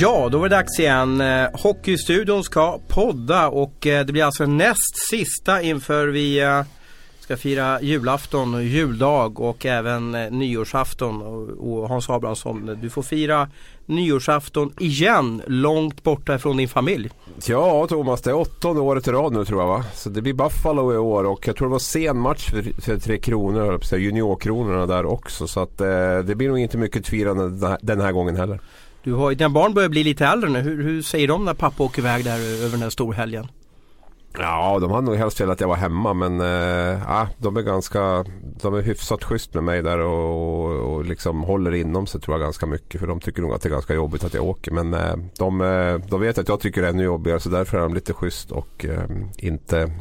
Ja, 0.00 0.28
då 0.32 0.38
var 0.38 0.48
det 0.48 0.56
dags 0.56 0.78
igen. 0.78 1.20
Eh, 1.20 1.48
Hockeystudion 1.52 2.44
ska 2.44 2.78
podda 2.88 3.48
och 3.48 3.86
eh, 3.86 4.06
det 4.06 4.12
blir 4.12 4.24
alltså 4.24 4.46
näst 4.46 5.08
sista 5.10 5.62
inför 5.62 6.08
vi 6.08 6.40
eh, 6.40 6.62
ska 7.20 7.36
fira 7.36 7.80
julafton, 7.80 8.64
juldag 8.64 9.40
och 9.40 9.66
även 9.66 10.10
nyårsafton. 10.12 11.22
Och 11.58 11.88
Hans 11.88 12.10
Abrahamsson, 12.10 12.78
du 12.82 12.90
får 12.90 13.02
fira 13.02 13.48
nyårsafton 13.86 14.72
igen 14.78 15.42
långt 15.46 16.02
borta 16.02 16.38
från 16.38 16.56
din 16.56 16.68
familj. 16.68 17.10
Ja 17.46 17.86
Thomas, 17.88 18.22
det 18.22 18.30
är 18.30 18.34
åttonde 18.34 18.80
året 18.80 19.08
i 19.08 19.10
rad 19.10 19.32
nu 19.32 19.44
tror 19.44 19.60
jag 19.60 19.68
va. 19.68 19.84
Så 19.94 20.08
det 20.08 20.22
blir 20.22 20.34
Buffalo 20.34 20.94
i 20.94 20.96
år 20.96 21.24
och 21.24 21.48
jag 21.48 21.56
tror 21.56 21.68
det 21.68 21.72
var 21.72 21.78
sen 21.78 22.18
match 22.18 22.50
för, 22.50 22.80
för 22.80 22.98
Tre 22.98 23.18
Kronor, 23.18 23.80
juniorkronorna 23.96 24.86
där 24.86 25.06
också. 25.06 25.46
Så 25.46 25.60
att 25.60 25.78
det 26.24 26.36
blir 26.36 26.48
nog 26.48 26.58
inte 26.58 26.78
mycket 26.78 27.08
firande 27.08 27.78
den 27.82 28.00
här 28.00 28.12
gången 28.12 28.36
heller. 28.36 28.60
Du 29.08 29.14
har, 29.14 29.34
dina 29.34 29.50
barn 29.50 29.74
börjar 29.74 29.88
bli 29.88 30.04
lite 30.04 30.26
äldre 30.26 30.50
nu. 30.50 30.60
Hur, 30.60 30.82
hur 30.82 31.02
säger 31.02 31.28
de 31.28 31.44
när 31.44 31.54
pappa 31.54 31.84
åker 31.84 32.02
iväg 32.02 32.24
där 32.24 32.38
över 32.38 32.70
den 32.70 32.82
här 32.82 32.90
storhelgen? 32.90 33.46
Ja, 34.38 34.78
de 34.80 34.90
hade 34.90 35.06
nog 35.06 35.16
helst 35.16 35.40
velat 35.40 35.52
att 35.52 35.60
jag 35.60 35.68
var 35.68 35.76
hemma 35.76 36.14
men 36.14 36.40
äh, 36.40 37.28
de 37.38 37.56
är 37.56 37.62
ganska 37.62 38.24
De 38.62 38.74
är 38.74 38.82
hyfsat 38.82 39.24
schysst 39.24 39.54
med 39.54 39.64
mig 39.64 39.82
där 39.82 39.98
och, 39.98 40.60
och, 40.60 40.94
och 40.94 41.04
liksom 41.04 41.42
håller 41.42 41.74
inom 41.74 42.06
sig 42.06 42.20
tror 42.20 42.34
jag 42.34 42.40
ganska 42.40 42.66
mycket 42.66 43.00
för 43.00 43.06
de 43.06 43.20
tycker 43.20 43.42
nog 43.42 43.52
att 43.52 43.62
det 43.62 43.68
är 43.68 43.70
ganska 43.70 43.94
jobbigt 43.94 44.24
att 44.24 44.34
jag 44.34 44.44
åker 44.44 44.72
men 44.72 44.94
äh, 44.94 45.16
de, 45.38 45.60
eh, 45.60 45.94
de 46.10 46.20
vet 46.20 46.38
att 46.38 46.48
jag 46.48 46.60
tycker 46.60 46.82
det 46.82 46.88
är 46.88 46.92
ännu 46.92 47.02
jobbigare 47.02 47.40
så 47.40 47.48
därför 47.48 47.78
är 47.78 47.82
de 47.82 47.94
lite 47.94 48.12
schysst 48.12 48.52
och 48.52 48.86
äh, 48.88 49.00
inte 49.36 49.92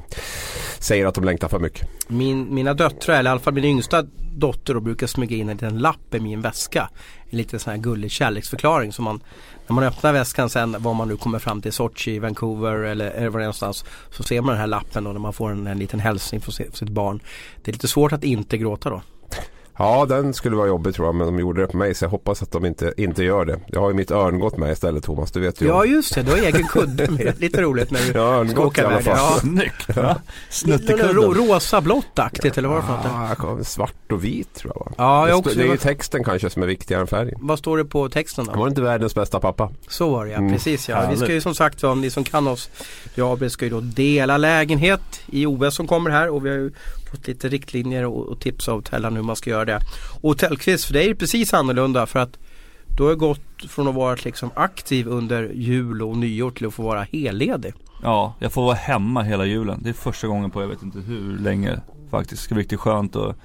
säger 0.79 1.05
att 1.05 1.15
de 1.15 1.23
längtar 1.23 1.47
för 1.47 1.59
mycket. 1.59 1.96
Min, 2.07 2.55
mina 2.55 2.73
döttrar, 2.73 3.15
eller 3.15 3.29
i 3.29 3.31
alla 3.31 3.39
fall 3.39 3.53
min 3.53 3.65
yngsta 3.65 4.03
dotter 4.37 4.73
då 4.73 4.79
brukar 4.79 5.07
smyga 5.07 5.35
in 5.35 5.49
en 5.49 5.57
liten 5.57 5.79
lapp 5.79 6.15
i 6.15 6.19
min 6.19 6.41
väska. 6.41 6.89
En 7.29 7.37
liten 7.37 7.59
sån 7.59 7.71
här 7.71 7.77
gullig 7.77 8.11
kärleksförklaring 8.11 8.93
som 8.93 9.05
man 9.05 9.19
när 9.67 9.73
man 9.73 9.83
öppnar 9.83 10.13
väskan 10.13 10.49
sen 10.49 10.75
var 10.79 10.93
man 10.93 11.07
nu 11.07 11.17
kommer 11.17 11.39
fram 11.39 11.61
till 11.61 11.73
Sochi, 11.73 12.19
Vancouver 12.19 12.73
eller, 12.73 13.11
eller 13.11 13.29
var 13.29 13.39
det 13.39 13.45
någonstans 13.45 13.85
så 14.11 14.23
ser 14.23 14.41
man 14.41 14.49
den 14.49 14.59
här 14.59 14.67
lappen 14.67 15.03
då 15.03 15.11
när 15.11 15.19
man 15.19 15.33
får 15.33 15.51
en, 15.51 15.67
en 15.67 15.79
liten 15.79 15.99
hälsning 15.99 16.41
från 16.41 16.53
sitt 16.53 16.89
barn. 16.89 17.19
Det 17.63 17.71
är 17.71 17.73
lite 17.73 17.87
svårt 17.87 18.11
att 18.11 18.23
inte 18.23 18.57
gråta 18.57 18.89
då. 18.89 19.01
Ja, 19.77 20.05
den 20.05 20.33
skulle 20.33 20.55
vara 20.55 20.67
jobbig 20.67 20.95
tror 20.95 21.07
jag, 21.07 21.15
men 21.15 21.27
de 21.27 21.39
gjorde 21.39 21.61
det 21.61 21.67
på 21.67 21.77
mig 21.77 21.93
så 21.93 22.05
jag 22.05 22.09
hoppas 22.09 22.41
att 22.41 22.51
de 22.51 22.65
inte, 22.65 22.93
inte 22.97 23.23
gör 23.23 23.45
det. 23.45 23.59
Jag 23.67 23.79
har 23.79 23.89
ju 23.89 23.95
mitt 23.95 24.11
örngott 24.11 24.57
med 24.57 24.71
istället 24.71 25.03
Thomas, 25.03 25.31
du 25.31 25.39
vet 25.39 25.61
ju. 25.61 25.67
Ja, 25.67 25.85
just 25.85 26.15
det, 26.15 26.21
du 26.21 26.31
har 26.31 26.37
egen 26.37 26.67
kudde 26.67 27.11
med. 27.11 27.33
Lite 27.41 27.61
roligt 27.61 27.91
när 27.91 27.99
du 27.99 28.19
ja, 28.19 28.47
ska 28.47 28.65
åka 28.65 28.81
iväg. 28.81 29.03
Ja, 29.05 29.37
Snyggt. 29.39 29.87
Ja. 29.95 30.15
Snuttekudden. 30.49 31.33
Rosa 31.33 31.81
blått-aktigt 31.81 32.57
eller 32.57 32.69
vad 32.69 32.83
var 32.83 32.97
det 32.97 33.35
för 33.35 33.47
något? 33.47 33.67
Svart 33.67 34.11
och 34.11 34.23
vit 34.23 34.53
tror 34.53 34.73
jag 34.75 34.85
va? 34.85 34.91
Ja, 34.97 35.29
jag 35.29 35.39
också, 35.39 35.57
det 35.57 35.63
är 35.63 35.71
ju 35.71 35.77
texten 35.77 36.23
kanske 36.23 36.49
som 36.49 36.63
är 36.63 36.67
viktigare 36.67 37.01
än 37.01 37.07
färgen. 37.07 37.39
Vad 37.41 37.59
står 37.59 37.77
det 37.77 37.85
på 37.85 38.09
texten 38.09 38.45
då? 38.45 38.51
Han 38.51 38.59
var 38.59 38.67
inte 38.67 38.81
världens 38.81 39.15
bästa 39.15 39.39
pappa. 39.39 39.71
Så 39.87 40.09
var 40.09 40.25
det 40.25 40.31
ja, 40.31 40.37
mm. 40.37 40.53
precis 40.53 40.89
ja. 40.89 41.07
Vi 41.09 41.17
ska 41.17 41.33
ju 41.33 41.41
som 41.41 41.55
sagt 41.55 41.83
om 41.83 42.01
ni 42.01 42.09
som 42.09 42.23
kan 42.23 42.47
oss, 42.47 42.69
jag 43.15 43.51
ska 43.51 43.65
ju 43.65 43.71
då 43.71 43.79
dela 43.79 44.37
lägenhet 44.37 45.21
i 45.25 45.45
OS 45.45 45.75
som 45.75 45.87
kommer 45.87 46.09
här 46.09 46.29
och 46.29 46.45
vi 46.45 46.49
har 46.49 46.57
ju 46.57 46.71
fått 47.11 47.27
lite 47.27 47.49
riktlinjer 47.49 48.05
och, 48.05 48.27
och 48.27 48.39
tips 48.39 48.67
av 48.67 48.75
hotellen 48.75 49.15
hur 49.15 49.23
man 49.23 49.35
ska 49.35 49.49
göra 49.49 49.65
det. 49.65 49.79
Och 50.21 50.29
hotellquiz 50.29 50.85
för 50.85 50.93
dig 50.93 51.09
är 51.09 51.13
precis 51.13 51.53
annorlunda 51.53 52.05
för 52.05 52.19
att 52.19 52.37
du 52.97 53.03
har 53.03 53.15
gått 53.15 53.41
från 53.69 53.87
att 53.87 53.95
vara 53.95 54.17
liksom 54.23 54.49
aktiv 54.55 55.07
under 55.07 55.51
jul 55.53 56.01
och 56.01 56.17
nyår 56.17 56.51
till 56.51 56.67
att 56.67 56.73
få 56.73 56.83
vara 56.83 57.07
helledig. 57.11 57.73
Ja, 58.03 58.35
jag 58.39 58.51
får 58.51 58.61
vara 58.61 58.75
hemma 58.75 59.21
hela 59.21 59.45
julen. 59.45 59.79
Det 59.83 59.89
är 59.89 59.93
första 59.93 60.27
gången 60.27 60.51
på 60.51 60.61
jag 60.61 60.67
vet 60.67 60.83
inte 60.83 60.99
hur 60.99 61.37
länge 61.37 61.81
faktiskt. 62.11 62.41
Det 62.41 62.45
ska 62.45 62.55
bli 62.55 62.63
riktigt 62.63 62.79
skönt 62.79 63.15
och 63.15 63.35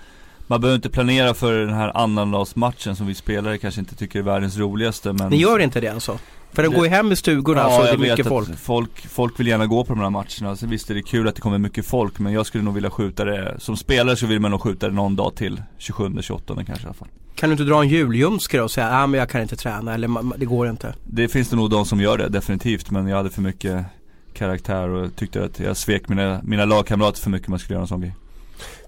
man 0.47 0.61
behöver 0.61 0.77
inte 0.77 0.91
planera 0.91 1.34
för 1.34 1.59
den 1.59 1.75
här 1.75 1.97
annandagsmatchen 1.97 2.97
som 2.97 3.06
vi 3.06 3.15
spelare 3.15 3.59
kanske 3.59 3.81
inte 3.81 3.94
tycker 3.94 4.19
är 4.19 4.23
världens 4.23 4.59
roligaste 4.59 5.12
men 5.12 5.31
Ni 5.31 5.37
gör 5.37 5.59
inte 5.59 5.81
det 5.81 5.89
alltså? 5.89 6.19
För 6.53 6.63
den 6.63 6.73
går 6.73 6.85
ju 6.85 6.91
hem 6.91 7.13
i 7.13 7.17
stugorna 7.17 7.61
ja, 7.61 7.77
så 7.77 7.83
det 7.83 7.91
är 7.91 8.11
mycket 8.11 8.27
folk. 8.27 8.59
folk. 8.59 9.07
Folk 9.09 9.41
vill 9.41 9.47
gärna 9.47 9.67
gå 9.67 9.85
på 9.85 9.95
de 9.95 10.01
här 10.01 10.11
matcherna. 10.11 10.57
Så 10.57 10.67
visst 10.67 10.91
är 10.91 10.95
det 10.95 11.03
kul 11.03 11.29
att 11.29 11.35
det 11.35 11.41
kommer 11.41 11.59
mycket 11.59 11.87
folk 11.87 12.19
men 12.19 12.33
jag 12.33 12.47
skulle 12.47 12.65
nog 12.65 12.75
vilja 12.75 12.91
skjuta 12.91 13.25
det 13.25 13.57
Som 13.59 13.77
spelare 13.77 14.17
så 14.17 14.27
vill 14.27 14.41
man 14.41 14.51
nog 14.51 14.61
skjuta 14.61 14.89
det 14.89 14.95
någon 14.95 15.17
dag 15.17 15.35
till 15.35 15.62
27-28 15.79 16.65
kanske 16.65 16.73
i 16.73 16.87
alla 16.87 16.95
fall 16.95 17.09
Kan 17.35 17.49
du 17.49 17.53
inte 17.53 17.65
dra 17.65 17.83
en 17.83 17.89
julljumske 17.89 18.61
och 18.61 18.71
säga 18.71 18.91
ah, 18.91 19.07
men 19.07 19.21
jag 19.21 19.29
kan 19.29 19.43
inte 19.43 19.57
träna 19.57 19.95
eller 19.95 20.39
det 20.39 20.47
går 20.47 20.69
inte? 20.69 20.95
Det 21.05 21.29
finns 21.29 21.49
det 21.49 21.57
nog 21.57 21.71
de 21.71 21.87
som 21.87 22.01
gör 22.01 22.19
det 22.19 22.29
definitivt 22.29 22.91
men 22.91 23.07
jag 23.07 23.17
hade 23.17 23.31
för 23.31 23.43
mycket 23.43 23.85
karaktär 24.33 24.89
och 24.89 25.17
tyckte 25.17 25.45
att 25.45 25.61
jag 25.61 25.77
svek 25.77 26.09
mina, 26.09 26.41
mina 26.45 26.65
lagkamrater 26.65 27.21
för 27.21 27.31
mycket 27.31 27.49
om 27.49 27.53
jag 27.53 27.61
skulle 27.61 27.75
göra 27.75 27.83
en 27.83 27.89
sån 27.89 28.01
grej 28.01 28.15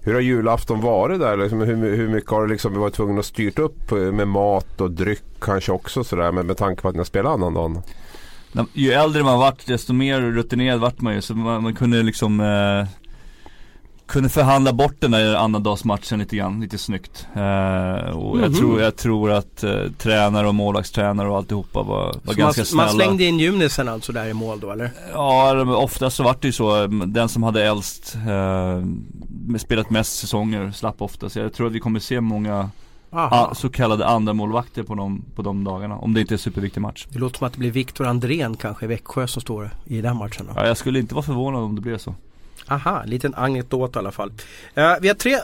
hur 0.05 0.13
har 0.13 0.21
julafton 0.21 0.81
varit 0.81 1.19
där? 1.19 1.37
Liksom, 1.37 1.61
hur, 1.61 1.95
hur 1.95 2.07
mycket 2.07 2.31
har 2.31 2.41
du 2.41 2.47
liksom 2.47 2.79
varit 2.79 2.93
tvungen 2.93 3.19
att 3.19 3.25
styrt 3.25 3.59
upp 3.59 3.91
eh, 3.91 3.97
med 3.97 4.27
mat 4.27 4.81
och 4.81 4.91
dryck 4.91 5.23
kanske 5.39 5.71
också 5.71 6.03
sådär 6.03 6.31
med, 6.31 6.45
med 6.45 6.57
tanke 6.57 6.81
på 6.81 6.87
att 6.87 6.95
ni 6.95 6.99
har 6.99 7.05
spelat 7.05 7.33
annandagen? 7.33 7.81
Ju 8.73 8.91
äldre 8.91 9.23
man 9.23 9.39
vart 9.39 9.65
desto 9.65 9.93
mer 9.93 10.21
rutinerad 10.21 10.79
vart 10.79 11.01
man 11.01 11.13
ju 11.13 11.21
så 11.21 11.35
man, 11.35 11.63
man 11.63 11.75
kunde 11.75 12.03
liksom 12.03 12.39
eh, 12.39 12.87
kunde 14.05 14.29
förhandla 14.29 14.73
bort 14.73 14.95
den 14.99 15.11
där 15.11 15.35
annandagsmatchen 15.35 16.19
lite 16.19 16.35
grann, 16.35 16.61
lite 16.61 16.77
snyggt. 16.77 17.27
Eh, 17.33 17.41
och 17.41 17.41
mm 17.41 17.53
-hmm. 17.53 18.41
jag, 18.41 18.51
mhm. 18.51 18.53
tror, 18.53 18.81
jag 18.81 18.95
tror 18.95 19.31
att 19.31 19.63
eh, 19.63 19.71
tränare 19.97 20.47
och 20.47 20.55
målvaktstränare 20.55 21.29
och 21.29 21.37
alltihopa 21.37 21.83
var, 21.83 22.15
var 22.23 22.33
så 22.33 22.39
ganska 22.39 22.59
man, 22.61 22.65
snälla. 22.65 22.83
Man 22.83 22.95
slängde 22.95 23.23
in 23.23 23.39
Junisen 23.39 23.89
alltså 23.89 24.11
där 24.11 24.25
i 24.27 24.33
mål 24.33 24.59
då 24.59 24.71
eller? 24.71 24.91
Ja, 25.13 25.75
oftast 25.75 26.15
så 26.15 26.23
vart 26.23 26.41
det 26.41 26.47
ju 26.47 26.51
så. 26.51 26.87
Den 26.87 27.29
som 27.29 27.43
hade 27.43 27.63
äldst, 27.63 28.15
eh, 28.15 29.57
spelat 29.57 29.89
mest 29.89 30.19
säsonger 30.19 30.71
slapp 30.71 31.01
ofta. 31.01 31.29
Så 31.29 31.39
jag 31.39 31.53
tror 31.53 31.67
att 31.67 31.73
vi 31.73 31.79
kommer 31.79 31.99
se 31.99 32.21
många 32.21 32.69
a, 33.11 33.55
så 33.55 33.69
kallade 33.69 34.05
andra 34.07 34.33
målvakter 34.33 34.83
på 34.83 34.95
de, 34.95 35.25
på 35.35 35.41
de 35.41 35.63
dagarna. 35.63 35.97
Om 35.97 36.13
det 36.13 36.21
inte 36.21 36.33
är 36.33 36.35
en 36.35 36.39
superviktig 36.39 36.81
match. 36.81 37.07
Det 37.09 37.19
låter 37.19 37.37
som 37.37 37.47
att 37.47 37.53
det 37.53 37.59
blir 37.59 37.71
Viktor 37.71 38.07
Andrén 38.07 38.55
kanske 38.57 38.85
i 38.85 38.87
Växjö 38.87 39.27
som 39.27 39.41
står 39.41 39.69
i 39.85 40.01
den 40.01 40.17
matchen 40.17 40.45
då. 40.47 40.53
Ja, 40.55 40.67
jag 40.67 40.77
skulle 40.77 40.99
inte 40.99 41.15
vara 41.15 41.25
förvånad 41.25 41.63
om 41.63 41.75
det 41.75 41.81
blev 41.81 41.97
så. 41.97 42.15
Aha, 42.67 43.01
en 43.03 43.09
liten 43.09 43.35
anekdot 43.35 43.95
i 43.95 43.99
alla 43.99 44.11
fall. 44.11 44.29
Uh, 44.77 44.93
vi 45.01 45.07
har 45.07 45.15
tre 45.15 45.37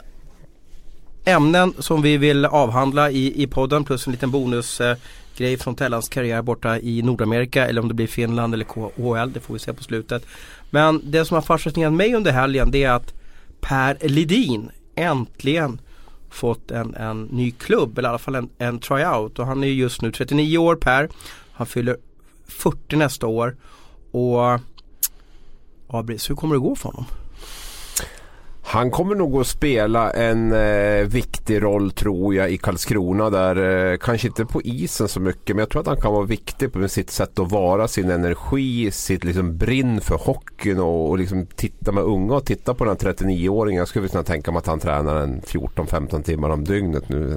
ämnen 1.25 1.73
som 1.79 2.01
vi 2.01 2.17
vill 2.17 2.45
avhandla 2.45 3.11
i, 3.11 3.43
i 3.43 3.47
podden 3.47 3.83
plus 3.83 4.07
en 4.07 4.11
liten 4.11 4.31
bonusgrej 4.31 5.53
uh, 5.53 5.59
från 5.59 5.75
Tellans 5.75 6.09
karriär 6.09 6.41
borta 6.41 6.79
i 6.79 7.01
Nordamerika 7.01 7.67
eller 7.67 7.81
om 7.81 7.87
det 7.87 7.93
blir 7.93 8.07
Finland 8.07 8.53
eller 8.53 8.65
KHL, 8.65 9.33
det 9.33 9.39
får 9.39 9.53
vi 9.53 9.59
se 9.59 9.73
på 9.73 9.83
slutet. 9.83 10.25
Men 10.69 11.01
det 11.03 11.25
som 11.25 11.35
har 11.35 11.41
fascinerat 11.41 11.93
mig 11.93 12.15
under 12.15 12.31
helgen 12.31 12.71
det 12.71 12.83
är 12.83 12.91
att 12.91 13.13
Per 13.61 13.97
Lidin 14.01 14.71
äntligen 14.95 15.79
fått 16.29 16.71
en, 16.71 16.95
en 16.95 17.23
ny 17.23 17.51
klubb 17.51 17.97
eller 17.97 18.09
i 18.09 18.11
alla 18.11 18.19
fall 18.19 18.35
en, 18.35 18.49
en 18.57 18.79
tryout 18.79 19.39
och 19.39 19.45
han 19.45 19.63
är 19.63 19.67
just 19.67 20.01
nu 20.01 20.11
39 20.11 20.57
år 20.57 20.75
Per. 20.75 21.09
Han 21.53 21.67
fyller 21.67 21.97
40 22.47 22.95
nästa 22.95 23.27
år 23.27 23.55
och 24.11 24.59
Abris, 25.93 26.29
hur 26.29 26.35
kommer 26.35 26.55
det 26.55 26.59
gå 26.59 26.75
för 26.75 26.89
honom? 26.89 27.05
Han 28.71 28.91
kommer 28.91 29.15
nog 29.15 29.41
att 29.41 29.47
spela 29.47 30.11
en 30.11 30.51
eh, 30.53 31.07
viktig 31.07 31.63
roll 31.63 31.91
tror 31.91 32.35
jag 32.35 32.51
i 32.51 32.57
Karlskrona 32.57 33.29
där. 33.29 33.91
Eh, 33.91 33.97
kanske 33.97 34.27
inte 34.27 34.45
på 34.45 34.61
isen 34.61 35.07
så 35.07 35.19
mycket 35.19 35.55
men 35.55 35.59
jag 35.59 35.69
tror 35.69 35.81
att 35.81 35.87
han 35.87 36.01
kan 36.01 36.13
vara 36.13 36.25
viktig 36.25 36.75
med 36.75 36.91
sitt 36.91 37.09
sätt 37.09 37.39
att 37.39 37.51
vara, 37.51 37.87
sin 37.87 38.09
energi, 38.09 38.91
sitt 38.91 39.23
liksom 39.23 39.57
brinn 39.57 40.01
för 40.01 40.15
hockeyn 40.15 40.79
och, 40.79 41.09
och 41.09 41.17
liksom 41.17 41.45
titta 41.55 41.91
med 41.91 42.03
unga 42.03 42.35
och 42.35 42.45
titta 42.45 42.73
på 42.73 42.85
den 42.85 42.95
39-åringen. 42.95 43.79
Jag 43.79 43.87
skulle 43.87 44.07
kunna 44.07 44.23
tänka 44.23 44.51
mig 44.51 44.59
att 44.59 44.67
han 44.67 44.79
tränar 44.79 45.15
en 45.15 45.41
14-15 45.41 46.23
timmar 46.23 46.49
om 46.49 46.63
dygnet 46.63 47.09
nu 47.09 47.29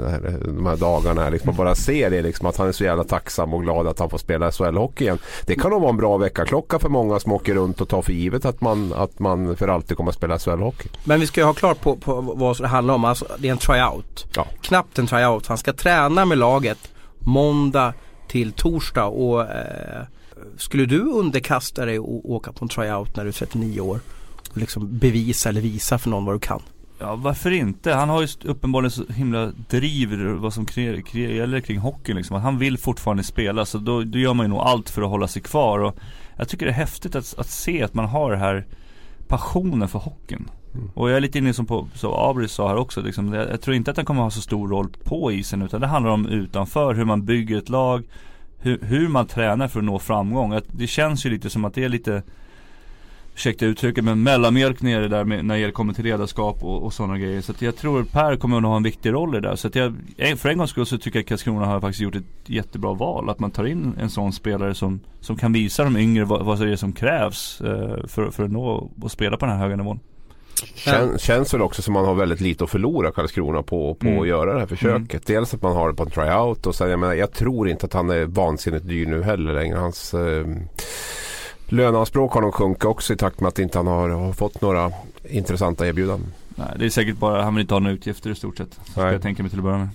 de 0.44 0.66
här 0.66 0.76
dagarna. 0.76 1.30
Liksom, 1.30 1.56
bara 1.56 1.74
se 1.74 2.08
det 2.08 2.22
liksom, 2.22 2.46
att 2.46 2.56
han 2.56 2.68
är 2.68 2.72
så 2.72 2.84
jävla 2.84 3.04
tacksam 3.04 3.54
och 3.54 3.62
glad 3.62 3.86
att 3.86 3.98
han 3.98 4.10
får 4.10 4.18
spela 4.18 4.50
SHL-hockey 4.50 5.02
igen. 5.02 5.18
Det 5.46 5.54
kan 5.54 5.70
nog 5.70 5.80
vara 5.80 5.90
en 5.90 5.96
bra 5.96 6.16
veckaklocka 6.16 6.78
för 6.78 6.88
många 6.88 7.20
som 7.20 7.32
åker 7.32 7.54
runt 7.54 7.80
och 7.80 7.88
tar 7.88 8.02
för 8.02 8.12
givet 8.12 8.44
att 8.44 8.60
man, 8.60 8.92
att 8.92 9.18
man 9.18 9.56
för 9.56 9.68
alltid 9.68 9.96
kommer 9.96 10.10
att 10.10 10.16
spela 10.16 10.36
SHL-hockey. 10.36 10.88
Men 11.04 11.23
vi 11.24 11.28
ska 11.28 11.40
ju 11.40 11.44
ha 11.44 11.54
klart 11.54 11.80
på, 11.80 11.96
på 11.96 12.20
vad 12.20 12.58
det 12.58 12.68
handlar 12.68 12.94
om. 12.94 13.04
Alltså, 13.04 13.26
det 13.38 13.48
är 13.48 13.52
en 13.52 13.58
tryout. 13.58 14.26
Ja. 14.36 14.46
Knappt 14.60 14.98
en 14.98 15.06
tryout. 15.06 15.46
Han 15.46 15.58
ska 15.58 15.72
träna 15.72 16.24
med 16.24 16.38
laget 16.38 16.92
måndag 17.18 17.94
till 18.28 18.52
torsdag. 18.52 19.04
Och, 19.04 19.40
eh, 19.40 20.04
skulle 20.56 20.86
du 20.86 21.00
underkasta 21.00 21.84
dig 21.84 21.98
och 21.98 22.30
åka 22.30 22.52
på 22.52 22.64
en 22.64 22.68
tryout 22.68 23.16
när 23.16 23.24
du 23.24 23.28
är 23.28 23.32
39 23.32 23.80
år? 23.80 24.00
Och 24.50 24.56
liksom 24.56 24.98
bevisa 24.98 25.48
eller 25.48 25.60
visa 25.60 25.98
för 25.98 26.10
någon 26.10 26.24
vad 26.24 26.34
du 26.34 26.38
kan? 26.38 26.62
Ja 26.98 27.16
varför 27.16 27.50
inte? 27.50 27.92
Han 27.92 28.08
har 28.08 28.22
ju 28.22 28.28
uppenbarligen 28.44 28.90
så 28.90 29.12
himla 29.12 29.52
driv 29.68 30.14
vad 30.24 30.54
som 30.54 30.66
gäller 31.12 31.60
kring 31.60 31.78
hockeyn 31.78 32.16
liksom. 32.16 32.40
Han 32.40 32.58
vill 32.58 32.78
fortfarande 32.78 33.22
spela 33.22 33.64
så 33.64 33.78
då, 33.78 34.02
då, 34.02 34.18
gör 34.18 34.34
man 34.34 34.46
ju 34.46 34.50
nog 34.50 34.58
allt 34.58 34.90
för 34.90 35.02
att 35.02 35.08
hålla 35.08 35.28
sig 35.28 35.42
kvar. 35.42 35.78
Och 35.78 35.96
jag 36.36 36.48
tycker 36.48 36.66
det 36.66 36.72
är 36.72 36.76
häftigt 36.76 37.14
att, 37.14 37.34
att 37.38 37.50
se 37.50 37.82
att 37.82 37.94
man 37.94 38.04
har 38.04 38.30
det 38.30 38.36
här 38.36 38.66
passionen 39.28 39.88
för 39.88 39.98
hockeyn. 39.98 40.48
Mm. 40.74 40.90
Och 40.94 41.10
jag 41.10 41.16
är 41.16 41.20
lite 41.20 41.38
inne 41.38 41.54
som, 41.54 41.66
på, 41.66 41.88
som 41.94 42.12
Abris 42.12 42.52
sa 42.52 42.68
här 42.68 42.76
också, 42.76 43.00
liksom, 43.00 43.32
jag, 43.32 43.50
jag, 43.50 43.60
tror 43.60 43.76
inte 43.76 43.90
att 43.90 43.96
han 43.96 44.06
kommer 44.06 44.22
ha 44.22 44.30
så 44.30 44.40
stor 44.40 44.68
roll 44.68 44.88
på 45.04 45.32
isen 45.32 45.62
utan 45.62 45.80
det 45.80 45.86
handlar 45.86 46.12
om 46.12 46.26
utanför, 46.26 46.94
hur 46.94 47.04
man 47.04 47.24
bygger 47.24 47.58
ett 47.58 47.68
lag, 47.68 48.04
hur, 48.58 48.78
hur 48.82 49.08
man 49.08 49.26
tränar 49.26 49.68
för 49.68 49.78
att 49.78 49.84
nå 49.84 49.98
framgång. 49.98 50.60
Det 50.66 50.86
känns 50.86 51.26
ju 51.26 51.30
lite 51.30 51.50
som 51.50 51.64
att 51.64 51.74
det 51.74 51.84
är 51.84 51.88
lite 51.88 52.22
ursäkta 53.34 53.66
uttrycket, 53.66 54.04
men 54.04 54.22
mellanmjölk 54.22 54.82
nere 54.82 55.08
där 55.08 55.24
med, 55.24 55.44
när 55.44 55.58
det 55.58 55.72
kommer 55.72 55.92
till 55.92 56.04
ledarskap 56.04 56.64
och, 56.64 56.82
och 56.82 56.92
sådana 56.92 57.18
grejer. 57.18 57.40
Så 57.40 57.52
att 57.52 57.62
jag 57.62 57.76
tror 57.76 58.04
Per 58.04 58.36
kommer 58.36 58.56
att 58.56 58.62
ha 58.62 58.76
en 58.76 58.82
viktig 58.82 59.12
roll 59.12 59.36
i 59.36 59.40
det 59.40 59.48
där. 59.48 59.56
Så 59.56 59.68
att 59.68 59.74
jag, 59.74 59.94
eh, 60.16 60.36
för 60.36 60.48
en 60.48 60.58
gångs 60.58 60.70
skull 60.70 60.86
så 60.86 60.98
tycker 60.98 61.18
jag 61.18 61.22
att 61.22 61.28
Karlskrona 61.28 61.66
har 61.66 61.80
faktiskt 61.80 62.00
gjort 62.00 62.14
ett 62.14 62.24
jättebra 62.46 62.94
val. 62.94 63.30
Att 63.30 63.38
man 63.38 63.50
tar 63.50 63.64
in 63.64 63.94
en 64.00 64.10
sån 64.10 64.32
spelare 64.32 64.74
som, 64.74 65.00
som 65.20 65.36
kan 65.36 65.52
visa 65.52 65.84
de 65.84 65.96
yngre 65.96 66.24
vad, 66.24 66.44
vad 66.44 66.60
det 66.60 66.72
är 66.72 66.76
som 66.76 66.92
krävs 66.92 67.60
eh, 67.60 68.06
för, 68.06 68.30
för 68.30 68.44
att 68.44 68.50
nå 68.50 68.90
och 69.00 69.10
spela 69.10 69.36
på 69.36 69.46
den 69.46 69.54
här 69.54 69.62
höga 69.62 69.76
nivån. 69.76 70.00
Kän, 70.74 71.18
känns 71.18 71.54
väl 71.54 71.62
också 71.62 71.82
som 71.82 71.94
man 71.94 72.04
har 72.04 72.14
väldigt 72.14 72.40
lite 72.40 72.64
att 72.64 72.70
förlora 72.70 73.12
Karlskrona 73.12 73.62
på, 73.62 73.94
på 73.94 74.06
mm. 74.06 74.20
att 74.20 74.28
göra 74.28 74.52
det 74.52 74.60
här 74.60 74.66
försöket. 74.66 75.28
Mm. 75.28 75.40
Dels 75.40 75.54
att 75.54 75.62
man 75.62 75.76
har 75.76 75.88
det 75.88 75.94
på 75.94 76.02
en 76.02 76.10
tryout 76.10 76.66
och 76.66 76.74
sen 76.74 76.90
jag 76.90 76.98
menar, 76.98 77.14
jag 77.14 77.32
tror 77.32 77.68
inte 77.68 77.86
att 77.86 77.92
han 77.92 78.10
är 78.10 78.24
vansinnigt 78.24 78.88
dyr 78.88 79.06
nu 79.06 79.22
heller 79.22 79.52
längre. 79.52 79.78
Hans 79.78 80.14
eh, 80.14 80.46
löneanspråk 81.68 82.32
har 82.32 82.40
nog 82.40 82.54
sjunkit 82.54 82.84
också 82.84 83.12
i 83.12 83.16
takt 83.16 83.40
med 83.40 83.48
att 83.48 83.58
inte 83.58 83.78
han 83.78 83.86
har, 83.86 84.08
har 84.08 84.32
fått 84.32 84.60
några 84.60 84.92
intressanta 85.28 85.86
erbjudanden. 85.86 86.32
Nej, 86.48 86.68
det 86.78 86.84
är 86.84 86.90
säkert 86.90 87.16
bara, 87.16 87.42
han 87.42 87.54
vill 87.54 87.62
inte 87.62 87.74
ha 87.74 87.78
några 87.78 87.94
utgifter 87.94 88.30
i 88.30 88.34
stort 88.34 88.56
sett. 88.56 88.80
Ska 88.90 89.12
jag 89.12 89.22
tänka 89.22 89.42
mig 89.42 89.50
till 89.50 89.58
att 89.58 89.64
börja 89.64 89.78
med. 89.78 89.88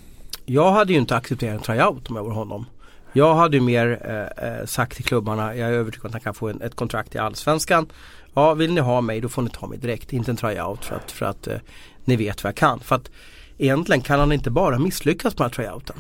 Jag 0.46 0.72
hade 0.72 0.94
ju 0.94 1.00
inte 1.00 1.16
accepterat 1.16 1.54
en 1.54 1.62
tryout 1.62 2.10
om 2.10 2.16
jag 2.16 2.24
var 2.24 2.32
honom. 2.32 2.66
Jag 3.14 3.36
hade 3.36 3.58
ju 3.58 3.64
mer 3.64 4.00
eh, 4.06 4.50
eh, 4.50 4.66
sagt 4.66 4.96
till 4.96 5.06
klubbarna, 5.06 5.56
jag 5.56 5.70
är 5.70 5.74
övertygad 5.74 6.06
om 6.06 6.08
att 6.08 6.14
han 6.14 6.22
kan 6.22 6.34
få 6.34 6.50
en, 6.50 6.62
ett 6.62 6.76
kontrakt 6.76 7.16
i 7.16 7.18
Allsvenskan. 7.18 7.88
Ja, 8.34 8.54
vill 8.54 8.74
ni 8.74 8.82
ha 8.82 9.02
mig 9.02 9.22
då 9.22 9.30
får 9.30 9.42
ni 9.42 9.50
ta 9.50 9.68
mig 9.68 9.78
direkt, 9.78 10.14
inte 10.14 10.32
en 10.32 10.38
tryout 10.38 10.86
för 10.86 10.96
att, 10.96 11.12
för 11.12 11.26
att 11.26 11.48
eh, 11.48 11.58
ni 12.06 12.16
vet 12.16 12.44
vad 12.44 12.50
jag 12.50 12.58
kan. 12.58 12.80
För 12.80 12.96
att 12.96 13.10
egentligen 13.58 14.02
kan 14.02 14.20
han 14.20 14.32
inte 14.32 14.50
bara 14.50 14.80
misslyckas 14.80 15.38
med 15.38 15.52
tryouten. 15.52 15.96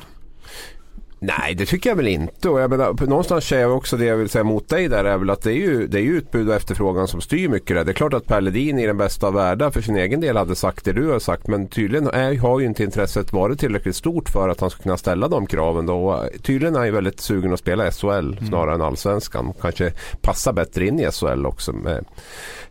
Nej 1.19 1.55
det 1.55 1.65
tycker 1.65 1.89
jag 1.89 1.95
väl 1.95 2.07
inte 2.07 2.49
och 2.49 2.59
jag 2.59 2.69
menar, 2.69 3.07
någonstans 3.07 3.45
säger 3.45 3.61
jag 3.61 3.77
också 3.77 3.97
det 3.97 4.05
jag 4.05 4.17
vill 4.17 4.29
säga 4.29 4.43
mot 4.43 4.69
dig 4.69 4.87
där 4.87 5.05
är 5.05 5.17
väl 5.17 5.29
att 5.29 5.41
det 5.41 5.51
är 5.51 5.55
ju, 5.55 5.87
det 5.87 5.97
är 5.97 6.01
ju 6.01 6.17
utbud 6.17 6.49
och 6.49 6.55
efterfrågan 6.55 7.07
som 7.07 7.21
styr 7.21 7.49
mycket 7.49 7.75
där. 7.75 7.85
Det 7.85 7.91
är 7.91 7.93
klart 7.93 8.13
att 8.13 8.25
Per 8.25 8.41
Ledin 8.41 8.79
i 8.79 8.85
den 8.85 8.97
bästa 8.97 9.27
av 9.27 9.33
världar 9.33 9.71
för 9.71 9.81
sin 9.81 9.97
egen 9.97 10.21
del 10.21 10.37
hade 10.37 10.55
sagt 10.55 10.85
det 10.85 10.93
du 10.93 11.11
har 11.11 11.19
sagt 11.19 11.47
men 11.47 11.67
tydligen 11.67 12.07
är, 12.07 12.37
har 12.37 12.59
ju 12.59 12.65
inte 12.65 12.83
intresset 12.83 13.33
varit 13.33 13.59
tillräckligt 13.59 13.95
stort 13.95 14.29
för 14.29 14.49
att 14.49 14.59
han 14.59 14.69
ska 14.69 14.83
kunna 14.83 14.97
ställa 14.97 15.27
de 15.27 15.47
kraven 15.47 15.85
då. 15.85 15.95
Och 15.95 16.29
tydligen 16.41 16.75
är 16.75 16.79
han 16.79 16.87
ju 16.87 16.93
väldigt 16.93 17.19
sugen 17.19 17.53
att 17.53 17.59
spela 17.59 17.91
SHL 17.91 18.09
mm. 18.09 18.47
snarare 18.47 18.75
än 18.75 18.81
allsvenskan. 18.81 19.53
Kanske 19.61 19.93
passar 20.21 20.53
bättre 20.53 20.87
in 20.87 20.99
i 20.99 21.11
SHL 21.11 21.45
också. 21.45 21.73
Med. 21.73 22.05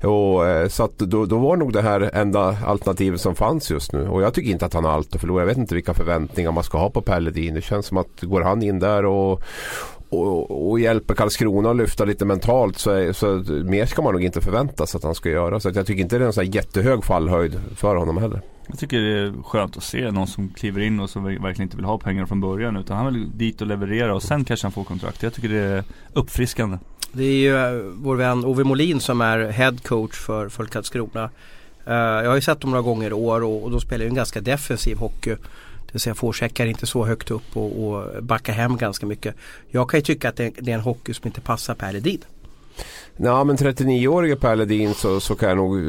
Och, 0.03 0.47
eh, 0.47 0.69
så 0.69 0.85
att 0.85 0.99
då, 0.99 1.27
då 1.27 1.39
var 1.39 1.57
nog 1.57 1.73
det 1.73 1.83
här 1.83 2.11
enda 2.15 2.57
alternativet 2.67 3.21
som 3.21 3.35
fanns 3.35 3.71
just 3.71 3.93
nu 3.93 4.09
och 4.09 4.23
jag 4.23 4.35
tycker 4.35 4.51
inte 4.51 4.67
att 4.67 4.75
han 4.75 4.85
har 4.85 4.93
allt 4.93 5.15
att 5.15 5.21
förlora. 5.21 5.43
Jag 5.43 5.47
vet 5.47 5.57
inte 5.57 5.75
vilka 5.75 5.95
förväntningar 5.95 6.53
man 6.53 6.65
ska 6.65 6.79
ha 6.79 6.91
på 6.91 7.03
Per 7.03 7.21
Ledin. 7.21 7.55
Det 7.55 7.61
känns 7.61 7.87
som 7.87 7.97
att 7.97 8.23
går 8.39 8.45
han 8.45 8.63
in 8.63 8.79
där 8.79 9.05
och 9.05 9.43
och, 10.11 10.71
och 10.71 10.81
hjälper 10.81 11.15
Karlskrona 11.15 11.71
att 11.71 11.77
lyfta 11.77 12.05
lite 12.05 12.25
mentalt 12.25 12.79
så, 12.79 13.15
så 13.15 13.27
mer 13.65 13.87
ska 13.87 14.03
man 14.03 14.13
nog 14.13 14.25
inte 14.25 14.41
förvänta 14.41 14.87
sig 14.87 14.99
att 14.99 15.05
han 15.05 15.15
ska 15.15 15.29
göra. 15.29 15.61
Så 15.61 15.71
jag 15.75 15.87
tycker 15.87 16.03
inte 16.03 16.19
det 16.19 16.25
är 16.25 16.27
en 16.27 16.33
så 16.33 16.43
jättehög 16.43 17.05
fallhöjd 17.05 17.61
för 17.77 17.97
honom 17.97 18.19
heller. 18.19 18.41
Jag 18.67 18.79
tycker 18.79 19.01
det 19.01 19.19
är 19.19 19.43
skönt 19.43 19.77
att 19.77 19.83
se 19.83 20.11
någon 20.11 20.27
som 20.27 20.49
kliver 20.49 20.81
in 20.81 21.01
och 21.01 21.11
som 21.11 21.25
verkligen 21.25 21.63
inte 21.63 21.77
vill 21.77 21.85
ha 21.85 21.99
pengar 21.99 22.27
från 22.27 22.41
början 22.41 22.77
utan 22.77 22.97
han 22.97 23.15
vill 23.15 23.39
dit 23.39 23.61
och 23.61 23.67
leverera 23.67 24.15
och 24.15 24.23
sen 24.23 24.45
kanske 24.45 24.65
han 24.65 24.73
får 24.73 24.85
kontrakt. 24.85 25.23
Jag 25.23 25.35
tycker 25.35 25.49
det 25.49 25.59
är 25.59 25.85
uppfriskande. 26.13 26.79
Det 27.13 27.25
är 27.25 27.37
ju 27.37 27.57
eh, 27.57 27.83
vår 27.95 28.17
vän 28.17 28.45
Ove 28.45 28.65
Molin 28.65 29.01
som 29.01 29.21
är 29.21 29.39
head 29.51 29.77
coach 29.85 30.17
för, 30.17 30.49
för 30.49 30.65
Karlskrona. 30.65 31.31
Uh, 31.89 31.95
jag 31.95 32.29
har 32.29 32.35
ju 32.35 32.41
sett 32.41 32.61
dem 32.61 32.71
några 32.71 32.83
gånger 32.83 33.11
i 33.11 33.13
år 33.13 33.45
och, 33.45 33.65
och 33.65 33.71
då 33.71 33.81
spelar 33.81 34.05
ju 34.05 34.09
en 34.09 34.15
ganska 34.15 34.41
defensiv 34.41 34.99
hockey. 34.99 35.37
Det 35.89 35.95
vill 35.95 36.01
säga 36.01 36.15
forecheckar 36.15 36.67
inte 36.67 36.87
så 36.87 37.05
högt 37.05 37.31
upp 37.31 37.57
och, 37.57 37.85
och 37.85 38.23
backar 38.23 38.53
hem 38.53 38.77
ganska 38.77 39.07
mycket. 39.07 39.35
Jag 39.69 39.91
kan 39.91 39.99
ju 39.99 40.05
tycka 40.05 40.29
att 40.29 40.37
det, 40.37 40.53
det 40.59 40.71
är 40.71 40.75
en 40.75 40.81
hockey 40.81 41.15
som 41.15 41.27
inte 41.27 41.41
passar 41.41 41.75
Per 41.75 41.93
Ledin. 41.93 42.25
Ja 43.17 43.45
men 43.45 43.57
39-årige 43.57 44.37
Per 44.37 44.57
Ledin 44.57 44.95
så, 44.95 45.21
så 45.21 45.35
kan 45.35 45.49
jag 45.49 45.57
nog 45.57 45.77
eh, 45.79 45.83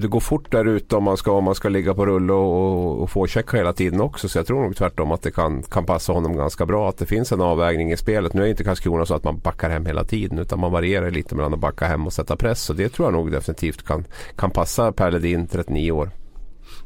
Det 0.00 0.08
går 0.08 0.20
fort 0.20 0.52
där 0.52 0.64
ute 0.64 0.96
om 0.96 1.04
man 1.04 1.16
ska, 1.16 1.32
om 1.32 1.44
man 1.44 1.54
ska 1.54 1.68
ligga 1.68 1.94
på 1.94 2.06
rulle 2.06 2.32
och, 2.32 3.02
och 3.02 3.10
få 3.10 3.26
checka 3.26 3.56
hela 3.56 3.72
tiden 3.72 4.00
också. 4.00 4.28
Så 4.28 4.38
jag 4.38 4.46
tror 4.46 4.62
nog 4.62 4.76
tvärtom 4.76 5.12
att 5.12 5.22
det 5.22 5.30
kan, 5.30 5.62
kan 5.62 5.86
passa 5.86 6.12
honom 6.12 6.36
ganska 6.36 6.66
bra. 6.66 6.88
Att 6.88 6.98
det 6.98 7.06
finns 7.06 7.32
en 7.32 7.40
avvägning 7.40 7.92
i 7.92 7.96
spelet. 7.96 8.34
Nu 8.34 8.42
är 8.42 8.46
inte 8.46 8.64
Karlskrona 8.64 9.06
så 9.06 9.14
att 9.14 9.24
man 9.24 9.38
backar 9.38 9.70
hem 9.70 9.86
hela 9.86 10.04
tiden 10.04 10.38
utan 10.38 10.60
man 10.60 10.72
varierar 10.72 11.10
lite 11.10 11.34
mellan 11.34 11.54
att 11.54 11.60
backa 11.60 11.86
hem 11.86 12.06
och 12.06 12.12
sätta 12.12 12.36
press. 12.36 12.62
Så 12.62 12.72
det 12.72 12.88
tror 12.88 13.06
jag 13.06 13.12
nog 13.12 13.32
definitivt 13.32 13.84
kan, 13.84 14.04
kan 14.36 14.50
passa 14.50 14.92
Per 14.92 15.10
Ledin 15.10 15.46
39 15.46 15.92
år. 15.92 16.10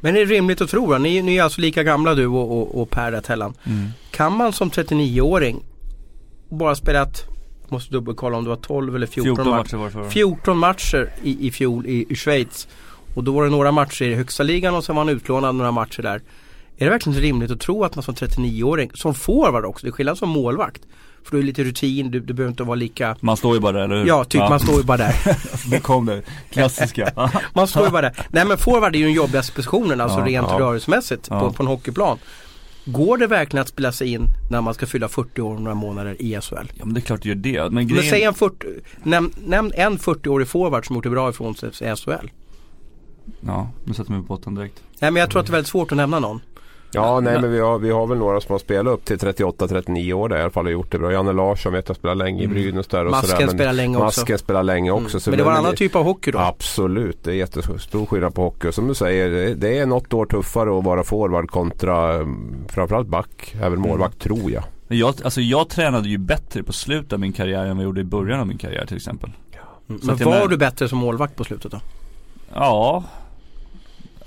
Men 0.01 0.17
är 0.17 0.21
det 0.21 0.35
rimligt 0.35 0.61
att 0.61 0.71
tro 0.71 0.93
då? 0.93 0.99
Ni, 0.99 1.23
ni 1.23 1.37
är 1.37 1.43
alltså 1.43 1.61
lika 1.61 1.83
gamla 1.83 2.15
du 2.15 2.27
och, 2.27 2.59
och, 2.59 2.83
och 2.83 2.91
Per 2.91 3.21
Tellan. 3.21 3.55
Mm. 3.65 3.89
Kan 4.11 4.37
man 4.37 4.53
som 4.53 4.71
39-åring 4.71 5.65
bara 6.49 6.75
spela 6.75 7.03
ett 7.03 7.25
måste 7.69 7.93
dubbelkolla 7.93 8.37
om 8.37 8.45
det 8.45 8.51
var 8.51 8.57
12 8.57 8.97
eller 8.97 9.07
14, 9.07 9.37
14 9.37 9.51
matcher. 9.51 9.77
matcher 9.77 10.11
14 10.11 10.59
matcher 10.59 11.11
i, 11.23 11.47
i 11.47 11.51
fjol 11.51 11.87
i, 11.87 12.07
i 12.09 12.17
Schweiz. 12.17 12.69
Och 13.15 13.25
då 13.25 13.33
var 13.33 13.45
det 13.45 13.51
några 13.51 13.73
matcher 13.73 14.05
i 14.05 14.15
högsta 14.15 14.43
ligan 14.43 14.75
och 14.75 14.85
sen 14.85 14.97
var 14.97 15.05
han 15.05 15.15
utlånad 15.15 15.55
några 15.55 15.73
matcher 15.73 16.03
där. 16.03 16.23
Är 16.77 16.85
det 16.85 16.91
verkligen 16.91 17.21
rimligt 17.21 17.51
att 17.51 17.61
tro 17.61 17.85
att 17.85 17.95
man 17.95 18.03
som 18.03 18.15
39-åring, 18.15 18.91
som 18.95 19.15
forward 19.15 19.65
också, 19.65 19.87
det 19.87 19.91
är 19.91 19.93
skillnad 19.93 20.19
som 20.19 20.29
målvakt. 20.29 20.83
För 21.25 21.33
du 21.33 21.39
är 21.39 21.43
lite 21.43 21.65
rutin, 21.65 22.11
du, 22.11 22.21
du 22.21 22.35
behöver 22.35 22.51
inte 22.51 22.63
vara 22.63 22.75
lika 22.75 23.17
Man 23.21 23.37
står 23.37 23.55
ju 23.55 23.61
bara 23.61 23.73
där, 23.73 23.85
eller 23.85 23.97
hur? 23.97 24.07
Ja, 24.07 24.25
typ 24.25 24.41
ja. 24.41 24.49
man 24.49 24.61
står 24.61 24.77
ju 24.77 24.83
bara 24.83 24.97
där 24.99 25.15
Nu 25.71 25.81
kom 25.81 26.07
det, 26.07 26.23
klassiska 26.51 27.13
Man 27.55 27.69
står 27.69 27.85
ju 27.85 27.91
bara 27.91 28.03
där 28.03 28.27
Nej 28.31 28.45
men 28.45 28.59
forward 28.59 28.95
är 28.95 28.99
ju 28.99 29.05
den 29.05 29.15
jobbigaste 29.15 29.53
positionen, 29.53 30.01
alltså 30.01 30.19
ja, 30.19 30.27
rent 30.27 30.49
ja. 30.51 30.61
rörelsemässigt 30.61 31.29
på, 31.29 31.53
på 31.53 31.63
en 31.63 31.67
hockeyplan 31.67 32.19
Går 32.93 33.19
det 33.19 33.27
verkligen 33.27 33.63
att 33.63 33.69
spela 33.69 33.93
sig 33.93 34.13
in 34.13 34.27
när 34.51 34.61
man 34.61 34.75
ska 34.75 34.87
fylla 34.87 35.09
40 35.09 35.41
år 35.41 35.55
och 35.55 35.63
några 35.63 35.75
månader 35.75 36.23
i 36.23 36.41
SHL? 36.41 36.55
Ja 36.75 36.85
men 36.85 36.95
det 36.95 37.01
är 37.01 37.03
klart 37.03 37.23
det 37.23 37.29
gör 37.29 37.35
det. 37.35 37.71
Men, 37.71 37.89
grejen... 37.89 38.05
men 38.05 38.11
säg 38.11 38.23
en 38.23 38.35
40, 38.35 38.67
nämn, 39.03 39.31
nämn 39.45 39.73
en 39.75 39.99
40-årig 39.99 40.49
forward 40.49 40.87
som 40.87 40.97
gjort 40.97 41.05
det 41.05 41.11
bra 41.11 41.31
ifrån 41.31 41.55
sig 41.55 41.69
i 41.69 41.97
SHL. 41.97 42.29
Ja, 43.41 43.71
nu 43.85 43.95
sätter 43.95 44.11
mig 44.13 44.21
på 44.21 44.27
botten 44.27 44.55
direkt. 44.55 44.83
Nej 45.01 45.11
men 45.11 45.21
jag 45.21 45.31
tror 45.31 45.41
att 45.41 45.47
det 45.47 45.51
är 45.51 45.53
väldigt 45.53 45.71
svårt 45.71 45.93
att 45.93 45.97
nämna 45.97 46.19
någon. 46.19 46.41
Ja, 46.91 47.21
nej 47.21 47.41
men 47.41 47.53
vi 47.53 47.61
har, 47.61 47.79
vi 47.79 47.91
har 47.91 48.07
väl 48.07 48.19
några 48.19 48.41
som 48.41 48.53
har 48.53 48.59
spelat 48.59 48.93
upp 48.93 49.05
till 49.05 49.17
38-39 49.17 50.13
år 50.13 50.29
där 50.29 50.39
i 50.39 50.41
alla 50.41 50.51
fall 50.51 50.67
och 50.67 50.73
gjort 50.73 50.93
det 50.93 50.99
bra. 50.99 51.13
Janne 51.13 51.33
Larsson 51.33 51.73
vet 51.73 51.89
jag 51.89 51.97
spelar 51.97 52.15
länge 52.15 52.41
i 52.41 52.45
mm. 52.45 52.55
Brynäs 52.55 52.87
där 52.87 53.05
och 53.05 53.11
Masken 53.11 53.37
sådär. 53.37 53.49
spelar 53.49 53.73
länge 53.73 53.97
också. 53.97 54.21
Masken 54.21 54.39
spelar 54.39 54.63
länge 54.63 54.91
också. 54.91 55.17
Mm. 55.17 55.23
men 55.27 55.39
det 55.39 55.45
var 55.45 55.53
en 55.53 55.59
annan 55.59 55.75
typ 55.75 55.97
av 55.97 56.05
hockey 56.05 56.31
då? 56.31 56.39
Absolut, 56.39 57.25
det 57.25 57.31
är 57.31 57.35
jättestor 57.35 58.07
skillnad 58.07 58.35
på 58.35 58.43
hockey. 58.43 58.73
Som 58.73 58.89
du 58.89 58.95
säger, 58.95 59.55
det 59.55 59.79
är 59.79 59.87
något 59.87 60.13
år 60.13 60.27
tuffare 60.27 60.79
att 60.79 60.85
vara 60.85 61.05
forward 61.05 61.51
kontra 61.51 62.15
mm, 62.15 62.65
framförallt 62.69 63.09
back, 63.09 63.55
även 63.63 63.81
målvakt 63.81 64.27
mm. 64.27 64.39
tror 64.39 64.51
jag. 64.53 64.65
Jag, 64.89 65.15
alltså 65.25 65.41
jag 65.41 65.69
tränade 65.69 66.09
ju 66.09 66.19
bättre 66.19 66.63
på 66.63 66.73
slutet 66.73 67.13
av 67.13 67.21
min 67.21 67.33
karriär 67.33 67.65
än 67.65 67.69
vad 67.69 67.77
jag 67.77 67.85
gjorde 67.85 68.01
i 68.01 68.05
början 68.05 68.41
av 68.41 68.47
min 68.47 68.59
karriär 68.59 68.87
till 68.87 68.97
exempel. 68.97 69.31
Mm. 69.89 70.01
Men 70.05 70.17
var 70.17 70.41
med... 70.41 70.51
du 70.51 70.57
bättre 70.57 70.89
som 70.89 70.99
målvakt 70.99 71.37
på 71.37 71.45
slutet 71.45 71.73
då? 71.73 71.81
Ja, 72.55 73.05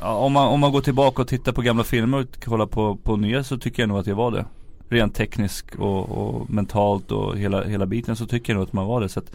om, 0.01 0.33
man, 0.33 0.47
om 0.47 0.59
man 0.59 0.71
går 0.71 0.81
tillbaka 0.81 1.21
och 1.21 1.27
tittar 1.27 1.51
på 1.51 1.61
gamla 1.61 1.83
filmer 1.83 2.19
och 2.19 2.43
kollar 2.45 2.65
på, 2.65 2.95
på 2.95 3.15
nya 3.15 3.43
så 3.43 3.57
tycker 3.57 3.83
jag 3.83 3.89
nog 3.89 3.97
att 3.97 4.07
jag 4.07 4.15
var 4.15 4.31
det. 4.31 4.45
Rent 4.89 5.15
tekniskt 5.15 5.75
och, 5.75 6.09
och, 6.09 6.49
mentalt 6.49 7.11
och 7.11 7.37
hela, 7.37 7.63
hela 7.63 7.85
biten 7.85 8.15
så 8.15 8.25
tycker 8.25 8.53
jag 8.53 8.57
nog 8.59 8.67
att 8.67 8.73
man 8.73 8.85
var 8.85 9.01
det. 9.01 9.09
Så 9.09 9.19
att 9.19 9.31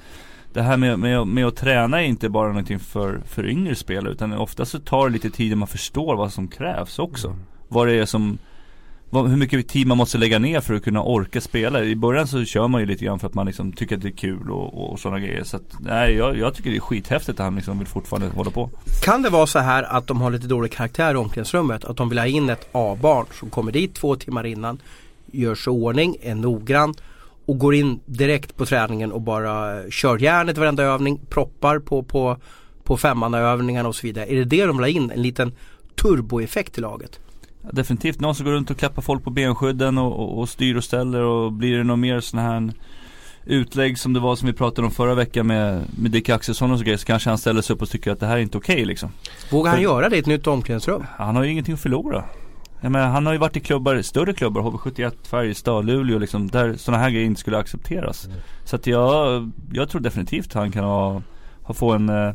det 0.53 0.63
här 0.63 0.77
med, 0.77 0.99
med, 0.99 1.27
med 1.27 1.47
att 1.47 1.57
träna 1.57 2.03
är 2.03 2.07
inte 2.07 2.29
bara 2.29 2.49
någonting 2.49 2.79
för, 2.79 3.21
för 3.27 3.47
yngre 3.47 3.75
spelare 3.75 4.13
utan 4.13 4.33
ofta 4.33 4.65
så 4.65 4.79
tar 4.79 5.07
det 5.07 5.13
lite 5.13 5.31
tid 5.31 5.47
innan 5.47 5.59
man 5.59 5.69
förstår 5.69 6.17
vad 6.17 6.33
som 6.33 6.49
krävs 6.49 6.99
också. 6.99 7.29
Mm. 7.29 7.41
Vad 7.69 7.87
det 7.87 7.95
är 7.95 8.07
som 8.07 8.39
hur 9.11 9.37
mycket 9.37 9.69
tid 9.69 9.87
man 9.87 9.97
måste 9.97 10.19
lägga 10.19 10.39
ner 10.39 10.61
för 10.61 10.75
att 10.75 10.85
kunna 10.85 11.03
orka 11.03 11.41
spela. 11.41 11.85
I 11.85 11.97
början 11.97 12.27
så 12.27 12.45
kör 12.45 12.69
man 12.69 12.81
ju 12.81 12.87
lite 12.87 13.05
grann 13.05 13.19
för 13.19 13.27
att 13.27 13.35
man 13.35 13.47
liksom 13.47 13.73
tycker 13.73 13.97
att 13.97 14.03
det 14.03 14.09
är 14.09 14.17
kul 14.17 14.51
och, 14.51 14.93
och 14.93 15.01
sådana 15.01 15.21
grejer. 15.21 15.45
Så 15.45 15.57
att, 15.57 15.77
nej, 15.81 16.15
jag, 16.15 16.39
jag, 16.39 16.55
tycker 16.55 16.71
det 16.71 16.77
är 16.77 16.81
skithäftigt 16.81 17.41
att 17.41 17.45
han 17.45 17.57
liksom 17.57 17.79
vill 17.79 17.89
fortfarande 17.89 18.29
hålla 18.29 18.51
på. 18.51 18.71
Kan 19.05 19.23
det 19.23 19.31
vara 19.31 19.47
så 19.47 19.59
här 19.59 19.83
att 19.83 20.07
de 20.07 20.21
har 20.21 20.31
lite 20.31 20.47
dålig 20.47 20.73
karaktär 20.73 21.15
i 21.15 21.17
omklädningsrummet? 21.17 21.85
Att 21.85 21.97
de 21.97 22.09
vill 22.09 22.19
ha 22.19 22.27
in 22.27 22.51
ett 22.51 22.69
A-barn 22.73 23.27
som 23.33 23.51
kommer 23.51 23.73
dit 23.73 23.95
två 23.95 24.17
timmar 24.17 24.47
innan, 24.47 24.79
gör 25.27 25.55
sig 25.55 25.71
ordning, 25.71 26.17
är 26.23 26.35
noggrann 26.35 26.95
och 27.47 27.59
går 27.59 27.75
in 27.75 28.01
direkt 28.07 28.57
på 28.57 28.67
träningen 28.67 29.13
och 29.13 29.21
bara 29.21 29.83
kör 29.91 30.19
järnet 30.19 30.59
varenda 30.59 30.83
övning, 30.83 31.21
proppar 31.29 31.79
på, 31.79 32.03
på, 32.03 32.37
på 32.85 32.97
femmannaövningarna 32.97 33.89
och 33.89 33.97
så 33.97 34.07
vidare. 34.07 34.27
Är 34.27 34.37
det 34.37 34.45
det 34.45 34.67
de 34.67 34.77
vill 34.77 34.85
ha 34.85 34.89
in? 34.89 35.11
En 35.11 35.23
liten 35.23 35.53
turboeffekt 36.03 36.79
i 36.79 36.81
laget? 36.81 37.21
Definitivt 37.73 38.21
någon 38.21 38.35
som 38.35 38.45
går 38.47 38.53
runt 38.53 38.71
och 38.71 38.77
klappar 38.77 39.03
folk 39.03 39.25
på 39.25 39.31
benskydden 39.31 39.99
och, 39.99 40.13
och, 40.13 40.39
och 40.39 40.49
styr 40.49 40.77
och 40.77 40.85
ställer 40.85 41.23
och 41.23 41.53
blir 41.53 41.79
det 41.79 41.85
något 41.85 41.99
mer 41.99 42.21
sån 42.21 42.41
här 42.41 42.73
utlägg 43.45 43.99
som 43.99 44.13
det 44.13 44.21
var 44.21 44.37
som 44.37 44.47
vi 44.47 44.53
pratade 44.53 44.87
om 44.87 44.93
förra 44.93 45.15
veckan 45.15 45.47
med, 45.47 45.83
med 45.99 46.11
Dick 46.11 46.29
Axelsson 46.29 46.71
och 46.71 46.79
så 46.79 46.85
grejer 46.85 46.99
så 46.99 47.07
kanske 47.07 47.31
han 47.31 47.39
ställer 47.39 47.63
sig 47.63 47.75
upp 47.75 47.83
och 47.83 47.89
tycker 47.89 48.11
att 48.11 48.21
det 48.21 48.27
här 48.27 48.37
är 48.37 48.41
inte 48.41 48.59
okej 48.59 48.75
okay, 48.75 48.85
liksom. 48.85 49.11
Vågar 49.51 49.73
han 49.73 49.83
göra 49.83 50.09
det 50.09 50.17
i 50.17 50.19
ett 50.19 50.27
nytt 50.27 50.47
omklädningsrum? 50.47 51.07
Han 51.17 51.37
har 51.37 51.45
ju 51.45 51.51
ingenting 51.51 51.75
att 51.75 51.81
förlora. 51.81 52.25
Jag 52.81 52.93
menar, 52.93 53.07
han 53.07 53.27
har 53.27 53.33
ju 53.33 53.39
varit 53.39 53.57
i 53.57 53.61
klubbar, 53.61 54.03
större 54.03 54.33
klubbar, 54.33 54.63
HV71, 54.63 55.13
Färjestad, 55.23 55.85
Luleå 55.85 56.19
liksom, 56.19 56.49
där 56.49 56.75
sådana 56.77 57.03
här 57.03 57.11
grejer 57.11 57.27
inte 57.27 57.41
skulle 57.41 57.59
accepteras. 57.59 58.25
Mm. 58.25 58.39
Så 58.65 58.77
att 58.77 58.87
jag, 58.87 59.51
jag 59.73 59.89
tror 59.89 60.01
definitivt 60.01 60.53
han 60.53 60.73
kan 60.73 60.85
ha, 60.85 61.23
ha 61.63 61.75
få 61.75 61.93
en 61.93 62.09
eh, 62.09 62.33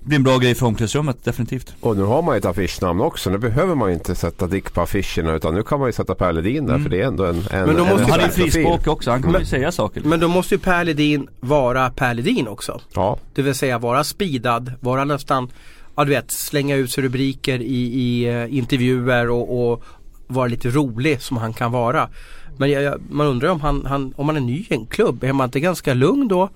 blir 0.00 0.16
en 0.16 0.22
bra 0.22 0.38
grej 0.38 0.54
för 0.54 0.66
omklädningsrummet, 0.66 1.24
definitivt. 1.24 1.74
Och 1.80 1.96
nu 1.96 2.02
har 2.02 2.22
man 2.22 2.34
ju 2.34 2.38
ett 2.38 2.44
affischnamn 2.44 3.00
också. 3.00 3.30
Nu 3.30 3.38
behöver 3.38 3.74
man 3.74 3.88
ju 3.88 3.94
inte 3.94 4.14
sätta 4.14 4.46
Dick 4.46 4.72
på 4.74 4.80
affischerna 4.80 5.32
utan 5.34 5.54
nu 5.54 5.62
kan 5.62 5.78
man 5.78 5.88
ju 5.88 5.92
sätta 5.92 6.14
Per 6.14 6.32
Ledin 6.32 6.66
där 6.66 6.74
Mm. 6.74 6.82
för 6.82 6.90
det 6.90 7.02
är 7.02 7.06
ändå 7.06 7.24
en, 7.24 7.36
en 7.50 7.66
Men 7.66 7.76
då 7.76 7.84
måste- 7.84 8.04
en 8.04 8.10
Han 8.10 8.20
är 8.20 8.24
ju 8.24 8.28
profil. 8.28 8.52
frispråkig 8.52 8.88
också, 8.88 9.10
han 9.10 9.22
kan 9.22 9.32
Men- 9.32 9.40
ju 9.40 9.46
säga 9.46 9.72
saker. 9.72 10.02
Men 10.04 10.20
då 10.20 10.28
måste 10.28 10.54
ju 10.54 10.58
Per 10.58 10.84
Ledin 10.84 11.28
vara 11.40 11.90
Per 11.90 12.14
Ledin 12.14 12.48
också. 12.48 12.80
Ja, 12.94 13.18
Det 13.34 13.42
vill 13.42 13.54
säga 13.54 13.78
vara 13.78 14.04
speedad, 14.04 14.72
vara 14.80 15.04
nästan, 15.04 15.48
ja 15.96 16.04
du 16.04 16.10
vet, 16.10 16.30
slänga 16.30 16.76
ut 16.76 16.90
sig 16.90 17.04
rubriker 17.04 17.58
i, 17.62 17.76
i 17.84 18.24
eh, 18.28 18.54
intervjuer 18.58 19.30
och, 19.30 19.70
och 19.72 19.82
vara 20.26 20.46
lite 20.46 20.68
rolig 20.70 21.22
som 21.22 21.36
han 21.36 21.52
kan 21.52 21.72
vara. 21.72 22.08
Men 22.56 22.70
jag, 22.70 22.82
jag, 22.82 23.00
man 23.10 23.26
undrar 23.26 23.48
om 23.48 23.60
han, 23.60 23.86
han, 23.86 24.12
om 24.16 24.28
han 24.28 24.36
är 24.36 24.40
ny 24.40 24.58
i 24.58 24.66
en 24.74 24.86
klubb, 24.86 25.24
är 25.24 25.32
man 25.32 25.44
inte 25.44 25.60
ganska 25.60 25.94
lugn 25.94 26.28
då? 26.28 26.48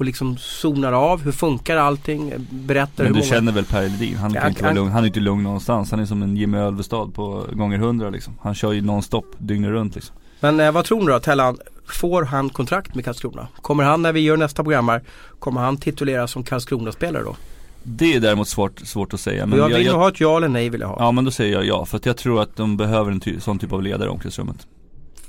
Och 0.00 0.06
liksom 0.06 0.36
zonar 0.38 0.92
av, 0.92 1.22
hur 1.22 1.32
funkar 1.32 1.76
allting? 1.76 2.32
Berättar 2.50 3.04
Men 3.04 3.12
du 3.12 3.18
många... 3.18 3.30
känner 3.30 3.52
väl 3.52 3.64
Per 3.64 3.82
Ledin? 3.82 4.16
Han 4.16 4.32
Ja, 4.34 4.40
kan 4.40 4.48
inte 4.50 4.62
vara 4.62 4.72
lugn, 4.72 4.90
han 4.90 5.02
är 5.02 5.06
inte 5.06 5.20
lugn 5.20 5.42
någonstans. 5.42 5.90
Han 5.90 6.00
är 6.00 6.06
som 6.06 6.22
en 6.22 6.36
Jimmy 6.36 6.58
Ölvestad 6.58 7.14
på 7.14 7.46
gånger 7.52 7.78
hundra 7.78 8.10
liksom. 8.10 8.34
Han 8.42 8.54
kör 8.54 8.72
ju 8.72 8.80
nonstop 8.80 9.26
dygnet 9.38 9.70
runt 9.70 9.94
liksom. 9.94 10.16
Men 10.40 10.60
eh, 10.60 10.72
vad 10.72 10.84
tror 10.84 11.00
ni 11.00 11.06
då 11.06 11.20
Tellan? 11.20 11.58
Får 11.86 12.22
han 12.22 12.50
kontrakt 12.50 12.94
med 12.94 13.04
Karlskrona? 13.04 13.48
Kommer 13.56 13.84
han 13.84 14.02
när 14.02 14.12
vi 14.12 14.20
gör 14.20 14.36
nästa 14.36 14.62
program 14.62 14.88
här, 14.88 15.02
kommer 15.38 15.60
han 15.60 15.76
tituleras 15.76 16.30
som 16.30 16.44
Karlskrona-spelare 16.44 17.22
då? 17.22 17.36
Det 17.82 18.14
är 18.14 18.20
däremot 18.20 18.48
svårt, 18.48 18.78
svårt 18.78 19.14
att 19.14 19.20
säga. 19.20 19.46
Men 19.46 19.58
jag 19.58 19.70
jag, 19.70 19.76
vill 19.76 19.86
jag, 19.86 19.94
ha 19.94 20.08
ett 20.08 20.20
ja 20.20 20.36
eller 20.36 20.48
nej 20.48 20.68
vill 20.70 20.80
jag 20.80 20.88
ha. 20.88 20.96
Ja 20.98 21.12
men 21.12 21.24
då 21.24 21.30
säger 21.30 21.52
jag 21.54 21.64
ja, 21.66 21.84
för 21.84 21.96
att 21.96 22.06
jag 22.06 22.16
tror 22.16 22.42
att 22.42 22.56
de 22.56 22.76
behöver 22.76 23.12
en 23.12 23.20
ty- 23.20 23.40
sån 23.40 23.58
typ 23.58 23.72
av 23.72 23.82
ledare 23.82 24.06
i 24.08 24.10
omklädningsrummet. 24.10 24.66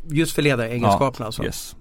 Just 0.10 0.34
för 0.36 0.42
ledaregenskaperna 0.42 1.26
alltså. 1.26 1.44
Yes. 1.44 1.76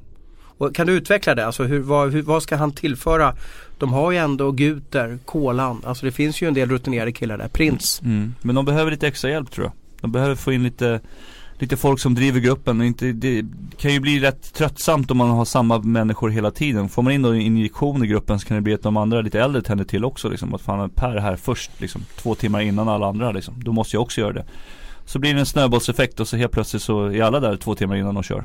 Och 0.60 0.74
kan 0.74 0.86
du 0.86 0.92
utveckla 0.92 1.34
det? 1.34 1.46
Alltså 1.46 1.64
hur, 1.64 1.80
vad, 1.80 2.12
hur, 2.12 2.22
vad 2.22 2.42
ska 2.42 2.56
han 2.56 2.72
tillföra? 2.72 3.34
De 3.78 3.92
har 3.92 4.10
ju 4.10 4.18
ändå 4.18 4.52
Guter, 4.52 5.18
Kolan, 5.24 5.82
alltså 5.84 6.06
det 6.06 6.12
finns 6.12 6.42
ju 6.42 6.48
en 6.48 6.54
del 6.54 6.68
rutinerade 6.70 7.12
killar 7.12 7.38
där. 7.38 7.48
Prins. 7.48 8.00
Mm. 8.02 8.16
mm. 8.16 8.34
Men 8.42 8.54
de 8.54 8.64
behöver 8.64 8.90
lite 8.90 9.08
extra 9.08 9.30
hjälp 9.30 9.50
tror 9.50 9.66
jag. 9.66 9.72
De 10.00 10.12
behöver 10.12 10.34
få 10.34 10.52
in 10.52 10.62
lite 10.62 11.00
Lite 11.60 11.76
folk 11.76 12.00
som 12.00 12.14
driver 12.14 12.40
gruppen 12.40 12.82
inte, 12.82 13.12
det 13.12 13.44
kan 13.76 13.92
ju 13.92 14.00
bli 14.00 14.20
rätt 14.20 14.54
tröttsamt 14.54 15.10
om 15.10 15.16
man 15.16 15.30
har 15.30 15.44
samma 15.44 15.78
människor 15.78 16.30
hela 16.30 16.50
tiden. 16.50 16.88
Får 16.88 17.02
man 17.02 17.12
in 17.12 17.24
en 17.24 17.40
injektion 17.40 18.04
i 18.04 18.06
gruppen 18.06 18.40
så 18.40 18.46
kan 18.46 18.54
det 18.54 18.60
bli 18.60 18.74
att 18.74 18.82
de 18.82 18.96
andra 18.96 19.20
lite 19.20 19.40
äldre 19.40 19.62
tänder 19.62 19.84
till 19.84 20.04
också 20.04 20.28
liksom. 20.28 20.54
Att 20.54 20.60
fan 20.60 20.90
Per 20.90 21.16
är 21.16 21.20
här 21.20 21.36
först 21.36 21.70
liksom, 21.80 22.04
två 22.16 22.34
timmar 22.34 22.60
innan 22.60 22.88
alla 22.88 23.06
andra 23.06 23.32
liksom. 23.32 23.54
Då 23.64 23.72
måste 23.72 23.96
jag 23.96 24.02
också 24.02 24.20
göra 24.20 24.32
det. 24.32 24.44
Så 25.04 25.18
blir 25.18 25.34
det 25.34 25.40
en 25.40 25.46
snöbollseffekt 25.46 26.20
och 26.20 26.28
så 26.28 26.36
helt 26.36 26.52
plötsligt 26.52 26.82
så 26.82 27.04
är 27.04 27.22
alla 27.22 27.40
där 27.40 27.56
två 27.56 27.74
timmar 27.74 27.96
innan 27.96 28.14
de 28.14 28.22
kör. 28.22 28.44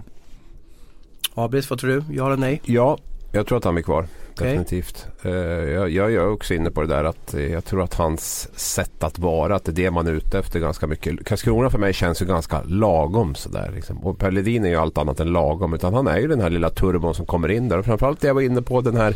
Abris, 1.36 1.70
vad 1.70 1.80
tror 1.80 1.90
du? 1.92 2.04
Ja 2.10 2.26
eller 2.26 2.38
nej? 2.38 2.62
ja 2.66 2.98
jag 3.36 3.48
tror 3.48 3.58
att 3.58 3.64
han 3.64 3.74
blir 3.74 3.84
kvar. 3.84 4.08
Okej. 4.32 4.48
Definitivt. 4.48 5.08
Eh, 5.24 5.32
jag, 5.32 5.90
jag 5.90 6.14
är 6.14 6.30
också 6.30 6.54
inne 6.54 6.72
på 6.72 6.82
det 6.82 6.88
där 6.88 7.04
att 7.04 7.34
eh, 7.34 7.52
jag 7.52 7.66
tror 7.66 7.84
att 7.84 7.94
hans 7.94 8.50
sätt 8.60 9.04
att 9.04 9.20
vara, 9.20 9.56
att 9.56 9.66
det 9.66 9.72
är 9.72 9.74
det 9.74 9.92
man 9.92 10.08
är 10.08 10.12
ute 10.12 10.40
efter 10.40 10.60
ganska 10.60 10.88
mycket. 10.88 11.26
Karlskrona 11.26 11.70
för 11.70 11.80
mig 11.80 11.94
känns 11.94 12.22
ju 12.22 12.26
ganska 12.26 12.62
lagom 12.66 13.36
sådär. 13.36 13.72
Liksom. 13.76 13.98
Och 13.98 14.18
Per 14.18 14.32
Ledin 14.32 14.66
är 14.66 14.70
ju 14.70 14.76
allt 14.76 14.98
annat 14.98 15.20
än 15.20 15.34
lagom. 15.34 15.74
Utan 15.74 15.94
han 15.94 16.08
är 16.08 16.18
ju 16.18 16.28
den 16.28 16.42
här 16.42 16.50
lilla 16.50 16.70
turbon 16.70 17.16
som 17.16 17.26
kommer 17.26 17.52
in 17.52 17.70
där. 17.70 17.78
Och 17.78 17.86
framförallt 17.86 18.22
det 18.22 18.28
jag 18.28 18.34
var 18.34 18.42
inne 18.42 18.62
på 18.62 18.82
den 18.82 18.96
här 18.96 19.16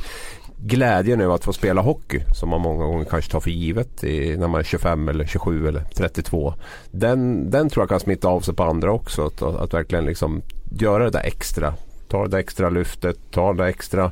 glädjen 0.58 1.22
över 1.22 1.36
att 1.36 1.44
få 1.44 1.54
spela 1.54 1.82
hockey. 1.82 2.22
Som 2.36 2.50
man 2.50 2.62
många 2.62 2.86
gånger 2.86 3.06
kanske 3.06 3.32
tar 3.32 3.40
för 3.40 3.52
givet 3.52 4.04
i, 4.04 4.38
när 4.38 4.48
man 4.48 4.60
är 4.60 4.64
25 4.64 5.10
eller 5.10 5.26
27 5.26 5.68
eller 5.68 5.82
32. 5.96 6.54
Den, 6.92 7.50
den 7.50 7.70
tror 7.70 7.82
jag 7.82 7.90
kan 7.90 8.00
smitta 8.00 8.28
av 8.28 8.42
sig 8.42 8.56
på 8.56 8.64
andra 8.64 8.92
också. 8.92 9.26
Att, 9.26 9.42
att 9.42 9.74
verkligen 9.74 10.06
liksom 10.06 10.42
göra 10.72 11.04
det 11.04 11.10
där 11.10 11.24
extra. 11.24 11.74
Ta 12.10 12.28
det 12.28 12.40
extra 12.40 12.70
lyftet, 12.70 13.18
ta 13.32 13.54
den 13.54 13.68
extra 13.68 14.12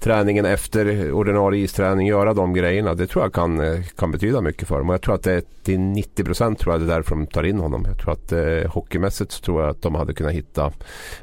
träningen 0.00 0.44
efter 0.44 1.12
ordinarie 1.12 1.64
isträning, 1.64 2.06
göra 2.06 2.34
de 2.34 2.52
grejerna. 2.54 2.94
Det 2.94 3.06
tror 3.06 3.24
jag 3.24 3.32
kan, 3.32 3.60
eh, 3.60 3.82
kan 3.96 4.10
betyda 4.10 4.40
mycket 4.40 4.68
för 4.68 4.78
dem. 4.78 4.88
Och 4.88 4.94
jag 4.94 5.02
tror 5.02 5.14
att 5.14 5.22
det 5.22 5.32
är 5.32 5.42
till 5.62 5.80
90 5.80 6.24
procent 6.24 6.58
tror 6.58 6.74
jag 6.74 6.80
det 6.80 6.92
är 6.92 6.96
därför 6.96 7.10
de 7.16 7.26
tar 7.26 7.42
in 7.42 7.58
honom. 7.58 7.84
Jag 7.88 7.98
tror 7.98 8.12
att 8.12 8.32
eh, 8.32 8.70
hockeymässigt 8.72 9.32
så 9.32 9.40
tror 9.42 9.60
jag 9.62 9.70
att 9.70 9.82
de 9.82 9.94
hade 9.94 10.14
kunnat 10.14 10.32
hitta 10.32 10.72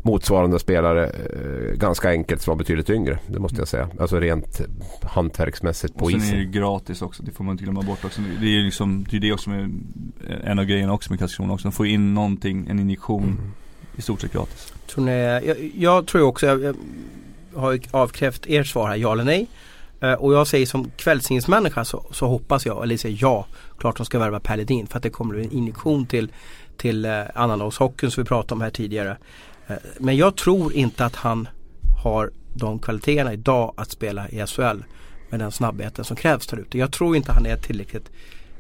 motsvarande 0.01 0.59
spelare 0.59 1.05
eh, 1.09 1.77
ganska 1.77 2.09
enkelt 2.09 2.41
som 2.41 2.51
var 2.51 2.57
betydligt 2.57 2.89
yngre. 2.89 3.19
Det 3.27 3.39
måste 3.39 3.57
jag 3.57 3.67
säga. 3.67 3.89
Alltså 3.99 4.19
rent 4.19 4.61
hantverksmässigt 5.03 5.95
på 5.97 6.05
Och 6.05 6.11
sen 6.11 6.21
är 6.21 6.35
det 6.35 6.41
isen. 6.41 6.51
gratis 6.51 7.01
också, 7.01 7.23
det 7.23 7.31
får 7.31 7.43
man 7.43 7.51
inte 7.51 7.63
glömma 7.63 7.81
bort 7.81 8.05
också. 8.05 8.21
Det 8.39 8.45
är 8.45 8.49
ju 8.49 8.63
liksom, 8.63 9.05
det 9.09 9.17
är 9.17 9.21
det 9.21 9.33
också 9.33 9.49
med, 9.49 9.79
en 10.43 10.59
av 10.59 10.65
grejerna 10.65 10.93
också 10.93 11.11
med 11.11 11.19
Karlskrona 11.19 11.53
också. 11.53 11.67
De 11.67 11.71
får 11.71 11.87
in 11.87 12.13
någonting, 12.13 12.67
en 12.69 12.79
injektion, 12.79 13.23
Mm 13.23 13.51
i 13.99 14.01
stort 14.01 14.21
sett 14.21 14.33
gratis. 14.33 14.73
Tror 14.87 15.05
ni, 15.05 15.11
jag, 15.45 15.71
jag 15.77 16.07
tror 16.07 16.21
också, 16.21 16.45
jag, 16.45 16.63
jag 16.63 16.75
har 17.55 17.79
avkrävt 17.91 18.45
ert 18.47 18.67
svar 18.67 18.87
här, 18.87 18.95
ja 18.95 19.13
eller 19.13 19.23
nej. 19.23 19.47
Eh, 20.01 20.13
och 20.13 20.33
jag 20.33 20.47
säger 20.47 20.65
som 20.65 20.91
kvällstidningsmänniska 20.97 21.85
så, 21.85 22.05
så 22.11 22.27
hoppas 22.27 22.65
jag, 22.65 22.83
eller 22.83 22.97
säger 22.97 23.17
ja, 23.21 23.45
klart 23.77 23.97
de 23.97 24.05
ska 24.05 24.19
värva 24.19 24.39
Per 24.39 24.57
Ledin 24.57 24.87
för 24.87 24.97
att 24.97 25.03
det 25.03 25.09
kommer 25.09 25.35
bli 25.35 25.43
en 25.43 25.51
injektion 25.51 26.05
till, 26.05 26.31
till 26.77 27.05
eh, 27.05 27.69
som 27.69 27.93
vi 28.17 28.23
pratade 28.23 28.53
om 28.53 28.61
här 28.61 28.69
tidigare. 28.69 29.17
Eh, 29.67 29.75
men 29.99 30.17
jag 30.17 30.35
tror 30.35 30.73
inte 30.73 31.05
att 31.05 31.15
han 31.15 31.47
har 32.03 32.31
de 32.53 32.79
kvaliteterna 32.79 33.33
idag 33.33 33.73
att 33.77 33.91
spela 33.91 34.29
i 34.29 34.45
SHL 34.47 34.83
med 35.29 35.39
den 35.39 35.51
snabbheten 35.51 36.05
som 36.05 36.15
krävs 36.15 36.47
där 36.47 36.57
ute. 36.57 36.77
Jag 36.77 36.91
tror 36.91 37.15
inte 37.15 37.31
han 37.31 37.45
är 37.45 37.55
tillräckligt 37.55 38.09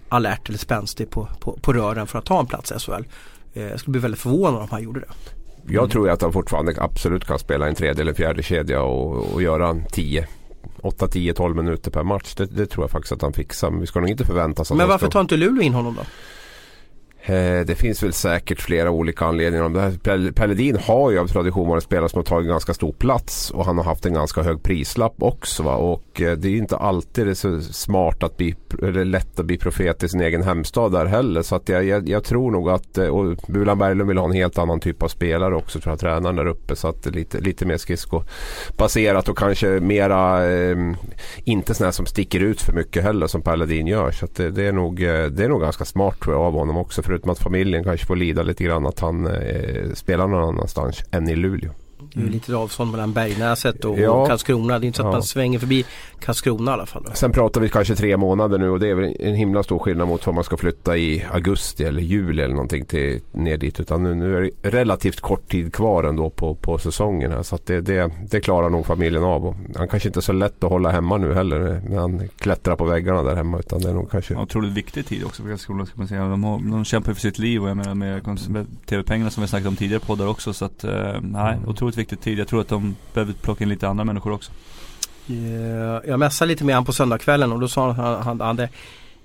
alert 0.09 0.49
eller 0.49 0.59
spänstig 0.59 1.09
på, 1.09 1.29
på, 1.39 1.59
på 1.61 1.73
rören 1.73 2.07
för 2.07 2.19
att 2.19 2.25
ta 2.25 2.39
en 2.39 2.47
plats 2.47 2.71
i 2.71 2.79
SHL. 2.79 3.03
Eh, 3.53 3.63
jag 3.63 3.79
skulle 3.79 3.91
bli 3.91 4.01
väldigt 4.01 4.21
förvånad 4.21 4.61
om 4.61 4.67
han 4.71 4.83
gjorde 4.83 4.99
det. 4.99 5.07
Jag 5.73 5.91
tror 5.91 6.07
ju 6.07 6.13
att 6.13 6.21
han 6.21 6.33
fortfarande 6.33 6.73
absolut 6.77 7.25
kan 7.25 7.39
spela 7.39 7.67
en 7.67 7.75
tredje 7.75 8.01
eller 8.01 8.13
fjärde 8.13 8.43
kedja 8.43 8.81
och, 8.81 9.33
och 9.33 9.41
göra 9.41 9.67
en 9.67 9.85
10 9.91 10.27
8, 10.81 11.07
10, 11.07 11.33
12 11.33 11.55
minuter 11.55 11.91
per 11.91 12.03
match. 12.03 12.35
Det, 12.35 12.45
det 12.45 12.65
tror 12.65 12.83
jag 12.83 12.91
faktiskt 12.91 13.11
att 13.11 13.21
han 13.21 13.33
fixar. 13.33 13.71
Men 13.71 13.81
vi 13.81 13.87
ska 13.87 13.99
nog 13.99 14.09
inte 14.09 14.25
förvänta 14.25 14.61
oss 14.61 14.71
att 14.71 14.77
Men 14.77 14.87
varför 14.87 15.05
ska... 15.05 15.11
tar 15.11 15.21
inte 15.21 15.37
Luleå 15.37 15.63
in 15.63 15.73
honom 15.73 15.95
då? 15.95 16.01
Eh, 17.21 17.65
det 17.65 17.75
finns 17.75 18.03
väl 18.03 18.13
säkert 18.13 18.61
flera 18.61 18.91
olika 18.91 19.25
anledningar. 19.25 19.65
om 19.65 19.91
har 20.79 21.11
ju 21.11 21.19
av 21.19 21.27
tradition 21.27 21.69
varit 21.69 21.83
spelare 21.83 22.09
som 22.09 22.17
har 22.17 22.23
tagit 22.23 22.47
ganska 22.47 22.73
stor 22.73 22.91
plats 22.91 23.51
och 23.51 23.65
han 23.65 23.77
har 23.77 23.85
haft 23.85 24.05
en 24.05 24.13
ganska 24.13 24.43
hög 24.43 24.63
prislapp 24.63 25.15
också. 25.17 25.63
Va? 25.63 25.75
Och 25.75 26.21
eh, 26.21 26.37
det 26.37 26.47
är 26.47 26.51
ju 26.51 26.57
inte 26.57 26.77
alltid 26.77 27.25
det 27.25 27.31
är 27.31 27.35
så 27.35 27.61
smart 27.61 28.23
att 28.23 28.37
bli, 28.37 28.55
eller 28.83 29.05
lätt 29.05 29.39
att 29.39 29.45
bli 29.45 29.57
profet 29.57 30.03
i 30.03 30.09
sin 30.09 30.21
egen 30.21 30.43
hemstad 30.43 30.91
där 30.91 31.05
heller. 31.05 31.41
Så 31.41 31.55
att 31.55 31.69
jag, 31.69 31.85
jag, 31.85 32.09
jag 32.09 32.23
tror 32.23 32.51
nog 32.51 32.69
att, 32.69 32.97
eh, 32.97 33.07
och 33.07 33.35
Bulan 33.47 33.77
Berglund 33.77 34.07
vill 34.07 34.17
ha 34.17 34.25
en 34.25 34.31
helt 34.31 34.57
annan 34.57 34.79
typ 34.79 35.03
av 35.03 35.07
spelare 35.07 35.55
också 35.55 35.79
tror 35.79 35.91
jag, 35.91 35.99
tränaren 35.99 36.35
där 36.35 36.45
uppe. 36.45 36.75
Så 36.75 36.87
att 36.87 37.03
det 37.03 37.09
är 37.09 37.13
lite, 37.13 37.39
lite 37.39 37.65
mer 37.65 37.77
skridskobaserat 37.77 39.29
och 39.29 39.37
kanske 39.37 39.67
mera, 39.67 40.51
eh, 40.51 40.77
inte 41.43 41.73
sådana 41.73 41.91
som 41.91 42.05
sticker 42.05 42.39
ut 42.39 42.61
för 42.61 42.73
mycket 42.73 43.03
heller 43.03 43.27
som 43.27 43.41
Per 43.41 43.71
gör. 43.87 44.11
Så 44.11 44.25
att 44.25 44.35
det, 44.35 44.51
det, 44.51 44.63
är 44.63 44.71
nog, 44.71 44.99
det 44.99 45.43
är 45.43 45.49
nog 45.49 45.61
ganska 45.61 45.85
smart 45.85 46.19
tror 46.19 46.35
jag 46.35 46.41
av 46.41 46.53
honom 46.53 46.77
också. 46.77 47.01
Förutom 47.09 47.29
att 47.29 47.39
familjen 47.39 47.83
kanske 47.83 48.05
får 48.05 48.15
lida 48.15 48.43
lite 48.43 48.63
grann 48.63 48.85
att 48.85 48.99
han 48.99 49.27
eh, 49.27 49.93
spelar 49.93 50.27
någon 50.27 50.49
annanstans 50.49 51.03
än 51.11 51.29
i 51.29 51.35
Luleå. 51.35 51.71
Det 52.13 52.19
är 52.19 52.23
ju 52.23 52.29
lite 52.29 52.55
avstånd 52.55 52.91
mellan 52.91 53.13
Bergnäset 53.13 53.85
och, 53.85 53.99
Ja. 53.99 54.11
och 54.11 54.27
Karlskrona. 54.27 54.79
Det 54.79 54.85
är 54.85 54.87
inte 54.87 54.97
så 54.97 55.03
att 55.03 55.07
Ja. 55.07 55.11
man 55.11 55.23
svänger 55.23 55.59
förbi 55.59 55.85
Karlskrona 56.19 56.71
i 56.71 56.73
alla 56.73 56.85
fall. 56.85 57.03
Då. 57.05 57.11
Sen 57.13 57.31
pratar 57.31 57.61
vi 57.61 57.69
kanske 57.69 57.95
tre 57.95 58.17
månader 58.17 58.57
nu 58.57 58.69
och 58.69 58.79
det 58.79 58.87
är 58.89 58.95
väl 58.95 59.15
en 59.19 59.35
himla 59.35 59.63
stor 59.63 59.79
skillnad 59.79 60.07
mot 60.07 60.25
vad 60.25 60.35
man 60.35 60.43
ska 60.43 60.57
flytta 60.57 60.97
i 60.97 61.25
augusti 61.31 61.83
eller 61.83 62.01
juli 62.01 62.41
eller 62.43 62.53
någonting 62.53 62.85
till, 62.85 63.19
ner 63.31 63.57
dit. 63.57 63.79
Utan 63.79 64.03
nu, 64.03 64.15
nu 64.15 64.37
är 64.37 64.41
det 64.41 64.69
relativt 64.69 65.21
kort 65.21 65.51
tid 65.51 65.73
kvar 65.73 66.03
ändå 66.03 66.29
på, 66.29 66.55
på 66.55 66.77
säsongen 66.77 67.31
här. 67.31 67.43
Så 67.43 67.55
att 67.55 67.65
det, 67.65 67.81
det, 67.81 68.11
det 68.31 68.41
klarar 68.41 68.69
nog 68.69 68.85
familjen 68.85 69.23
av. 69.23 69.45
Och 69.45 69.55
han 69.75 69.87
kanske 69.87 70.09
inte 70.09 70.19
är 70.19 70.21
så 70.21 70.33
lätt 70.33 70.63
att 70.63 70.69
hålla 70.69 70.91
hemma 70.91 71.17
nu 71.17 71.33
heller 71.33 71.81
när 71.89 71.97
han 71.97 72.21
klättrar 72.39 72.75
på 72.75 72.85
väggarna 72.85 73.23
där 73.23 73.35
hemma. 73.35 73.59
Utan 73.59 73.79
det 73.81 73.89
är 73.89 73.93
nog 73.93 74.11
kanske... 74.11 74.33
Ja, 74.33 74.41
otroligt 74.41 74.73
viktig 74.73 75.05
tid 75.05 75.23
också 75.25 75.43
för 75.43 75.49
Karlskrona 75.49 75.85
ska 75.85 75.97
man 75.97 76.07
säga. 76.07 76.21
De, 76.27 76.43
har, 76.43 76.71
de 76.71 76.85
kämpar 76.85 77.13
för 77.13 77.21
sitt 77.21 77.39
liv 77.39 77.63
och 77.63 77.69
jag 77.69 77.77
menar 77.77 77.95
med, 77.95 78.27
med 78.49 78.65
TV-pengarna 78.85 79.29
som 79.29 79.41
vi 79.41 79.47
snackat 79.47 79.67
om 79.67 79.75
tidigare 79.75 79.99
poddar 80.05 80.27
också. 80.27 80.53
Så 80.53 80.65
att, 80.65 80.83
eh, 80.83 81.13
nej, 81.21 81.57
otroligt 81.67 81.98
viktig 81.99 82.21
tid. 82.21 82.39
Jag 82.39 82.47
tror 82.47 82.61
att 82.61 82.67
de 82.67 82.95
behöver 83.13 83.33
plocka 83.33 83.63
in 83.63 83.69
lite 83.69 83.87
andra 83.87 84.03
människor 84.03 84.31
också. 84.31 84.51
Yeah. 85.27 86.01
Jag 86.07 86.19
mässade 86.19 86.49
lite 86.49 86.63
med 86.63 86.75
honom 86.75 86.85
på 86.85 86.93
söndagskvällen 86.93 87.51
och 87.51 87.59
då 87.59 87.67
sa 87.67 87.91
han 87.91 88.05
att 88.05 88.25
han 88.25 88.41
hade 88.41 88.69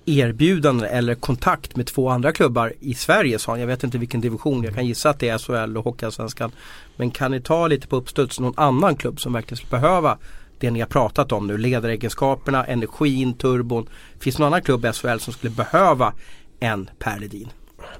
erbjudande 0.07 0.87
eller 0.87 1.15
kontakt 1.15 1.77
med 1.77 1.87
två 1.87 2.09
andra 2.09 2.33
klubbar 2.33 2.73
i 2.81 2.95
Sverige 2.95 3.39
sa 3.39 3.53
han. 3.53 3.61
Jag 3.61 3.67
vet 3.67 3.85
inte 3.85 3.99
vilken 3.99 4.21
division, 4.21 4.65
jag 4.65 4.75
kan 4.75 4.87
gissa 4.87 5.11
att 5.11 5.19
det 5.19 5.29
är 5.29 5.39
SHL 5.39 5.77
och 5.77 5.85
Hockeyallsvenskan. 5.85 6.53
Men 6.97 7.11
kan 7.11 7.31
ni 7.31 7.41
ta 7.41 7.67
lite 7.67 7.87
på 7.87 7.97
uppstuds 7.97 8.41
någon 8.41 8.55
annan 8.57 8.97
klubb 8.97 9.21
som 9.21 9.33
verkligen 9.33 9.57
skulle 9.57 9.81
behöva 9.81 10.19
det 10.59 10.71
ni 10.71 10.81
har 10.81 10.87
pratat 10.87 11.33
om 11.33 11.47
nu, 11.47 11.59
ledaregenskaperna, 11.59 12.65
energin, 12.65 13.35
turbon. 13.35 13.89
Finns 14.19 14.37
det 14.37 14.43
någon 14.43 14.47
annan 14.47 14.63
klubb 14.63 14.85
i 14.85 14.93
SHL 14.93 15.19
som 15.19 15.33
skulle 15.33 15.51
behöva 15.51 16.13
en 16.61 16.91
Per 16.99 17.19
Ledin? 17.19 17.49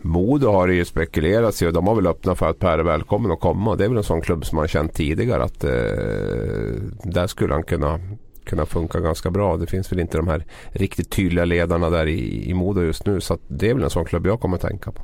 Modo 0.05 0.51
har 0.53 0.69
det 0.69 0.75
ju 0.75 0.85
spekulerats 0.85 1.63
i 1.63 1.67
och 1.67 1.73
de 1.73 1.87
har 1.87 1.95
väl 1.95 2.07
öppnat 2.07 2.39
för 2.39 2.51
att 2.51 2.59
Per 2.59 2.79
är 2.79 2.83
välkommen 2.83 3.33
att 3.33 3.41
komma. 3.41 3.77
Det 3.77 3.85
är 3.85 3.89
väl 3.89 3.99
en 3.99 4.05
sån 4.05 4.21
klubb 4.21 4.45
som 4.45 4.57
man 4.57 4.69
känt 4.69 4.95
tidigare 4.95 5.45
att 5.45 5.65
eh, 5.65 5.71
där 7.03 7.27
skulle 7.27 7.55
han 7.55 7.63
kunna, 7.63 8.01
kunna 8.45 8.67
funka 8.67 9.01
ganska 9.01 9.31
bra. 9.31 9.57
Det 9.57 9.67
finns 9.67 9.93
väl 9.93 10.01
inte 10.01 10.17
de 10.17 10.29
här 10.29 10.45
riktigt 10.73 11.11
tydliga 11.11 11.45
ledarna 11.45 11.91
där 11.91 12.07
i, 12.07 12.51
i 12.51 12.55
Modo 12.55 12.83
just 12.83 13.07
nu. 13.07 13.21
Så 13.21 13.35
att 13.35 13.41
det 13.49 13.71
är 13.71 13.75
väl 13.75 13.83
en 13.83 13.91
sån 13.91 14.05
klubb 14.05 14.27
jag 14.27 14.41
kommer 14.41 14.57
att 14.57 14.63
tänka 14.63 14.93
på. 14.93 15.03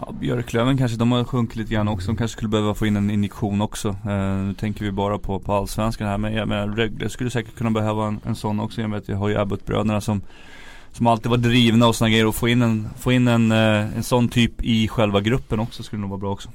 Ja, 0.00 0.12
Björklöven 0.20 0.78
kanske, 0.78 0.98
de 0.98 1.12
har 1.12 1.24
sjunkit 1.24 1.56
lite 1.56 1.74
grann 1.74 1.88
också. 1.88 2.06
De 2.06 2.16
kanske 2.16 2.36
skulle 2.36 2.48
behöva 2.48 2.74
få 2.74 2.86
in 2.86 2.96
en 2.96 3.10
injektion 3.10 3.60
också. 3.62 3.88
Eh, 3.88 4.36
nu 4.36 4.54
tänker 4.54 4.84
vi 4.84 4.92
bara 4.92 5.18
på, 5.18 5.38
på 5.38 5.52
allsvenskan 5.52 6.08
här. 6.08 6.18
Men 6.18 6.34
jag 6.34 6.48
menar, 6.48 6.68
Rögle 6.68 7.08
skulle 7.08 7.30
säkert 7.30 7.56
kunna 7.56 7.70
behöva 7.70 8.06
en, 8.06 8.20
en 8.24 8.34
sån 8.34 8.60
också. 8.60 8.80
Jag 8.80 8.88
vet, 8.88 9.08
vi 9.08 9.12
har 9.12 9.28
ju 9.28 9.36
Abbott-bröderna 9.36 10.00
som 10.00 10.20
som 10.96 11.06
alltid 11.06 11.30
var 11.30 11.38
drivna 11.38 11.86
och 11.86 11.96
såna 11.96 12.10
grejer 12.10 12.26
och 12.26 12.34
få 12.34 12.48
in 12.48 12.62
en, 12.62 12.88
få 12.98 13.12
in 13.12 13.28
en, 13.28 13.52
eh, 13.52 13.96
en 13.96 14.02
sån 14.02 14.28
typ 14.28 14.62
i 14.62 14.88
själva 14.88 15.20
gruppen 15.20 15.60
också 15.60 15.82
skulle 15.82 16.00
nog 16.00 16.10
vara 16.10 16.20
bra 16.20 16.32
också. 16.32 16.48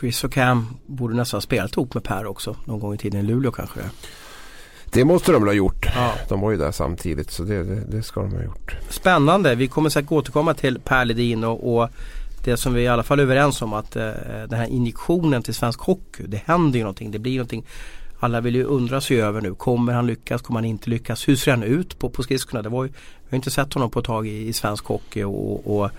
Chris 0.00 0.24
och 0.24 0.32
Cam 0.32 0.76
borde 0.86 1.14
nästan 1.14 1.36
ha 1.36 1.42
spelat 1.42 1.72
ihop 1.72 1.94
med 1.94 2.04
Per 2.04 2.26
också 2.26 2.56
någon 2.64 2.80
gång 2.80 2.94
i 2.94 2.98
tiden 2.98 3.20
i 3.20 3.22
Luleå 3.22 3.52
kanske. 3.52 3.80
Det 4.84 5.04
måste 5.04 5.32
de 5.32 5.42
väl 5.42 5.48
ha 5.48 5.54
gjort. 5.54 5.86
Ja. 5.94 6.12
De 6.28 6.40
var 6.40 6.50
ju 6.50 6.56
där 6.56 6.72
samtidigt 6.72 7.30
så 7.30 7.42
det, 7.42 7.64
det, 7.64 7.80
det 7.80 8.02
ska 8.02 8.20
de 8.20 8.32
ha 8.32 8.42
gjort. 8.42 8.76
Spännande. 8.88 9.54
Vi 9.54 9.68
kommer 9.68 9.90
säkert 9.90 10.12
återkomma 10.12 10.54
till 10.54 10.78
Per 10.78 11.04
Ledin 11.04 11.44
och, 11.44 11.76
och 11.76 11.88
det 12.44 12.56
som 12.56 12.74
vi 12.74 12.82
i 12.82 12.88
alla 12.88 13.02
fall 13.02 13.18
är 13.18 13.22
överens 13.22 13.62
om 13.62 13.72
att 13.72 13.96
eh, 13.96 14.10
den 14.48 14.58
här 14.58 14.66
injektionen 14.66 15.42
till 15.42 15.54
svensk 15.54 15.80
hockey. 15.80 16.24
Det 16.26 16.42
händer 16.46 16.78
ju 16.78 16.82
någonting. 16.82 17.10
Det 17.10 17.18
blir 17.18 17.36
någonting. 17.36 17.66
Alla 18.20 18.40
vill 18.40 18.54
ju 18.54 18.64
undra 18.64 19.00
sig 19.00 19.22
över 19.22 19.40
nu. 19.40 19.54
Kommer 19.54 19.92
han 19.92 20.06
lyckas? 20.06 20.42
Kommer 20.42 20.60
han 20.60 20.64
inte 20.64 20.90
lyckas? 20.90 21.28
Hur 21.28 21.36
ser 21.36 21.50
han 21.50 21.62
ut 21.62 21.98
på, 21.98 22.10
på 22.10 22.22
skridskorna? 22.22 22.62
Det 22.62 22.68
var 22.68 22.84
ju, 22.84 22.90
vi 22.90 23.30
har 23.30 23.36
inte 23.36 23.50
sett 23.50 23.74
honom 23.74 23.90
på 23.90 23.98
ett 23.98 24.04
tag 24.04 24.26
i, 24.26 24.48
i 24.48 24.52
svensk 24.52 24.84
hockey 24.84 25.22
och, 25.22 25.76
och 25.76 25.90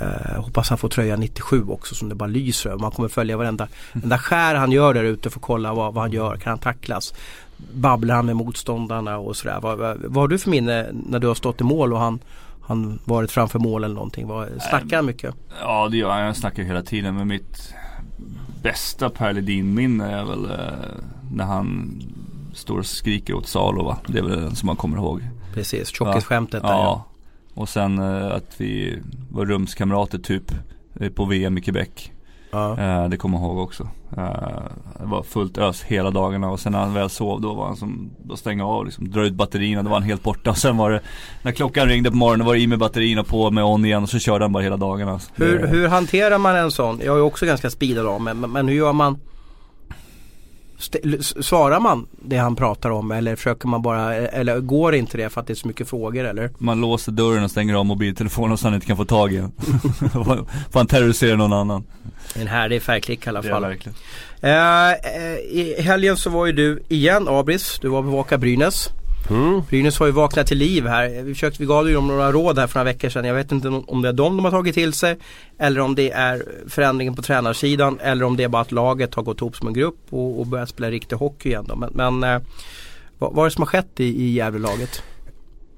eh, 0.00 0.42
hoppas 0.42 0.68
han 0.68 0.78
får 0.78 0.88
tröja 0.88 1.16
97 1.16 1.64
också 1.68 1.94
som 1.94 2.08
det 2.08 2.14
bara 2.14 2.28
lyser 2.28 2.70
över. 2.70 2.80
Man 2.80 2.90
kommer 2.90 3.08
följa 3.08 3.36
varenda, 3.36 3.68
varenda 3.92 4.18
skär 4.18 4.54
han 4.54 4.72
gör 4.72 4.94
där 4.94 5.04
ute 5.04 5.30
för 5.30 5.38
att 5.38 5.44
kolla 5.44 5.74
vad, 5.74 5.94
vad 5.94 6.02
han 6.02 6.12
gör. 6.12 6.36
Kan 6.36 6.50
han 6.50 6.58
tacklas? 6.58 7.14
Babblar 7.72 8.14
han 8.14 8.26
med 8.26 8.36
motståndarna 8.36 9.18
och 9.18 9.36
sådär. 9.36 9.58
Vad, 9.62 9.78
vad, 9.78 9.98
vad 9.98 10.22
har 10.22 10.28
du 10.28 10.38
för 10.38 10.50
minne 10.50 10.86
när 10.92 11.18
du 11.18 11.26
har 11.26 11.34
stått 11.34 11.60
i 11.60 11.64
mål 11.64 11.92
och 11.92 11.98
han 11.98 12.18
han 12.64 12.98
varit 13.04 13.32
framför 13.32 13.58
mål 13.58 13.84
eller 13.84 13.94
någonting? 13.94 14.28
Snackar 14.70 14.96
han 14.96 15.06
mycket? 15.06 15.34
Ja 15.60 15.88
det 15.88 15.96
gör 15.96 16.10
han. 16.10 16.20
Jag 16.20 16.36
snackar 16.36 16.62
hela 16.62 16.82
tiden. 16.82 17.14
Men 17.14 17.28
mitt 17.28 17.74
bästa 18.62 19.10
Per 19.10 19.32
Ledin-minne 19.32 20.10
är 20.10 20.24
väl 20.24 20.44
eh, 20.44 21.04
när 21.32 21.44
han 21.44 22.00
står 22.52 22.78
och 22.78 22.86
skriker 22.86 23.34
åt 23.34 23.46
Salo 23.46 23.84
va. 23.84 23.98
Det 24.06 24.18
är 24.18 24.22
väl 24.22 24.40
den 24.40 24.56
som 24.56 24.66
man 24.66 24.76
kommer 24.76 24.96
ihåg. 24.96 25.22
Precis, 25.54 25.88
tjockisskämtet 25.88 26.60
ja. 26.62 26.68
där 26.68 26.76
ja. 26.76 26.82
ja. 26.82 27.04
Och 27.54 27.68
sen 27.68 27.98
eh, 27.98 28.26
att 28.26 28.54
vi 28.60 28.98
var 29.30 29.46
rumskamrater 29.46 30.18
typ 30.18 30.52
eh, 31.00 31.10
på 31.10 31.24
VM 31.24 31.58
i 31.58 31.60
Quebec. 31.60 32.11
Ja. 32.52 32.78
Eh, 32.78 33.08
det 33.08 33.16
kommer 33.16 33.38
jag 33.38 33.46
ihåg 33.46 33.58
också. 33.58 33.88
Eh, 34.16 34.62
det 35.00 35.06
var 35.06 35.22
fullt 35.22 35.58
ös 35.58 35.82
hela 35.82 36.10
dagarna 36.10 36.50
och 36.50 36.60
sen 36.60 36.72
när 36.72 36.78
han 36.78 36.94
väl 36.94 37.10
sov 37.10 37.40
då 37.40 37.54
var 37.54 37.66
han 37.66 37.76
som, 37.76 38.10
då 38.24 38.36
stänga 38.36 38.66
av 38.66 38.84
liksom, 38.84 39.10
dra 39.10 39.24
ut 39.24 39.34
batterierna, 39.34 39.82
då 39.82 39.88
var 39.88 39.96
han 39.96 40.08
helt 40.08 40.22
borta. 40.22 40.50
Och 40.52 40.58
sen 40.58 40.76
var 40.76 40.90
det, 40.90 41.00
när 41.42 41.52
klockan 41.52 41.88
ringde 41.88 42.10
på 42.10 42.16
morgonen 42.16 42.46
var 42.46 42.54
det 42.54 42.60
i 42.60 42.66
med 42.66 42.78
batterierna 42.78 43.24
på 43.24 43.50
med 43.50 43.64
on 43.64 43.84
igen 43.84 44.02
och 44.02 44.08
så 44.08 44.18
körde 44.18 44.44
han 44.44 44.52
bara 44.52 44.62
hela 44.62 44.76
dagarna. 44.76 45.20
Hur, 45.34 45.66
hur 45.66 45.88
hanterar 45.88 46.38
man 46.38 46.56
en 46.56 46.70
sån? 46.70 47.00
Jag 47.04 47.16
är 47.16 47.22
också 47.22 47.46
ganska 47.46 47.70
speedad 47.70 48.06
av 48.06 48.20
men, 48.20 48.40
men 48.40 48.68
hur 48.68 48.76
gör 48.76 48.92
man? 48.92 49.18
Svarar 51.40 51.80
man 51.80 52.06
det 52.22 52.36
han 52.36 52.56
pratar 52.56 52.90
om 52.90 53.10
eller 53.10 53.36
försöker 53.36 53.68
man 53.68 53.82
bara, 53.82 54.14
eller 54.14 54.60
går 54.60 54.94
inte 54.94 55.16
det 55.16 55.30
för 55.30 55.40
att 55.40 55.46
det 55.46 55.52
är 55.52 55.54
så 55.54 55.68
mycket 55.68 55.88
frågor 55.88 56.24
eller? 56.24 56.50
Man 56.58 56.80
låser 56.80 57.12
dörren 57.12 57.44
och 57.44 57.50
stänger 57.50 57.74
av 57.74 57.86
mobiltelefonen 57.86 58.58
så 58.58 58.66
han 58.66 58.74
inte 58.74 58.86
kan 58.86 58.96
få 58.96 59.04
tag 59.04 59.32
i 59.32 59.36
den. 59.36 59.52
Får 60.70 60.78
han 60.78 60.86
terrorisera 60.86 61.36
någon 61.36 61.52
annan. 61.52 61.84
En 62.34 62.46
härlig 62.46 62.82
färgklick 62.82 63.26
i 63.26 63.28
alla 63.28 63.42
fall. 63.42 63.62
verkligen. 63.62 63.94
Eh, 64.40 64.90
eh, 64.90 65.38
I 65.38 65.82
helgen 65.82 66.16
så 66.16 66.30
var 66.30 66.46
ju 66.46 66.52
du 66.52 66.82
igen 66.88 67.28
Abris, 67.28 67.78
du 67.80 67.88
var 67.88 68.02
bevaka 68.02 68.38
Brynäs. 68.38 68.90
Mm. 69.30 69.62
Brynäs 69.68 69.98
har 69.98 70.06
ju 70.06 70.12
vaknat 70.12 70.46
till 70.46 70.58
liv 70.58 70.86
här. 70.86 71.22
Vi, 71.22 71.34
försökte, 71.34 71.62
vi 71.62 71.66
gav 71.66 71.88
ju 71.88 71.94
dem 71.94 72.06
några 72.06 72.32
råd 72.32 72.58
här 72.58 72.66
för 72.66 72.78
några 72.78 72.92
veckor 72.92 73.08
sedan. 73.08 73.24
Jag 73.24 73.34
vet 73.34 73.52
inte 73.52 73.68
om 73.68 74.02
det 74.02 74.08
är 74.08 74.12
dem 74.12 74.36
de 74.36 74.44
har 74.44 74.52
tagit 74.52 74.74
till 74.74 74.92
sig. 74.92 75.16
Eller 75.58 75.80
om 75.80 75.94
det 75.94 76.10
är 76.10 76.44
förändringen 76.68 77.14
på 77.14 77.22
tränarsidan. 77.22 77.98
Eller 78.02 78.24
om 78.24 78.36
det 78.36 78.44
är 78.44 78.48
bara 78.48 78.62
att 78.62 78.72
laget 78.72 79.14
har 79.14 79.22
gått 79.22 79.40
ihop 79.40 79.56
som 79.56 79.68
en 79.68 79.74
grupp 79.74 79.98
och, 80.10 80.40
och 80.40 80.46
börjat 80.46 80.68
spela 80.68 80.90
riktig 80.90 81.16
hockey 81.16 81.48
igen. 81.48 81.64
Då. 81.68 81.76
Men, 81.76 81.92
men 81.92 82.34
eh, 82.34 82.42
vad, 83.18 83.34
vad 83.34 83.44
är 83.44 83.50
det 83.50 83.54
som 83.54 83.62
har 83.62 83.66
skett 83.66 84.00
i, 84.00 84.04
i 84.04 84.32
Gävlelaget? 84.32 85.02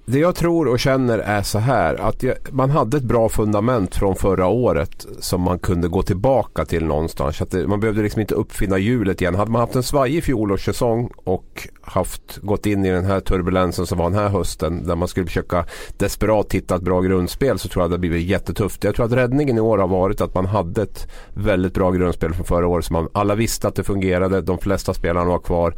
Det 0.06 0.18
jag 0.18 0.34
tror 0.34 0.68
och 0.68 0.78
känner 0.78 1.18
är 1.18 1.42
så 1.42 1.58
här 1.58 1.94
att 1.94 2.22
jag, 2.22 2.34
man 2.50 2.70
hade 2.70 2.96
ett 2.96 3.02
bra 3.02 3.28
fundament 3.28 3.94
från 3.94 4.16
förra 4.16 4.46
året 4.46 5.06
som 5.18 5.40
man 5.40 5.58
kunde 5.58 5.88
gå 5.88 6.02
tillbaka 6.02 6.64
till 6.64 6.84
någonstans. 6.84 7.42
Att 7.42 7.50
det, 7.50 7.66
man 7.66 7.80
behövde 7.80 8.02
liksom 8.02 8.20
inte 8.20 8.34
uppfinna 8.34 8.78
hjulet 8.78 9.20
igen. 9.20 9.34
Hade 9.34 9.50
man 9.50 9.60
haft 9.60 9.74
en 9.74 9.82
svajig 9.82 10.24
fjolårssäsong 10.24 11.10
och 11.16 11.68
haft, 11.80 12.38
gått 12.42 12.66
in 12.66 12.84
i 12.84 12.90
den 12.90 13.04
här 13.04 13.20
turbulensen 13.20 13.86
som 13.86 13.98
var 13.98 14.10
den 14.10 14.18
här 14.18 14.28
hösten 14.28 14.86
där 14.86 14.96
man 14.96 15.08
skulle 15.08 15.26
försöka 15.26 15.66
desperat 15.98 16.54
hitta 16.54 16.76
ett 16.76 16.82
bra 16.82 17.00
grundspel 17.00 17.58
så 17.58 17.68
tror 17.68 17.82
jag 17.82 17.90
det 17.90 17.94
hade 17.94 18.00
blivit 18.00 18.28
jättetufft. 18.28 18.84
Jag 18.84 18.94
tror 18.94 19.06
att 19.06 19.12
räddningen 19.12 19.58
i 19.58 19.60
år 19.60 19.78
har 19.78 19.88
varit 19.88 20.20
att 20.20 20.34
man 20.34 20.46
hade 20.46 20.82
ett 20.82 21.08
väldigt 21.34 21.74
bra 21.74 21.90
grundspel 21.90 22.34
från 22.34 22.46
förra 22.46 22.66
året. 22.66 22.84
Så 22.84 22.92
man, 22.92 23.08
alla 23.12 23.34
visste 23.34 23.68
att 23.68 23.74
det 23.74 23.84
fungerade. 23.84 24.40
De 24.40 24.58
flesta 24.58 24.94
spelarna 24.94 25.30
var 25.30 25.38
kvar 25.38 25.74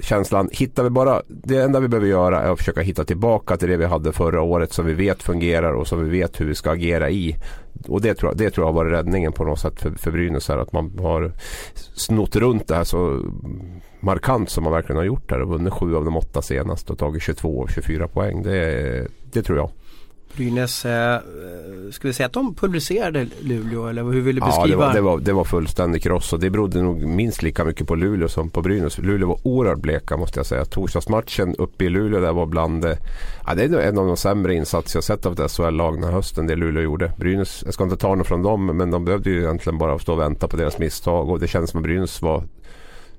känslan, 0.00 0.48
hittar 0.52 0.82
vi 0.84 0.90
bara, 0.90 1.22
det 1.28 1.62
enda 1.62 1.80
vi 1.80 1.88
behöver 1.88 2.08
göra 2.08 2.42
är 2.42 2.50
att 2.50 2.58
försöka 2.58 2.80
hitta 2.80 3.04
tillbaka 3.04 3.56
till 3.56 3.68
det 3.68 3.76
vi 3.76 3.84
hade 3.84 4.12
förra 4.12 4.42
året 4.42 4.72
som 4.72 4.86
vi 4.86 4.94
vet 4.94 5.22
fungerar 5.22 5.72
och 5.72 5.86
som 5.86 6.04
vi 6.04 6.10
vet 6.10 6.40
hur 6.40 6.46
vi 6.46 6.54
ska 6.54 6.70
agera 6.70 7.10
i. 7.10 7.36
Och 7.88 8.00
det 8.00 8.14
tror 8.14 8.30
jag, 8.30 8.38
det 8.38 8.50
tror 8.50 8.66
jag 8.66 8.72
har 8.72 8.84
varit 8.84 8.92
räddningen 8.92 9.32
på 9.32 9.44
något 9.44 9.60
sätt 9.60 9.80
för, 9.80 9.90
för 9.90 10.10
Brynäs 10.10 10.48
här, 10.48 10.58
att 10.58 10.72
man 10.72 10.98
har 10.98 11.32
snott 11.94 12.36
runt 12.36 12.68
det 12.68 12.74
här 12.74 12.84
så 12.84 13.22
markant 14.00 14.50
som 14.50 14.64
man 14.64 14.72
verkligen 14.72 14.96
har 14.96 15.04
gjort 15.04 15.30
här. 15.30 15.42
och 15.42 15.48
vunnit 15.48 15.72
sju 15.72 15.96
av 15.96 16.04
de 16.04 16.16
åtta 16.16 16.42
senast 16.42 16.90
och 16.90 16.98
tagit 16.98 17.22
22 17.22 17.62
av 17.62 17.66
24 17.66 18.08
poäng. 18.08 18.42
Det, 18.42 19.06
det 19.32 19.42
tror 19.42 19.58
jag. 19.58 19.70
Brynäs, 20.38 20.84
eh, 20.84 21.18
ska 21.90 22.08
vi 22.08 22.14
säga 22.14 22.26
att 22.26 22.32
de 22.32 22.54
pulveriserade 22.54 23.26
Luleå 23.40 23.86
eller 23.86 24.02
hur 24.02 24.20
vill 24.20 24.36
du 24.36 24.40
Ja, 24.40 24.46
beskriva? 24.46 24.66
det 24.68 24.76
var, 24.76 24.94
det, 24.94 25.00
var, 25.00 25.18
det 25.18 25.32
var 25.32 25.44
fullständig 25.44 26.02
kross 26.02 26.32
och 26.32 26.40
det 26.40 26.50
berodde 26.50 26.82
nog 26.82 27.06
minst 27.06 27.42
lika 27.42 27.64
mycket 27.64 27.86
på 27.86 27.94
Luleå 27.94 28.28
som 28.28 28.50
på 28.50 28.62
Brynäs. 28.62 28.98
Luleå 28.98 29.28
var 29.28 29.38
oerhört 29.42 29.78
bleka 29.78 30.16
måste 30.16 30.38
jag 30.38 30.46
säga. 30.46 30.64
Torsdagsmatchen 30.64 31.54
uppe 31.58 31.84
i 31.84 31.88
Luleå 31.88 32.20
där 32.20 32.32
var 32.32 32.46
bland 32.46 32.82
det, 32.82 32.98
ja, 33.46 33.54
det 33.54 33.64
är 33.64 33.88
en 33.88 33.98
av 33.98 34.06
de 34.06 34.16
sämre 34.16 34.54
insatser 34.54 34.96
jag 34.96 35.04
sett 35.04 35.26
av 35.26 35.32
ett 35.40 35.50
SHL-lag 35.50 35.94
den 35.94 36.04
här 36.04 36.12
hösten 36.12 36.46
det 36.46 36.56
Luleå 36.56 36.82
gjorde. 36.82 37.12
Brynäs, 37.18 37.62
jag 37.64 37.74
ska 37.74 37.84
inte 37.84 37.96
ta 37.96 38.14
något 38.14 38.26
från 38.26 38.42
dem 38.42 38.66
men 38.76 38.90
de 38.90 39.04
behövde 39.04 39.30
ju 39.30 39.38
egentligen 39.42 39.78
bara 39.78 39.98
stå 39.98 40.12
och 40.12 40.20
vänta 40.20 40.48
på 40.48 40.56
deras 40.56 40.78
misstag 40.78 41.28
och 41.30 41.40
det 41.40 41.48
känns 41.48 41.70
som 41.70 41.78
att 41.78 41.84
Brynäs 41.84 42.22
var 42.22 42.42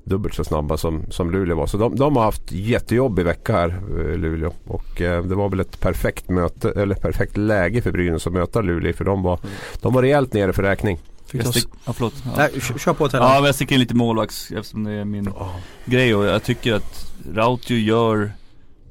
dubbelt 0.03 0.33
så 0.35 0.43
snabba 0.43 0.77
som, 0.77 1.03
som 1.09 1.31
Luleå 1.31 1.57
var. 1.57 1.67
Så 1.67 1.77
de, 1.77 1.95
de 1.95 2.15
har 2.15 2.23
haft 2.23 2.51
jättejobb 2.51 3.19
i 3.19 3.23
vecka 3.23 3.53
här, 3.53 3.69
eh, 3.69 4.17
Luleå. 4.17 4.53
Och 4.67 5.01
eh, 5.01 5.23
det 5.23 5.35
var 5.35 5.49
väl 5.49 5.59
ett 5.59 5.79
perfekt 5.79 6.29
möte, 6.29 6.71
eller 6.71 6.95
perfekt 6.95 7.37
läge 7.37 7.81
för 7.81 7.91
Brynäs 7.91 8.27
att 8.27 8.33
möta 8.33 8.61
Luleå. 8.61 8.93
För 8.93 9.05
de 9.05 9.23
var, 9.23 9.39
de 9.81 9.93
var 9.93 10.01
rejält 10.01 10.33
nere 10.33 10.53
för 10.53 10.63
räkning. 10.63 10.99
Fick 11.25 11.41
Jag 11.43 11.47
stick, 11.53 11.67
ja, 11.85 11.93
förlåt. 11.93 12.13
Ja. 12.25 12.31
Nej, 12.37 12.49
kö- 12.61 12.77
kör 12.77 12.93
på 12.93 13.09
till 13.09 13.19
Ja 13.21 13.33
men 13.35 13.45
jag 13.45 13.55
sticker 13.55 13.75
in 13.75 13.81
lite 13.81 13.95
målvakts 13.95 14.51
eftersom 14.51 14.83
det 14.83 14.91
är 14.91 15.05
min 15.05 15.29
grej 15.85 16.15
och 16.15 16.25
jag 16.25 16.43
tycker 16.43 16.73
att 16.73 17.13
Rautio 17.33 17.77
gör 17.77 18.31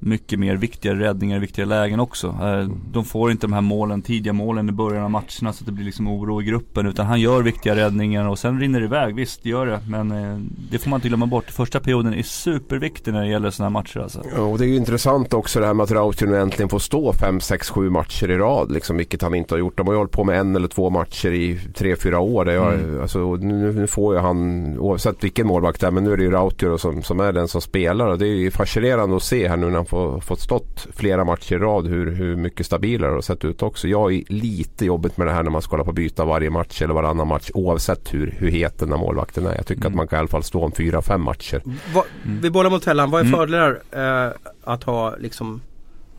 mycket 0.00 0.38
mer 0.38 0.56
viktiga 0.56 0.94
räddningar 0.94 1.36
i 1.36 1.40
viktiga 1.40 1.64
lägen 1.64 2.00
också. 2.00 2.26
Eh, 2.42 2.68
De 2.92 3.04
får 3.04 3.30
inte 3.30 3.46
de 3.46 3.52
här 3.52 3.60
målen, 3.60 4.02
tidiga 4.02 4.32
målen 4.32 4.68
i 4.68 4.72
början 4.72 5.04
av 5.04 5.10
matcherna 5.10 5.26
så 5.40 5.48
att 5.48 5.66
det 5.66 5.72
blir 5.72 5.84
liksom 5.84 6.08
oro 6.08 6.42
i 6.42 6.44
gruppen 6.44 6.86
utan 6.86 7.06
han 7.06 7.20
gör 7.20 7.42
viktiga 7.42 7.76
räddningar 7.76 8.28
och 8.28 8.38
sen 8.38 8.60
rinner 8.60 8.80
det 8.80 8.86
iväg, 8.86 9.14
visst 9.14 9.42
det 9.42 9.48
gör 9.48 9.66
det. 9.66 9.80
Men 9.88 10.10
eh, 10.12 10.38
det 10.70 10.78
får 10.78 10.90
man 10.90 10.96
inte 10.98 11.08
glömma 11.08 11.26
bort. 11.26 11.44
Första 11.50 11.80
perioden 11.80 12.14
är 12.14 12.22
superviktig 12.22 13.12
när 13.12 13.22
det 13.22 13.28
gäller 13.30 13.50
sådana 13.50 13.68
här 13.68 13.72
matcher 13.82 14.00
alltså. 14.00 14.22
Ja, 14.36 14.42
och 14.42 14.58
det 14.58 14.64
är 14.64 14.68
ju 14.68 14.76
intressant 14.76 15.34
också 15.34 15.60
det 15.60 15.66
här 15.66 15.74
med 15.74 15.84
att 15.84 15.90
Rautio 15.90 16.34
äntligen 16.36 16.68
får 16.68 16.78
stå 16.78 17.12
5, 17.12 17.40
6, 17.40 17.70
7 17.70 17.90
matcher 17.90 18.30
i 18.30 18.38
rad. 18.38 18.72
Liksom, 18.72 18.96
vilket 18.96 19.22
han 19.22 19.34
inte 19.34 19.54
har 19.54 19.58
gjort. 19.58 19.76
De 19.76 19.86
har 19.86 19.94
ju 19.94 19.98
hållit 19.98 20.12
på 20.12 20.24
med 20.24 20.40
en 20.40 20.56
eller 20.56 20.68
två 20.68 20.90
matcher 20.90 21.32
i 21.32 21.54
3-4 21.74 22.14
år. 22.16 22.44
Det 22.44 22.52
jag, 22.52 22.74
Mm. 22.74 23.00
alltså, 23.00 23.34
nu, 23.36 23.72
nu 23.72 23.86
får 23.86 24.14
ju 24.14 24.20
han, 24.20 24.78
oavsett 24.78 25.24
vilken 25.24 25.46
målvakt 25.46 25.80
det 25.80 25.86
är, 25.86 25.90
men 25.90 26.04
nu 26.04 26.12
är 26.12 26.16
det 26.16 26.22
ju 26.22 26.30
Rautio 26.30 26.78
som, 26.78 27.02
som 27.02 27.20
är 27.20 27.32
den 27.32 27.48
som 27.48 27.60
spelar. 27.60 28.06
Och 28.06 28.18
det 28.18 28.26
är 28.26 28.34
ju 28.36 28.50
fascinerande 28.50 29.16
att 29.16 29.22
se 29.22 29.48
här 29.48 29.56
nu 29.56 29.66
när 29.66 29.76
han 29.76 29.86
fått 30.20 30.40
stått 30.40 30.86
flera 30.96 31.24
matcher 31.24 31.52
i 31.54 31.58
rad 31.58 31.86
hur, 31.86 32.10
hur 32.14 32.36
mycket 32.36 32.66
stabilare 32.66 33.10
det 33.10 33.14
har 33.16 33.20
sett 33.22 33.44
ut 33.44 33.62
också. 33.62 33.88
Jag 33.88 34.12
är 34.14 34.22
lite 34.28 34.84
jobbigt 34.86 35.16
med 35.16 35.26
det 35.26 35.32
här 35.32 35.42
när 35.42 35.50
man 35.50 35.62
ska 35.62 35.70
hålla 35.70 35.84
på 35.84 35.90
att 35.90 35.96
byta 35.96 36.24
varje 36.24 36.50
match 36.50 36.82
eller 36.82 36.94
varannan 36.94 37.28
match 37.28 37.50
oavsett 37.54 38.14
hur, 38.14 38.34
hur 38.38 38.50
het 38.50 38.78
den 38.78 38.90
här 38.92 38.98
målvakten 38.98 39.46
är. 39.46 39.54
Jag 39.54 39.66
tycker 39.66 39.80
Mm. 39.82 39.92
att 39.92 39.96
man 39.96 40.08
kan 40.08 40.16
i 40.16 40.20
alla 40.20 40.28
fall 40.28 40.42
stå 40.42 40.64
om 40.64 40.72
4-5 40.72 41.18
matcher. 41.18 41.62
Va, 41.94 42.04
Mm. 42.24 42.40
Vi 42.40 42.50
bollar 42.50 42.70
mot 42.70 42.82
Tellan. 42.82 43.10
Vad 43.10 43.20
är 43.20 43.24
Mm. 43.26 43.38
fördelar 43.38 43.80
eh, 44.26 44.32
att 44.64 44.84
ha 44.84 45.16
liksom 45.16 45.60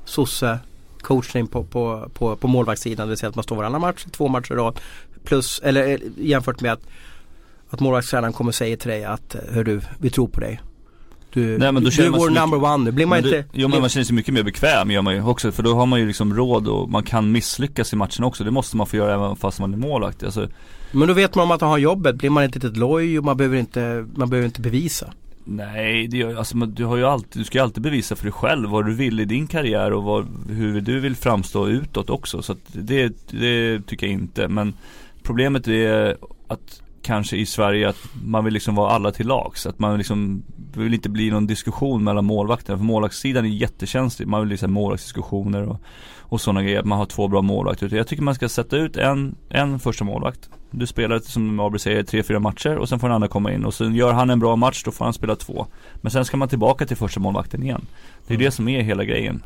sosse 0.05 0.60
coachning 1.01 1.47
på, 1.47 1.63
på, 1.63 2.10
på, 2.13 2.36
på 2.36 2.47
målvaktssidan? 2.47 3.08
Det 3.08 3.10
vill 3.10 3.17
säga 3.17 3.29
att 3.29 3.36
man 3.36 3.43
står 3.43 3.55
varannan 3.55 3.82
match, 3.82 4.05
två 4.12 4.27
matcher 4.27 4.51
i 4.53 4.55
rad. 4.55 4.79
Plus, 5.23 5.60
eller 5.63 5.88
eh, 5.88 5.97
jämfört 6.17 6.62
med 6.62 6.71
att, 6.73 6.82
att 7.69 7.79
målvaktstränaren 7.79 8.34
kommer 8.34 8.51
säger 8.51 8.77
till 8.77 8.89
dig 8.89 9.03
att 9.05 9.36
hör 9.51 9.63
du, 9.63 9.82
vi 9.99 10.10
tror 10.10 10.27
på 10.27 10.39
dig. 10.39 10.60
Du, 11.33 11.57
Nej, 11.57 11.71
men 11.71 11.83
då 11.83 11.89
du 11.89 12.03
är 12.05 12.09
vår 12.09 12.29
mycket- 12.29 12.41
number 12.41 12.63
one 12.63 12.83
nu. 12.83 12.91
Blir 12.91 13.05
man 13.05 13.21
det- 13.23 13.37
inte... 13.37 13.49
Jo 13.53 13.67
men 13.67 13.79
man 13.79 13.89
känner 13.89 14.03
sig 14.05 14.15
mycket 14.15 14.33
mer 14.33 14.43
bekväm 14.43 14.91
gör 14.91 15.01
man 15.01 15.15
ju 15.15 15.23
också 15.23 15.51
för 15.51 15.63
då 15.63 15.73
har 15.75 15.85
man 15.85 15.99
ju 15.99 16.07
liksom 16.07 16.33
råd 16.33 16.67
och 16.67 16.89
man 16.89 17.03
kan 17.03 17.31
misslyckas 17.31 17.93
i 17.93 17.95
matchen 17.95 18.23
också. 18.23 18.43
Det 18.43 18.51
måste 18.51 18.77
man 18.77 18.87
få 18.87 18.95
göra 18.95 19.13
även 19.13 19.35
fast 19.35 19.59
man 19.59 19.73
är 19.73 19.77
målvakt. 19.77 20.23
Alltså, 20.23 20.47
Men 20.91 21.07
då 21.07 21.13
vet 21.13 21.35
man 21.35 21.43
om 21.43 21.51
att 21.51 21.61
man 21.61 21.69
har 21.69 21.77
jobbet. 21.77 22.15
Blir 22.15 22.29
man 22.29 22.43
inte 22.43 22.67
ett 22.67 22.77
loj 22.77 23.17
och 23.19 23.25
man 23.25 23.37
behöver 23.37 23.57
inte, 23.57 24.07
man 24.15 24.29
behöver 24.29 24.45
inte 24.45 24.61
bevisa. 24.61 25.13
Nej, 25.43 26.07
det 26.07 26.17
gör, 26.17 26.35
alltså, 26.35 26.57
du 26.57 26.85
har 26.85 26.97
ju 26.97 27.05
alltid, 27.05 27.41
du 27.41 27.45
ska 27.45 27.57
ju 27.57 27.63
alltid 27.63 27.83
bevisa 27.83 28.15
för 28.15 28.23
dig 28.23 28.31
själv 28.33 28.69
vad 28.69 28.85
du 28.85 28.93
vill 28.93 29.19
i 29.19 29.25
din 29.25 29.47
karriär 29.47 29.93
och 29.93 30.03
vad, 30.03 30.27
hur 30.49 30.81
du 30.81 30.99
vill 30.99 31.15
framstå 31.15 31.67
utåt 31.67 32.09
också. 32.09 32.41
Så 32.41 32.51
att 32.51 32.59
det, 32.71 33.13
det 33.31 33.81
tycker 33.87 34.07
jag 34.07 34.13
inte. 34.13 34.47
Men 34.47 34.73
problemet 35.23 35.67
är 35.67 36.17
att 36.47 36.81
kanske 37.09 37.37
i 37.37 37.45
Sverige 37.45 37.89
att 37.89 37.97
man 38.23 38.45
vill 38.45 38.53
liksom 38.53 38.75
vara 38.75 38.91
alla 38.91 39.11
till 39.11 39.27
lags. 39.27 39.65
Att 39.65 39.79
man 39.79 39.97
liksom 39.97 40.43
vill 40.75 40.93
inte 40.93 41.09
bli 41.09 41.31
någon 41.31 41.47
diskussion 41.47 42.03
mellan 42.03 42.25
målvakterna. 42.25 42.77
För 42.77 42.85
målvaktssidan 42.85 43.45
är 43.45 43.49
jättekänslig. 43.49 44.27
Man 44.27 44.41
vill 44.41 44.49
liksom 44.49 44.73
målvaktsdiskussioner 44.73 45.69
och, 45.69 45.81
och 46.19 46.41
sådana 46.41 46.63
grejer. 46.63 46.79
Att 46.79 46.85
man 46.85 46.97
har 46.97 47.05
två 47.05 47.27
bra 47.27 47.41
målvakter. 47.41 47.95
Jag 47.95 48.07
tycker 48.07 48.23
man 48.23 48.35
ska 48.35 48.49
sätta 48.49 48.77
ut 48.77 48.97
en, 48.97 49.35
en 49.49 49.79
första 49.79 50.03
målvakt. 50.03 50.49
Du 50.71 50.87
spelar 50.87 51.19
som 51.19 51.59
Abel 51.59 51.79
säger 51.79 52.03
tre, 52.03 52.23
fyra 52.23 52.39
matcher 52.39 52.75
och 52.77 52.89
sen 52.89 52.99
får 52.99 53.07
den 53.07 53.15
andra 53.15 53.27
komma 53.27 53.53
in. 53.53 53.65
Och 53.65 53.73
sen 53.73 53.95
gör 53.95 54.13
han 54.13 54.29
en 54.29 54.39
bra 54.39 54.55
match 54.55 54.83
då 54.83 54.91
får 54.91 55.05
han 55.05 55.13
spela 55.13 55.35
två. 55.35 55.67
Men 55.95 56.11
sen 56.11 56.25
ska 56.25 56.37
man 56.37 56.49
tillbaka 56.49 56.85
till 56.85 56.97
första 56.97 57.19
målvakten 57.19 57.63
igen. 57.63 57.85
Det 58.27 58.33
är 58.33 58.35
mm. 58.35 58.45
det 58.45 58.51
som 58.51 58.67
är 58.67 58.81
hela 58.81 59.03
grejen. 59.03 59.43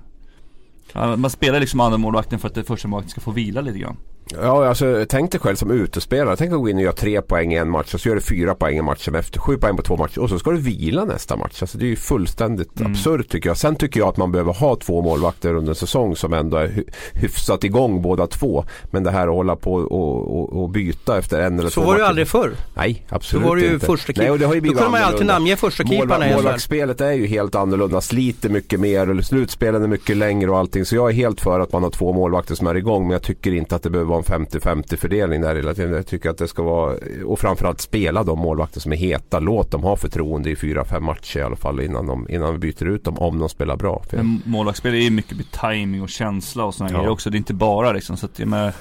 Man 0.93 1.29
spelar 1.29 1.59
liksom 1.59 1.79
andra 1.79 1.97
målvakten 1.97 2.39
för 2.39 2.47
att 2.47 2.55
det 2.55 2.63
första 2.63 2.87
målvakten 2.87 3.09
ska 3.11 3.21
få 3.21 3.31
vila 3.31 3.61
lite 3.61 3.79
grann. 3.79 3.97
Ja, 4.41 4.67
alltså 4.67 5.05
tänk 5.09 5.31
dig 5.31 5.41
själv 5.41 5.55
som 5.55 5.71
utespelare. 5.71 6.35
Tänk 6.35 6.51
att 6.53 6.59
gå 6.59 6.69
in 6.69 6.75
och 6.75 6.83
göra 6.83 6.93
tre 6.93 7.21
poäng 7.21 7.53
i 7.53 7.57
en 7.57 7.69
match 7.69 7.93
och 7.93 8.01
så 8.01 8.09
gör 8.09 8.15
du 8.15 8.21
fyra 8.21 8.55
poäng 8.55 8.77
i 8.77 8.81
matchen 8.81 9.15
efter. 9.15 9.39
Sju 9.39 9.57
poäng 9.57 9.77
på 9.77 9.83
två 9.83 9.97
matcher 9.97 10.19
och 10.19 10.29
så 10.29 10.39
ska 10.39 10.51
du 10.51 10.57
vila 10.57 11.05
nästa 11.05 11.35
match. 11.35 11.61
Alltså 11.61 11.77
det 11.77 11.85
är 11.85 11.89
ju 11.89 11.95
fullständigt 11.95 12.79
mm. 12.79 12.91
absurt 12.91 13.29
tycker 13.29 13.49
jag. 13.49 13.57
Sen 13.57 13.75
tycker 13.75 13.99
jag 13.99 14.09
att 14.09 14.17
man 14.17 14.31
behöver 14.31 14.53
ha 14.53 14.75
två 14.75 15.01
målvakter 15.01 15.53
under 15.55 15.69
en 15.69 15.75
säsong 15.75 16.15
som 16.15 16.33
ändå 16.33 16.57
är 16.57 16.83
hyfsat 17.13 17.63
igång 17.63 18.01
båda 18.01 18.27
två. 18.27 18.65
Men 18.91 19.03
det 19.03 19.11
här 19.11 19.27
att 19.27 19.33
hålla 19.33 19.55
på 19.55 19.73
och, 19.73 20.39
och, 20.39 20.63
och 20.63 20.69
byta 20.69 21.17
efter 21.17 21.41
en 21.41 21.59
eller 21.59 21.69
så 21.69 21.73
två 21.73 21.81
Så 21.81 21.87
var 21.87 21.97
det 21.97 22.07
aldrig 22.07 22.27
förr. 22.27 22.51
Nej, 22.73 23.05
absolut 23.09 23.41
inte. 23.41 23.45
Så 23.45 23.49
var 23.49 23.55
det 23.55 23.61
ju 23.61 23.73
inte. 23.73 23.85
första. 23.85 24.13
Då 24.13 24.47
kunde 24.47 24.89
man 24.89 24.99
ju 24.99 25.05
alltid 25.05 25.25
namnge 25.25 25.55
första 25.55 25.83
keeparna 25.83 26.25
Mål, 26.25 26.35
Målvaktsspelet 26.35 27.01
är 27.01 27.11
ju 27.11 27.27
helt 27.27 27.55
annorlunda. 27.55 28.01
Sliter 28.01 28.49
mycket 28.49 28.79
mer 28.79 29.09
och 29.09 29.25
slutspelen 29.25 29.83
är 29.83 29.87
mycket 29.87 30.17
längre 30.17 30.51
och 30.51 30.57
allting. 30.57 30.85
Så 30.85 30.95
jag 30.95 31.09
är 31.09 31.13
helt 31.13 31.41
för 31.41 31.59
att 31.59 31.71
man 31.71 31.83
har 31.83 31.89
två 31.89 32.13
målvakter 32.13 32.55
som 32.55 32.67
är 32.67 32.75
igång. 32.75 33.03
Men 33.03 33.11
jag 33.11 33.21
tycker 33.21 33.53
inte 33.53 33.75
att 33.75 33.83
det 33.83 33.89
behöver 33.89 34.12
vara 34.21 34.35
en 34.35 34.45
50-50 34.45 34.97
fördelning 34.97 35.41
där 35.41 35.55
hela 35.55 35.73
tiden. 35.73 35.93
Jag 35.93 36.07
tycker 36.07 36.29
att 36.29 36.37
det 36.37 36.47
ska 36.47 36.63
vara 36.63 36.97
och 37.25 37.39
framförallt 37.39 37.81
spela 37.81 38.23
de 38.23 38.39
målvakter 38.39 38.79
som 38.79 38.91
är 38.91 38.97
heta. 38.97 39.39
Låt 39.39 39.71
dem 39.71 39.83
ha 39.83 39.95
förtroende 39.95 40.49
i 40.49 40.55
fyra, 40.55 40.85
fem 40.85 41.03
matcher 41.03 41.39
i 41.39 41.43
alla 41.43 41.55
fall 41.55 41.81
innan, 41.81 42.07
de, 42.07 42.27
innan 42.29 42.53
vi 42.53 42.59
byter 42.59 42.85
ut 42.85 43.03
dem 43.03 43.17
om 43.17 43.39
de 43.39 43.49
spelar 43.49 43.75
bra. 43.75 44.03
Men 44.11 44.41
målvaktsspel 44.45 44.93
är 44.93 44.97
ju 44.97 45.09
mycket 45.09 45.37
med 45.37 45.51
timing 45.51 46.01
och 46.01 46.09
känsla 46.09 46.65
och 46.65 46.75
sådana 46.75 46.93
ja. 46.93 46.97
grejer 46.97 47.11
också. 47.11 47.29
Det 47.29 47.35
är 47.35 47.39
inte 47.39 47.53
bara 47.53 47.91
liksom 47.91 48.17
så 48.17 48.25
att 48.25 48.39
jag 48.39 48.47
menar, 48.47 48.73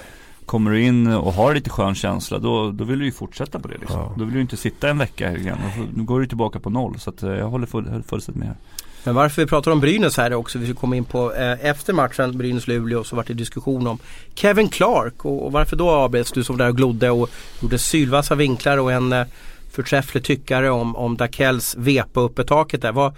Kommer 0.47 0.71
du 0.71 0.83
in 0.83 1.07
och 1.07 1.33
har 1.33 1.55
lite 1.55 1.71
skön 1.71 1.95
känsla 1.95 2.39
då, 2.39 2.71
då 2.71 2.85
vill 2.85 2.99
du 2.99 3.05
ju 3.05 3.13
fortsätta 3.13 3.61
på 3.61 3.69
det 3.69 3.79
liksom. 3.79 4.01
Ja. 4.01 4.15
Då 4.17 4.25
vill 4.25 4.35
du 4.35 4.41
inte 4.41 4.57
sitta 4.57 4.89
en 4.91 4.99
vecka 4.99 5.37
igen. 5.37 5.59
Nu 5.95 6.03
går 6.03 6.21
du 6.21 6.27
tillbaka 6.27 6.61
på 6.61 6.71
noll 6.71 6.99
så 6.99 7.11
att 7.11 7.23
eh, 7.23 7.31
jag 7.31 7.49
håller 7.49 7.67
fullständigt 8.03 8.39
med 8.39 8.49
här. 8.49 8.57
Men 9.05 9.15
varför 9.15 9.43
vi 9.43 9.49
pratar 9.49 9.71
om 9.71 9.81
Brynäs 9.81 10.17
här 10.17 10.35
också, 10.35 10.59
vi 10.59 10.67
ska 10.67 10.75
komma 10.75 10.97
in 10.97 11.05
på 11.05 11.35
eh, 11.35 11.67
efter 11.67 11.93
matchen 11.93 12.39
Brynäs-Luleå 12.39 13.05
så 13.05 13.17
vart 13.17 13.27
det 13.27 13.35
diskussion 13.35 13.87
om 13.87 13.99
Kevin 14.35 14.69
Clark 14.69 15.25
och, 15.25 15.47
och 15.47 15.53
varför 15.53 15.77
då 15.77 15.91
avbröts 15.91 16.33
du 16.33 16.45
som 16.45 16.59
där 16.59 16.69
och 16.69 16.77
glodde 16.77 17.11
och 17.11 17.31
gjorde 17.61 17.79
sylvassa 17.79 18.35
vinklar 18.35 18.79
och 18.79 18.93
en 18.93 19.13
eh, 19.13 19.27
förträfflig 19.73 20.25
tyckare 20.25 20.71
om, 20.71 20.97
om 20.97 21.17
Dakells 21.17 21.75
vepa 21.79 22.21
uppe 22.21 22.45
taket 22.45 22.83
där. 22.83 22.93
Vad, 22.93 23.15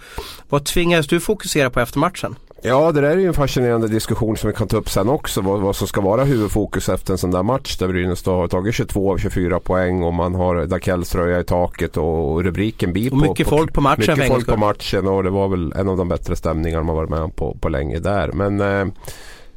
vad 0.49 0.65
tvingades 0.65 1.07
du 1.07 1.19
fokusera 1.19 1.69
på 1.69 1.79
efter 1.79 1.99
matchen? 1.99 2.35
Ja, 2.61 2.91
det 2.91 3.01
där 3.01 3.09
är 3.09 3.17
ju 3.17 3.27
en 3.27 3.33
fascinerande 3.33 3.87
diskussion 3.87 4.37
som 4.37 4.49
vi 4.49 4.55
kan 4.55 4.67
ta 4.67 4.77
upp 4.77 4.89
sen 4.89 5.09
också. 5.09 5.41
Vad, 5.41 5.61
vad 5.61 5.75
som 5.75 5.87
ska 5.87 6.01
vara 6.01 6.23
huvudfokus 6.23 6.89
efter 6.89 7.11
en 7.11 7.17
sån 7.17 7.31
där 7.31 7.43
match 7.43 7.77
där 7.77 7.87
Brynäs 7.87 8.25
har 8.25 8.47
tagit 8.47 8.75
22 8.75 9.11
av 9.11 9.17
24 9.17 9.59
poäng 9.59 10.03
och 10.03 10.13
man 10.13 10.35
har 10.35 10.65
Dakells 10.65 11.09
tröja 11.09 11.39
i 11.39 11.43
taket 11.43 11.97
och 11.97 12.43
rubriken 12.43 12.93
blir 12.93 13.11
och 13.11 13.17
mycket 13.17 13.47
på, 13.47 13.57
folk 13.57 13.73
på 13.73 13.81
matchen. 13.81 14.15
Mycket 14.17 14.27
folk 14.27 14.47
på 14.47 14.57
matchen 14.57 15.07
och 15.07 15.23
det 15.23 15.29
var 15.29 15.47
väl 15.47 15.73
en 15.75 15.89
av 15.89 15.97
de 15.97 16.07
bättre 16.07 16.35
stämningarna 16.35 16.83
man 16.83 16.95
varit 16.95 17.09
med 17.09 17.19
om 17.19 17.31
på, 17.31 17.57
på 17.61 17.69
länge 17.69 17.99
där. 17.99 18.31
Men 18.31 18.61
eh, 18.61 18.93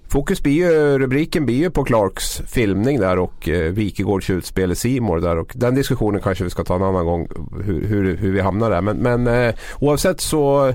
Fokus 0.08 0.42
blir 0.42 0.52
ju, 0.52 0.98
rubriken 0.98 1.46
blir 1.46 1.56
ju 1.56 1.70
på 1.70 1.84
Clarks 1.84 2.42
filmning 2.46 3.00
där 3.00 3.18
och 3.18 3.48
eh, 3.48 3.72
Wikegårds 3.72 4.30
utspel 4.30 4.72
i 4.72 4.74
Simor 4.74 5.20
där 5.20 5.38
och 5.38 5.52
den 5.54 5.74
diskussionen 5.74 6.20
kanske 6.20 6.44
vi 6.44 6.50
ska 6.50 6.64
ta 6.64 6.76
en 6.76 6.82
annan 6.82 7.06
gång 7.06 7.28
hur, 7.64 7.87
hur, 7.87 8.16
hur 8.16 8.32
vi 8.32 8.40
hamnar 8.40 8.70
där. 8.70 8.80
Men, 8.80 8.96
men 8.96 9.26
eh, 9.26 9.54
oavsett 9.80 10.20
så 10.20 10.72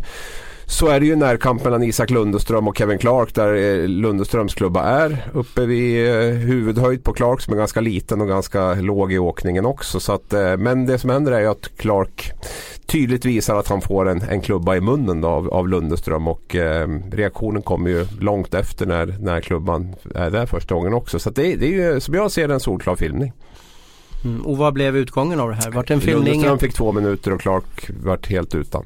så 0.65 0.87
är 0.87 0.99
det 0.99 1.05
ju 1.05 1.15
närkamp 1.15 1.63
mellan 1.63 1.83
Isak 1.83 2.09
Lundeström 2.09 2.67
och 2.67 2.77
Kevin 2.77 2.97
Clark 2.97 3.35
där 3.35 3.53
eh, 3.53 3.87
Lundeströms 3.87 4.53
klubba 4.53 4.83
är 4.83 5.29
uppe 5.33 5.65
vid 5.65 6.07
eh, 6.07 6.13
huvudhöjd 6.21 7.03
på 7.03 7.13
Clark 7.13 7.41
som 7.41 7.53
är 7.53 7.57
ganska 7.57 7.81
liten 7.81 8.21
och 8.21 8.27
ganska 8.27 8.73
låg 8.73 9.13
i 9.13 9.17
åkningen 9.17 9.65
också. 9.65 9.99
Så 9.99 10.13
att, 10.13 10.33
eh, 10.33 10.57
men 10.57 10.85
det 10.85 10.97
som 10.97 11.09
händer 11.09 11.31
är 11.31 11.39
ju 11.39 11.47
att 11.47 11.77
Clark 11.77 12.31
tydligt 12.85 13.25
visar 13.25 13.55
att 13.55 13.67
han 13.67 13.81
får 13.81 14.09
en, 14.09 14.21
en 14.21 14.41
klubba 14.41 14.75
i 14.75 14.81
munnen 14.81 15.21
då 15.21 15.27
av, 15.27 15.49
av 15.49 15.69
Lundeström 15.69 16.27
och 16.27 16.55
eh, 16.55 16.87
reaktionen 17.11 17.61
kommer 17.61 17.89
ju 17.89 18.05
långt 18.19 18.53
efter 18.53 18.85
när, 18.85 19.15
när 19.19 19.41
klubban 19.41 19.95
är 20.15 20.29
där 20.29 20.45
första 20.45 20.75
gången 20.75 20.93
också. 20.93 21.19
Så 21.19 21.29
det, 21.29 21.55
det, 21.55 21.65
är 21.65 21.93
ju 21.93 21.99
som 21.99 22.13
jag 22.13 22.31
ser 22.31 22.47
det 22.47 22.53
en 22.53 22.59
solklar 22.59 22.95
filmning. 22.95 23.33
Mm, 24.23 24.45
och 24.45 24.57
vad 24.57 24.73
blev 24.73 24.97
utgången 24.97 25.39
av 25.39 25.49
det 25.49 25.55
här? 25.55 25.71
Vart 25.71 25.91
en 25.91 26.01
filmning? 26.01 26.25
Lundeström 26.25 26.59
fick 26.59 26.73
två 26.73 26.91
minuter 26.91 27.33
och 27.33 27.41
Clark 27.41 27.89
vart 28.03 28.29
helt 28.29 28.55
utan. 28.55 28.85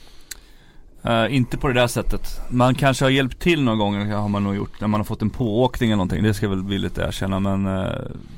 Uh, 1.05 1.35
inte 1.35 1.57
på 1.57 1.67
det 1.67 1.73
där 1.73 1.87
sättet. 1.87 2.41
Man 2.49 2.75
kanske 2.75 3.05
har 3.05 3.09
hjälpt 3.09 3.39
till 3.39 3.63
någon 3.63 3.77
gång, 3.77 4.11
har 4.11 4.27
man 4.27 4.43
nog 4.43 4.55
gjort, 4.55 4.81
när 4.81 4.87
man 4.87 4.99
har 4.99 5.05
fått 5.05 5.21
en 5.21 5.29
pååkning 5.29 5.89
eller 5.89 5.97
någonting. 5.97 6.23
Det 6.23 6.33
ska 6.33 6.45
jag 6.45 6.49
väl 6.49 6.63
villigt 6.63 6.97
erkänna 6.97 7.39
men 7.39 7.67
uh, 7.67 7.91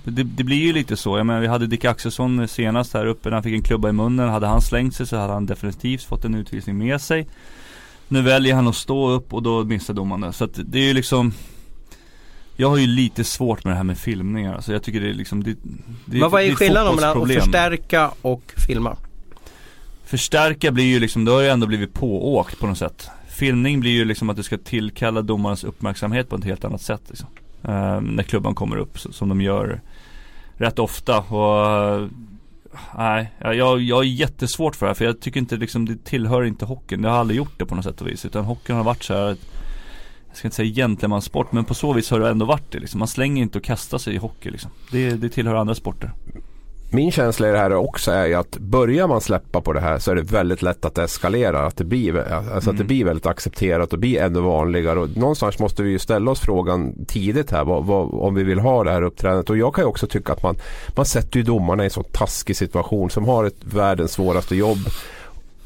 det, 0.03 0.23
det, 0.23 0.43
blir 0.43 0.57
ju 0.57 0.73
lite 0.73 0.97
så. 0.97 1.17
Jag 1.17 1.25
menar, 1.25 1.41
vi 1.41 1.47
hade 1.47 1.67
Dick 1.67 1.85
Axelsson 1.85 2.47
senast 2.47 2.93
här 2.93 3.05
uppe 3.05 3.29
när 3.29 3.33
han 3.33 3.43
fick 3.43 3.53
en 3.53 3.61
klubba 3.61 3.89
i 3.89 3.91
munnen. 3.91 4.29
Hade 4.29 4.47
han 4.47 4.61
slängt 4.61 4.95
sig 4.95 5.07
så 5.07 5.17
hade 5.17 5.33
han 5.33 5.45
definitivt 5.45 6.03
fått 6.03 6.25
en 6.25 6.35
utvisning 6.35 6.77
med 6.77 7.01
sig. 7.01 7.27
Nu 8.07 8.21
väljer 8.21 8.55
han 8.55 8.67
att 8.67 8.75
stå 8.75 9.09
upp 9.09 9.33
och 9.33 9.43
då 9.43 9.63
missar 9.63 9.93
domaren 9.93 10.21
det. 10.21 10.33
Så 10.33 10.43
att 10.43 10.59
det 10.63 10.79
är 10.79 10.83
ju 10.83 10.93
liksom 10.93 11.33
jag 12.55 12.69
har 12.69 12.77
ju 12.77 12.87
lite 12.87 13.23
svårt 13.23 13.63
med 13.63 13.73
det 13.73 13.77
här 13.77 13.83
med 13.83 13.97
filmningar. 13.97 14.61
Så 14.61 14.71
jag 14.71 14.83
tycker 14.83 15.01
det 15.01 15.09
är 15.09 15.13
liksom 15.13 15.43
det, 15.43 15.55
det, 16.05 16.19
Men 16.19 16.29
vad 16.29 16.43
är 16.43 16.55
skillnaden 16.55 16.95
mellan 16.95 17.21
att 17.21 17.33
förstärka 17.33 18.11
och 18.21 18.53
filma? 18.67 18.97
Förstärka 20.13 20.71
blir 20.71 20.85
ju 20.85 20.99
liksom, 20.99 21.25
då 21.25 21.31
har 21.31 21.41
ju 21.41 21.47
ändå 21.47 21.67
blivit 21.67 21.93
pååkt 21.93 22.59
på 22.59 22.67
något 22.67 22.77
sätt. 22.77 23.09
Filmning 23.27 23.79
blir 23.79 23.91
ju 23.91 24.05
liksom 24.05 24.29
att 24.29 24.37
du 24.37 24.43
ska 24.43 24.57
tillkalla 24.57 25.21
domarens 25.21 25.63
uppmärksamhet 25.63 26.29
på 26.29 26.35
ett 26.35 26.43
helt 26.43 26.65
annat 26.65 26.81
sätt 26.81 27.01
liksom. 27.07 27.27
uh, 27.67 28.01
När 28.01 28.23
klubban 28.23 28.55
kommer 28.55 28.77
upp, 28.77 28.99
så, 28.99 29.11
som 29.11 29.29
de 29.29 29.41
gör 29.41 29.81
rätt 30.57 30.79
ofta 30.79 31.19
och 31.19 32.01
uh, 32.01 32.07
Nej, 32.97 33.31
jag, 33.39 33.81
jag 33.81 33.99
är 33.99 34.07
jättesvårt 34.07 34.75
för 34.75 34.85
det 34.85 34.89
här 34.89 34.95
för 34.95 35.05
jag 35.05 35.19
tycker 35.19 35.39
inte 35.39 35.55
liksom 35.55 35.85
det 35.85 36.03
tillhör 36.03 36.43
inte 36.43 36.65
hockeyn. 36.65 37.01
Det 37.01 37.09
har 37.09 37.17
aldrig 37.17 37.37
gjort 37.37 37.59
det 37.59 37.65
på 37.65 37.75
något 37.75 37.85
sätt 37.85 38.01
och 38.01 38.07
vis. 38.07 38.25
Utan 38.25 38.45
hockeyn 38.45 38.77
har 38.77 38.83
varit 38.83 39.03
så 39.03 39.13
här 39.13 39.27
jag 40.27 40.37
ska 40.37 40.47
inte 40.47 40.55
säga 40.55 40.73
gentlemansport 40.73 41.51
men 41.51 41.65
på 41.65 41.73
så 41.73 41.93
vis 41.93 42.11
har 42.11 42.19
det 42.19 42.29
ändå 42.29 42.45
varit 42.45 42.71
det 42.71 42.79
liksom. 42.79 42.99
Man 42.99 43.07
slänger 43.07 43.43
inte 43.43 43.57
och 43.57 43.63
kastar 43.63 43.97
sig 43.97 44.13
i 44.13 44.17
hockey 44.17 44.51
liksom. 44.51 44.71
Det, 44.91 45.09
det 45.09 45.29
tillhör 45.29 45.55
andra 45.55 45.75
sporter. 45.75 46.11
Min 46.93 47.11
känsla 47.11 47.49
i 47.49 47.51
det 47.51 47.57
här 47.57 47.73
också 47.73 48.11
är 48.11 48.25
ju 48.25 48.33
att 48.33 48.57
börjar 48.57 49.07
man 49.07 49.21
släppa 49.21 49.61
på 49.61 49.73
det 49.73 49.79
här 49.79 49.99
så 49.99 50.11
är 50.11 50.15
det 50.15 50.21
väldigt 50.21 50.61
lätt 50.61 50.85
att 50.85 50.97
eskalera. 50.97 51.65
Att 51.65 51.77
det 51.77 51.83
blir, 51.83 52.19
alltså 52.19 52.41
mm. 52.41 52.57
att 52.57 52.63
det 52.63 52.71
mm. 52.71 52.87
blir 52.87 53.05
väldigt 53.05 53.25
accepterat 53.25 53.93
och 53.93 53.99
blir 53.99 54.21
ännu 54.21 54.39
vanligare. 54.39 54.99
Och 54.99 55.17
någonstans 55.17 55.59
måste 55.59 55.83
vi 55.83 55.89
ju 55.89 55.99
ställa 55.99 56.31
oss 56.31 56.39
frågan 56.39 57.05
tidigt 57.05 57.51
här 57.51 57.65
vad, 57.65 57.85
vad, 57.85 58.13
om 58.13 58.35
vi 58.35 58.43
vill 58.43 58.59
ha 58.59 58.83
det 58.83 58.91
här 58.91 59.01
uppträdandet. 59.01 59.49
Och 59.49 59.57
jag 59.57 59.75
kan 59.75 59.83
ju 59.83 59.87
också 59.87 60.07
tycka 60.07 60.33
att 60.33 60.43
man, 60.43 60.55
man 60.95 61.05
sätter 61.05 61.37
ju 61.37 61.43
domarna 61.43 61.83
i 61.83 61.85
en 61.85 61.91
så 61.91 62.03
taskig 62.03 62.55
situation 62.55 63.09
som 63.09 63.25
har 63.25 63.45
ett 63.45 63.63
världens 63.63 64.11
svåraste 64.11 64.55
jobb. 64.55 64.79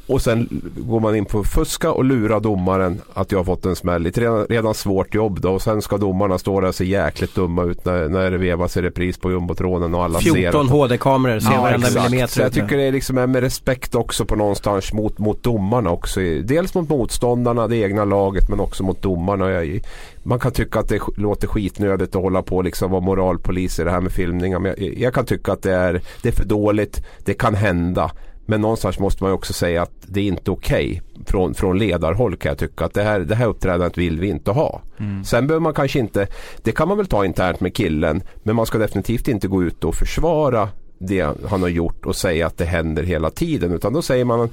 Och 0.07 0.21
sen 0.21 0.61
går 0.77 0.99
man 0.99 1.15
in 1.15 1.25
på 1.25 1.39
att 1.39 1.47
fuska 1.47 1.91
och 1.91 2.03
lura 2.03 2.39
domaren 2.39 3.01
att 3.13 3.31
jag 3.31 3.39
har 3.39 3.43
fått 3.43 3.65
en 3.65 3.75
smäll. 3.75 4.05
Ett 4.05 4.17
redan, 4.17 4.45
redan 4.45 4.73
svårt 4.73 5.15
jobb 5.15 5.41
då. 5.41 5.51
Och 5.51 5.61
sen 5.61 5.81
ska 5.81 5.97
domarna 5.97 6.37
stå 6.37 6.61
där 6.61 6.67
och 6.67 6.75
se 6.75 6.85
jäkligt 6.85 7.35
dumma 7.35 7.63
ut 7.63 7.85
när, 7.85 8.09
när 8.09 8.31
det 8.31 8.37
vevas 8.37 8.77
i 8.77 8.81
repris 8.81 9.17
på 9.17 9.31
jumbotronen 9.31 9.95
och 9.95 10.03
alla 10.03 10.19
14 10.19 10.35
ser. 10.35 10.51
14 10.51 10.69
HD-kameror 10.69 11.39
ser 11.39 11.51
ja, 11.51 11.61
varenda 11.61 11.87
millimeter 11.89 12.27
Så 12.27 12.41
jag 12.41 12.53
tycker 12.53 12.77
det 12.77 12.83
är 12.83 12.91
liksom 12.91 13.15
med 13.15 13.35
respekt 13.35 13.95
också 13.95 14.25
på 14.25 14.35
någonstans 14.35 14.93
mot, 14.93 15.17
mot 15.17 15.43
domarna 15.43 15.89
också. 15.89 16.19
Dels 16.43 16.73
mot 16.73 16.89
motståndarna, 16.89 17.67
det 17.67 17.77
egna 17.77 18.05
laget 18.05 18.49
men 18.49 18.59
också 18.59 18.83
mot 18.83 19.01
domarna. 19.01 19.51
Jag, 19.51 19.81
man 20.23 20.39
kan 20.39 20.51
tycka 20.51 20.79
att 20.79 20.89
det 20.89 20.99
låter 21.17 21.47
skitnödigt 21.47 22.15
att 22.15 22.21
hålla 22.21 22.41
på 22.41 22.61
liksom 22.61 22.91
vara 22.91 23.01
moralpolis 23.01 23.79
i 23.79 23.83
det 23.83 23.91
här 23.91 24.01
med 24.01 24.11
filmningar. 24.11 24.59
Men 24.59 24.75
jag, 24.77 24.97
jag 24.97 25.13
kan 25.13 25.25
tycka 25.25 25.51
att 25.51 25.61
det 25.61 25.73
är, 25.73 26.01
det 26.21 26.29
är 26.29 26.33
för 26.33 26.45
dåligt. 26.45 27.05
Det 27.25 27.33
kan 27.33 27.55
hända. 27.55 28.11
Men 28.49 28.61
någonstans 28.61 28.99
måste 28.99 29.23
man 29.23 29.33
också 29.33 29.53
säga 29.53 29.81
att 29.81 29.91
det 30.01 30.19
är 30.19 30.23
inte 30.25 30.51
okej 30.51 31.01
okay. 31.11 31.23
från, 31.25 31.53
från 31.53 31.79
ledarhåll 31.79 32.35
kan 32.35 32.49
jag 32.49 32.57
tycka. 32.57 32.85
Att 32.85 32.93
det 32.93 33.03
här, 33.03 33.19
det 33.19 33.35
här 33.35 33.47
uppträdandet 33.47 33.97
vill 33.97 34.19
vi 34.19 34.27
inte 34.27 34.51
ha. 34.51 34.81
Mm. 34.99 35.23
Sen 35.23 35.47
behöver 35.47 35.63
man 35.63 35.73
kanske 35.73 35.99
inte, 35.99 36.27
det 36.63 36.71
kan 36.71 36.87
man 36.87 36.97
väl 36.97 37.07
ta 37.07 37.25
internt 37.25 37.59
med 37.59 37.75
killen. 37.75 38.21
Men 38.43 38.55
man 38.55 38.65
ska 38.65 38.77
definitivt 38.77 39.27
inte 39.27 39.47
gå 39.47 39.63
ut 39.63 39.83
och 39.83 39.95
försvara 39.95 40.69
det 40.99 41.47
han 41.49 41.61
har 41.61 41.69
gjort 41.69 42.05
och 42.05 42.15
säga 42.15 42.47
att 42.47 42.57
det 42.57 42.65
händer 42.65 43.03
hela 43.03 43.29
tiden. 43.29 43.71
Utan 43.71 43.93
då 43.93 44.01
säger 44.01 44.25
man 44.25 44.49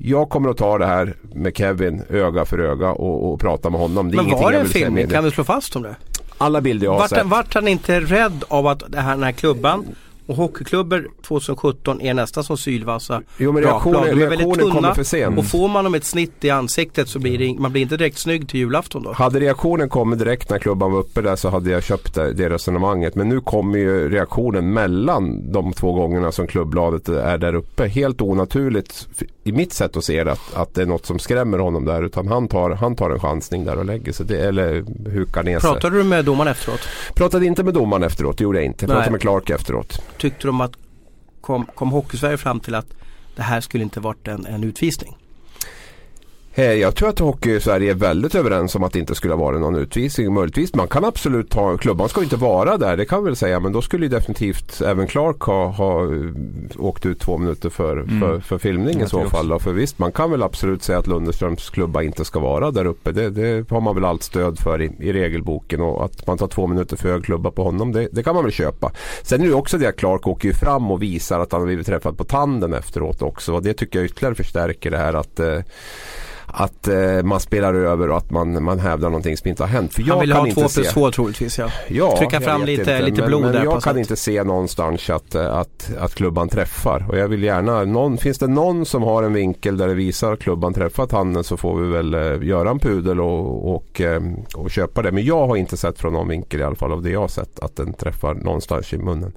jag 0.00 0.28
kommer 0.28 0.48
att 0.50 0.56
ta 0.56 0.78
det 0.78 0.86
här 0.86 1.16
med 1.34 1.56
Kevin 1.56 2.02
öga 2.10 2.44
för 2.44 2.58
öga 2.58 2.90
och, 2.90 3.32
och 3.32 3.40
prata 3.40 3.70
med 3.70 3.80
honom. 3.80 4.10
Det 4.10 4.16
Men 4.16 4.30
var 4.30 4.52
det 4.52 4.58
en 4.58 4.68
filmning? 4.68 5.08
Kan 5.08 5.24
vi 5.24 5.30
slå 5.30 5.44
fast 5.44 5.76
om 5.76 5.82
det? 5.82 5.96
Alla 6.38 6.60
bilder 6.60 6.86
jag 6.86 6.92
har 6.92 6.98
vart, 6.98 7.10
sett. 7.10 7.26
Vart 7.26 7.54
han 7.54 7.68
inte 7.68 8.00
rädd 8.00 8.44
av 8.48 8.66
att 8.66 8.82
det 8.88 9.00
här, 9.00 9.14
den 9.14 9.22
här 9.22 9.32
klubban 9.32 9.84
och 10.28 10.36
hockeyklubbor 10.36 11.10
2017 11.26 12.00
är 12.00 12.14
nästan 12.14 12.44
som 12.44 12.56
sylvassa 12.56 13.22
Jo 13.36 13.52
men 13.52 13.62
reaktionen, 13.62 14.16
De 14.16 14.22
är 14.22 14.28
väldigt 14.28 14.54
tunna 14.54 14.94
för 14.94 15.02
sent. 15.02 15.38
Och 15.38 15.44
får 15.44 15.68
man 15.68 15.84
dem 15.84 15.94
ett 15.94 16.04
snitt 16.04 16.44
i 16.44 16.50
ansiktet 16.50 17.08
så 17.08 17.18
blir 17.18 17.38
det, 17.38 17.60
man 17.60 17.72
blir 17.72 17.82
inte 17.82 17.96
direkt 17.96 18.18
snygg 18.18 18.48
till 18.48 18.60
julafton 18.60 19.02
då. 19.02 19.12
Hade 19.12 19.40
reaktionen 19.40 19.88
kommit 19.88 20.18
direkt 20.18 20.50
när 20.50 20.58
klubban 20.58 20.92
var 20.92 20.98
uppe 20.98 21.22
där 21.22 21.36
så 21.36 21.48
hade 21.48 21.70
jag 21.70 21.82
köpt 21.82 22.14
det, 22.14 22.32
det 22.32 22.48
resonemanget. 22.50 23.14
Men 23.14 23.28
nu 23.28 23.40
kommer 23.40 23.78
ju 23.78 24.08
reaktionen 24.08 24.72
mellan 24.72 25.52
de 25.52 25.72
två 25.72 25.92
gångerna 25.92 26.32
som 26.32 26.46
klubbbladet 26.46 27.08
är 27.08 27.38
där 27.38 27.54
uppe. 27.54 27.86
Helt 27.86 28.22
onaturligt 28.22 29.08
i 29.48 29.52
mitt 29.52 29.72
sätt 29.72 29.96
att 29.96 30.04
se 30.04 30.24
det 30.24 30.32
att, 30.32 30.54
att 30.54 30.74
det 30.74 30.82
är 30.82 30.86
något 30.86 31.06
som 31.06 31.18
skrämmer 31.18 31.58
honom 31.58 31.84
där. 31.84 32.02
Utan 32.02 32.28
han 32.28 32.48
tar, 32.48 32.70
han 32.70 32.96
tar 32.96 33.10
en 33.10 33.20
chansning 33.20 33.64
där 33.64 33.76
och 33.76 33.84
lägger 33.84 34.12
sig. 34.12 34.26
Det, 34.26 34.38
eller 34.38 34.84
hukar 35.10 35.42
ner 35.42 35.60
sig. 35.60 35.70
Pratade 35.70 35.96
du 35.96 36.04
med 36.04 36.24
domaren 36.24 36.50
efteråt? 36.50 36.80
Pratade 37.14 37.46
inte 37.46 37.64
med 37.64 37.74
domaren 37.74 38.02
efteråt, 38.02 38.38
det 38.38 38.44
gjorde 38.44 38.58
jag 38.58 38.66
inte. 38.66 38.86
Pratade 38.86 39.00
Nej. 39.00 39.10
med 39.10 39.20
Clark 39.20 39.50
efteråt. 39.50 40.02
Tyckte 40.18 40.46
de 40.46 40.60
att 40.60 40.72
kom, 41.40 41.66
kom 41.74 41.90
Hockeysverige 41.90 42.36
fram 42.36 42.60
till 42.60 42.74
att 42.74 42.86
det 43.36 43.42
här 43.42 43.60
skulle 43.60 43.84
inte 43.84 44.00
varit 44.00 44.28
en, 44.28 44.46
en 44.46 44.64
utvisning? 44.64 45.16
Eh, 46.58 46.72
jag 46.72 46.94
tror 46.94 47.08
att 47.08 47.18
Hockey-Sverige 47.18 47.90
är 47.90 47.94
väldigt 47.94 48.34
överens 48.34 48.74
om 48.74 48.82
att 48.82 48.92
det 48.92 48.98
inte 48.98 49.14
skulle 49.14 49.34
ha 49.34 49.40
varit 49.40 49.60
någon 49.60 49.76
utvisning. 49.76 50.34
Möjligtvis, 50.34 50.74
man 50.74 50.88
kan 50.88 51.04
absolut 51.04 51.50
ta, 51.50 51.76
klubban 51.76 52.08
ska 52.08 52.22
inte 52.22 52.36
vara 52.36 52.76
där, 52.76 52.96
det 52.96 53.04
kan 53.04 53.24
vi 53.24 53.24
väl 53.24 53.36
säga. 53.36 53.60
Men 53.60 53.72
då 53.72 53.82
skulle 53.82 54.08
definitivt 54.08 54.80
även 54.80 55.06
Clark 55.06 55.40
ha, 55.40 55.66
ha 55.66 56.04
eh, 56.04 56.30
åkt 56.78 57.06
ut 57.06 57.20
två 57.20 57.38
minuter 57.38 57.70
för, 57.70 57.96
mm. 57.96 58.20
för, 58.20 58.40
för 58.40 58.58
filmning 58.58 59.00
i 59.00 59.06
så 59.06 59.24
fall. 59.24 59.60
För 59.60 59.72
visst, 59.72 59.98
man 59.98 60.12
kan 60.12 60.30
väl 60.30 60.42
absolut 60.42 60.82
säga 60.82 60.98
att 60.98 61.06
Lundeströms 61.06 61.70
klubba 61.70 62.02
inte 62.02 62.24
ska 62.24 62.40
vara 62.40 62.70
där 62.70 62.84
uppe. 62.84 63.12
Det, 63.12 63.30
det 63.30 63.70
har 63.70 63.80
man 63.80 63.94
väl 63.94 64.04
allt 64.04 64.22
stöd 64.22 64.58
för 64.58 64.82
i, 64.82 64.90
i, 64.98 65.12
regelboken. 65.12 65.80
Och 65.80 66.04
att 66.04 66.26
man 66.26 66.38
tar 66.38 66.46
två 66.48 66.66
minuter 66.66 66.96
för 66.96 67.08
hög 67.08 67.24
klubba 67.24 67.50
på 67.50 67.64
honom, 67.64 67.92
det, 67.92 68.08
det 68.12 68.22
kan 68.22 68.34
man 68.34 68.44
väl 68.44 68.52
köpa. 68.52 68.92
Sen 69.22 69.40
är 69.40 69.46
det 69.46 69.54
också 69.54 69.78
det 69.78 69.88
att 69.88 69.96
Clark 69.96 70.26
åker 70.26 70.48
ju 70.48 70.54
fram 70.54 70.90
och 70.90 71.02
visar 71.02 71.40
att 71.40 71.52
han 71.52 71.60
har 71.60 71.66
blivit 71.66 71.86
träffad 71.86 72.18
på 72.18 72.24
tanden 72.24 72.72
efteråt 72.72 73.22
också. 73.22 73.54
Och 73.54 73.62
det 73.62 73.74
tycker 73.74 73.98
jag 73.98 74.06
ytterligare 74.06 74.34
förstärker 74.34 74.90
det 74.90 74.98
här 74.98 75.14
att 75.14 75.40
eh, 75.40 75.58
att 76.52 76.88
eh, 76.88 77.22
man 77.22 77.40
spelar 77.40 77.74
över 77.74 78.10
och 78.10 78.16
att 78.16 78.30
man, 78.30 78.64
man 78.64 78.78
hävdar 78.78 79.08
någonting 79.08 79.36
som 79.36 79.48
inte 79.48 79.62
har 79.62 79.68
hänt. 79.68 79.94
För 79.94 80.02
jag 80.02 80.08
Han 80.08 80.20
vill 80.20 80.32
kan 80.32 80.40
ha 80.40 80.46
två 80.46 80.68
plus 80.68 80.88
två 80.88 81.10
troligtvis 81.10 81.58
ja. 81.58 81.68
ja 81.88 82.16
Trycka 82.18 82.40
fram 82.40 82.64
lite, 82.64 82.80
inte, 82.80 83.02
lite 83.02 83.22
blod 83.22 83.42
men, 83.42 83.52
där 83.52 83.58
Men 83.58 83.70
jag 83.70 83.82
kan 83.82 83.94
sätt. 83.94 84.00
inte 84.00 84.16
se 84.16 84.44
någonstans 84.44 85.10
att, 85.10 85.34
att, 85.34 85.90
att 85.98 86.14
klubban 86.14 86.48
träffar. 86.48 87.06
Och 87.08 87.18
jag 87.18 87.28
vill 87.28 87.42
gärna, 87.42 87.84
någon, 87.84 88.18
finns 88.18 88.38
det 88.38 88.46
någon 88.46 88.86
som 88.86 89.02
har 89.02 89.22
en 89.22 89.32
vinkel 89.32 89.76
där 89.76 89.88
det 89.88 89.94
visar 89.94 90.32
att 90.32 90.38
klubban 90.38 90.74
träffat 90.74 91.12
handen 91.12 91.44
så 91.44 91.56
får 91.56 91.80
vi 91.80 91.88
väl 91.88 92.14
eh, 92.14 92.48
göra 92.48 92.70
en 92.70 92.78
pudel 92.78 93.20
och, 93.20 93.74
och, 93.74 94.00
eh, 94.00 94.22
och 94.54 94.70
köpa 94.70 95.02
det. 95.02 95.12
Men 95.12 95.24
jag 95.24 95.46
har 95.46 95.56
inte 95.56 95.76
sett 95.76 95.98
från 95.98 96.12
någon 96.12 96.28
vinkel 96.28 96.60
i 96.60 96.64
alla 96.64 96.76
fall 96.76 96.92
av 96.92 97.02
det 97.02 97.10
jag 97.10 97.20
har 97.20 97.28
sett 97.28 97.60
att 97.60 97.76
den 97.76 97.92
träffar 97.92 98.34
någonstans 98.34 98.92
i 98.92 98.98
munnen. 98.98 99.32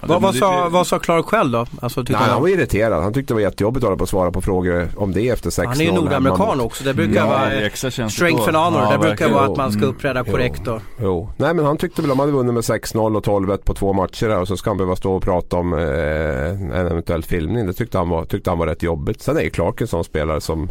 Ja, 0.00 0.06
vad, 0.08 0.22
vad, 0.22 0.34
sa, 0.34 0.68
vad 0.68 0.86
sa 0.86 0.98
Clark 0.98 1.26
själv 1.26 1.50
då? 1.50 1.66
Alltså, 1.80 2.00
Nej, 2.08 2.16
han, 2.16 2.30
han 2.30 2.42
var 2.42 2.48
irriterad. 2.48 3.02
Han 3.02 3.12
tyckte 3.12 3.30
det 3.30 3.34
var 3.34 3.40
jättejobbigt 3.40 3.84
att 3.84 3.88
hålla 3.88 3.96
på 3.96 4.02
och 4.02 4.08
svara 4.08 4.30
på 4.30 4.40
frågor 4.40 4.88
om 4.96 5.12
det 5.12 5.28
efter 5.28 5.50
6-0. 5.50 5.66
Han 5.66 5.80
är 5.80 5.84
ju 5.84 5.92
nordamerikan 5.92 6.60
också. 6.60 6.84
Det 6.84 6.94
brukar 6.94 7.14
ja, 7.14 7.26
vara 7.26 7.70
strength 8.10 8.48
and 8.48 8.56
honor. 8.56 8.82
Ja, 8.82 8.92
det 8.92 8.98
brukar 8.98 9.28
vara 9.28 9.44
att 9.44 9.56
man 9.56 9.72
ska 9.72 9.86
uppträda 9.86 10.24
korrekt. 10.24 10.62
Jo. 10.66 10.80
jo. 11.00 11.30
Nej 11.36 11.54
men 11.54 11.64
han 11.64 11.76
tyckte 11.76 12.02
väl 12.02 12.10
om 12.10 12.18
han 12.18 12.28
hade 12.28 12.36
vunnit 12.38 12.54
med 12.54 12.62
6-0 12.62 13.16
och 13.16 13.24
12-1 13.24 13.56
på 13.64 13.74
två 13.74 13.92
matcher 13.92 14.28
där 14.28 14.40
och 14.40 14.48
så 14.48 14.56
ska 14.56 14.70
han 14.70 14.76
behöva 14.76 14.96
stå 14.96 15.12
och 15.14 15.22
prata 15.22 15.56
om 15.56 15.72
eh, 15.72 15.80
en 15.80 16.72
eventuell 16.72 17.22
filmning. 17.22 17.66
Det 17.66 17.72
tyckte 17.72 17.98
han, 17.98 18.08
var, 18.08 18.24
tyckte 18.24 18.50
han 18.50 18.58
var 18.58 18.66
rätt 18.66 18.82
jobbigt. 18.82 19.22
Sen 19.22 19.36
är 19.36 19.40
ju 19.40 19.50
Clark 19.50 19.80
en 19.80 19.86
sån 19.86 20.04
spelare 20.04 20.40
som 20.40 20.68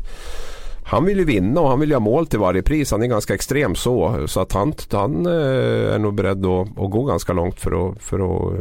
han 0.87 1.05
vill 1.05 1.17
ju 1.17 1.25
vinna 1.25 1.61
och 1.61 1.69
han 1.69 1.79
vill 1.79 1.89
ju 1.89 1.95
ha 1.95 1.99
mål 1.99 2.27
till 2.27 2.39
varje 2.39 2.61
pris. 2.61 2.91
Han 2.91 3.03
är 3.03 3.07
ganska 3.07 3.33
extrem 3.33 3.75
så. 3.75 4.27
Så 4.27 4.39
att 4.39 4.51
han, 4.51 4.73
han 4.91 5.25
eh, 5.25 5.93
är 5.93 5.99
nog 5.99 6.13
beredd 6.13 6.45
att, 6.45 6.67
att 6.79 6.91
gå 6.91 7.03
ganska 7.03 7.33
långt 7.33 7.59
för 7.59 7.89
att, 7.89 8.03
för 8.03 8.19
att 8.19 8.53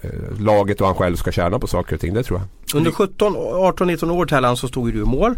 äh, 0.00 0.40
laget 0.40 0.80
och 0.80 0.86
han 0.86 0.96
själv 0.96 1.16
ska 1.16 1.32
tjäna 1.32 1.58
på 1.58 1.66
saker 1.66 1.94
och 1.94 2.00
ting. 2.00 2.14
Det 2.14 2.22
tror 2.22 2.40
jag. 2.40 2.76
Under 2.78 2.90
17, 2.90 3.36
18, 3.36 3.86
19 3.86 4.10
år 4.10 4.26
Tellan 4.26 4.56
så 4.56 4.68
stod 4.68 4.92
du 4.92 5.02
i 5.02 5.04
mål. 5.04 5.34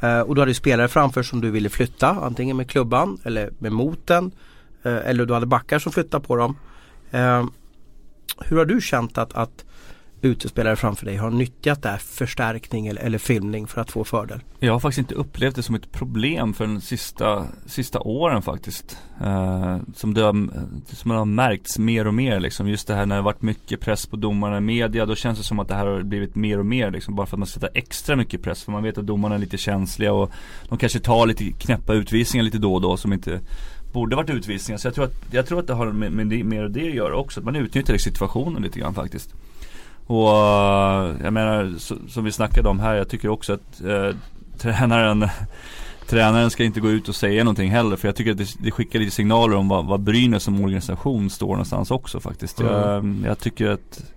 Eh, 0.00 0.20
och 0.20 0.34
du 0.34 0.40
hade 0.40 0.54
spelare 0.54 0.88
framför 0.88 1.22
som 1.22 1.40
du 1.40 1.50
ville 1.50 1.68
flytta. 1.68 2.08
Antingen 2.08 2.56
med 2.56 2.70
klubban 2.70 3.18
eller 3.24 3.50
med 3.58 3.72
moten. 3.72 4.30
Eh, 4.82 5.08
eller 5.08 5.26
du 5.26 5.34
hade 5.34 5.46
backar 5.46 5.78
som 5.78 5.92
flyttade 5.92 6.26
på 6.26 6.36
dem. 6.36 6.56
Eh, 7.10 7.44
hur 8.40 8.56
har 8.56 8.64
du 8.64 8.80
känt 8.80 9.18
att, 9.18 9.34
att 9.34 9.64
utespelare 10.22 10.76
framför 10.76 11.06
dig 11.06 11.16
har 11.16 11.30
nyttjat 11.30 11.82
det 11.82 11.88
här 11.88 11.96
förstärkning 11.98 12.86
eller, 12.86 13.02
eller, 13.02 13.18
filmning 13.18 13.66
för 13.66 13.80
att 13.80 13.90
få 13.90 14.04
fördel? 14.04 14.40
Jag 14.58 14.72
har 14.72 14.80
faktiskt 14.80 14.98
inte 14.98 15.14
upplevt 15.14 15.54
det 15.54 15.62
som 15.62 15.74
ett 15.74 15.92
problem 15.92 16.54
för 16.54 16.66
de 16.66 16.80
sista, 16.80 17.46
sista 17.66 18.00
åren 18.00 18.42
faktiskt. 18.42 18.98
Eh, 19.20 19.78
som, 19.94 20.14
det 20.14 20.22
har, 20.22 20.32
som 20.94 21.10
det 21.10 21.16
har 21.16 21.24
märkts 21.24 21.78
mer 21.78 22.06
och 22.06 22.14
mer 22.14 22.40
liksom. 22.40 22.68
Just 22.68 22.88
det 22.88 22.94
här 22.94 23.06
när 23.06 23.16
det 23.16 23.22
varit 23.22 23.42
mycket 23.42 23.80
press 23.80 24.06
på 24.06 24.16
domarna 24.16 24.58
i 24.58 24.60
media. 24.60 25.06
Då 25.06 25.14
känns 25.14 25.38
det 25.38 25.44
som 25.44 25.58
att 25.58 25.68
det 25.68 25.74
här 25.74 25.86
har 25.86 26.02
blivit 26.02 26.34
mer 26.34 26.58
och 26.58 26.66
mer 26.66 26.90
liksom. 26.90 27.14
Bara 27.14 27.26
för 27.26 27.36
att 27.36 27.38
man 27.38 27.46
sätter 27.46 27.70
extra 27.74 28.16
mycket 28.16 28.42
press. 28.42 28.64
För 28.64 28.72
man 28.72 28.82
vet 28.82 28.98
att 28.98 29.06
domarna 29.06 29.34
är 29.34 29.38
lite 29.38 29.58
känsliga 29.58 30.12
och 30.12 30.30
de 30.68 30.78
kanske 30.78 31.00
tar 31.00 31.26
lite 31.26 31.44
knäppa 31.44 31.94
utvisningar 31.94 32.44
lite 32.44 32.58
då 32.58 32.74
och 32.74 32.80
då 32.80 32.96
som 32.96 33.12
inte 33.12 33.40
borde 33.92 34.16
varit 34.16 34.30
utvisningar. 34.30 34.78
Så 34.78 34.86
jag 34.86 34.94
tror 34.94 35.04
att, 35.04 35.14
jag 35.30 35.46
tror 35.46 35.58
att 35.58 35.66
det 35.66 35.74
har 35.74 35.86
med, 35.86 36.12
med 36.12 36.26
det, 36.26 36.44
med 36.44 36.70
det 36.70 36.88
att 36.88 36.94
göra 36.94 37.16
också. 37.16 37.40
Att 37.40 37.44
man 37.44 37.56
utnyttjar 37.56 37.96
situationen 37.96 38.62
lite 38.62 38.80
grann 38.80 38.94
faktiskt. 38.94 39.34
Och 40.06 40.28
jag 41.24 41.32
menar 41.32 41.74
som 42.08 42.24
vi 42.24 42.32
snackade 42.32 42.68
om 42.68 42.80
här, 42.80 42.94
jag 42.94 43.08
tycker 43.08 43.28
också 43.28 43.52
att 43.52 43.80
eh, 43.80 44.16
tränaren 44.58 45.28
Tränaren 46.06 46.50
ska 46.50 46.64
inte 46.64 46.80
gå 46.80 46.90
ut 46.90 47.08
och 47.08 47.14
säga 47.14 47.44
någonting 47.44 47.70
heller 47.70 47.96
för 47.96 48.08
jag 48.08 48.16
tycker 48.16 48.30
att 48.30 48.38
det, 48.38 48.54
det 48.58 48.70
skickar 48.70 48.98
lite 48.98 49.10
signaler 49.10 49.56
om 49.56 49.68
vad, 49.68 49.86
vad 49.86 50.00
Brynäs 50.00 50.42
som 50.42 50.60
organisation 50.60 51.30
står 51.30 51.48
någonstans 51.48 51.90
också 51.90 52.20
faktiskt. 52.20 52.60
Mm. 52.60 52.72
Jag, 52.72 53.30
jag, 53.30 53.38
tycker 53.38 53.70
att 53.70 54.12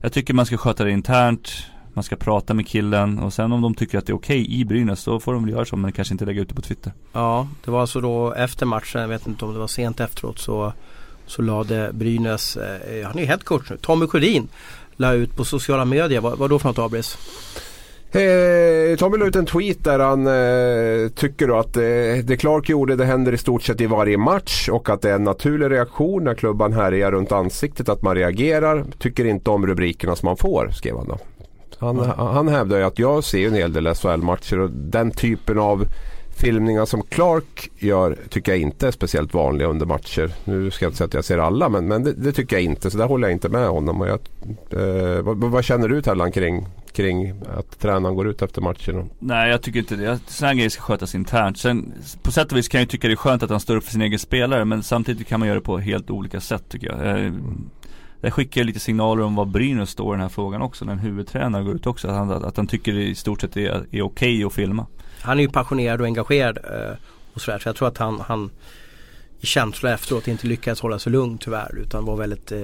Jag 0.00 0.12
tycker 0.12 0.34
man 0.34 0.46
ska 0.46 0.56
sköta 0.56 0.84
det 0.84 0.90
internt 0.90 1.66
Man 1.92 2.04
ska 2.04 2.16
prata 2.16 2.54
med 2.54 2.66
killen 2.66 3.18
och 3.18 3.32
sen 3.32 3.52
om 3.52 3.60
de 3.60 3.74
tycker 3.74 3.98
att 3.98 4.06
det 4.06 4.12
är 4.12 4.16
okej 4.16 4.42
okay 4.42 4.54
i 4.54 4.64
Brynäs 4.64 5.00
så 5.00 5.20
får 5.20 5.32
de 5.32 5.44
väl 5.44 5.52
göra 5.52 5.64
så 5.64 5.76
men 5.76 5.92
kanske 5.92 6.14
inte 6.14 6.24
lägga 6.24 6.40
ut 6.40 6.48
det 6.48 6.54
på 6.54 6.62
Twitter. 6.62 6.92
Ja, 7.12 7.48
det 7.64 7.70
var 7.70 7.80
alltså 7.80 8.00
då 8.00 8.32
efter 8.32 8.66
matchen, 8.66 9.00
jag 9.00 9.08
vet 9.08 9.26
inte 9.26 9.44
om 9.44 9.52
det 9.52 9.58
var 9.58 9.66
sent 9.66 10.00
efteråt 10.00 10.38
så 10.38 10.72
Så 11.26 11.42
lade 11.42 11.90
Brynäs, 11.92 12.56
eh, 12.56 13.06
han 13.06 13.18
är 13.18 13.26
headcoach 13.26 13.70
nu, 13.70 13.76
Tommy 13.76 14.06
Sjödin 14.06 14.48
la 15.00 15.12
ut 15.12 15.36
på 15.36 15.44
sociala 15.44 15.84
medier. 15.84 16.20
Vad, 16.20 16.38
vad 16.38 16.50
då 16.50 16.58
för 16.58 16.68
något 16.68 16.78
Abris? 16.78 17.18
Eh, 18.12 18.96
Tommy 18.96 19.18
la 19.18 19.26
ut 19.26 19.36
en 19.36 19.46
tweet 19.46 19.84
där 19.84 19.98
han 19.98 20.26
eh, 20.26 21.08
tycker 21.08 21.60
att 21.60 21.76
eh, 21.76 22.24
det 22.24 22.40
Clark 22.40 22.68
gjorde 22.68 22.96
det 22.96 23.04
händer 23.04 23.32
i 23.32 23.38
stort 23.38 23.62
sett 23.62 23.80
i 23.80 23.86
varje 23.86 24.18
match 24.18 24.68
och 24.68 24.88
att 24.88 25.02
det 25.02 25.10
är 25.10 25.14
en 25.14 25.24
naturlig 25.24 25.70
reaktion 25.70 26.24
när 26.24 26.34
klubban 26.34 26.72
härjar 26.72 27.12
runt 27.12 27.32
ansiktet 27.32 27.88
att 27.88 28.02
man 28.02 28.14
reagerar. 28.14 28.84
Tycker 28.98 29.24
inte 29.24 29.50
om 29.50 29.66
rubrikerna 29.66 30.16
som 30.16 30.26
man 30.26 30.36
får 30.36 30.70
skrev 30.70 30.96
han 30.96 31.08
då. 31.08 31.18
Han, 31.78 31.98
han 32.16 32.48
hävdar 32.48 32.76
ju 32.76 32.82
att 32.82 32.98
jag 32.98 33.24
ser 33.24 33.46
en 33.46 33.54
hel 33.54 33.72
del 33.72 33.94
SHL-matcher 33.94 34.58
och 34.58 34.70
den 34.70 35.10
typen 35.10 35.58
av 35.58 35.84
filmningar 36.40 36.86
som 36.86 37.02
Clark 37.02 37.70
gör 37.78 38.18
tycker 38.28 38.52
jag 38.52 38.60
inte 38.60 38.86
är 38.86 38.90
speciellt 38.90 39.34
vanliga 39.34 39.68
under 39.68 39.86
matcher. 39.86 40.32
Nu 40.44 40.70
ska 40.70 40.84
jag 40.84 40.90
inte 40.90 40.98
säga 40.98 41.06
att 41.06 41.14
jag 41.14 41.24
ser 41.24 41.38
alla 41.38 41.68
men, 41.68 41.88
men 41.88 42.04
det, 42.04 42.12
det 42.12 42.32
tycker 42.32 42.56
jag 42.56 42.62
inte 42.62 42.90
så 42.90 42.98
där 42.98 43.06
håller 43.06 43.28
jag 43.28 43.32
inte 43.32 43.48
med 43.48 43.68
honom. 43.68 44.00
Och 44.00 44.08
jag, 44.08 44.20
eh, 44.70 45.22
vad, 45.22 45.36
vad, 45.36 45.64
känner 45.64 45.88
du 45.88 46.02
Tellan 46.02 46.32
kring, 46.32 46.66
kring 46.92 47.34
att 47.58 47.80
tränaren 47.80 48.14
går 48.14 48.28
ut 48.28 48.42
efter 48.42 48.60
matchen? 48.62 49.10
Nej 49.18 49.50
jag 49.50 49.62
tycker 49.62 49.78
inte 49.78 49.96
det. 49.96 50.20
Sådana 50.26 50.54
grejer 50.54 50.70
ska 50.70 50.82
skötas 50.82 51.14
internt. 51.14 51.58
Sen 51.58 51.92
på 52.22 52.32
sätt 52.32 52.52
och 52.52 52.58
vis 52.58 52.68
kan 52.68 52.80
jag 52.80 52.88
tycka 52.88 53.08
det 53.08 53.14
är 53.14 53.16
skönt 53.16 53.42
att 53.42 53.50
han 53.50 53.60
står 53.60 53.76
upp 53.76 53.84
för 53.84 53.92
sin 53.92 54.02
egen 54.02 54.18
spelare 54.18 54.64
men 54.64 54.82
samtidigt 54.82 55.26
kan 55.26 55.40
man 55.40 55.48
göra 55.48 55.58
det 55.58 55.64
på 55.64 55.78
helt 55.78 56.10
olika 56.10 56.40
sätt 56.40 56.64
tycker 56.68 56.86
jag. 56.86 57.24
Eh, 57.24 57.32
det 58.20 58.30
skickar 58.30 58.64
lite 58.64 58.80
signaler 58.80 59.22
om 59.22 59.34
vad 59.34 59.48
Brynäs 59.48 59.90
står 59.90 60.14
i 60.14 60.16
den 60.16 60.22
här 60.22 60.28
frågan 60.28 60.62
också. 60.62 60.84
När 60.84 60.92
en 60.92 60.98
huvudtränare 60.98 61.64
går 61.64 61.76
ut 61.76 61.86
också. 61.86 62.08
Att 62.08 62.14
han, 62.14 62.30
att 62.30 62.56
han 62.56 62.66
tycker 62.66 62.92
det 62.92 63.02
i 63.02 63.14
stort 63.14 63.40
sett 63.40 63.56
är, 63.56 63.70
är 63.70 63.82
okej 63.82 64.02
okay 64.02 64.44
att 64.44 64.52
filma. 64.52 64.86
Han 65.22 65.38
är 65.38 65.42
ju 65.42 65.48
passionerad 65.48 66.00
och 66.00 66.06
engagerad 66.06 66.58
eh, 66.58 66.96
och 67.34 67.40
sådär. 67.40 67.58
Så 67.58 67.68
jag 67.68 67.76
tror 67.76 67.88
att 67.88 67.98
han, 67.98 68.20
han 68.20 68.50
i 69.40 69.46
känsla 69.46 69.92
efteråt 69.94 70.28
inte 70.28 70.46
lyckades 70.46 70.80
hålla 70.80 70.98
sig 70.98 71.12
lugn 71.12 71.38
tyvärr. 71.38 71.78
Utan 71.78 72.04
var 72.04 72.16
väldigt, 72.16 72.52
eh, 72.52 72.58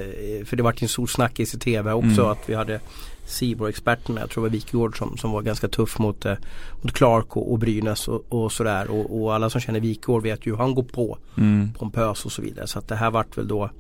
för 0.45 0.57
det 0.57 0.63
var 0.63 0.75
en 0.83 0.89
stor 0.89 1.07
snackis 1.07 1.55
i 1.55 1.59
TV 1.59 1.93
också 1.93 2.21
mm. 2.21 2.33
att 2.33 2.49
vi 2.49 2.55
hade 2.55 2.81
Sibor-experterna, 3.27 4.21
jag 4.21 4.31
tror 4.31 4.45
det 4.45 4.49
var 4.49 4.53
Wikegård 4.53 4.99
som, 4.99 5.17
som 5.17 5.33
var 5.33 5.43
ganska 5.43 5.69
tuff 5.69 5.99
mot, 5.99 6.25
eh, 6.25 6.35
mot 6.83 6.93
Clark 6.93 7.37
och, 7.37 7.53
och 7.53 7.59
Brynäs 7.59 8.09
och, 8.09 8.25
och 8.29 8.53
sådär. 8.53 8.91
Och, 8.91 9.23
och, 9.23 9.35
alla 9.35 9.51
som 9.51 9.61
känner 9.61 9.81
Wikegård 9.81 10.23
vet 10.23 10.47
ju 10.47 10.51
hur 10.51 10.59
han 10.59 10.75
går 10.75 10.83
på. 10.83 11.19
Mm. 11.37 11.73
Pompös 11.79 12.25
och 12.25 12.33
så 12.33 12.43
vidare. 12.43 12.67
Så 12.67 12.79
att 12.79 12.89
det 12.89 12.97
här 12.97 13.11
vart 13.11 13.39
väl 13.39 13.49
då 13.49 13.71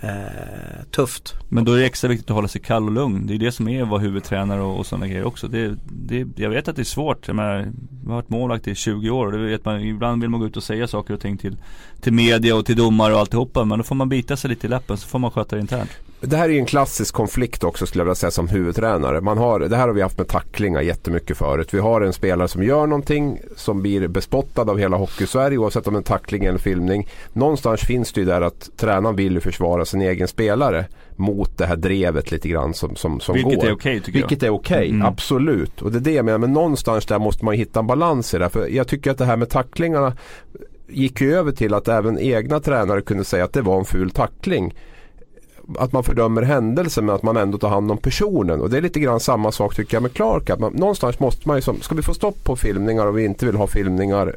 eh, 0.00 0.84
tufft. 0.90 1.34
Men 1.48 1.64
då 1.64 1.72
är 1.72 1.78
det 1.78 1.86
extra 1.86 2.08
viktigt 2.08 2.30
att 2.30 2.34
hålla 2.34 2.48
sig 2.48 2.60
kall 2.60 2.84
och 2.84 2.92
lugn. 2.92 3.26
Det 3.26 3.34
är 3.34 3.38
det 3.38 3.52
som 3.52 3.68
är 3.68 3.82
att 3.82 3.88
vara 3.88 4.00
huvudtränare 4.00 4.62
och, 4.62 4.78
och 4.78 4.86
sådana 4.86 5.08
grejer 5.08 5.24
också. 5.24 5.48
Det, 5.48 5.74
det, 5.84 6.26
jag 6.36 6.50
vet 6.50 6.68
att 6.68 6.76
det 6.76 6.82
är 6.82 6.84
svårt. 6.84 7.28
Jag, 7.28 7.36
menar, 7.36 7.72
jag 8.04 8.10
har 8.10 8.14
varit 8.14 8.28
målvakt 8.28 8.68
i 8.68 8.74
20 8.74 9.10
år 9.10 9.26
och 9.26 9.32
det 9.32 9.38
vet 9.38 9.64
man, 9.64 9.80
ibland 9.80 10.20
vill 10.20 10.30
man 10.30 10.40
gå 10.40 10.46
ut 10.46 10.56
och 10.56 10.62
säga 10.62 10.86
saker 10.86 11.14
och 11.14 11.20
ting 11.20 11.36
till, 11.36 11.56
till 12.00 12.12
media 12.12 12.56
och 12.56 12.66
till 12.66 12.76
domare 12.76 13.14
och 13.14 13.20
alltihopa. 13.20 13.64
Men 13.64 13.78
då 13.78 13.84
får 13.84 13.94
man 13.94 14.08
bita 14.08 14.36
sig 14.36 14.50
lite 14.50 14.66
i 14.66 14.70
läppen 14.70 14.96
så 14.96 15.08
får 15.08 15.18
man 15.18 15.30
sköta 15.30 15.56
det 15.56 15.60
internt. 15.60 15.90
Det 16.28 16.36
här 16.36 16.48
är 16.48 16.58
en 16.58 16.66
klassisk 16.66 17.14
konflikt 17.14 17.64
också 17.64 17.86
skulle 17.86 18.00
jag 18.00 18.04
vilja 18.04 18.14
säga 18.14 18.30
som 18.30 18.48
huvudtränare. 18.48 19.20
Man 19.20 19.38
har, 19.38 19.60
det 19.60 19.76
här 19.76 19.86
har 19.86 19.94
vi 19.94 20.02
haft 20.02 20.18
med 20.18 20.28
tacklingar 20.28 20.80
jättemycket 20.80 21.36
förut. 21.36 21.74
Vi 21.74 21.78
har 21.78 22.00
en 22.00 22.12
spelare 22.12 22.48
som 22.48 22.62
gör 22.62 22.86
någonting 22.86 23.40
som 23.56 23.82
blir 23.82 24.08
bespottad 24.08 24.62
av 24.70 24.78
hela 24.78 24.96
Hockeysverige 24.96 25.58
oavsett 25.58 25.86
om 25.86 25.92
det 25.94 25.96
är 25.96 25.98
en 25.98 26.04
tackling 26.04 26.44
eller 26.44 26.58
filmning. 26.58 27.08
Någonstans 27.32 27.80
finns 27.80 28.12
det 28.12 28.20
ju 28.20 28.26
där 28.26 28.40
att 28.40 28.70
tränaren 28.76 29.16
vill 29.16 29.40
försvara 29.40 29.84
sin 29.84 30.00
egen 30.02 30.28
spelare 30.28 30.86
mot 31.16 31.58
det 31.58 31.66
här 31.66 31.76
drevet 31.76 32.30
lite 32.30 32.48
grann 32.48 32.74
som, 32.74 32.96
som, 32.96 33.20
som 33.20 33.34
Vilket 33.34 33.54
går. 33.54 33.66
är 33.68 33.72
okej 33.72 33.72
okay, 33.72 34.00
tycker 34.00 34.18
Vilket 34.18 34.42
jag. 34.42 34.48
är 34.54 34.58
okej, 34.58 34.76
okay, 34.76 34.88
Mm. 34.90 35.06
absolut. 35.06 35.82
Och 35.82 35.92
det 35.92 35.98
är 35.98 36.00
det 36.00 36.12
jag 36.12 36.24
menar. 36.24 36.38
Men 36.38 36.52
någonstans 36.52 37.06
där 37.06 37.18
måste 37.18 37.44
man 37.44 37.54
hitta 37.54 37.80
en 37.80 37.86
balans 37.86 38.34
i 38.34 38.38
det. 38.38 38.48
För 38.48 38.68
jag 38.68 38.88
tycker 38.88 39.10
att 39.10 39.18
det 39.18 39.24
här 39.24 39.36
med 39.36 39.50
tacklingarna 39.50 40.16
gick 40.88 41.20
ju 41.20 41.34
över 41.36 41.52
till 41.52 41.74
att 41.74 41.88
även 41.88 42.18
egna 42.18 42.60
tränare 42.60 43.00
kunde 43.00 43.24
säga 43.24 43.44
att 43.44 43.52
det 43.52 43.62
var 43.62 43.78
en 43.78 43.84
ful 43.84 44.10
tackling 44.10 44.74
att 45.78 45.92
man 45.92 46.04
fördömer 46.04 46.42
händelsen 46.42 47.06
men 47.06 47.14
att 47.14 47.22
man 47.22 47.36
ändå 47.36 47.58
tar 47.58 47.68
hand 47.68 47.90
om 47.90 47.98
personen. 47.98 48.60
Och 48.60 48.70
det 48.70 48.76
är 48.76 48.80
lite 48.80 49.00
grann 49.00 49.20
samma 49.20 49.52
sak 49.52 49.74
tycker 49.74 49.96
jag 49.96 50.02
med 50.02 50.14
Clark. 50.14 50.50
Att 50.50 50.60
man, 50.60 50.72
någonstans 50.72 51.20
måste 51.20 51.48
man 51.48 51.56
ju 51.56 51.62
som, 51.62 51.80
ska 51.80 51.94
vi 51.94 52.02
få 52.02 52.14
stopp 52.14 52.44
på 52.44 52.56
filmningar 52.56 53.06
och 53.06 53.18
vi 53.18 53.24
inte 53.24 53.46
vill 53.46 53.56
ha 53.56 53.66
filmningar. 53.66 54.36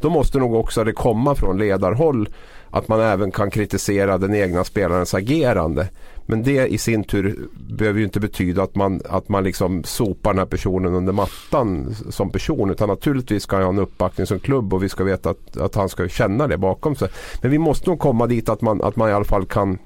Då 0.00 0.10
måste 0.10 0.38
nog 0.38 0.54
också 0.54 0.84
det 0.84 0.92
komma 0.92 1.34
från 1.34 1.58
ledarhåll 1.58 2.28
att 2.70 2.88
man 2.88 3.00
även 3.00 3.30
kan 3.30 3.50
kritisera 3.50 4.18
den 4.18 4.34
egna 4.34 4.64
spelarens 4.64 5.14
agerande. 5.14 5.88
Men 6.26 6.42
det 6.42 6.66
i 6.66 6.78
sin 6.78 7.04
tur 7.04 7.48
behöver 7.52 7.98
ju 7.98 8.04
inte 8.04 8.20
betyda 8.20 8.62
att 8.62 8.74
man, 8.74 9.00
att 9.08 9.28
man 9.28 9.44
liksom 9.44 9.84
sopar 9.84 10.30
den 10.30 10.38
här 10.38 10.46
personen 10.46 10.94
under 10.94 11.12
mattan 11.12 11.94
som 12.10 12.30
person. 12.30 12.70
Utan 12.70 12.88
naturligtvis 12.88 13.42
ska 13.42 13.56
han 13.56 13.64
ha 13.64 13.72
en 13.72 13.78
uppbackning 13.78 14.26
som 14.26 14.38
klubb 14.38 14.74
och 14.74 14.82
vi 14.82 14.88
ska 14.88 15.04
veta 15.04 15.30
att, 15.30 15.56
att 15.56 15.74
han 15.74 15.88
ska 15.88 16.08
känna 16.08 16.46
det 16.46 16.58
bakom 16.58 16.96
sig. 16.96 17.08
Men 17.42 17.50
vi 17.50 17.58
måste 17.58 17.90
nog 17.90 17.98
komma 17.98 18.26
dit 18.26 18.48
att 18.48 18.60
man, 18.60 18.82
att 18.82 18.96
man 18.96 19.08
i 19.10 19.12
alla 19.12 19.24
fall 19.24 19.46
kan 19.46 19.78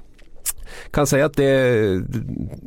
kan 0.90 1.06
säga 1.06 1.26
att 1.26 1.36
det, 1.36 2.02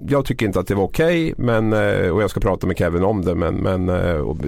jag 0.08 0.26
tycker 0.26 0.46
inte 0.46 0.60
att 0.60 0.68
det 0.68 0.76
var 0.76 0.84
okej 0.84 1.34
okay, 1.38 2.10
och 2.10 2.24
jag 2.24 2.30
ska 2.30 2.40
prata 2.40 2.68
med 2.68 2.78
Kevin 2.78 3.04
om 3.04 3.26
det 3.26 3.36
men, 3.36 3.56
men 3.56 3.90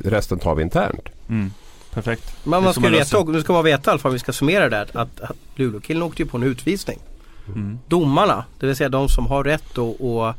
resten 0.03 0.39
tar 0.39 0.55
vi 0.55 0.63
internt. 0.63 1.09
Mm. 1.29 1.51
Perfekt. 1.93 2.35
Men 2.43 2.63
man 2.63 2.73
ska 2.73 2.89
veta, 2.89 3.23
nu 3.23 3.41
ska 3.41 3.53
man 3.53 3.63
veta 3.63 3.89
i 3.89 3.91
alla 3.91 3.99
fall 3.99 4.09
om 4.09 4.13
vi 4.13 4.19
ska 4.19 4.31
summera 4.31 4.69
det 4.69 4.81
att, 4.81 4.95
att 4.95 5.21
Luleå-killen 5.55 6.03
åkte 6.03 6.23
ju 6.23 6.29
på 6.29 6.37
en 6.37 6.43
utvisning. 6.43 6.99
Mm. 7.47 7.79
Domarna, 7.87 8.45
det 8.59 8.67
vill 8.67 8.75
säga 8.75 8.89
de 8.89 9.09
som 9.09 9.27
har 9.27 9.43
rätt 9.43 9.77
att 9.77 10.01
uh, 10.01 10.31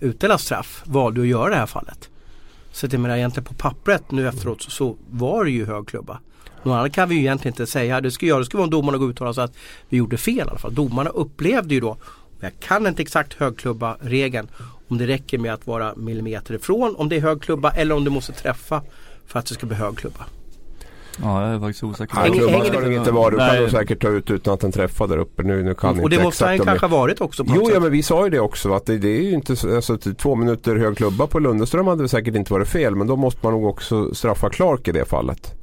utdela 0.00 0.38
straff 0.38 0.82
valde 0.84 1.20
att 1.20 1.26
göra 1.26 1.50
det 1.50 1.56
här 1.56 1.66
fallet. 1.66 2.08
Så 2.72 2.86
jag 2.90 3.00
menar 3.00 3.16
egentligen 3.16 3.44
på 3.44 3.54
pappret 3.54 4.10
nu 4.10 4.28
efteråt 4.28 4.62
så, 4.62 4.70
så 4.70 4.96
var 5.10 5.44
det 5.44 5.50
ju 5.50 5.66
hög 5.66 5.88
klubba. 5.88 6.18
Något 6.62 6.74
annat 6.74 6.92
kan 6.92 7.08
vi 7.08 7.14
ju 7.14 7.20
egentligen 7.20 7.52
inte 7.52 7.66
säga. 7.66 8.00
Det 8.00 8.10
skulle, 8.10 8.28
göra, 8.28 8.38
det 8.38 8.44
skulle 8.44 8.58
vara 8.58 8.64
om 8.64 8.70
domarna 8.70 8.98
går 8.98 9.10
ut 9.10 9.10
och 9.10 9.14
uttala 9.14 9.34
sig 9.34 9.44
att 9.44 9.56
vi 9.88 9.96
gjorde 9.96 10.16
fel 10.16 10.38
i 10.38 10.40
alla 10.40 10.58
fall. 10.58 10.74
Domarna 10.74 11.10
upplevde 11.10 11.74
ju 11.74 11.80
då, 11.80 11.96
jag 12.40 12.52
kan 12.60 12.86
inte 12.86 13.02
exakt 13.02 13.34
högklubba 13.34 13.96
regeln 14.00 14.48
om 14.88 14.98
det 14.98 15.06
räcker 15.06 15.38
med 15.38 15.54
att 15.54 15.66
vara 15.66 15.94
millimeter 15.96 16.54
ifrån 16.54 16.96
om 16.96 17.08
det 17.08 17.16
är 17.16 17.20
högklubba 17.20 17.70
eller 17.70 17.94
om 17.94 18.04
du 18.04 18.10
måste 18.10 18.32
träffa 18.32 18.82
för 19.26 19.38
att 19.38 19.46
det 19.46 19.54
ska 19.54 19.66
bli 19.66 19.76
högklubba. 19.76 20.26
Ja, 21.22 21.46
jag 21.46 21.54
är 21.54 21.58
faktiskt 21.58 21.84
osäker. 21.84 22.32
Klubban 22.32 22.64
ska 22.64 22.80
det 22.80 22.94
inte 22.94 23.10
vara. 23.10 23.30
Du 23.30 23.36
kan 23.36 23.56
nog 23.56 23.70
säkert 23.70 24.02
ta 24.02 24.08
ut 24.08 24.30
utan 24.30 24.54
att 24.54 24.60
den 24.60 24.72
träffar 24.72 25.06
där 25.06 25.18
uppe. 25.18 25.42
Nu, 25.42 25.62
nu 25.62 25.74
kan 25.74 25.90
och 25.90 25.96
inte 25.96 26.16
det 26.16 26.22
måste 26.22 26.46
han 26.46 26.58
kanske 26.58 26.86
ha 26.86 26.98
varit 26.98 27.20
också. 27.20 27.44
På 27.44 27.52
jo, 27.56 27.70
ja, 27.74 27.80
men 27.80 27.92
vi 27.92 28.02
sa 28.02 28.24
ju 28.24 28.30
det 28.30 28.40
också. 28.40 28.72
Att 28.72 28.86
det, 28.86 28.98
det 28.98 29.08
är 29.08 29.22
ju 29.22 29.30
inte 29.30 29.56
så, 29.56 29.76
alltså, 29.76 29.96
två 29.96 30.34
minuter 30.34 30.76
hög 30.76 30.96
klubba 30.96 31.26
på 31.26 31.38
Lundeström 31.38 31.86
hade 31.86 32.08
säkert 32.08 32.34
inte 32.34 32.52
varit 32.52 32.68
fel. 32.68 32.96
Men 32.96 33.06
då 33.06 33.16
måste 33.16 33.40
man 33.42 33.52
nog 33.52 33.64
också 33.64 34.14
straffa 34.14 34.50
Clark 34.50 34.88
i 34.88 34.92
det 34.92 35.04
fallet. 35.04 35.59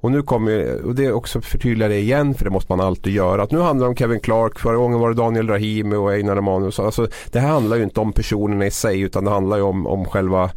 Och 0.00 0.12
nu 0.12 0.22
kommer, 0.22 0.82
och 0.84 0.94
det 0.94 1.04
är 1.04 1.12
också 1.12 1.40
förtydliga 1.40 1.88
det 1.88 1.98
igen 1.98 2.34
för 2.34 2.44
det 2.44 2.50
måste 2.50 2.72
man 2.72 2.80
alltid 2.86 3.12
göra. 3.12 3.42
Att 3.42 3.50
nu 3.50 3.58
handlar 3.60 3.86
det 3.86 3.90
om 3.90 3.96
Kevin 3.96 4.20
Clark, 4.20 4.58
förra 4.58 4.76
gången 4.76 5.00
var 5.00 5.08
det 5.08 5.14
Daniel 5.14 5.48
Rahimi 5.48 5.96
och 5.96 6.12
Einar 6.12 6.36
Emanuelsson. 6.36 6.86
Alltså, 6.86 7.08
det 7.32 7.40
här 7.40 7.48
handlar 7.48 7.76
ju 7.76 7.82
inte 7.82 8.00
om 8.00 8.12
personerna 8.12 8.66
i 8.66 8.70
sig 8.70 9.00
utan 9.00 9.24
det 9.24 9.30
handlar 9.30 9.56
ju 9.56 9.62
om, 9.62 9.86
om 9.86 10.04
själva 10.04 10.50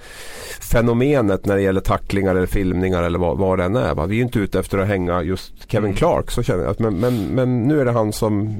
fenomenet 0.71 1.45
när 1.45 1.56
det 1.56 1.62
gäller 1.62 1.82
tacklingar 1.82 2.36
eller 2.36 2.47
filmningar 2.47 3.04
eller 3.04 3.19
vad, 3.19 3.38
vad 3.38 3.60
det 3.60 3.63
än 3.63 3.75
är. 3.75 3.95
Va? 3.95 4.06
Vi 4.06 4.17
är 4.17 4.21
inte 4.21 4.39
ute 4.39 4.60
efter 4.60 4.77
att 4.77 4.88
hänga 4.88 5.23
just 5.23 5.54
Kevin 5.71 5.86
Mm. 5.91 5.97
Clark 5.97 6.32
så 6.32 6.43
känner 6.43 6.63
jag. 6.63 6.80
Men, 6.80 6.95
men, 6.99 7.25
men 7.25 7.63
nu 7.63 7.82
är 7.82 7.86
det 7.86 7.91
han 7.91 8.13
som, 8.13 8.56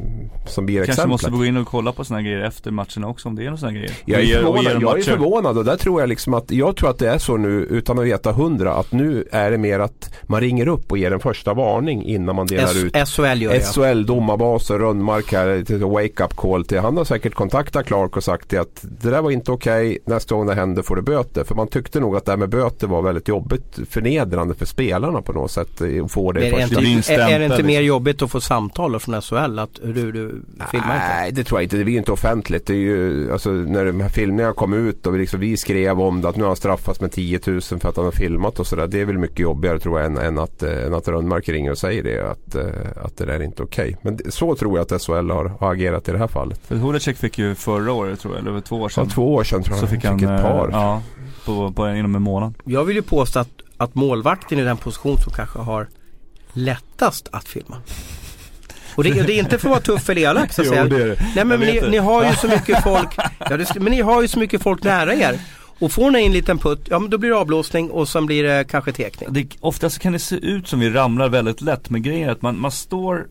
som 0.48 0.65
blir 0.65 0.78
Kanske 0.78 0.91
exemplet. 0.91 1.10
måste 1.10 1.30
gå 1.32 1.46
in 1.46 1.58
och 1.58 1.67
kolla 1.67 1.91
på 1.91 2.04
sådana 2.04 2.22
grejer 2.22 2.39
efter 2.41 2.72
matcherna 2.72 3.08
också 3.08 3.30
om 3.30 3.36
det 3.36 3.41
är 3.41 3.46
några 3.46 3.58
sådana 3.58 3.78
grejer. 3.78 3.91
Jag 4.06 4.22
är, 4.22 4.46
och 4.46 4.56
förvånad, 4.56 4.82
jag 4.82 5.00
är 5.00 5.04
förvånad 5.04 5.58
och 5.58 5.65
där 5.65 5.78
tror 5.78 6.02
jag 6.02 6.10
liksom 6.10 6.34
att 6.34 6.52
jag 6.52 6.76
tror 6.76 6.89
att 6.89 7.00
det 7.00 7.10
är 7.10 7.17
så 7.17 7.38
nu 7.38 7.50
utan 7.50 8.00
att 8.00 8.06
veta 8.06 8.32
hundra 8.32 8.74
att 8.74 8.91
nu 8.91 9.28
är 9.32 9.52
det 9.52 9.58
mer 9.58 9.80
att 9.80 10.13
man 10.24 10.41
ringer 10.41 10.67
upp 10.67 10.70
och 10.71 10.97
ger 10.97 11.12
en 11.12 11.19
första 11.19 11.53
varning 11.53 12.03
innan 12.05 12.36
man 12.36 12.47
delar 12.47 12.86
ut 12.86 12.95
S- 12.95 13.10
SHL 13.15 13.41
gör. 13.41 13.60
SHL, 13.93 14.05
domarbaser, 14.05 14.79
Rönnmark 14.79 15.34
här, 15.34 15.63
till 15.63 15.77
wake 15.86 16.23
up 16.23 16.36
call 16.36 16.65
till. 16.65 16.79
Han 16.79 16.97
har 16.97 17.03
säkert 17.05 17.34
kontaktat 17.34 17.86
Clark 17.86 18.17
och 18.17 18.23
sagt 18.23 18.49
det 18.49 18.57
att 18.57 18.79
det 19.01 19.10
där 19.10 19.21
var 19.21 19.31
inte 19.31 19.51
okej. 19.51 19.97
Nästa 20.05 20.36
gång 20.36 20.47
det 20.47 20.55
händer 20.55 20.81
får 20.81 20.95
du 20.95 21.01
böter. 21.01 21.43
För 21.43 21.55
man 21.55 21.67
tyckte 21.67 21.99
nog 21.99 22.15
att 22.15 22.25
det 22.25 22.31
här 22.31 22.38
med 22.38 22.49
böter 22.49 22.88
var 22.88 23.01
väldigt 23.01 23.27
jobbigt, 23.27 23.79
förnedrande 23.89 24.53
för 24.55 24.65
spelarna 24.65 25.21
på 25.21 25.34
något 25.34 25.51
sätt. 25.51 25.81
eh, 25.81 26.05
Att 26.05 26.12
få 26.12 26.31
det, 26.31 26.47
är, 26.47 26.51
det 26.81 26.84
inte, 26.86 27.13
är, 27.13 27.29
är 27.31 27.39
det 27.39 27.45
inte 27.45 27.57
mer 27.63 27.67
liksom. 27.67 27.86
jobbigt 27.86 28.21
att 28.21 28.31
få 28.31 28.41
samtal 28.41 28.99
från 28.99 29.21
SHL 29.21 29.60
att 29.60 29.79
du, 29.84 30.12
du 30.12 30.41
filmar 30.71 30.93
inte? 30.95 31.07
Nej 31.07 31.31
det 31.31 31.43
tror 31.43 31.60
jag 31.60 31.65
inte. 31.65 31.77
Det 31.77 31.84
blir 31.84 31.93
ju 31.93 31.99
inte 31.99 32.12
offentligt. 32.12 32.65
Det 32.67 32.73
är 32.73 32.77
ju, 32.77 33.31
alltså, 33.31 33.49
när 33.49 33.86
de 33.86 34.01
här 34.01 34.10
filmerna 34.10 34.53
kom 34.53 34.73
ut 34.73 35.07
och 35.07 35.15
vi, 35.15 35.19
liksom, 35.19 35.39
vi 35.39 35.57
skrev 35.57 36.01
om 36.01 36.21
det 36.21 36.29
att 36.29 36.36
nu 36.36 36.43
har 36.43 36.49
han 36.49 36.55
straffats 36.55 37.01
med 37.01 37.12
10 37.12 37.39
000 37.47 37.62
för 37.62 37.88
att 37.89 37.95
han 37.95 38.05
har 38.05 38.12
filmat 38.12 38.60
och 38.60 38.67
sådär. 38.67 38.88
Det 38.88 39.01
är 39.01 39.05
väl 39.05 39.17
mycket 39.17 39.39
jobbigare 39.39 39.79
tror 39.79 39.99
jag 39.99 40.05
än, 40.05 40.17
än 40.17 40.39
att, 40.39 40.61
eh, 40.63 40.93
att 40.93 41.08
Rönnmark 41.08 41.50
ringer 41.50 41.71
och 41.71 41.78
säger 41.78 42.04
det. 42.04 42.32
Att, 42.32 42.56
eh, 42.56 43.04
att 43.06 43.17
det 43.17 43.26
där 43.26 43.34
är 43.34 43.43
inte 43.43 43.63
okej. 43.63 43.97
Men 44.02 44.17
det, 44.17 44.32
så 44.32 44.56
tror 44.56 44.78
jag 44.78 44.91
att 44.93 45.02
SHL 45.02 45.12
har, 45.32 45.45
har 45.60 45.74
agerat 45.74 46.10
i 46.10 46.12
det 46.12 46.17
här 46.17 46.28
fallet. 46.28 46.60
För 46.67 46.76
Holecek 46.76 47.17
fick 47.17 47.38
ju 47.38 47.56
förra 47.56 47.91
året 47.93 48.19
tror 48.19 48.34
jag, 48.34 48.41
eller 48.41 48.52
det 48.52 48.62
två 48.62 48.76
år 48.76 48.84
Ja, 48.84 48.89
sedan. 48.89 49.10
två 49.10 49.34
år 49.34 49.43
sedan 49.43 49.63
tror 49.63 49.78
jag 49.78 49.89
så 49.89 49.95
fick 49.95 50.06
han, 50.06 50.15
ett 50.15 50.24
eh, 50.24 50.41
par. 50.41 50.69
ja, 50.71 51.02
på, 51.45 51.71
på, 51.71 51.89
inom 51.89 52.15
en 52.15 52.21
månad. 52.21 52.54
Jag 52.65 52.84
vill 52.84 52.95
ju 52.95 53.02
påstå 53.02 53.39
att, 53.39 53.50
att 53.78 53.95
målvakten 53.95 54.60
är 54.60 54.65
den 54.65 54.78
position 54.78 55.17
som 55.17 55.34
kanske 55.34 55.60
har 55.60 55.88
lättast 56.54 57.30
att 57.32 57.47
filma. 57.47 57.78
Och 58.95 59.04
det, 59.04 59.10
det 59.28 59.34
är 59.34 59.39
inte 59.39 59.58
för 59.58 59.67
att 59.67 59.88
vara 59.88 59.97
tuff 59.97 60.10
eller 60.10 60.21
elak 60.21 60.54
så 60.54 60.62
att 60.62 60.67
säga. 60.67 60.82
är 60.82 60.89
det. 60.89 61.26
Nej 61.36 61.45
men 61.45 61.60
ni, 61.60 61.80
det. 61.80 61.89
ni 61.89 61.97
har 61.97 62.26
ju 62.26 62.32
så 62.41 62.47
mycket 62.47 62.84
folk 62.84 63.17
ja, 63.50 63.58
det, 63.58 63.76
men 63.80 63.91
ni 63.91 64.02
har 64.02 64.21
ju 64.21 64.28
så 64.28 64.39
mycket 64.39 64.62
folk 64.62 64.84
nära 64.84 65.13
er. 65.13 65.39
Och 65.82 65.91
får 65.91 66.12
ni 66.12 66.26
en 66.26 66.34
liten 66.34 66.58
putt, 66.58 66.88
ja 66.89 67.00
men 67.00 67.10
då 67.10 67.17
blir 67.17 67.30
det 67.30 67.38
avblåsning 67.38 67.91
och 67.91 68.10
sen 68.10 68.26
blir 68.26 68.44
det 68.44 68.63
kanske 68.70 68.91
tekning. 68.91 69.30
det 69.34 69.48
Oftast 69.60 70.00
kan 70.00 70.13
det 70.13 70.20
se 70.20 70.36
ut 70.36 70.67
som 70.67 70.80
vi 70.80 70.89
ramlar 70.89 71.30
väldigt 71.30 71.62
lätt 71.62 71.89
men 71.89 72.02
grejen 72.02 72.30
är 72.30 72.32
att 72.32 72.41
man, 72.41 72.60
man 72.60 72.72
står 72.72 73.28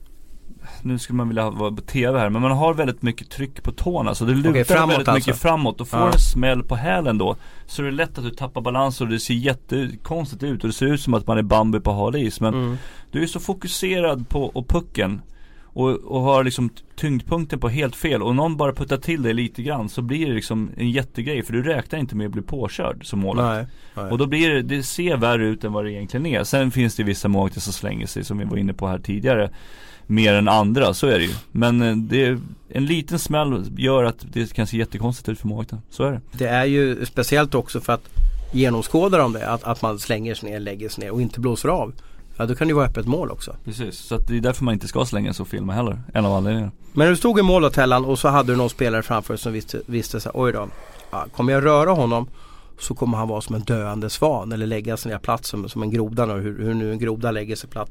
nu 0.83 0.99
skulle 0.99 1.17
man 1.17 1.29
vilja 1.29 1.51
vara 1.51 1.73
på 1.73 1.83
TV 1.83 2.19
här, 2.19 2.31
men 2.31 2.43
man 2.43 2.51
har 2.51 2.75
väldigt 2.75 3.03
mycket 3.03 3.31
tryck 3.31 3.63
på 3.63 3.73
tårna 3.73 4.15
så 4.15 4.25
det 4.25 4.33
lutar 4.35 4.65
framåt 4.65 4.91
väldigt 4.93 5.09
alltså. 5.09 5.31
mycket 5.31 5.43
framåt 5.43 5.81
och 5.81 5.89
får 5.89 5.99
Ja. 6.01 6.07
en 6.13 6.19
smäll 6.19 6.63
på 6.63 6.77
hälen 6.77 7.19
då 7.19 7.37
Så 7.67 7.83
är 7.83 7.87
det 7.87 7.93
lätt 7.93 8.19
att 8.19 8.25
du 8.25 8.31
tappar 8.31 8.61
balans 8.61 9.01
och 9.01 9.09
det 9.09 9.19
ser 9.21 9.35
jättekonstigt 9.35 10.43
ut 10.43 10.63
och 10.63 10.69
det 10.69 10.73
ser 10.75 10.87
ut 10.87 11.01
som 11.01 11.15
att 11.15 11.27
man 11.27 11.39
är 11.39 11.43
Bambi 11.43 11.81
på 11.81 11.93
hal 11.93 12.17
is 12.17 12.41
men 12.41 12.55
Mm. 12.55 12.77
du 13.11 13.23
är 13.23 13.27
så 13.27 13.41
fokuserad 13.41 14.29
på 14.29 14.45
och 14.45 14.69
pucken 14.69 15.23
och, 15.73 15.91
och 15.91 16.21
har 16.21 16.45
liksom 16.45 16.71
tyngdpunkten 16.97 17.61
på 17.61 17.69
helt 17.69 17.97
fel 17.97 18.23
och 18.23 18.37
någon 18.37 18.57
bara 18.57 18.73
puttar 18.73 18.97
till 18.97 19.23
dig 19.23 19.35
lite 19.35 19.63
grann 19.63 19.89
så 19.89 20.03
blir 20.03 20.27
det 20.27 20.33
liksom 20.33 20.71
en 20.77 20.91
jättegrej 20.91 21.43
för 21.43 21.53
du 21.53 21.63
räknar 21.63 21.99
inte 21.99 22.17
med 22.17 22.27
att 22.27 22.33
bli 22.33 22.43
påkörd 22.43 23.07
som 23.07 23.19
målvakt 23.19 23.71
och 23.95 24.19
då 24.19 24.27
blir 24.27 24.51
det, 24.51 24.63
det 24.63 24.83
ser 24.83 25.17
värre 25.17 25.47
ut 25.47 25.65
än 25.65 25.73
vad 25.73 25.85
det 25.85 25.93
egentligen 25.93 26.27
är. 26.27 26.45
Sen 26.45 26.71
finns 26.71 26.97
det 26.97 27.03
vissa 27.03 27.29
målvakter 27.29 27.61
som 27.61 27.73
slänger 27.73 28.07
sig 28.07 28.25
som 28.25 28.39
vi 28.39 28.45
var 28.45 28.57
inne 28.57 28.73
på 28.73 28.87
här 28.87 28.99
tidigare. 28.99 29.51
Mer 30.07 30.35
än 30.35 30.49
andra, 30.49 30.95
så 30.95 31.07
är 31.07 31.19
det 31.19 31.25
ju. 31.25 31.35
Men 31.53 31.83
eh, 31.83 31.97
det 31.97 32.39
en 32.69 32.87
liten 32.87 33.19
smäll 33.19 33.65
gör 33.77 34.05
att 34.05 34.27
det 34.33 34.53
kan 34.53 34.67
se 34.67 34.77
jättekonstigt 34.77 35.29
ut 35.29 35.39
för 35.39 35.49
målvakten. 35.49 35.83
Så 35.91 36.05
är 36.05 36.13
det. 36.13 36.21
Det 36.33 36.49
är 36.49 36.65
ju 36.65 37.07
speciellt 37.07 37.55
också 37.55 37.81
för 37.81 37.93
att 37.93 38.09
genomskåda 38.53 39.19
de 39.19 39.33
det, 39.33 39.49
att, 39.49 39.65
att 39.65 39.83
man 39.83 39.99
slänger 39.99 40.35
sig 40.35 40.51
ner, 40.51 40.61
lägger 40.61 40.89
sig 40.89 41.05
ner 41.05 41.11
och 41.11 41.23
inte 41.23 41.41
blåser 41.41 41.69
av. 41.69 41.93
Ja 42.41 42.47
då 42.47 42.55
kan 42.55 42.67
det 42.67 42.71
ju 42.71 42.75
vara 42.75 42.87
öppet 42.87 43.07
mål 43.07 43.31
också. 43.31 43.57
Precis, 43.65 43.99
så 43.99 44.19
det 44.19 44.37
är 44.37 44.41
därför 44.41 44.65
man 44.65 44.75
inte 44.75 44.89
ska 44.89 45.05
slänga 45.05 45.33
och 45.41 45.49
filma 45.49 45.73
heller. 45.73 46.03
En 46.15 46.27
av 46.27 46.33
anledningarna. 46.33 46.73
Men 46.93 47.09
du 47.09 47.17
stod 47.17 47.39
i 47.39 47.43
mål 47.43 47.63
då 47.63 47.71
Tellan 47.71 48.05
och 48.05 48.19
så 48.19 48.29
hade 48.29 48.53
du 48.53 48.57
någon 48.57 48.71
spelare 48.71 49.03
framför 49.03 49.35
dig 49.35 49.39
som 49.39 49.53
visste, 49.53 49.81
visste 49.87 50.21
så 50.21 50.29
här, 50.29 50.41
oj 50.41 50.53
då. 50.53 50.69
Ja, 51.11 51.27
kommer 51.37 51.53
jag 51.53 51.65
röra 51.65 51.91
honom 51.91 52.29
så 52.79 52.95
kommer 52.95 53.19
han 53.19 53.29
vara 53.29 53.41
som 53.41 53.55
en 53.55 53.63
döende 53.63 54.11
svan 54.11 54.53
eller 54.53 54.67
lägga 54.67 54.97
sig 54.97 55.13
ner 55.13 55.19
platt 55.19 55.45
som, 55.45 55.69
som 55.69 55.83
en 55.83 55.91
groda 55.91 56.27
nu, 56.27 56.33
hur, 56.33 56.65
hur 56.65 56.75
nu 56.75 56.93
en 56.93 56.99
groda 56.99 57.31
lägger 57.31 57.57
sig 57.57 57.71
platt. 57.71 57.91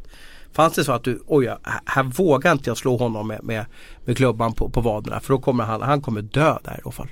Fanns 0.52 0.74
det 0.74 0.84
så 0.84 0.92
att 0.92 1.04
du, 1.04 1.20
oj 1.28 1.56
här 1.86 2.04
vågar 2.04 2.52
inte 2.52 2.70
jag 2.70 2.78
slå 2.78 2.98
honom 2.98 3.28
med, 3.28 3.44
med, 3.44 3.66
med 4.06 4.18
klubban 4.18 4.54
på, 4.54 4.70
på 4.70 4.82
vaderna 4.82 5.20
för 5.20 5.34
då 5.34 5.40
kommer 5.40 5.64
han, 5.64 5.82
han 5.82 6.02
kommer 6.02 6.22
dö 6.22 6.58
där 6.64 6.72
i 6.78 6.82
alla 6.84 6.92
fall. 6.92 7.10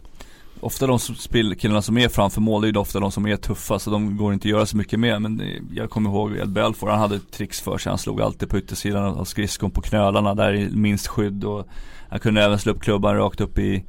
Ofta 0.59 0.87
de 0.87 0.99
som 0.99 1.15
killarna 1.55 1.81
som 1.81 1.97
är 1.97 2.09
framför 2.09 2.41
mål, 2.41 2.61
det 2.61 2.67
är 2.67 2.71
ju 2.71 2.79
ofta 2.79 2.99
de 2.99 3.11
som 3.11 3.27
är 3.27 3.35
tuffa 3.35 3.79
så 3.79 3.89
de 3.89 4.17
går 4.17 4.33
inte 4.33 4.47
att 4.47 4.51
göra 4.51 4.65
så 4.65 4.77
mycket 4.77 4.99
med. 4.99 5.21
Men 5.21 5.41
jag 5.73 5.89
kommer 5.89 6.09
ihåg 6.09 6.37
Ed 6.37 6.49
Belfour, 6.49 6.89
han 6.89 6.99
hade 6.99 7.15
ett 7.15 7.31
tricks 7.31 7.61
för 7.61 7.77
sig. 7.77 7.89
Han 7.89 7.97
slog 7.99 8.21
alltid 8.21 8.49
på 8.49 8.57
yttersidan 8.57 9.03
av 9.03 9.25
skridskon 9.25 9.71
på 9.71 9.81
knölarna 9.81 10.35
där 10.35 10.53
i 10.53 10.69
minst 10.69 11.07
skydd. 11.07 11.43
Och 11.43 11.67
han 12.09 12.19
kunde 12.19 12.43
även 12.43 12.59
slå 12.59 12.71
upp 12.73 12.81
klubban 12.81 13.15
rakt 13.15 13.41
upp 13.41 13.59
i 13.59 13.83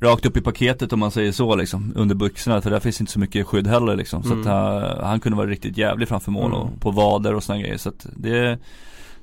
Rakt 0.00 0.26
upp 0.26 0.36
i 0.36 0.40
paketet 0.40 0.92
om 0.92 1.00
man 1.00 1.10
säger 1.10 1.32
så 1.32 1.56
liksom, 1.56 1.92
under 1.96 2.14
byxorna 2.14 2.60
för 2.60 2.70
där 2.70 2.80
finns 2.80 3.00
inte 3.00 3.12
så 3.12 3.18
mycket 3.18 3.46
skydd 3.46 3.66
heller 3.66 3.96
liksom. 3.96 4.22
Så 4.22 4.32
Mm. 4.32 4.40
att 4.40 4.46
han, 4.46 5.04
han 5.06 5.20
kunde 5.20 5.38
vara 5.38 5.46
riktigt 5.46 5.78
jävlig 5.78 6.08
framför 6.08 6.30
mål 6.30 6.44
Mm. 6.52 6.58
och 6.58 6.80
på 6.80 6.90
vader 6.90 7.34
och 7.34 7.42
sådana 7.42 7.62
grejer. 7.62 7.76
Så 7.76 7.88
att 7.88 8.06
det 8.16 8.58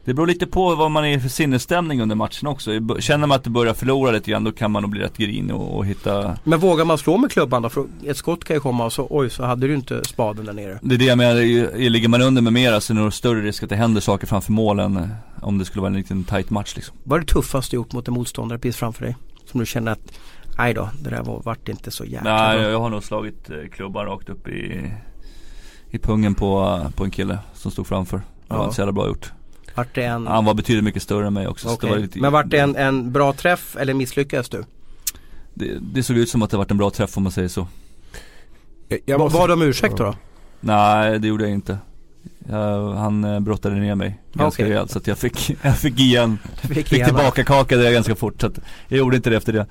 det 0.06 0.14
beror 0.14 0.28
lite 0.28 0.47
på 0.47 0.76
vad 0.76 0.91
man 0.91 1.06
är 1.06 1.20
för 1.20 1.30
sinnesstämning 1.30 2.02
under 2.02 2.16
matchen 2.16 2.47
också. 2.47 2.72
Känner 2.99 3.28
man 3.28 3.36
att 3.36 3.43
det 3.43 3.49
börjar 3.49 3.74
förlora 3.74 4.12
lite 4.12 4.32
grann 4.32 4.43
då 4.43 4.52
kan 4.52 4.72
man 4.72 4.82
nog 4.82 4.91
bli 4.91 5.02
rätt 5.02 5.18
grinig 5.18 5.56
och, 5.56 5.78
och 5.78 5.86
hitta 5.86 6.38
Men 6.43 6.60
vågar 6.60 6.86
man 6.86 6.97
slå 6.97 7.18
med 7.18 7.32
klubban 7.32 7.62
då? 7.62 7.70
För 7.70 7.86
ett 8.06 8.18
skott 8.18 8.43
kan 8.43 8.56
ju 8.56 8.60
komma 8.60 8.86
och 8.86 8.93
så 8.93 9.08
oj 9.10 9.30
så 9.30 9.43
hade 9.45 9.68
du 9.68 9.74
inte 9.74 10.04
spaden 10.06 10.45
där 10.45 10.54
nere. 10.54 10.80
Det 10.82 10.95
är 10.95 10.99
det 10.99 11.06
jag 11.06 11.18
menar, 11.18 11.89
ligger 11.89 12.08
man 12.08 12.22
under 12.22 12.41
med 12.41 12.54
mera 12.54 12.82
så 12.82 12.93
är 12.93 12.95
det 12.95 13.02
nog 13.04 13.14
större 13.14 13.41
risk 13.41 13.64
att 13.64 13.70
det 13.70 13.76
händer 13.76 14.02
saker 14.02 14.28
framför 14.28 14.52
målen 14.52 14.97
eh, 14.97 15.08
om 15.41 15.58
det 15.58 15.66
skulle 15.66 15.82
vara 15.82 15.91
en 15.91 15.97
liten 15.97 16.24
tight 16.24 16.49
match 16.49 16.76
liksom. 16.76 16.97
Vad 17.04 17.18
är 17.18 17.22
det 17.26 17.34
tuffaste 17.34 17.72
du 17.76 17.76
gjort 17.76 17.93
mot 17.93 18.08
en 18.08 18.14
motståndare 18.14 18.60
precis 18.60 18.78
framför 18.78 19.06
dig? 19.06 19.16
Som 19.45 19.60
du 19.60 19.66
känner 19.66 19.91
att, 19.91 20.12
nej 20.58 20.74
då, 20.74 20.89
det 21.04 21.10
där 21.10 21.24
var, 21.24 21.41
vart 21.45 21.70
inte 21.70 21.91
så 21.91 22.06
jäkla 22.06 22.34
Nej, 22.38 22.62
jag, 22.62 22.72
jag 22.72 22.80
har 22.80 22.89
nog 22.89 23.04
slagit 23.04 23.49
eh, 23.49 23.56
klubban 23.72 24.06
rakt 24.06 24.30
upp 24.30 24.47
i, 24.47 24.91
i 25.89 25.97
pungen 25.99 26.36
på, 26.36 26.80
eh, 26.86 26.89
på 26.91 27.04
en 27.04 27.12
kille 27.12 27.39
som 27.54 27.72
stod 27.72 27.88
framför. 27.88 28.18
Det 28.18 28.24
var 28.54 28.58
Ja. 28.58 28.64
inte 28.64 28.76
så 28.76 28.82
jävla 28.82 28.91
bra 28.93 29.08
gjort. 29.08 29.32
Vart 29.76 29.95
det 29.95 30.03
en, 30.03 30.28
Han 30.28 30.45
var 30.45 30.53
betydligt 30.53 30.84
mycket 30.84 31.03
större 31.03 31.28
än 31.28 31.34
mig 31.34 31.47
också. 31.47 31.78
det 31.82 31.88
var 31.88 31.97
lite, 31.97 32.19
Men 32.19 32.32
vart 32.34 32.49
det 32.49 32.57
en, 32.59 32.76
en 32.76 33.11
bra 33.11 33.34
träff 33.34 33.76
eller 33.80 33.93
misslyckades 33.93 34.49
du? 34.49 34.63
det, 35.53 35.78
det 35.82 36.03
såg 36.03 36.17
ut 36.17 36.30
som 36.30 36.41
att 36.41 36.49
det 36.49 36.57
varit 36.57 36.72
en 36.72 36.78
bra 36.78 36.89
träff 36.89 37.17
om 37.17 37.24
man 37.24 37.32
säger 37.32 37.47
så. 37.47 37.67
Jag, 38.88 38.99
jag 39.05 39.19
måste, 39.19 39.38
Bad 39.38 39.51
om 39.51 39.61
ursäkt 39.61 39.97
då? 39.97 40.15
Nej, 40.59 41.19
det 41.19 41.28
gjorde 41.28 41.43
jag 41.43 41.51
inte. 41.53 41.78
Jag, 42.49 42.93
han 42.93 43.24
eh, 43.24 43.39
brottade 43.39 43.76
ner 43.76 43.95
mig 43.95 44.19
ganska 44.34 44.63
Okej. 44.63 44.72
rejält 44.74 44.91
så 44.91 44.97
att 44.97 45.07
jag 45.07 45.17
fick, 45.17 45.49
jag 45.61 45.78
fick 45.78 45.99
igen, 45.99 46.39
Fick 46.61 46.88
fick 46.88 47.05
tillbaka 47.05 47.43
kaka 47.43 47.78
där 47.78 47.91
ganska 47.91 48.15
fort 48.15 48.41
så 48.41 48.47
att 48.47 48.59
jag 48.88 48.97
gjorde 48.99 49.15
inte 49.17 49.30
det 49.30 49.36
efter 49.38 49.53
det. 49.53 49.65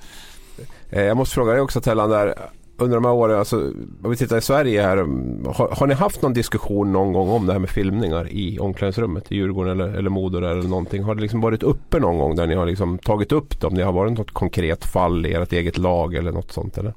eh, 0.89 1.01
jag 1.03 1.17
måste 1.17 1.35
fråga 1.35 1.51
dig 1.51 1.61
också 1.61 1.81
Tellan 1.81 2.09
där. 2.09 2.35
Under 2.81 2.97
de 2.97 3.05
här 3.05 3.13
åren, 3.13 3.39
alltså, 3.39 3.71
om 4.03 4.09
vi 4.09 4.15
tittar 4.15 4.37
i 4.37 4.41
Sverige 4.41 4.81
här. 4.81 4.97
Um, 4.97 5.45
har, 5.55 5.75
har 5.77 5.87
ni 5.87 5.93
haft 5.93 6.21
någon 6.21 6.33
diskussion 6.33 6.91
någon 6.91 7.13
gång 7.13 7.29
om 7.29 7.45
det 7.45 7.53
här 7.53 7.59
med 7.59 7.69
filmningar 7.69 8.29
i 8.29 8.59
omklädningsrummet 8.59 9.31
i 9.31 9.35
Djurgården 9.35 9.81
eller, 9.81 9.93
eller 9.97 10.09
Modo 10.09 10.37
eller 10.37 10.63
någonting? 10.63 11.03
Har 11.03 11.15
det 11.15 11.21
liksom 11.21 11.41
varit 11.41 11.63
uppe 11.63 11.99
någon 11.99 12.17
gång 12.17 12.35
där 12.35 12.47
ni 12.47 12.55
har 12.55 12.65
liksom 12.65 12.97
tagit 12.97 13.31
upp 13.31 13.61
det? 13.61 13.67
Om 13.67 13.75
det 13.75 13.83
har 13.83 13.91
varit 13.91 14.13
något 14.13 14.31
konkret 14.31 14.85
fall 14.85 15.25
i 15.25 15.33
ert 15.33 15.53
eget 15.53 15.77
lag 15.77 16.15
eller 16.15 16.31
något 16.31 16.51
sånt 16.51 16.77
eller? 16.77 16.93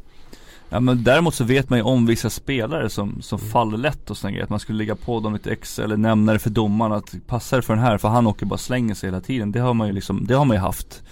Ja 0.69 0.81
men 0.81 1.05
däremot 1.05 1.35
så 1.35 1.45
vet 1.45 1.71
man 1.71 1.79
ju 1.79 1.83
om 1.83 2.07
vissa 2.07 2.31
spelare 2.31 2.91
som, 2.91 3.23
som 3.23 3.39
faller 3.39 3.79
lätt 3.79 4.11
och 4.11 4.17
sådana 4.17 4.33
grejer. 4.33 4.45
Att 4.45 4.51
man 4.51 4.61
skulle 4.61 4.79
lägga 4.79 4.95
på 4.95 5.21
dem 5.21 5.33
lite 5.33 5.53
extra 5.53 5.85
eller 5.85 5.97
nämna 5.97 6.33
det 6.33 6.39
för 6.39 6.51
domaren 6.51 6.93
att 6.93 7.15
passa 7.27 7.57
det 7.57 7.63
för 7.63 7.75
den 7.75 7.83
här 7.83 7.99
för 7.99 8.09
han 8.09 8.27
åker 8.27 8.47
bara 8.47 8.55
och 8.55 8.61
slänger 8.61 8.95
sig 8.95 9.09
hela 9.09 9.21
tiden. 9.21 9.53
Det 9.53 9.61
har 9.61 9.75
man 9.75 9.87
ju 9.87 9.93
liksom, 9.93 10.27
det 10.27 10.35
har 10.35 10.45
man 10.45 10.57
ju 10.57 10.61
haft. 10.61 11.03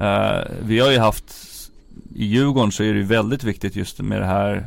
Uh, 0.00 0.42
vi 0.62 0.78
har 0.78 0.90
ju 0.90 0.98
haft, 0.98 1.24
i 2.14 2.24
Djurgården 2.24 2.72
så 2.72 2.82
är 2.82 2.92
det 2.92 2.98
ju 2.98 3.04
väldigt 3.04 3.44
viktigt 3.44 3.76
just 3.76 4.00
med 4.00 4.20
det 4.20 4.26
här 4.26 4.66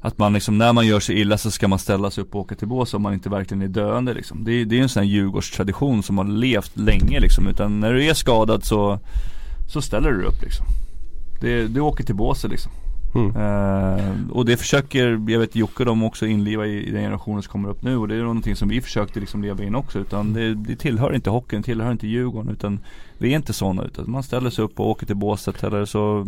att 0.00 0.18
man 0.18 0.32
liksom, 0.32 0.58
när 0.58 0.72
man 0.72 0.86
gör 0.86 1.00
sig 1.00 1.20
illa 1.20 1.38
så 1.38 1.50
ska 1.50 1.68
man 1.68 1.78
ställa 1.78 2.10
sig 2.10 2.22
upp 2.22 2.34
och 2.34 2.40
åka 2.40 2.54
till 2.54 2.68
bås 2.68 2.94
om 2.94 3.02
man 3.02 3.14
inte 3.14 3.28
verkligen 3.28 3.62
är 3.62 3.68
döende 3.68 4.14
liksom. 4.14 4.44
Det, 4.44 4.52
är- 4.52 4.64
det 4.64 4.78
är 4.78 4.82
en 4.82 4.88
sån 4.88 5.02
här 5.02 5.10
Djurgårdstradition 5.10 6.02
som 6.02 6.18
har 6.18 6.24
levt 6.24 6.76
länge 6.78 7.20
liksom. 7.20 7.48
Utan 7.48 7.80
när 7.80 7.92
du 7.92 8.04
är 8.04 8.14
skadad 8.14 8.64
så, 8.64 9.00
så 9.72 9.82
ställer 9.82 10.10
du 10.10 10.16
dig 10.18 10.26
upp 10.26 10.42
liksom. 10.42 10.66
Det, 11.40 11.66
du 11.66 11.80
åker 11.80 12.04
till 12.04 12.14
båset 12.14 12.50
liksom. 12.50 12.72
Mm. 13.14 13.36
Eh, 13.36 14.30
och 14.30 14.44
det 14.44 14.56
försöker, 14.56 15.30
jag 15.30 15.40
vet 15.40 15.56
Jocke 15.56 15.84
de 15.84 16.04
också 16.04 16.26
inliva 16.26 16.66
i, 16.66 16.88
i 16.88 16.90
den 16.90 17.02
generationen 17.02 17.42
som 17.42 17.52
kommer 17.52 17.68
upp 17.68 17.82
nu 17.82 17.96
och 17.96 18.08
det 18.08 18.14
är 18.14 18.20
någonting 18.20 18.56
som 18.56 18.68
vi 18.68 18.80
försökte 18.80 19.20
liksom 19.20 19.42
leva 19.42 19.64
in 19.64 19.74
också 19.74 19.98
utan 19.98 20.32
det, 20.32 20.54
det 20.54 20.76
tillhör 20.76 21.14
inte 21.14 21.30
hockeyn, 21.30 21.62
tillhör 21.62 21.92
inte 21.92 22.06
Djurgården 22.06 22.52
utan 22.52 22.80
vi 23.18 23.32
är 23.32 23.36
inte 23.36 23.52
sådana 23.52 23.84
utan 23.84 24.10
man 24.10 24.22
ställer 24.22 24.50
sig 24.50 24.64
upp 24.64 24.80
och 24.80 24.88
åker 24.88 25.06
till 25.06 25.16
båset 25.16 25.64
eller 25.64 25.84
så 25.84 26.26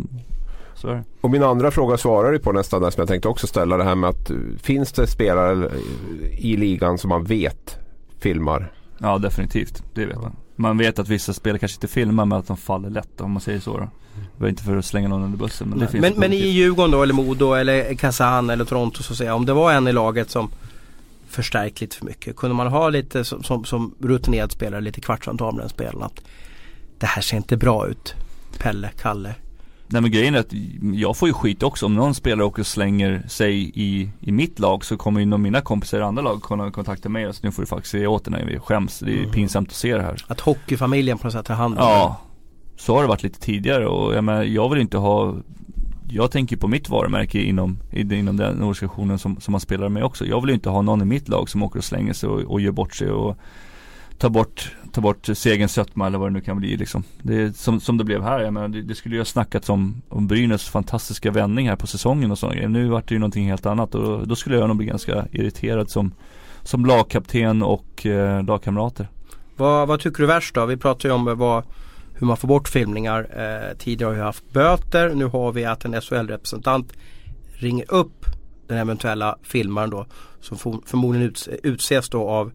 så 0.78 0.88
är 0.88 0.94
det. 0.94 1.04
Och 1.20 1.30
min 1.30 1.42
andra 1.42 1.70
fråga 1.70 1.96
svarar 1.96 2.32
du 2.32 2.38
på 2.38 2.52
nästan 2.52 2.82
där 2.82 2.90
som 2.90 3.00
jag 3.00 3.08
tänkte 3.08 3.28
också 3.28 3.46
ställa 3.46 3.76
det 3.76 3.84
här 3.84 3.94
med 3.94 4.10
att 4.10 4.30
eh, 4.30 4.36
finns 4.62 4.92
det 4.92 5.06
spelare 5.06 5.66
eh, 5.66 6.44
i 6.46 6.56
ligan 6.56 6.98
som 6.98 7.08
man 7.08 7.24
vet 7.24 7.78
filmar? 8.18 8.72
Ja 8.98 9.18
definitivt, 9.18 9.82
det 9.94 10.06
vet 10.06 10.16
man. 10.16 10.36
Man 10.56 10.78
vet 10.78 10.98
att 10.98 11.08
vissa 11.08 11.32
spelare 11.32 11.58
kanske 11.58 11.76
inte 11.76 11.88
filmar 11.88 12.24
men 12.24 12.38
att 12.38 12.46
de 12.46 12.56
faller 12.56 12.90
lätt 12.90 13.20
om 13.20 13.30
man 13.30 13.40
säger 13.40 13.60
så 13.60 13.78
då. 13.78 13.88
Det 14.38 14.44
var 14.44 14.48
inte 14.48 14.62
för 14.62 14.76
att 14.76 14.84
slänga 14.84 15.08
någon 15.08 15.22
under 15.22 15.38
bussen 15.38 15.68
men 15.68 15.78
det 15.78 15.88
finns 15.88 16.02
Men, 16.02 16.12
men 16.16 16.32
i. 16.32 16.36
Djurgården 16.36 16.90
då 16.90 17.02
eller 17.02 17.14
Modo 17.14 17.52
eller 17.52 17.94
Kazan 17.94 18.50
eller 18.50 18.64
Toronto 18.64 19.02
så 19.02 19.12
att 19.12 19.16
säga. 19.18 19.34
Om 19.34 19.46
det 19.46 19.52
var 19.52 19.72
en 19.72 19.88
i 19.88 19.92
laget 19.92 20.30
som 20.30 20.50
förstärkt 21.28 21.80
lite 21.80 21.96
för 21.96 22.04
mycket. 22.06 22.36
Kunde 22.36 22.56
man 22.56 22.66
ha 22.66 22.88
lite 22.88 23.24
som, 23.24 23.42
som, 23.42 23.64
som 23.64 23.94
rutinerad 24.00 24.52
spelare, 24.52 24.80
lite 24.80 25.00
kvartsamtal 25.00 25.54
med 25.54 25.62
den 25.62 25.68
spelaren 25.70 26.02
att 26.02 26.20
det 26.98 27.06
här 27.06 27.22
ser 27.22 27.36
inte 27.36 27.56
bra 27.56 27.88
ut. 27.88 28.14
Pelle, 28.58 28.90
Kalle. 29.02 29.34
Nej 29.90 30.02
men 30.02 30.10
grejen 30.10 30.34
är 30.34 30.38
att 30.38 30.52
jag 30.94 31.16
får 31.16 31.28
ju 31.28 31.32
skit 31.34 31.62
också 31.62 31.86
om 31.86 31.94
någon 31.94 32.14
spelare 32.14 32.46
åker 32.46 32.62
och 32.62 32.66
slänger 32.66 33.22
sig 33.28 33.72
i, 33.74 34.10
i 34.20 34.32
mitt 34.32 34.58
lag 34.58 34.84
så 34.84 34.96
kommer 34.96 35.20
ju 35.20 35.26
någon 35.26 35.32
av 35.32 35.40
mina 35.40 35.60
kompisar 35.60 35.98
i 35.98 36.02
andra 36.02 36.22
lag 36.22 36.42
kunna 36.42 36.70
kontakta 36.70 37.08
mig 37.08 37.26
och 37.26 37.34
säga 37.34 37.48
nu 37.48 37.52
får 37.52 37.62
du 37.62 37.66
faktiskt 37.66 37.90
säga 37.92 38.10
åt 38.10 38.24
dig 38.24 38.32
när 38.32 38.44
vi 38.44 38.58
skäms. 38.58 38.98
Det 38.98 39.12
är 39.12 39.18
Mm. 39.18 39.30
pinsamt 39.30 39.68
att 39.68 39.74
se 39.74 39.94
det 39.96 40.02
här. 40.02 40.16
Att 40.26 40.40
hockeyfamiljen 40.40 41.18
på 41.18 41.26
något 41.26 41.32
sätt 41.32 41.46
tar 41.46 41.54
hand 41.54 41.78
om 41.78 41.84
det. 41.86 42.14
Så 42.78 42.94
har 42.94 43.02
det 43.02 43.08
varit 43.08 43.22
lite 43.22 43.40
tidigare 43.40 43.86
och 43.86 44.14
jag 44.14 44.24
menar, 44.24 44.42
jag 44.42 44.68
vill 44.68 44.80
inte 44.80 44.98
ha 44.98 45.34
Jag 46.10 46.30
tänker 46.30 46.56
på 46.56 46.68
mitt 46.68 46.88
varumärke 46.88 47.42
inom, 47.42 47.78
inom 47.92 48.36
den 48.36 48.62
organisationen 48.62 49.18
som, 49.18 49.40
som 49.40 49.52
man 49.52 49.60
spelar 49.60 49.88
med 49.88 50.04
också. 50.04 50.26
Jag 50.26 50.40
vill 50.40 50.48
ju 50.48 50.54
inte 50.54 50.70
ha 50.70 50.82
någon 50.82 51.02
i 51.02 51.04
mitt 51.04 51.28
lag 51.28 51.48
som 51.48 51.62
åker 51.62 51.78
och 51.78 51.84
slänger 51.84 52.12
sig 52.12 52.28
och, 52.28 52.40
och 52.40 52.60
gör 52.60 52.72
bort 52.72 52.94
sig 52.94 53.10
och 53.10 53.36
tar 54.18 54.28
bort, 54.28 54.76
tar 54.92 55.02
bort 55.02 55.26
segerns 55.34 55.72
sötma 55.72 56.06
eller 56.06 56.18
vad 56.18 56.28
det 56.28 56.32
nu 56.32 56.40
kan 56.40 56.58
bli 56.58 56.76
liksom. 56.76 57.04
Det 57.22 57.34
är 57.42 57.52
som, 57.52 57.80
som 57.80 57.98
det 57.98 58.04
blev 58.04 58.22
här, 58.22 58.40
jag 58.40 58.52
menar, 58.52 58.68
det, 58.68 58.82
det 58.82 58.94
skulle 58.94 59.14
ju 59.14 59.20
ha 59.20 59.24
snackats 59.24 59.68
om, 59.68 60.02
om 60.08 60.26
Brynäs 60.26 60.68
fantastiska 60.68 61.30
vändning 61.30 61.68
här 61.68 61.76
på 61.76 61.86
säsongen 61.86 62.30
och 62.30 62.38
sådana 62.38 62.54
grejer. 62.54 62.68
Nu 62.68 62.88
vart 62.88 63.08
det 63.08 63.14
ju 63.14 63.18
någonting 63.18 63.48
helt 63.48 63.66
annat 63.66 63.94
och 63.94 64.02
då, 64.02 64.24
då 64.24 64.36
skulle 64.36 64.56
jag 64.56 64.68
nog 64.68 64.76
bli 64.76 64.86
ganska 64.86 65.26
irriterad 65.32 65.90
som, 65.90 66.12
som 66.62 66.86
lagkapten 66.86 67.62
och 67.62 68.06
eh, 68.06 68.44
lagkamrater. 68.44 69.08
Vad, 69.56 69.88
vad 69.88 70.00
tycker 70.00 70.22
du 70.22 70.26
värst 70.26 70.54
då? 70.54 70.66
Vi 70.66 70.76
pratar 70.76 71.08
ju 71.08 71.14
om 71.14 71.24
vad, 71.38 71.64
hur 72.18 72.26
man 72.26 72.36
får 72.36 72.48
bort 72.48 72.68
filmningar. 72.68 73.20
Eh, 73.36 73.76
tidigare 73.78 74.08
har 74.08 74.14
vi 74.14 74.20
haft 74.20 74.52
böter. 74.52 75.14
Nu 75.14 75.24
har 75.24 75.52
vi 75.52 75.64
att 75.64 75.84
en 75.84 75.94
SHL-representant 75.94 76.92
ringer 77.54 77.84
upp 77.92 78.24
den 78.66 78.78
eventuella 78.78 79.38
filmaren 79.42 79.90
då. 79.90 80.06
Som 80.40 80.58
for, 80.58 80.80
förmodligen 80.86 81.28
uts, 81.28 81.48
utses 81.62 82.08
då 82.08 82.28
av 82.28 82.52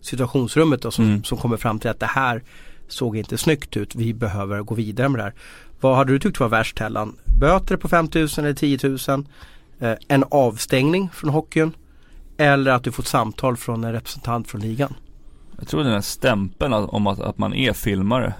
situationsrummet 0.00 0.82
då, 0.82 0.90
som, 0.90 1.04
Mm. 1.04 1.24
som 1.24 1.38
kommer 1.38 1.56
fram 1.56 1.78
till 1.78 1.90
att 1.90 2.00
det 2.00 2.06
här 2.06 2.42
såg 2.88 3.16
inte 3.16 3.38
snyggt 3.38 3.76
ut. 3.76 3.94
Vi 3.94 4.14
behöver 4.14 4.60
gå 4.62 4.74
vidare 4.74 5.08
med 5.08 5.18
det 5.18 5.24
här. 5.24 5.34
Vad 5.80 5.96
hade 5.96 6.12
du 6.12 6.18
tyckt 6.18 6.40
var 6.40 6.48
värst 6.48 6.76
Tellan? 6.76 7.16
Böter 7.40 7.76
på 7.76 7.88
5 7.88 8.08
000 8.14 8.28
eller 8.38 8.54
10 8.54 8.78
000? 9.08 9.26
Eh, 9.78 9.94
en 10.08 10.24
avstängning 10.30 11.10
från 11.12 11.30
hockeyn? 11.30 11.72
Eller 12.36 12.70
att 12.70 12.84
du 12.84 12.92
får 12.92 13.02
ett 13.02 13.06
samtal 13.08 13.56
från 13.56 13.84
en 13.84 13.92
representant 13.92 14.48
från 14.48 14.60
ligan? 14.60 14.94
Jag 15.58 15.68
tror 15.68 15.84
den 15.84 15.92
här 15.92 16.00
stämpeln 16.00 16.72
om 16.72 17.06
att, 17.06 17.20
att 17.20 17.38
man 17.38 17.54
är 17.54 17.72
filmare 17.72 18.34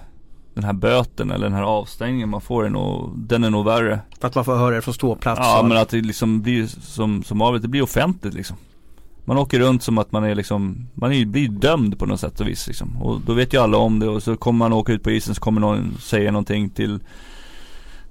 Den 0.55 0.63
här 0.63 0.73
böten 0.73 1.31
eller 1.31 1.45
den 1.45 1.53
här 1.53 1.63
avstängningen 1.63 2.29
man 2.29 2.41
får 2.41 2.65
är 2.65 2.69
nog, 2.69 3.13
den 3.17 3.43
är 3.43 3.49
nog 3.49 3.65
värre 3.65 3.99
För 4.19 4.27
att 4.27 4.35
man 4.35 4.45
får 4.45 4.55
höra 4.55 4.75
det 4.75 4.81
från 4.81 4.93
ståplats. 4.93 5.39
Ja 5.43 5.63
men 5.67 5.77
att 5.77 5.89
det 5.89 6.01
liksom 6.01 6.41
blir 6.41 6.67
som, 6.67 7.23
som 7.23 7.41
avigt, 7.41 7.61
det 7.61 7.67
blir 7.67 7.81
offentligt 7.81 8.33
liksom 8.33 8.57
Man 9.25 9.37
åker 9.37 9.59
runt 9.59 9.83
som 9.83 9.97
att 9.97 10.11
man 10.11 10.23
är 10.23 10.35
liksom, 10.35 10.87
man 10.93 11.13
är, 11.13 11.25
blir 11.25 11.47
dömd 11.49 11.99
på 11.99 12.05
något 12.05 12.19
sätt 12.19 12.39
och 12.39 12.47
vis 12.47 12.67
liksom 12.67 13.01
Och 13.01 13.21
då 13.21 13.33
vet 13.33 13.53
ju 13.53 13.61
alla 13.61 13.77
om 13.77 13.99
det 13.99 14.07
och 14.07 14.23
så 14.23 14.37
kommer 14.37 14.57
man 14.57 14.73
åka 14.73 14.93
ut 14.93 15.03
på 15.03 15.11
isen 15.11 15.35
så 15.35 15.41
kommer 15.41 15.61
någon 15.61 15.97
säga 16.01 16.31
någonting 16.31 16.69
till 16.69 16.99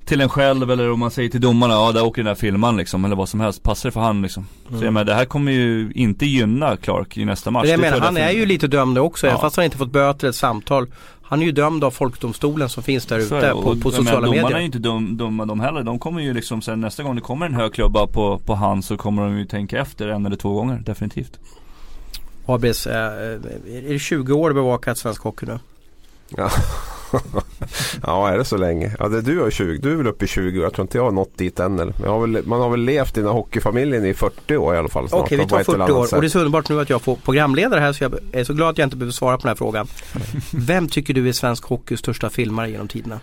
till 0.05 0.21
en 0.21 0.29
själv 0.29 0.71
eller 0.71 0.91
om 0.91 1.01
man 1.01 1.11
säger 1.11 1.29
till 1.29 1.41
domarna, 1.41 1.75
ja 1.75 1.93
där 1.93 2.05
åker 2.05 2.23
den 2.23 2.27
där 2.27 2.35
filmaren 2.35 2.77
liksom 2.77 3.05
eller 3.05 3.17
vad 3.17 3.29
som 3.29 3.41
helst, 3.41 3.63
passar 3.63 3.89
det 3.89 3.93
för 3.93 4.01
han 4.01 4.23
liksom 4.23 4.47
Mm. 4.69 4.81
Så 4.81 4.87
jag 4.87 4.93
menar 4.95 5.05
det 5.05 5.15
här 5.15 5.25
kommer 5.25 5.53
ju 5.53 5.93
inte 5.95 6.27
gynna 6.27 6.77
Clark 6.77 7.17
i 7.17 7.25
nästa 7.25 7.51
match 7.51 7.63
Men 7.63 7.71
jag 7.71 7.81
menar, 7.81 8.01
han 8.01 8.17
är 8.17 8.31
ju 8.31 8.47
lite 8.47 8.67
dömd 8.67 8.99
också, 8.99 9.27
Ja. 9.27 9.39
fast 9.39 9.57
han 9.57 9.65
inte 9.65 9.77
fått 9.77 9.93
böter 9.93 10.25
eller 10.25 10.31
ett 10.31 10.37
samtal. 10.37 10.87
Han 11.27 11.43
är 11.43 11.47
ju 11.47 11.53
dömd 11.53 11.85
av 11.85 11.91
folkdomstolen 11.91 12.69
som 12.69 12.83
finns 12.83 13.07
där 13.07 13.19
ute 13.19 13.51
på, 13.53 13.63
på 13.63 13.75
menar, 13.75 13.91
sociala 13.91 14.27
Domarna 14.27 14.41
är 14.41 14.43
medier. 14.43 14.59
ju 14.59 14.65
inte 14.65 14.79
dum, 14.79 15.17
dumma 15.17 15.47
de 15.47 15.61
heller. 15.61 15.83
De 15.83 15.99
kommer 15.99 16.21
ju 16.21 16.35
liksom 16.35 16.63
sen 16.63 16.81
nästa 16.81 17.03
gång 17.03 17.15
det 17.15 17.21
kommer 17.21 17.47
en 17.47 17.55
hög 17.55 17.73
klubba 17.75 18.07
på, 18.07 18.39
på 18.39 18.55
han 18.55 18.83
så 18.83 18.97
kommer 18.97 19.23
de 19.23 19.39
ju 19.39 19.47
tänka 19.47 19.79
efter 19.81 20.09
en 20.09 20.27
eller 20.27 20.37
två 20.37 20.55
gånger. 20.55 20.83
Definitivt. 20.87 21.39
Abris, 22.47 22.87
eh, 22.87 22.95
är 22.95 23.89
det 23.89 23.99
20 23.99 24.33
år 24.33 24.53
bevakat 24.53 24.99
svensk 24.99 25.23
hockey 25.23 25.47
nu? 25.47 25.59
Ja. 26.29 26.51
ja, 28.03 28.29
är 28.29 28.39
det 28.39 28.45
så 28.45 28.57
länge? 28.57 28.97
Ja, 28.99 29.09
det, 29.09 29.23
du, 29.23 29.47
är 29.47 29.51
20, 29.51 29.79
du 29.79 29.93
är 29.93 29.97
väl 29.97 30.07
uppe 30.07 30.25
i 30.25 30.29
20 30.29 30.63
Jag 30.63 30.73
tror 30.73 30.85
inte 30.85 30.99
jag 30.99 31.05
har 31.05 31.13
nått 31.13 31.39
dit 31.39 31.61
än. 31.61 31.79
Eller? 31.79 31.95
Jag 32.03 32.11
har 32.11 32.21
väl, 32.21 32.47
man 32.47 32.61
har 32.61 32.71
väl 32.71 32.81
levt 32.81 33.17
i 33.17 33.21
den 33.21 33.29
här 33.29 33.35
hockeyfamiljen 33.35 34.07
i 34.07 34.15
40 34.15 34.57
år 34.57 34.75
i 34.75 34.79
alla 34.79 34.89
fall. 34.89 35.09
Okej, 35.11 35.39
vi 35.39 35.43
på 35.43 35.49
tar 35.49 35.61
ett 35.61 35.69
eller 35.69 35.79
40 35.79 35.93
annat 35.93 36.13
år 36.13 36.17
och 36.17 36.21
det 36.21 36.27
är 36.27 36.29
så 36.29 36.39
underbart 36.39 36.69
nu 36.69 36.81
att 36.81 36.91
jag 36.91 37.03
får 37.03 37.17
programledare 37.17 37.81
här 37.81 37.93
så 37.93 38.05
jag 38.05 38.15
är 38.33 38.45
så 38.45 38.55
glad 38.55 38.71
att 38.71 38.79
jag 38.79 38.87
inte 38.87 38.97
behöver 38.97 39.13
svara 39.13 39.37
på 39.37 39.43
den 39.43 39.49
här 39.49 39.57
frågan. 39.57 39.87
Vem 40.53 40.89
tycker 40.89 41.15
du 41.15 41.29
är 41.29 41.33
svensk 41.33 41.65
hockeys 41.65 42.01
största 42.01 42.31
filmare 42.31 42.71
genom 42.71 42.89
tiderna? 42.89 43.21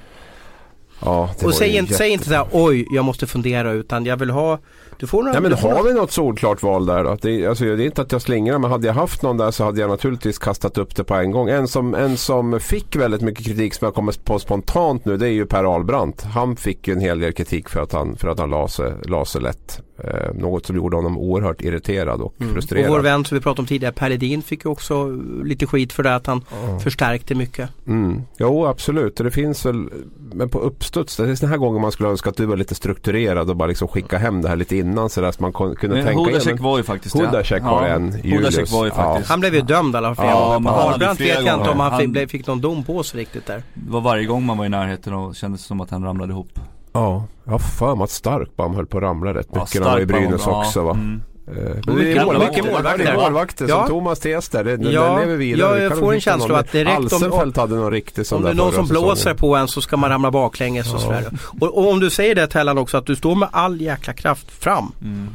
Ja, 1.05 1.29
Och 1.43 1.53
säg 1.53 1.77
inte, 1.77 1.93
säg 1.93 2.09
inte 2.09 2.25
såhär 2.25 2.45
oj 2.51 2.85
jag 2.91 3.05
måste 3.05 3.27
fundera 3.27 3.71
utan 3.71 4.05
jag 4.05 4.17
vill 4.17 4.29
ha 4.29 4.59
Du 4.99 5.07
får 5.07 5.23
några, 5.23 5.33
Ja, 5.35 5.41
men 5.41 5.53
har 5.53 5.69
några- 5.69 5.83
vi 5.83 5.93
något 5.93 6.11
solklart 6.11 6.63
val 6.63 6.85
där 6.85 7.03
då? 7.03 7.17
Det, 7.21 7.45
alltså, 7.47 7.63
det 7.63 7.71
är 7.83 7.85
inte 7.85 8.01
att 8.01 8.11
jag 8.11 8.21
slingrar 8.21 8.59
men 8.59 8.71
hade 8.71 8.87
jag 8.87 8.93
haft 8.93 9.21
någon 9.21 9.37
där 9.37 9.51
så 9.51 9.63
hade 9.63 9.81
jag 9.81 9.89
naturligtvis 9.89 10.37
kastat 10.39 10.77
upp 10.77 10.95
det 10.95 11.03
på 11.03 11.15
en 11.15 11.31
gång. 11.31 11.49
En 11.49 11.67
som, 11.67 11.95
en 11.95 12.17
som 12.17 12.59
fick 12.59 12.95
väldigt 12.95 13.21
mycket 13.21 13.45
kritik 13.45 13.73
som 13.73 13.85
jag 13.85 13.93
kommer 13.95 14.13
på 14.23 14.39
spontant 14.39 15.05
nu 15.05 15.17
det 15.17 15.25
är 15.27 15.31
ju 15.31 15.45
Per 15.45 15.63
Ahlbrandt. 15.63 16.21
Han 16.23 16.55
fick 16.55 16.87
ju 16.87 16.93
en 16.93 16.99
hel 17.01 17.19
del 17.19 17.33
kritik 17.33 17.69
för 17.69 17.81
att 17.81 17.91
han, 17.91 18.15
för 18.15 18.27
att 18.27 18.39
han 18.39 18.49
la 18.49 18.67
sig, 18.67 18.93
la 19.07 19.25
sig 19.25 19.41
lätt. 19.41 19.81
Eh, 20.03 20.33
något 20.35 20.65
som 20.65 20.75
gjorde 20.75 20.95
honom 20.95 21.17
oerhört 21.17 21.61
irriterad 21.61 22.21
och 22.21 22.33
Mm. 22.39 22.49
Och 22.49 22.53
frustrerad. 22.55 22.89
vår 22.89 22.99
vän 22.99 23.25
som 23.25 23.35
vi 23.37 23.41
pratade 23.41 23.61
om 23.61 23.67
tidigare, 23.67 23.93
Per 23.93 24.09
Ledin 24.09 24.41
fick 24.41 24.65
ju 24.65 24.71
också 24.71 25.09
lite 25.43 25.65
skit 25.67 25.93
för 25.93 26.03
det 26.03 26.15
att 26.15 26.27
han 26.27 26.45
förstärkte 26.83 27.35
mycket. 27.35 27.69
Mm. 27.87 28.21
Jo 28.37 28.65
absolut, 28.65 29.19
och 29.19 29.23
det 29.25 29.31
finns 29.31 29.65
väl 29.65 29.89
Men 30.33 30.49
på 30.49 30.59
uppstuds, 30.59 31.17
det 31.17 31.29
är 31.29 31.35
sådana 31.35 31.51
här 31.51 31.57
gånger 31.57 31.79
man 31.79 31.91
skulle 31.91 32.09
önska 32.09 32.29
att 32.29 32.37
du 32.37 32.45
var 32.45 32.57
lite 32.57 32.75
strukturerad 32.75 33.49
och 33.49 33.55
bara 33.55 33.67
liksom 33.67 33.87
skicka 33.87 34.17
hem 34.17 34.41
det 34.41 34.49
här 34.49 34.55
lite 34.55 34.75
innan 34.75 35.09
så 35.09 35.21
där 35.21 35.31
så 35.31 35.41
man 35.41 35.53
kunde 35.53 35.87
Men 35.87 36.05
tänka 36.05 36.19
Hodacek 36.19 36.53
men- 36.53 36.63
var 36.63 36.77
ju 36.77 36.83
faktiskt 36.83 37.15
Hodacek 37.15 37.63
var 37.63 37.83
en, 37.87 38.15
Julius. 38.23 38.71
Var 38.71 38.85
ju 38.85 38.89
Ja. 38.89 38.95
faktiskt 38.95 39.29
Han 39.29 39.39
blev 39.39 39.55
ju 39.55 39.61
dömd 39.61 39.95
alla 39.95 40.15
flera 40.15 40.29
Ja, 40.29 40.53
gånger. 40.53 40.97
flera 40.99 41.13
vet 41.37 41.45
jag 41.45 41.57
inte 41.59 41.69
om 41.69 41.79
han, 41.79 41.99
fick, 41.99 42.17
Han- 42.17 42.27
fick 42.27 42.47
någon 42.47 42.61
dom 42.61 42.83
på 42.83 43.03
sig 43.03 43.19
riktigt 43.19 43.45
där. 43.47 43.63
Det 43.73 43.91
var 43.91 44.01
varje 44.01 44.25
gång 44.25 44.45
man 44.45 44.57
var 44.57 44.65
i 44.65 44.69
närheten 44.69 45.13
och 45.13 45.35
kändes 45.35 45.61
som 45.65 45.81
att 45.81 45.89
han 45.89 46.03
ramlade 46.03 46.31
ihop 46.33 46.59
Ja, 46.93 47.23
jag 47.43 47.51
har 47.51 47.59
för 47.59 47.95
mig 47.95 48.03
att 48.03 48.09
Starkbaum 48.09 48.75
höll 48.75 48.85
på 48.85 48.97
att 48.97 49.03
ramla 49.03 49.33
rätt 49.33 49.47
Ja, 49.53 49.59
mycket 49.59 49.81
när 49.81 49.87
han 49.87 49.95
var 49.95 50.01
i 50.01 50.05
Brynäs 50.05 50.41
ja, 50.45 50.65
också 50.65 50.83
va. 50.83 50.91
mm. 50.91 51.21
Eh, 51.57 51.57
mycket- 51.75 51.85
Men 51.85 51.95
det 51.95 52.11
är 52.11 52.25
målvakter, 52.25 52.63
målvakter. 52.63 52.97
Det 53.05 53.09
är 53.11 53.15
målvakter 53.17 53.65
Ja. 53.69 53.77
som 53.79 53.87
Thomas 53.87 54.19
Tes 54.19 54.49
där. 54.49 54.63
Det, 54.63 54.77
den, 54.77 54.91
Ja, 54.91 55.03
den 55.05 55.19
lever 55.19 55.35
vidare. 55.35 55.77
jag 55.77 55.83
Vi 55.83 55.89
kan 55.89 55.97
får 55.99 56.13
en 56.13 56.21
känsla 56.21 56.57
att 56.59 56.71
direkt 56.71 56.97
om- 56.97 57.03
Alsenfelt 57.05 57.57
hade 57.57 57.75
någon 57.75 57.91
riktig 57.91 58.25
sån 58.25 58.37
Om 58.37 58.43
det 58.43 58.49
är 58.49 58.53
någon 58.53 58.73
som 58.73 58.87
blåser 58.87 59.15
säsongen. 59.15 59.37
på 59.37 59.55
en 59.55 59.67
så 59.67 59.81
ska 59.81 59.97
man 59.97 60.09
ramla 60.09 60.31
baklänges 60.31 60.93
och 60.93 60.99
sådär. 61.01 61.27
Och, 61.59 61.77
och 61.77 61.91
om 61.91 61.99
du 61.99 62.09
säger 62.09 62.35
det 62.35 62.47
Tellan 62.47 62.77
också 62.77 62.97
att 62.97 63.05
du 63.05 63.15
står 63.15 63.35
med 63.35 63.49
all 63.51 63.81
jäkla 63.81 64.13
kraft 64.13 64.51
fram. 64.51 64.91
Mm. 65.01 65.27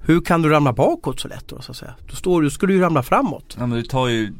Hur 0.00 0.20
kan 0.20 0.42
du 0.42 0.48
ramla 0.48 0.72
bakåt 0.72 1.20
så 1.20 1.28
lätt 1.28 1.48
då 1.48 1.60
så 1.60 1.70
att 1.72 1.76
säga? 1.76 1.94
Då 2.10 2.16
står 2.16 2.42
du, 2.42 2.50
ska 2.50 2.66
du 2.66 2.74
ju 2.74 2.80
ramla 2.80 3.02
framåt. 3.02 3.56
Ja 3.58 3.66
men 3.66 3.78
du 3.78 3.82
tar 3.84 4.08
ju 4.08 4.32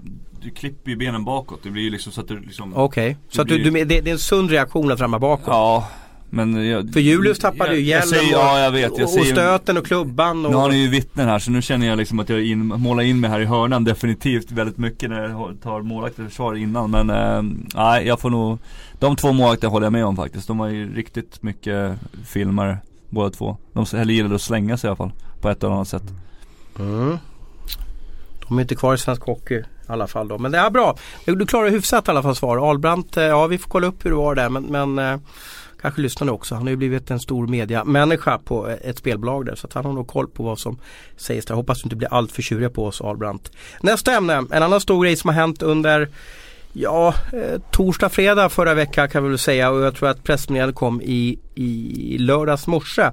Du 0.42 0.50
klipper 0.50 0.90
ju 0.90 0.96
benen 0.96 1.24
bakåt. 1.24 1.60
Det 1.62 1.70
blir 1.70 1.82
ju 1.82 1.90
liksom 1.90 2.12
så 2.12 2.20
att 2.20 2.28
du 2.28 2.40
liksom 2.40 2.76
Okej, 2.76 3.16
så 3.30 3.42
att 3.42 3.48
du, 3.48 3.58
du, 3.58 3.70
det, 3.70 3.84
det 3.84 4.08
är 4.10 4.12
en 4.12 4.18
sund 4.18 4.50
reaktion 4.50 4.92
att 4.92 5.00
ramla 5.00 5.18
bakåt. 5.18 5.46
Ja 5.46 5.88
Men 6.30 6.68
jag, 6.68 6.92
För 6.92 7.00
Julius 7.00 7.38
tappade 7.38 7.70
jag, 7.70 7.80
ju 7.80 7.80
jag 7.80 7.88
hjälmen 7.88 8.08
säger, 8.08 8.32
Ja 8.32 8.60
jag 8.60 8.70
vet, 8.70 8.98
jag 8.98 9.04
och, 9.04 9.10
säger 9.10 9.20
och 9.20 9.26
stöten 9.26 9.76
och 9.76 9.86
klubban 9.86 10.46
och... 10.46 10.50
Nu 10.50 10.56
har 10.56 10.68
ni 10.68 10.76
ju 10.76 10.88
vittnen 10.88 11.28
här 11.28 11.38
så 11.38 11.50
nu 11.50 11.62
känner 11.62 11.86
jag 11.86 11.98
liksom 11.98 12.18
att 12.18 12.28
jag 12.28 12.44
in, 12.44 12.66
målar 12.66 13.02
in 13.02 13.20
mig 13.20 13.30
här 13.30 13.40
i 13.40 13.44
hörnan 13.44 13.84
definitivt 13.84 14.50
väldigt 14.50 14.78
mycket 14.78 15.10
när 15.10 15.22
jag 15.22 15.56
tar 15.62 15.82
målvakter 15.82 16.24
försvar 16.24 16.54
innan 16.54 16.90
men 16.90 17.10
eh, 17.10 17.42
nej 17.74 18.06
jag 18.06 18.20
får 18.20 18.30
nog 18.30 18.58
De 18.98 19.16
två 19.16 19.32
målvakterna 19.32 19.70
håller 19.70 19.86
jag 19.86 19.92
med 19.92 20.04
om 20.04 20.16
faktiskt. 20.16 20.46
De 20.46 20.58
var 20.58 20.68
ju 20.68 20.94
riktigt 20.94 21.42
mycket 21.42 21.98
filmare 22.26 22.78
båda 23.08 23.30
två. 23.30 23.56
De 23.72 23.84
gillade 24.12 24.34
att 24.34 24.42
slänga 24.42 24.76
sig 24.76 24.88
i 24.88 24.88
alla 24.88 24.96
fall 24.96 25.12
på 25.40 25.48
ett 25.48 25.64
eller 25.64 25.74
annat 25.74 25.88
sätt. 25.88 26.02
Mm. 26.78 27.18
De 28.48 28.58
är 28.58 28.62
inte 28.62 28.74
kvar 28.74 28.94
i 28.94 28.98
svensk 28.98 29.22
hockey 29.22 29.54
i 29.54 29.64
alla 29.86 30.06
fall 30.06 30.28
då. 30.28 30.38
Men 30.38 30.52
det 30.52 30.58
är 30.58 30.70
bra. 30.70 30.96
Du 31.24 31.46
klarar 31.46 31.70
hyfsat 31.70 32.08
i 32.08 32.10
alla 32.10 32.22
fall 32.22 32.36
svar. 32.36 32.68
Ahlbrandt, 32.68 33.16
eh, 33.16 33.24
ja 33.24 33.46
vi 33.46 33.58
får 33.58 33.70
kolla 33.70 33.86
upp 33.86 34.04
hur 34.04 34.10
det 34.10 34.16
var 34.16 34.34
där 34.34 34.48
men, 34.48 34.62
men 34.64 34.98
eh, 34.98 35.18
kanske 35.86 36.02
lyssnar 36.02 36.26
nu 36.26 36.32
också. 36.32 36.54
Han 36.54 36.62
har 36.62 36.70
ju 36.70 36.76
blivit 36.76 37.10
en 37.10 37.20
stor 37.20 37.46
mediamänniska 37.46 38.38
på 38.38 38.66
ett 38.66 38.98
spelbolag 38.98 39.46
där 39.46 39.54
så 39.54 39.66
att 39.66 39.72
han 39.72 39.84
har 39.84 39.92
nog 39.92 40.06
koll 40.06 40.28
på 40.28 40.42
vad 40.42 40.58
som 40.58 40.78
sägs 41.16 41.46
där. 41.46 41.54
Hoppas 41.54 41.82
du 41.82 41.86
inte 41.86 41.96
blir 41.96 42.14
allt 42.14 42.32
för 42.32 42.42
tjuriga 42.42 42.70
på 42.70 42.86
oss 42.86 43.00
Albrandt. 43.00 43.52
Nästa 43.80 44.12
ämne, 44.12 44.44
en 44.50 44.62
annan 44.62 44.80
stor 44.80 45.04
grej 45.04 45.16
som 45.16 45.28
har 45.28 45.34
hänt 45.34 45.62
under 45.62 46.08
Ja, 46.72 47.14
eh, 47.32 47.60
torsdag, 47.70 48.08
fredag 48.08 48.48
förra 48.48 48.74
veckan 48.74 49.08
kan 49.08 49.22
vi 49.22 49.28
väl 49.28 49.38
säga 49.38 49.70
och 49.70 49.80
jag 49.80 49.94
tror 49.94 50.08
att 50.08 50.24
pressmeddelandet 50.24 50.76
kom 50.76 51.02
i, 51.02 51.38
i 51.54 52.18
lördags 52.18 52.66
morse. 52.66 53.10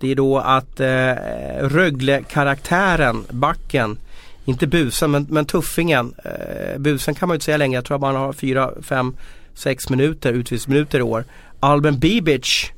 Det 0.00 0.10
är 0.10 0.14
då 0.14 0.38
att 0.38 0.80
eh, 0.80 1.14
Rögle-karaktären, 1.60 3.24
backen, 3.30 3.98
inte 4.44 4.66
busen 4.66 5.10
men, 5.10 5.26
men 5.30 5.44
tuffingen. 5.44 6.14
Eh, 6.24 6.78
busen 6.78 7.14
kan 7.14 7.28
man 7.28 7.34
ju 7.34 7.36
inte 7.36 7.44
säga 7.44 7.56
längre, 7.56 7.74
jag 7.74 7.84
tror 7.84 7.94
att 7.94 8.00
man 8.00 8.16
har 8.16 8.32
4, 8.32 8.70
5, 8.82 9.16
6 9.54 9.90
minuter, 9.90 10.32
utvisningsminuter 10.32 10.98
i 10.98 11.02
år. 11.02 11.24
Alben 11.60 11.98
Bibic 11.98 12.70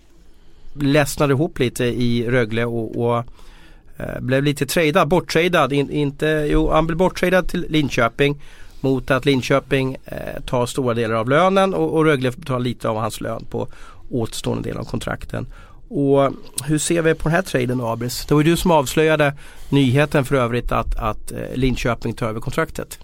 ledsnade 0.74 1.32
ihop 1.32 1.58
lite 1.58 1.84
i 1.84 2.30
Rögle 2.30 2.64
och, 2.64 3.04
och 3.04 3.24
eh, 3.96 4.20
blev 4.20 4.44
lite 4.44 4.66
tradad, 4.66 5.08
borttradad. 5.08 5.72
In, 5.72 5.90
inte, 5.90 6.48
jo, 6.50 6.70
han 6.70 6.86
blev 6.86 6.98
borttradad 6.98 7.48
till 7.48 7.66
Linköping 7.68 8.40
mot 8.80 9.10
att 9.10 9.24
Linköping 9.24 9.96
eh, 10.04 10.42
tar 10.46 10.66
stora 10.66 10.94
delar 10.94 11.14
av 11.14 11.28
lönen 11.28 11.74
och, 11.74 11.94
och 11.94 12.04
Rögle 12.04 12.32
tar 12.32 12.58
lite 12.58 12.88
av 12.88 12.96
hans 12.96 13.20
lön 13.20 13.44
på 13.50 13.68
återstående 14.10 14.68
del 14.68 14.78
av 14.78 14.84
kontrakten. 14.84 15.46
Och 15.88 16.32
hur 16.64 16.78
ser 16.78 17.02
vi 17.02 17.14
på 17.14 17.28
den 17.28 17.36
här 17.36 17.42
traden 17.42 17.78
då 17.78 17.86
Abris? 17.86 18.26
Det 18.28 18.34
var 18.34 18.42
ju 18.42 18.50
du 18.50 18.56
som 18.56 18.70
avslöjade 18.70 19.34
nyheten 19.68 20.24
för 20.24 20.36
övrigt 20.36 20.72
att, 20.72 20.96
att 20.96 21.32
eh, 21.32 21.38
Linköping 21.54 22.12
tar 22.12 22.28
över 22.28 22.40
kontraktet. 22.40 22.98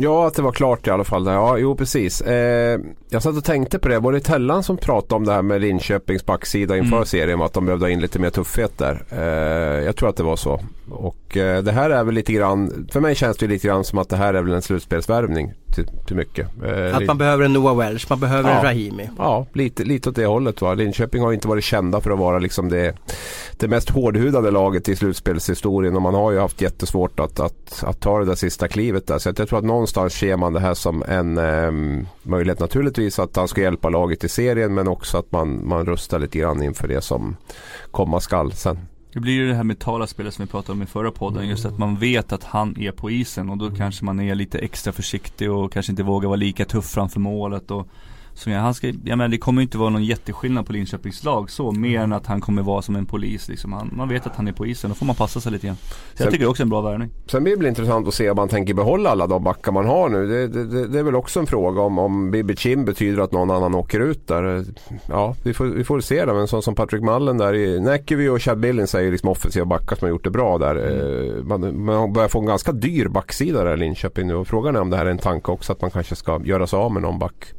Ja, 0.00 0.26
att 0.26 0.34
det 0.34 0.42
var 0.42 0.52
klart 0.52 0.86
i 0.86 0.90
alla 0.90 1.04
fall. 1.04 1.26
Ja, 1.26 1.58
jo 1.58 1.76
precis. 1.76 2.20
Eh, 2.20 2.80
jag 3.08 3.22
satt 3.22 3.36
och 3.36 3.44
tänkte 3.44 3.78
på 3.78 3.88
det. 3.88 3.98
Var 3.98 4.12
det 4.12 4.20
Tellan 4.20 4.62
som 4.62 4.76
pratade 4.76 5.14
om 5.14 5.24
det 5.24 5.32
här 5.32 5.42
med 5.42 5.60
Linköpings 5.60 6.26
backsida 6.26 6.76
inför 6.78 6.96
Mm. 6.96 7.06
serien? 7.06 7.42
Att 7.42 7.52
de 7.52 7.64
behövde 7.66 7.84
ha 7.86 7.90
in 7.90 8.00
lite 8.00 8.18
mer 8.18 8.30
tuffhet 8.30 8.78
där. 8.78 9.02
Eh, 9.10 9.84
jag 9.84 9.96
tror 9.96 10.08
att 10.08 10.16
det 10.16 10.22
var 10.22 10.36
så. 10.36 10.60
Och 10.90 11.36
eh, 11.36 11.62
det 11.62 11.72
här 11.72 11.90
är 11.90 12.04
väl 12.04 12.14
lite 12.14 12.32
grann, 12.32 12.88
för 12.92 13.00
mig 13.00 13.14
känns 13.14 13.36
det 13.36 13.46
lite 13.46 13.66
grann 13.66 13.84
som 13.84 13.98
att 13.98 14.08
det 14.08 14.16
här 14.16 14.34
är 14.34 14.42
väl 14.42 14.52
en 14.52 14.62
slutspelsvärvning 14.62 15.52
till, 15.74 15.86
till 16.06 16.16
mycket. 16.16 16.48
Eh, 16.64 16.96
Att 16.96 17.06
man 17.06 17.18
behöver 17.18 17.44
en 17.44 17.52
Noah 17.52 17.76
Welsh, 17.76 18.06
man 18.10 18.20
behöver 18.20 18.50
en 18.50 18.56
Ja. 18.56 18.64
Rahimi. 18.64 19.10
Ja, 19.18 19.46
lite, 19.52 19.84
lite 19.84 20.08
åt 20.08 20.16
det 20.16 20.26
hållet. 20.26 20.60
Va? 20.60 20.74
Linköping 20.74 21.22
har 21.22 21.32
inte 21.32 21.48
varit 21.48 21.64
kända 21.64 22.00
för 22.00 22.10
att 22.10 22.18
vara 22.18 22.38
liksom 22.38 22.68
det, 22.68 22.94
det 23.56 23.68
mest 23.68 23.90
hårdhudade 23.90 24.50
laget 24.50 24.88
i 24.88 24.96
slutspelshistorien 24.96 25.96
och 25.96 26.02
man 26.02 26.14
har 26.14 26.32
ju 26.32 26.38
haft 26.38 26.60
jättesvårt 26.60 27.20
att, 27.20 27.40
att, 27.40 27.84
att 27.86 28.00
ta 28.00 28.18
det 28.18 28.24
där 28.24 28.34
sista 28.34 28.68
klivet 28.68 29.06
där. 29.06 29.18
Så 29.18 29.28
jag 29.28 29.48
tror 29.48 29.58
att 29.58 29.64
någonstans 29.64 30.12
ser 30.14 30.36
man 30.36 30.52
det 30.52 30.60
här 30.60 30.74
som 30.74 31.02
en 31.08 31.38
ehm, 31.38 32.06
möjlighet 32.22 32.60
naturligtvis 32.60 33.18
att 33.18 33.36
han 33.36 33.48
ska 33.48 33.60
hjälpa 33.60 33.88
laget 33.88 34.24
i 34.24 34.28
serien 34.28 34.74
men 34.74 34.88
också 34.88 35.18
att 35.18 35.32
man, 35.32 35.68
man 35.68 35.86
rustar 35.86 36.18
lite 36.18 36.38
grann 36.38 36.62
inför 36.62 36.88
det 36.88 37.00
som 37.00 37.36
komma 37.90 38.20
skall 38.20 38.52
sen. 38.52 38.78
Det 39.18 39.22
blir 39.22 39.32
ju 39.32 39.48
det 39.48 39.54
här 39.54 39.64
mentala 39.64 40.06
spelet 40.06 40.34
som 40.34 40.44
vi 40.44 40.50
pratade 40.50 40.72
om 40.72 40.82
i 40.82 40.86
förra 40.86 41.10
podden. 41.10 41.48
Just 41.48 41.64
att 41.64 41.78
man 41.78 41.96
vet 41.96 42.32
att 42.32 42.44
han 42.44 42.80
är 42.80 42.92
på 42.92 43.10
isen 43.10 43.50
och 43.50 43.58
då 43.58 43.70
kanske 43.70 44.04
man 44.04 44.20
är 44.20 44.34
lite 44.34 44.58
extra 44.58 44.92
försiktig 44.92 45.52
och 45.52 45.72
kanske 45.72 45.92
inte 45.92 46.02
vågar 46.02 46.28
vara 46.28 46.36
lika 46.36 46.64
tuff 46.64 46.84
framför 46.84 47.20
målet. 47.20 47.70
Och, 47.70 47.88
så 48.38 48.50
ja, 48.50 48.58
han 48.58 48.74
ska, 48.74 48.86
jag 48.86 49.18
menar, 49.18 49.28
det 49.28 49.38
kommer 49.38 49.62
inte 49.62 49.78
vara 49.78 49.90
någon 49.90 50.04
jätteskillnad 50.04 50.66
på 50.66 50.72
Linköpings 50.72 51.24
lag 51.24 51.50
så, 51.50 51.72
mer 51.72 52.00
än 52.00 52.12
att 52.12 52.26
han 52.26 52.40
kommer 52.40 52.62
vara 52.62 52.82
som 52.82 52.96
en 52.96 53.06
polis 53.06 53.48
liksom. 53.48 53.72
han, 53.72 53.90
Man 53.96 54.08
vet 54.08 54.26
att 54.26 54.36
han 54.36 54.48
är 54.48 54.52
på 54.52 54.66
isen, 54.66 54.90
då 54.90 54.94
får 54.94 55.06
man 55.06 55.16
passa 55.16 55.40
sig 55.40 55.52
lite 55.52 55.66
grann. 55.66 55.76
Så 55.76 55.86
Sen- 55.86 56.24
jag 56.24 56.26
tycker 56.32 56.38
det 56.44 56.46
är 56.48 56.50
också 56.50 56.62
en 56.62 56.68
bra 56.68 56.80
värvning. 56.80 57.10
Sen 57.26 57.42
blir 57.44 57.52
det 57.52 57.58
väl 57.58 57.68
intressant 57.68 58.08
att 58.08 58.14
se 58.14 58.30
om 58.30 58.36
man 58.36 58.48
tänker 58.48 58.74
behålla 58.74 59.10
alla 59.10 59.26
de 59.26 59.44
backar 59.44 59.72
man 59.72 59.86
har 59.86 60.08
nu. 60.08 60.26
Det, 60.26 60.48
det, 60.48 60.64
det, 60.66 60.86
det 60.88 60.98
är 60.98 61.02
väl 61.02 61.14
också 61.14 61.40
en 61.40 61.46
fråga 61.46 61.80
om, 61.82 61.98
om 61.98 62.30
Bibi 62.30 62.56
Chim 62.56 62.84
betyder 62.84 63.22
att 63.22 63.32
någon 63.32 63.50
annan 63.50 63.74
åker 63.74 64.00
ut 64.00 64.26
där. 64.28 64.64
Ja, 65.08 65.34
vi 65.44 65.54
får, 65.54 65.64
vi 65.66 65.84
får 65.84 66.00
se 66.00 66.24
det. 66.24 66.34
Men 66.34 66.48
sån 66.48 66.62
som 66.62 66.74
Patrick 66.74 67.02
Mullen 67.02 67.38
där 67.38 67.54
i 67.54 67.80
Näckeby 67.80 68.28
och 68.28 68.42
Chad 68.42 68.58
Billings 68.60 68.94
är 68.94 69.00
ju 69.00 69.10
liksom 69.10 69.28
offensiva 69.28 69.66
backar 69.66 69.96
som 69.96 70.06
har 70.06 70.10
gjort 70.10 70.24
det 70.24 70.30
bra 70.30 70.58
där. 70.58 70.76
Eh, 70.76 71.44
Man, 71.44 71.84
man 71.84 72.12
börjar 72.12 72.28
få 72.28 72.40
en 72.40 72.46
ganska 72.46 72.72
dyr 72.72 73.08
backsida 73.08 73.64
där 73.64 73.74
i 73.74 73.76
Linköping 73.76 74.26
nu. 74.26 74.34
Och 74.34 74.48
frågan 74.48 74.76
är 74.76 74.80
om 74.80 74.90
det 74.90 74.96
här 74.96 75.06
är 75.06 75.10
en 75.10 75.18
tanke 75.18 75.50
också 75.52 75.72
att 75.72 75.80
man 75.80 75.90
kanske 75.90 76.16
ska 76.16 76.40
göra 76.44 76.66
sig 76.66 76.76
av 76.78 76.92
med 76.92 77.02
någon 77.02 77.18
back. 77.18 77.52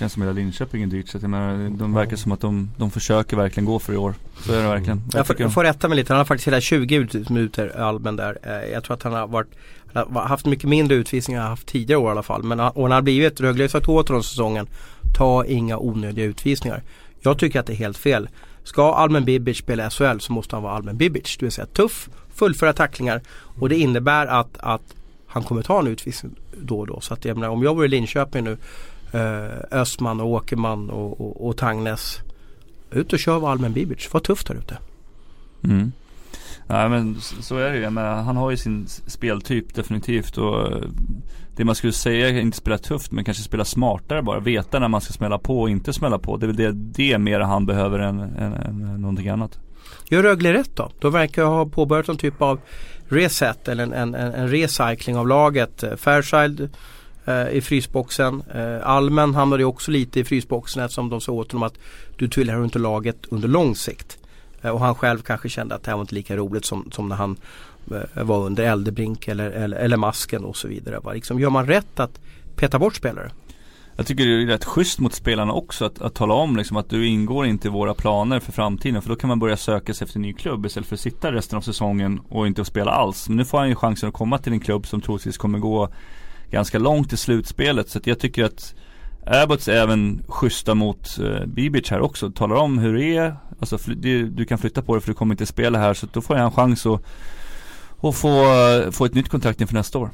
Känns 0.00 0.12
som 0.12 0.22
hela 0.22 0.32
Linköping 0.32 0.82
är 0.82 0.86
dyrt 0.86 1.08
så 1.08 1.16
att 1.16 1.22
jag 1.22 1.30
menar, 1.30 1.70
de 1.78 1.94
verkar 1.94 2.16
som 2.16 2.32
att 2.32 2.40
de, 2.40 2.70
de 2.76 2.90
försöker 2.90 3.36
verkligen 3.36 3.64
gå 3.64 3.78
för 3.78 3.92
i 3.92 3.96
år. 3.96 4.14
Så 4.46 4.52
är 4.52 4.62
det 4.62 4.68
verkligen. 4.68 5.02
Jag 5.12 5.26
får, 5.26 5.34
tycker- 5.34 5.44
jag 5.44 5.54
får 5.54 5.64
rätta 5.64 5.88
mig 5.88 5.96
lite, 5.96 6.12
han 6.12 6.18
har 6.18 6.24
faktiskt 6.24 6.46
hela 6.46 6.60
20 6.60 6.94
utvisningsminuter 6.94 7.80
Alben 7.80 8.16
där. 8.16 8.38
Eh, 8.42 8.72
Jag 8.72 8.84
tror 8.84 8.94
att 8.96 9.02
han 9.02 9.12
har 9.12 9.26
varit 9.26 9.48
han 9.92 10.14
har 10.16 10.22
haft 10.22 10.46
mycket 10.46 10.68
mindre 10.68 10.96
utvisningar 10.96 11.40
än 11.40 11.42
han 11.42 11.50
haft 11.52 11.66
tidigare 11.66 12.00
år 12.00 12.08
i 12.08 12.10
alla 12.10 12.22
fall. 12.22 12.42
Men 12.42 12.60
och 12.60 12.82
han 12.82 12.90
har 12.90 13.02
blivit, 13.02 13.40
Rögle 13.40 13.64
har 13.64 13.68
sagt 13.68 13.88
åt 13.88 14.08
honom 14.08 14.22
säsongen, 14.22 14.66
ta 15.16 15.44
inga 15.44 15.78
onödiga 15.78 16.24
utvisningar. 16.24 16.82
Jag 17.20 17.38
tycker 17.38 17.60
att 17.60 17.66
det 17.66 17.72
är 17.72 17.76
helt 17.76 17.98
fel. 17.98 18.28
Ska 18.64 18.94
Almen 18.94 19.24
Bibic 19.24 19.58
spela 19.58 19.90
SHL 19.90 20.18
så 20.20 20.32
måste 20.32 20.56
han 20.56 20.62
vara 20.62 20.72
Almen 20.74 20.96
Bibic. 20.96 21.36
Det 21.38 21.44
vill 21.46 21.52
säga 21.52 21.66
tuff, 21.66 22.08
fullföra 22.34 22.72
tacklingar 22.72 23.20
och 23.32 23.68
det 23.68 23.76
innebär 23.76 24.26
att, 24.26 24.58
att 24.60 24.82
han 25.26 25.42
kommer 25.42 25.62
ta 25.62 25.78
en 25.80 25.86
utvisning 25.86 26.32
då 26.62 26.78
och 26.78 26.86
då. 26.86 27.00
Så 27.00 27.14
att 27.14 27.24
jag 27.24 27.36
menar, 27.36 27.48
om 27.48 27.62
jag 27.62 27.74
vore 27.74 27.86
i 27.86 27.88
Linköping 27.88 28.44
nu, 28.44 28.56
eh, 29.12 29.78
Östman 29.80 30.20
och 30.20 30.28
Åkerman 30.28 30.90
och, 30.90 31.20
och, 31.20 31.48
och 31.48 31.56
Tangnes. 31.56 32.20
Ut 32.90 33.12
och 33.12 33.18
kör 33.18 33.38
vad 33.38 33.50
Almen 33.50 33.72
Bibic, 33.72 34.12
var 34.12 34.20
tufft 34.20 34.46
där 34.46 34.54
ute. 34.54 34.78
Mm. 35.64 35.92
Nej 36.66 36.88
men 36.88 37.20
så 37.20 37.56
är 37.56 37.70
det 37.70 37.78
ju. 37.78 37.90
Menar, 37.90 38.22
han 38.22 38.36
har 38.36 38.50
ju 38.50 38.56
sin 38.56 38.86
speltyp 38.88 39.74
definitivt 39.74 40.38
och 40.38 40.72
eh, 40.72 40.82
det 41.56 41.64
man 41.64 41.74
skulle 41.74 41.92
säga 41.92 42.28
är 42.28 42.40
inte 42.40 42.56
spela 42.56 42.78
tufft 42.78 43.12
men 43.12 43.24
kanske 43.24 43.42
spela 43.42 43.64
smartare 43.64 44.22
bara. 44.22 44.40
Veta 44.40 44.78
när 44.78 44.88
man 44.88 45.00
ska 45.00 45.12
smälla 45.12 45.38
på 45.38 45.60
och 45.60 45.70
inte 45.70 45.92
smälla 45.92 46.18
på. 46.18 46.36
Det 46.36 46.46
är 46.46 46.52
väl 46.52 46.56
det, 46.56 46.72
det 46.72 47.18
mer 47.18 47.40
han 47.40 47.66
behöver 47.66 47.98
än, 47.98 48.20
än, 48.20 48.52
än 48.52 49.00
någonting 49.00 49.28
annat. 49.28 49.58
Gör 50.08 50.22
Rögle 50.22 50.52
rätt 50.52 50.76
då? 50.76 50.90
De 50.98 51.12
verkar 51.12 51.44
ha 51.44 51.66
påbörjat 51.66 52.06
någon 52.06 52.16
typ 52.16 52.42
av 52.42 52.60
reset 53.08 53.68
eller 53.68 53.82
en, 53.82 53.92
en, 53.92 54.14
en 54.14 54.32
en 54.32 54.48
recycling 54.48 55.16
av 55.16 55.28
laget. 55.28 55.82
Eh, 55.82 55.96
Fairchild 55.96 56.68
eh, 57.30 57.56
i 57.56 57.60
frysboxen. 57.60 58.42
Eh, 58.54 58.88
Almen 58.88 59.34
hamnade 59.34 59.64
också 59.64 59.90
lite 59.90 60.20
i 60.20 60.24
frysboxen 60.24 60.82
eftersom 60.82 61.08
de 61.08 61.20
sa 61.20 61.32
åt 61.32 61.52
honom 61.52 61.66
att 61.66 61.78
du 62.16 62.28
tillhör 62.28 62.64
inte 62.64 62.78
laget 62.78 63.26
under 63.28 63.48
lång 63.48 63.76
sikt. 63.76 64.18
Eh, 64.62 64.70
och 64.70 64.80
han 64.80 64.94
själv 64.94 65.18
kanske 65.22 65.48
kände 65.48 65.74
att 65.74 65.82
det 65.82 65.90
här 65.90 65.96
var 65.96 66.02
inte 66.02 66.14
lika 66.14 66.36
roligt 66.36 66.64
som, 66.64 66.90
som 66.92 67.08
när 67.08 67.16
han 67.16 67.36
eh, 67.90 68.24
var 68.24 68.46
under 68.46 68.64
Eldebrink 68.64 69.28
eller, 69.28 69.50
eller, 69.50 69.76
eller 69.76 69.96
masken 69.96 70.44
och 70.44 70.56
så 70.56 70.68
vidare. 70.68 70.98
Va? 70.98 71.12
Liksom, 71.12 71.40
gör 71.40 71.50
man 71.50 71.66
rätt 71.66 72.00
att 72.00 72.20
peta 72.56 72.78
bort 72.78 72.96
spelare? 72.96 73.30
Jag 73.96 74.06
tycker 74.06 74.26
det 74.26 74.42
är 74.42 74.46
rätt 74.46 74.64
schysst 74.64 75.00
mot 75.00 75.14
spelarna 75.14 75.52
också 75.52 75.84
att, 75.84 76.02
att 76.02 76.14
tala 76.14 76.34
om 76.34 76.56
liksom 76.56 76.76
att 76.76 76.90
du 76.90 77.06
ingår 77.06 77.46
inte 77.46 77.68
i 77.68 77.70
våra 77.70 77.94
planer 77.94 78.40
för 78.40 78.52
framtiden. 78.52 79.02
För 79.02 79.08
då 79.08 79.16
kan 79.16 79.28
man 79.28 79.38
börja 79.38 79.56
söka 79.56 79.94
sig 79.94 80.04
efter 80.04 80.18
en 80.18 80.22
ny 80.22 80.32
klubb 80.32 80.66
istället 80.66 80.88
för 80.88 80.96
att 80.96 81.00
sitta 81.00 81.32
resten 81.32 81.56
av 81.56 81.60
säsongen 81.60 82.20
och 82.28 82.46
inte 82.46 82.64
spela 82.64 82.90
alls. 82.90 83.28
Men 83.28 83.36
nu 83.36 83.44
får 83.44 83.58
han 83.58 83.68
ju 83.68 83.74
chansen 83.74 84.08
att 84.08 84.14
komma 84.14 84.38
till 84.38 84.52
en 84.52 84.60
klubb 84.60 84.86
som 84.86 85.00
troligtvis 85.00 85.38
kommer 85.38 85.58
gå 85.58 85.88
ganska 86.50 86.78
långt 86.78 87.12
i 87.12 87.16
slutspelet. 87.16 87.88
Så 87.88 87.98
att 87.98 88.06
jag 88.06 88.18
tycker 88.18 88.44
att 88.44 88.74
Abbots 89.26 89.68
är 89.68 89.72
även 89.72 90.22
schyssta 90.28 90.74
mot 90.74 91.18
eh, 91.18 91.46
Bibic 91.46 91.90
här 91.90 92.00
också. 92.00 92.30
Talar 92.30 92.56
om 92.56 92.78
hur 92.78 92.94
det 92.94 93.16
är. 93.16 93.36
Alltså 93.60 93.78
det, 93.96 94.22
du 94.22 94.44
kan 94.44 94.58
flytta 94.58 94.82
på 94.82 94.94
det 94.94 95.00
för 95.00 95.08
du 95.08 95.14
kommer 95.14 95.34
inte 95.34 95.46
spela 95.46 95.78
här. 95.78 95.94
Så 95.94 96.06
då 96.12 96.20
får 96.20 96.36
jag 96.36 96.44
en 96.44 96.52
chans 96.52 96.86
att, 96.86 97.02
att 98.02 98.16
få, 98.16 98.44
eh, 98.44 98.90
få 98.90 99.04
ett 99.04 99.14
nytt 99.14 99.28
kontrakt 99.28 99.60
inför 99.60 99.74
nästa 99.74 99.98
år. 99.98 100.10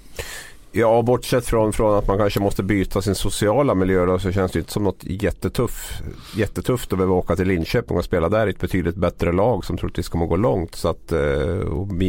Ja, 0.77 1.03
bortsett 1.03 1.47
från, 1.47 1.72
från 1.72 1.99
att 1.99 2.09
man 2.09 2.18
kanske 2.18 2.41
måste 2.41 2.62
byta 2.62 3.03
sin 3.03 3.14
sociala 3.14 3.74
miljö 3.74 4.07
då, 4.07 4.18
så 4.18 4.33
känns 4.33 4.53
det 4.53 4.59
inte 4.59 4.72
som 4.72 4.85
något 4.85 5.05
jättetuff, 5.05 6.03
jättetufft 6.37 6.93
att 6.93 6.99
behöva 6.99 7.14
åka 7.14 7.37
till 7.37 7.49
Linköping 7.49 7.97
och 7.97 8.05
spela 8.05 8.29
där 8.29 8.47
i 8.47 8.51
ett 8.51 8.61
betydligt 8.61 8.97
bättre 8.97 9.33
lag 9.33 9.64
som 9.64 9.79
troligtvis 9.79 10.09
kommer 10.09 10.27
gå 10.27 10.37
långt. 10.37 10.74
Så 10.74 10.89
att, 10.89 11.12
eh, 11.12 11.18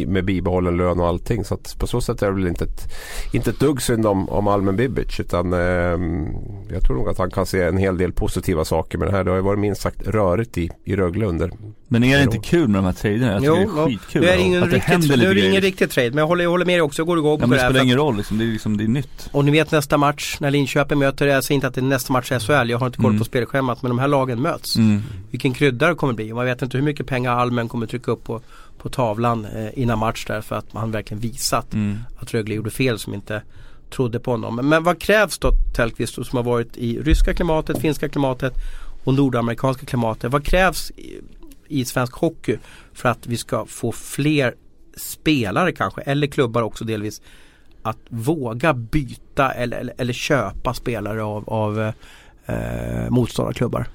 med 0.06 0.24
bibehållen 0.24 0.76
lön 0.76 1.00
och 1.00 1.06
allting. 1.06 1.44
Så 1.44 1.54
att 1.54 1.78
på 1.78 1.86
så 1.86 2.00
sätt 2.00 2.22
är 2.22 2.26
det 2.26 2.32
väl 2.32 2.46
inte 2.46 2.64
ett, 2.64 2.92
inte 3.32 3.50
ett 3.50 3.60
dugg 3.60 3.82
synd 3.82 4.06
om, 4.06 4.28
om 4.28 4.48
Almen 4.48 4.76
Bibic. 4.76 5.20
Utan 5.20 5.52
eh, 5.52 5.58
jag 6.72 6.82
tror 6.86 6.96
nog 6.96 7.08
att 7.08 7.18
han 7.18 7.30
kan 7.30 7.46
se 7.46 7.62
en 7.62 7.76
hel 7.76 7.98
del 7.98 8.12
positiva 8.12 8.64
saker 8.64 8.98
med 8.98 9.08
det 9.08 9.12
här. 9.12 9.24
Det 9.24 9.30
har 9.30 9.36
ju 9.36 9.42
varit 9.42 9.60
minst 9.60 9.80
sagt 9.80 10.06
rörigt 10.06 10.58
i, 10.58 10.70
i 10.84 10.96
Rögle 10.96 11.26
under 11.26 11.50
men 11.90 12.04
är 12.04 12.16
det 12.16 12.22
inte 12.22 12.38
kul 12.38 12.68
med 12.68 12.78
de 12.78 12.84
här 12.84 12.92
traderna? 12.92 13.32
Jag 13.32 13.40
tycker 13.40 13.62
jo, 13.62 13.74
det 13.74 13.80
är 13.80 13.86
skitkul. 13.86 14.22
Det 14.22 14.32
är 14.32 14.38
ingen 14.38 14.62
att 14.62 14.72
riktigt, 14.72 15.08
det 15.08 15.26
är 15.26 15.48
ingen 15.48 15.62
riktig 15.62 15.90
trade 15.90 16.10
men 16.10 16.18
jag 16.18 16.26
håller, 16.26 16.44
jag 16.44 16.50
håller 16.50 16.64
med 16.64 16.74
dig 16.74 16.82
också. 16.82 17.00
Jag 17.00 17.06
går 17.06 17.18
igång 17.18 17.32
ja, 17.32 17.36
på 17.36 17.46
men 17.46 17.50
det 17.50 17.62
här. 17.62 17.68
Det 17.68 17.74
spelar 17.74 17.84
ingen 17.84 17.96
roll 17.96 18.16
liksom. 18.16 18.38
Det 18.38 18.44
är 18.44 18.57
liksom, 18.58 18.76
det 18.76 18.84
är 18.84 18.88
nytt. 18.88 19.28
Och 19.32 19.44
ni 19.44 19.50
vet 19.50 19.70
nästa 19.70 19.96
match 19.96 20.36
när 20.40 20.50
Linköping 20.50 20.98
möter, 20.98 21.26
jag 21.26 21.44
säger 21.44 21.54
inte 21.54 21.66
att 21.66 21.74
det 21.74 21.80
är 21.80 21.82
nästa 21.82 22.12
match 22.12 22.32
i 22.32 22.38
SHL, 22.40 22.70
jag 22.70 22.78
har 22.78 22.86
inte 22.86 22.98
koll 22.98 23.06
Mm. 23.10 23.18
på 23.18 23.24
spelschemat 23.24 23.82
men 23.82 23.88
de 23.88 23.98
här 23.98 24.08
lagen 24.08 24.42
möts. 24.42 24.76
Mm. 24.76 25.02
Vilken 25.30 25.52
krydda 25.54 25.88
det 25.88 25.94
kommer 25.94 26.12
bli. 26.12 26.32
Man 26.32 26.44
vet 26.44 26.62
inte 26.62 26.76
hur 26.76 26.84
mycket 26.84 27.06
pengar 27.06 27.32
Almen 27.32 27.68
kommer 27.68 27.86
trycka 27.86 28.10
upp 28.10 28.24
på, 28.24 28.40
på 28.78 28.88
tavlan 28.88 29.44
eh, 29.44 29.78
innan 29.82 29.98
match 29.98 30.24
där 30.26 30.40
för 30.40 30.56
att 30.56 30.72
man 30.72 30.90
verkligen 30.90 31.20
visat 31.20 31.74
Mm. 31.74 31.98
att 32.20 32.34
Rögle 32.34 32.54
gjorde 32.54 32.70
fel 32.70 32.98
som 32.98 33.14
inte 33.14 33.42
trodde 33.90 34.20
på 34.20 34.30
honom. 34.30 34.56
Men, 34.56 34.68
men 34.68 34.84
vad 34.84 34.98
krävs 35.00 35.38
då 35.38 35.50
Tellqvist 35.76 36.14
som 36.14 36.36
har 36.36 36.42
varit 36.42 36.76
i 36.76 37.00
ryska 37.00 37.34
klimatet, 37.34 37.78
finska 37.80 38.08
klimatet 38.08 38.54
och 39.04 39.14
nordamerikanska 39.14 39.86
klimatet. 39.86 40.32
Vad 40.32 40.44
krävs 40.44 40.90
i, 40.90 41.20
i 41.68 41.84
svensk 41.84 42.12
hockey 42.14 42.56
för 42.92 43.08
att 43.08 43.26
vi 43.26 43.36
ska 43.36 43.66
få 43.66 43.92
fler 43.92 44.54
spelare 44.96 45.72
kanske 45.72 46.00
eller 46.00 46.26
klubbar 46.26 46.62
också 46.62 46.84
delvis 46.84 47.20
att 47.82 47.98
våga 48.08 48.74
byta 48.74 49.50
eller, 49.50 49.78
eller, 49.78 49.94
eller 49.98 50.12
köpa 50.12 50.74
spelare 50.74 51.22
av, 51.22 51.50
av 51.50 51.80
eh, 51.80 51.92
eh, 52.46 53.10
motståndarklubbar. 53.10 53.86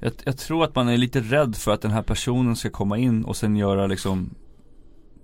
Jag, 0.00 0.12
jag 0.24 0.38
tror 0.38 0.64
att 0.64 0.74
man 0.74 0.88
är 0.88 0.96
lite 0.96 1.20
rädd 1.20 1.56
för 1.56 1.72
att 1.72 1.80
den 1.80 1.90
här 1.90 2.02
personen 2.02 2.56
ska 2.56 2.70
komma 2.70 2.98
in 2.98 3.24
och 3.24 3.36
sen 3.36 3.56
göra 3.56 3.86
liksom 3.86 4.30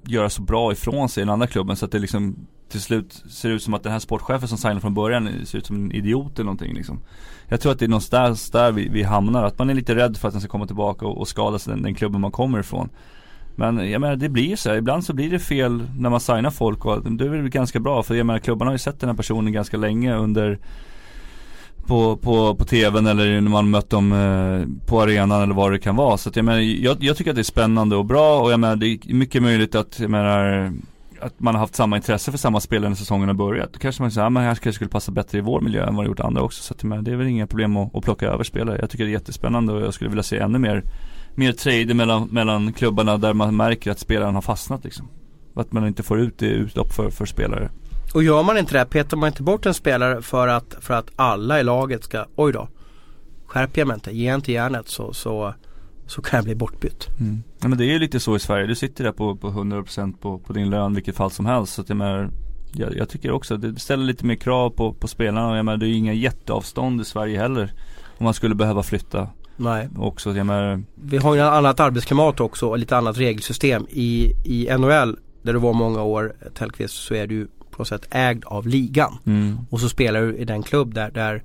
Göra 0.05 0.31
så 0.31 0.43
bra 0.43 0.73
ifrån 0.73 1.09
sig 1.09 1.21
i 1.21 1.25
den 1.25 1.33
andra 1.33 1.47
klubben 1.47 1.77
så 1.77 1.85
att 1.85 1.93
det 1.93 1.99
liksom 1.99 2.37
till 2.69 2.81
slut 2.81 3.23
ser 3.31 3.51
ut 3.51 3.63
som 3.63 3.75
att 3.75 3.83
den 3.83 3.93
här 3.93 3.99
sportchefen 3.99 4.49
som 4.49 4.59
signar 4.59 4.81
från 4.81 4.95
början 4.95 5.47
ser 5.47 5.59
ut 5.59 5.67
som 5.67 5.77
en 5.77 5.93
idiot 5.93 6.35
eller 6.35 6.45
någonting 6.45 6.75
liksom. 6.75 7.01
Jag 7.49 7.61
tror 7.61 7.73
att 7.73 7.79
det 7.79 7.85
är 7.85 7.89
någonstans 7.89 8.51
där 8.51 8.73
vi, 8.73 8.89
vi 8.89 9.03
hamnar, 9.03 9.45
att 9.45 9.59
man 9.59 9.71
är 9.71 9.75
lite 9.75 9.95
rädd 9.95 10.17
för 10.17 10.29
att 10.29 10.35
den 10.35 10.41
ska 10.41 10.51
komma 10.51 10.67
tillbaka 10.67 11.07
och, 11.07 11.19
och 11.19 11.29
skada 11.29 11.59
sig 11.59 11.75
den, 11.75 11.83
den 11.83 11.95
klubben 11.95 12.21
man 12.21 12.31
kommer 12.31 12.61
ifrån. 12.61 12.89
Men 13.57 13.91
jag 13.91 14.01
menar 14.01 14.17
det 14.17 14.29
blir 14.29 14.49
ju 14.49 14.57
så 14.57 14.71
här. 14.71 14.77
ibland 14.77 15.05
så 15.05 15.13
blir 15.13 15.31
det 15.31 15.39
fel 15.39 15.89
när 15.99 16.11
man 16.11 16.21
signar 16.21 16.51
folk 16.51 16.85
och 16.85 17.13
det 17.13 17.25
är 17.25 17.29
väl 17.29 17.49
ganska 17.49 17.81
bra 17.81 18.03
för 18.03 18.15
jag 18.15 18.27
menar 18.27 18.39
klubbarna 18.39 18.69
har 18.69 18.75
ju 18.75 18.79
sett 18.79 19.01
den 19.01 19.09
här 19.09 19.17
personen 19.17 19.53
ganska 19.53 19.77
länge 19.77 20.15
under 20.15 20.59
på, 21.87 22.17
på, 22.17 22.55
på 22.55 22.65
tvn 22.65 23.07
eller 23.07 23.41
när 23.41 23.51
man 23.51 23.71
mött 23.71 23.91
dem 23.91 24.13
eh, 24.13 24.87
på 24.89 25.03
arenan 25.03 25.43
eller 25.43 25.55
vad 25.55 25.73
det 25.73 25.79
kan 25.79 25.97
vara. 25.97 26.17
Så 26.17 26.29
att 26.29 26.37
jag 26.37 26.45
menar, 26.45 26.61
jag, 26.61 26.97
jag 27.01 27.17
tycker 27.17 27.31
att 27.31 27.37
det 27.37 27.41
är 27.41 27.45
spännande 27.45 27.97
och 27.97 28.05
bra 28.05 28.41
och 28.41 28.53
jag 28.53 28.61
menar 28.61 28.77
det 28.77 28.87
är 28.87 29.15
mycket 29.15 29.43
möjligt 29.43 29.75
att, 29.75 30.01
jag 30.01 30.11
menar 30.11 30.73
att 31.23 31.41
man 31.41 31.55
har 31.55 31.61
haft 31.61 31.75
samma 31.75 31.97
intresse 31.97 32.31
för 32.31 32.39
samma 32.39 32.61
spelare 32.61 32.89
när 32.89 32.97
säsongen 32.97 33.29
har 33.29 33.35
börjat. 33.35 33.73
Då 33.73 33.79
kanske 33.79 34.03
man 34.03 34.11
säger, 34.11 34.25
ja 34.25 34.31
men 34.31 34.43
här 34.43 34.55
kanske 34.55 34.73
skulle 34.73 34.91
passa 34.91 35.13
bättre 35.13 35.39
i 35.39 35.41
vår 35.41 35.61
miljö 35.61 35.87
än 35.87 35.97
vad 35.97 36.05
det 36.05 36.09
gjort 36.09 36.21
andra 36.21 36.43
också. 36.43 36.63
Så 36.63 36.75
att, 36.75 36.85
men, 36.85 37.05
det 37.05 37.13
är 37.13 37.17
väl 37.17 37.27
inga 37.27 37.47
problem 37.47 37.77
att, 37.77 37.97
att 37.97 38.05
plocka 38.05 38.27
över 38.27 38.45
spelare. 38.45 38.79
Jag 38.81 38.91
tycker 38.91 39.05
det 39.05 39.11
är 39.11 39.13
jättespännande 39.13 39.73
och 39.73 39.81
jag 39.81 39.95
skulle 39.95 40.11
vilja 40.11 40.23
se 40.23 40.39
ännu 40.39 40.59
mer 40.59 40.83
Mer 41.35 41.53
trader 41.53 41.95
mellan, 41.95 42.29
mellan 42.29 42.73
klubbarna 42.73 43.19
där 43.19 43.35
man 43.35 43.57
märker 43.57 43.91
att 43.91 43.99
spelaren 43.99 44.35
har 44.35 44.43
fastnat 44.43 44.85
liksom. 44.85 45.09
Att 45.55 45.73
man 45.73 45.87
inte 45.87 46.03
får 46.03 46.21
ut 46.21 46.39
det 46.39 46.47
utlopp 46.47 46.93
för, 46.93 47.11
för 47.11 47.27
spelare. 47.27 47.71
Och 48.15 48.23
gör 48.23 48.43
man 48.43 48.59
inte 48.59 48.79
det, 48.79 48.85
petar 48.85 49.17
man 49.17 49.27
inte 49.27 49.43
bort 49.43 49.67
en 49.67 49.75
spelare 49.75 50.23
för 50.23 50.49
att, 50.49 50.75
för 50.81 50.95
att 50.95 51.11
alla 51.17 51.61
i 51.61 51.65
laget 51.65 52.05
ska, 52.05 52.27
oj 52.37 52.53
då, 52.53 52.69
skärper 53.47 53.81
jag 53.81 53.89
mig 53.89 53.95
inte, 53.95 54.11
ge 54.11 54.35
inte 54.35 54.53
järnet 54.53 54.89
så, 54.89 55.13
så, 55.13 55.55
så 56.07 56.23
kan 56.23 56.37
jag 56.37 56.45
bli 56.45 56.55
bortbytt. 56.55 57.09
Mm. 57.21 57.43
Ja, 57.61 57.69
men 57.69 57.79
det 57.79 57.85
är 57.85 57.93
ju 57.93 57.99
lite 57.99 58.21
så 58.21 58.37
i 58.37 58.39
Sverige. 58.39 58.67
Du 58.67 58.75
sitter 58.75 59.05
där 59.05 59.13
på, 59.13 59.37
på 59.37 59.51
100% 59.51 60.17
på, 60.17 60.39
på 60.39 60.53
din 60.53 60.71
lön 60.71 60.95
vilket 60.95 61.17
fall 61.17 61.31
som 61.31 61.47
helst. 61.47 61.75
Så 61.75 61.81
att 61.81 61.89
jag, 61.89 61.97
menar, 61.97 62.31
jag, 62.73 62.97
jag 62.97 63.09
tycker 63.09 63.31
också 63.31 63.55
att 63.55 63.63
det 63.63 63.81
ställer 63.81 64.05
lite 64.05 64.27
mer 64.27 64.35
krav 64.35 64.71
på, 64.71 64.93
på 64.93 65.09
spelarna. 65.09 65.57
Jag 65.57 65.65
menar, 65.65 65.77
det 65.77 65.87
är 65.87 65.89
ju 65.89 65.97
inga 65.97 66.13
jätteavstånd 66.13 67.01
i 67.01 67.05
Sverige 67.05 67.39
heller. 67.39 67.73
Om 68.19 68.25
man 68.25 68.35
skulle 68.35 68.55
behöva 68.55 68.83
flytta 68.83 69.29
Nej. 69.57 69.89
också. 69.99 70.37
Jag 70.37 70.47
menar, 70.47 70.83
Vi 70.95 71.17
har 71.17 71.35
ju 71.35 71.41
ett 71.41 71.47
annat 71.47 71.81
arbetsklimat 71.81 72.41
också 72.41 72.69
och 72.69 72.79
lite 72.79 72.97
annat 72.97 73.19
regelsystem. 73.19 73.87
I, 73.91 74.33
i 74.45 74.69
NHL, 74.79 75.19
där 75.43 75.53
du 75.53 75.59
var 75.59 75.73
många 75.73 76.03
år 76.03 76.33
Tellqvist, 76.55 76.95
så 76.95 77.15
är 77.15 77.27
du 77.27 77.47
på 77.71 77.79
något 77.79 77.89
sätt 77.89 78.09
ägd 78.11 78.45
av 78.45 78.67
ligan. 78.67 79.19
mm, 79.27 79.59
Och 79.71 79.81
så 79.81 79.89
spelar 79.89 80.21
du 80.23 80.37
i 80.37 80.45
den 80.45 80.63
klubb 80.63 80.95
där, 80.95 81.11
där, 81.11 81.43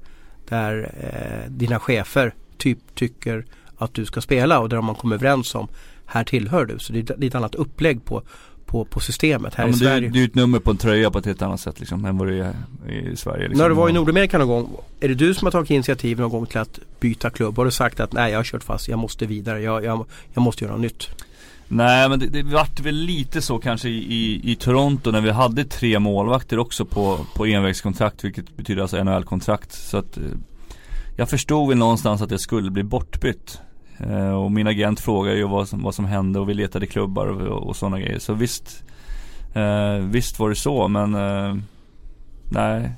där 0.50 0.92
eh, 1.00 1.52
dina 1.52 1.80
chefer 1.80 2.34
typ 2.58 2.80
tycker 2.96 3.46
att 3.78 3.94
du 3.94 4.06
ska 4.06 4.22
spela 4.22 4.60
och 4.60 4.70
där 4.70 4.82
man 4.82 4.96
kommer 4.96 5.16
överens 5.16 5.56
om 5.56 5.68
här 6.06 6.24
tillhör 6.24 6.66
du. 6.66 6.80
Så 6.80 6.94
det 6.94 7.00
är 7.00 7.14
ett 7.14 7.20
lite 7.20 7.38
annat 7.38 7.56
upplägg 7.56 8.06
på, 8.06 8.22
på, 8.68 8.86
på 8.86 9.00
systemet 9.00 9.56
här 9.56 9.64
ja, 9.64 9.70
i 9.70 9.72
det, 9.72 9.78
Sverige. 9.78 10.08
är- 10.08 10.12
det 10.12 10.18
är 10.18 10.22
ju 10.22 10.26
ett 10.26 10.36
nummer 10.36 10.60
på 10.60 10.72
en 10.72 10.78
tröja 10.78 11.12
på 11.12 11.20
ett 11.20 11.26
helt 11.26 11.42
annat 11.42 11.60
sätt 11.60 11.80
liksom, 11.80 12.06
än 12.06 12.18
vad 12.18 12.28
det 12.28 12.36
är 12.38 12.92
i 13.12 13.16
Sverige. 13.16 13.48
Liksom. 13.48 13.58
När 13.62 13.70
du 13.70 13.76
var 13.76 13.90
i 13.90 13.94
Nordamerika 13.94 14.38
någon 14.38 14.48
gång, 14.48 14.70
är 15.00 15.08
det 15.08 15.16
du 15.16 15.34
som 15.34 15.46
har 15.46 15.52
tagit 15.52 15.70
initiativ 15.72 16.20
någon 16.20 16.30
gång 16.30 16.46
till 16.46 16.58
att 16.60 16.80
byta 17.00 17.30
klubb? 17.30 17.58
Har 17.58 17.66
du 17.66 17.72
sagt 17.72 18.00
att 18.00 18.14
nej 18.14 18.32
jag 18.32 18.40
har 18.40 18.44
kört 18.44 18.64
fast, 18.64 18.88
jag 18.88 19.00
måste 19.00 19.26
vidare, 19.26 19.62
jag, 19.62 19.84
jag, 19.86 20.06
jag 20.34 20.42
måste 20.42 20.64
göra 20.64 20.74
något 20.74 20.82
nytt? 20.82 21.08
Nej 21.68 22.10
men 22.10 22.20
det, 22.20 22.28
det 22.28 22.44
vart 22.44 22.80
väl 22.80 22.96
lite 22.96 23.42
så 23.42 23.60
kanske 23.60 23.90
i, 23.90 24.14
i, 24.14 24.52
i 24.52 24.56
Toronto 24.56 25.12
när 25.12 25.22
vi 25.22 25.30
hade 25.32 25.64
tre 25.66 26.00
målvakter 26.00 26.60
också 26.60 26.86
på, 26.86 27.20
på 27.36 27.46
envägskontrakt 27.46 28.24
vilket 28.24 28.58
betyder 28.58 28.82
alltså 28.82 29.04
NHL-kontrakt. 29.04 29.74
Så 29.74 29.98
att 29.98 30.18
eh, 30.18 30.24
jag 31.16 31.30
förstod 31.30 31.70
väl 31.70 31.78
någonstans 31.78 32.22
att 32.22 32.32
jag 32.32 32.40
skulle 32.40 32.72
bli 32.72 32.84
bortbytt. 32.84 33.60
Eh, 34.00 34.32
och 34.32 34.52
min 34.52 34.68
agent 34.68 35.00
frågade 35.00 35.38
ju 35.38 35.48
vad 35.48 35.68
som, 35.68 35.84
vad 35.84 35.96
som 35.96 36.06
hände 36.06 36.40
och 36.40 36.50
vi 36.50 36.54
letade 36.54 36.88
klubbar 36.88 37.28
och, 37.28 37.68
och 37.68 37.76
sådana 37.76 38.00
grejer. 38.00 38.20
Så 38.20 38.34
visst, 38.34 38.84
eh, 39.54 39.94
visst 39.94 40.40
var 40.40 40.50
det 40.50 40.56
så 40.56 40.88
men 40.88 41.16
eh, 41.16 41.56
nej. 42.50 42.92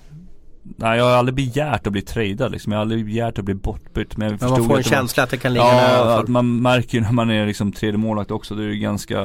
Nej 0.78 0.98
jag 0.98 1.06
har 1.06 1.12
aldrig 1.12 1.36
begärt 1.36 1.88
att 1.88 1.94
bli 1.94 2.02
tradad 2.02 2.52
liksom. 2.52 2.72
Jag 2.72 2.80
har 2.80 2.82
aldrig 2.82 3.06
begärt 3.06 3.40
att 3.40 3.46
bli 3.46 3.54
bortbytt. 3.54 4.18
Men 4.18 4.32
jag 4.32 4.42
Men 4.42 4.50
man 4.50 4.64
får 4.64 4.74
en 4.74 4.80
att 4.80 4.86
känsla 4.86 5.24
att 5.24 5.30
det 5.30 5.38
kan 5.38 5.54
ligga 5.54 5.66
Ja, 5.66 6.04
fall. 6.04 6.24
att 6.24 6.28
man 6.28 6.62
märker 6.62 6.98
ju 6.98 7.04
när 7.04 7.12
man 7.12 7.30
är 7.30 7.46
liksom 7.46 7.72
tredje 7.72 7.98
målvakt 7.98 8.32
också. 8.32 8.56
Det 8.56 8.64
är 8.64 8.68
ju 8.68 8.80
ganska, 8.80 9.24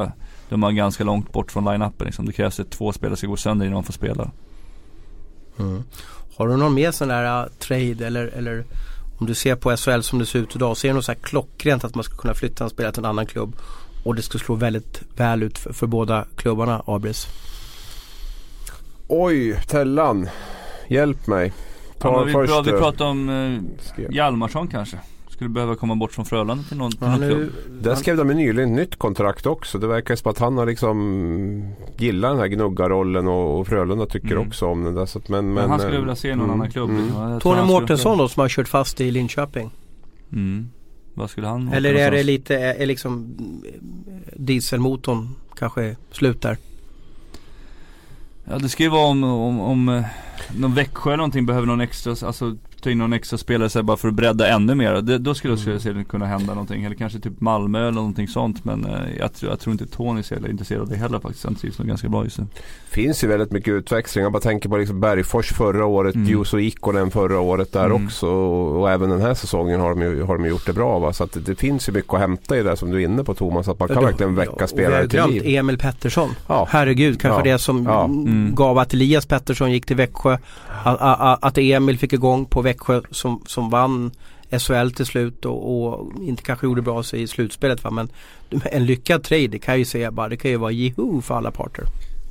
då 0.49 0.55
är 0.55 0.57
man 0.57 0.77
ganska 0.77 1.05
långt 1.05 1.33
bort 1.33 1.53
från 1.53 1.64
line-upen 1.64 2.07
liksom. 2.07 2.27
Det 2.27 2.33
krävs 2.33 2.61
att 2.61 2.70
två 2.70 2.93
spelare 2.93 3.16
ska 3.16 3.27
gå 3.27 3.37
sönder 3.37 3.66
innan 3.66 3.75
man 3.75 3.85
får 3.85 3.93
spela. 3.93 4.31
Mm. 5.59 5.83
Har 6.37 6.49
du 6.49 6.57
någon 6.57 6.75
mer 6.75 6.91
sån 6.91 7.09
där 7.09 7.43
uh, 7.43 7.49
trade 7.59 8.07
eller, 8.07 8.27
eller 8.27 8.64
om 9.25 9.29
du 9.29 9.35
ser 9.35 9.57
på 9.57 9.77
SHL 9.77 10.01
som 10.01 10.18
det 10.18 10.27
ser 10.27 10.39
ut 10.39 10.57
idag, 10.57 10.77
ser 10.77 10.89
du 10.89 10.95
något 10.95 11.05
så 11.05 11.12
här 11.12 11.18
klockrent 11.18 11.85
att 11.85 11.95
man 11.95 12.05
ska 12.05 12.16
kunna 12.16 12.35
flytta 12.35 12.64
en 12.64 12.70
spelare 12.70 12.93
till 12.93 13.05
en 13.05 13.11
annan 13.11 13.27
klubb 13.27 13.57
och 14.05 14.14
det 14.14 14.22
ska 14.22 14.39
slå 14.39 14.55
väldigt 14.55 15.03
väl 15.16 15.43
ut 15.43 15.59
för, 15.59 15.72
för 15.72 15.87
båda 15.87 16.25
klubbarna, 16.37 16.83
Abris? 16.87 17.27
Oj, 19.09 19.61
Tellan. 19.68 20.29
Hjälp 20.89 21.27
mig. 21.27 21.53
Ta 21.99 22.09
Ja, 22.09 22.25
vi, 22.25 22.33
först, 22.33 22.53
bra, 22.53 22.62
vi 22.62 22.70
pratar 22.70 23.05
om 23.05 23.29
eh. 23.97 24.05
Hjalmarsson 24.11 24.68
kanske. 24.68 24.99
Skulle 25.35 25.51
behöva 25.51 25.76
komma 25.76 25.95
bort 25.95 26.12
från 26.12 26.24
Frölunda 26.24 26.64
till 26.68 26.76
någon, 26.76 26.93
till 26.93 27.07
någon 27.07 27.18
klubb. 27.18 27.53
Där 27.82 27.95
skrev 27.95 28.16
de 28.16 28.30
en 28.30 28.37
nyligen 28.37 28.74
nytt 28.74 28.97
kontrakt 28.97 29.47
också. 29.47 29.78
Det 29.78 29.87
verkar 29.87 30.16
som 30.16 30.30
att 30.30 30.39
han 30.39 30.59
har 30.59 30.66
liksom 30.66 31.74
gillar 31.97 32.28
den 32.28 32.39
här 32.39 32.47
gnuggarrollen 32.47 33.28
och, 33.28 33.61
och 33.61 33.66
Frölunda 33.66 34.07
tycker 34.07 34.30
Mm. 34.30 34.49
också 34.49 34.66
om 34.66 34.85
den 34.85 34.95
där. 34.95 35.07
Så 35.07 35.18
att, 35.18 35.28
men, 35.28 35.45
Men, 35.45 35.55
men, 35.55 35.70
han 35.70 35.80
skulle 35.80 35.99
vilja 35.99 36.16
se 36.16 36.28
i 36.28 36.30
någon 36.30 36.45
mm, 36.45 36.61
annan 36.61 36.70
klubb. 36.70 36.91
mm. 36.91 37.03
liksom. 37.05 37.41
Tony 37.41 37.62
Mårtensson 37.62 38.18
då 38.18 38.28
som 38.28 38.41
har 38.41 38.49
kört 38.49 38.68
fast 38.68 39.01
i 39.01 39.11
Linköping? 39.11 39.70
Mm. 40.32 40.68
Vad 41.14 41.30
skulle 41.30 41.47
han 41.47 41.68
Eller 41.68 41.95
är 41.95 42.11
det 42.11 42.22
lite, 42.22 42.57
är, 42.57 42.87
liksom 42.87 43.35
dieselmotorn 44.32 45.28
kanske 45.57 45.97
slut 46.11 46.43
där? 46.43 46.57
Ja 48.45 48.59
det 48.59 48.68
ska 48.68 48.82
ju 48.82 48.89
vara 48.89 49.07
om, 49.07 49.24
om, 49.24 49.61
om 49.61 49.89
eh, 49.89 50.05
någon 50.57 50.74
Växjö 50.74 51.11
eller 51.11 51.16
någonting 51.16 51.47
behöver 51.47 51.66
någon 51.66 51.80
extra, 51.80 52.26
alltså 52.26 52.57
ta 52.85 52.91
in 52.91 52.99
någon 52.99 53.12
extra 53.12 53.39
spelare 53.39 53.68
så 53.68 53.78
här, 53.78 53.82
bara 53.85 53.97
för 53.97 54.09
att 54.09 54.14
bredda 54.14 54.49
ännu 54.49 54.74
mer. 54.74 54.95
Det, 54.95 55.18
då 55.18 55.35
skulle 55.35 55.57
jag 55.66 55.80
se 55.80 55.93
det 55.93 56.05
kunna 56.05 56.26
hända 56.26 56.53
någonting. 56.55 56.85
Eller 56.85 56.97
kanske 56.97 57.18
typ 57.18 57.41
Malmö 57.41 57.78
eller 57.80 57.91
någonting 57.93 58.28
sånt. 58.28 58.64
Men 58.64 58.85
eh, 58.85 58.91
jag, 59.18 59.35
tror, 59.35 59.53
jag 59.53 59.61
tror 59.61 59.72
inte 59.72 59.87
Tony 59.87 60.20
är 60.30 60.51
intresserad 60.51 60.80
av 60.82 60.89
det 60.89 60.97
heller 60.97 61.18
faktiskt. 61.20 61.45
Han 61.45 61.55
trivs 61.55 61.78
nog 61.78 61.89
ganska 61.89 62.09
bra 62.09 62.24
just 62.24 62.39
nu. 62.39 62.47
finns 62.91 63.24
ju 63.24 63.28
väldigt 63.28 63.51
mycket 63.53 63.68
utväxling. 63.72 64.22
Jag 64.22 64.32
bara 64.32 64.41
tänker 64.43 64.68
på 64.68 64.76
liksom 64.76 65.01
Bergfors 65.01 65.53
förra 65.53 65.87
året, 65.87 66.14
Mm. 66.14 66.28
Juuso 66.28 66.59
Ikonen 66.59 67.11
förra 67.11 67.41
året 67.41 67.72
där 67.72 67.85
Mm. 67.87 68.05
också. 68.07 68.26
Och, 68.26 68.80
och 68.80 68.91
även 68.91 69.11
den 69.11 69.20
här 69.20 69.35
säsongen 69.35 69.80
har 69.80 69.89
de 69.91 70.03
ju, 70.03 70.22
har 70.22 70.39
de 70.39 70.47
gjort 70.49 70.66
det 70.66 70.72
bra. 70.72 70.99
Va? 70.99 71.12
Så 71.12 71.24
att 71.24 71.32
det, 71.32 71.41
det 71.41 71.55
finns 71.55 71.89
ju 71.89 71.93
mycket 71.93 72.14
att 72.14 72.20
hämta 72.20 72.59
i 72.59 72.62
det 72.62 72.76
som 72.76 72.91
du 72.91 72.97
är 73.03 73.05
inne 73.05 73.24
på 73.24 73.35
Thomas. 73.35 73.68
Att 73.68 73.78
man 73.78 73.89
kan 73.89 73.97
Ja, 73.97 74.03
verkligen 74.03 74.32
ja, 74.35 74.41
väcka 74.41 74.53
har 74.61 74.66
spelare 74.66 75.09
till 75.09 75.22
liv. 75.28 75.43
Emil 75.47 75.78
Pettersson. 75.78 76.30
Ja. 76.47 76.66
Herregud, 76.70 77.20
kanske 77.20 77.49
Ja. 77.49 77.53
det 77.55 77.59
som 77.59 77.85
Ja. 77.85 78.05
Mm. 78.05 78.55
gav 78.55 78.78
att 78.78 78.95
Elias 78.95 79.26
Pettersson 79.26 79.72
gick 79.72 79.87
till 79.87 79.97
Växjö. 79.97 80.39
Att, 80.85 81.01
att, 81.01 81.45
att 81.45 81.59
Emil 81.59 81.99
fick 81.99 82.12
igång 82.12 82.45
på 82.45 82.62
Växjö 82.62 82.74
som, 83.11 83.43
som 83.47 83.70
vann 83.70 84.11
SHL 84.51 84.91
till 84.91 85.07
slut 85.07 85.45
och, 85.45 85.89
och 85.89 86.12
inte 86.22 86.43
kanske 86.43 86.66
gjorde 86.66 86.83
bra 86.83 87.03
sig 87.03 87.22
i 87.22 87.27
slutspelet 87.27 87.85
va? 87.85 87.91
men 87.91 88.09
en 88.64 88.87
lyckad 88.87 89.22
trade 89.22 89.47
det 89.47 89.59
kan 89.59 89.72
jag 89.72 89.79
ju 89.79 89.85
säga 89.85 90.11
bara, 90.11 90.29
det 90.29 90.37
kan 90.37 90.51
ju 90.51 90.57
vara 90.57 90.70
jeho 90.70 91.20
för 91.20 91.35
alla 91.35 91.51
parter. 91.51 91.85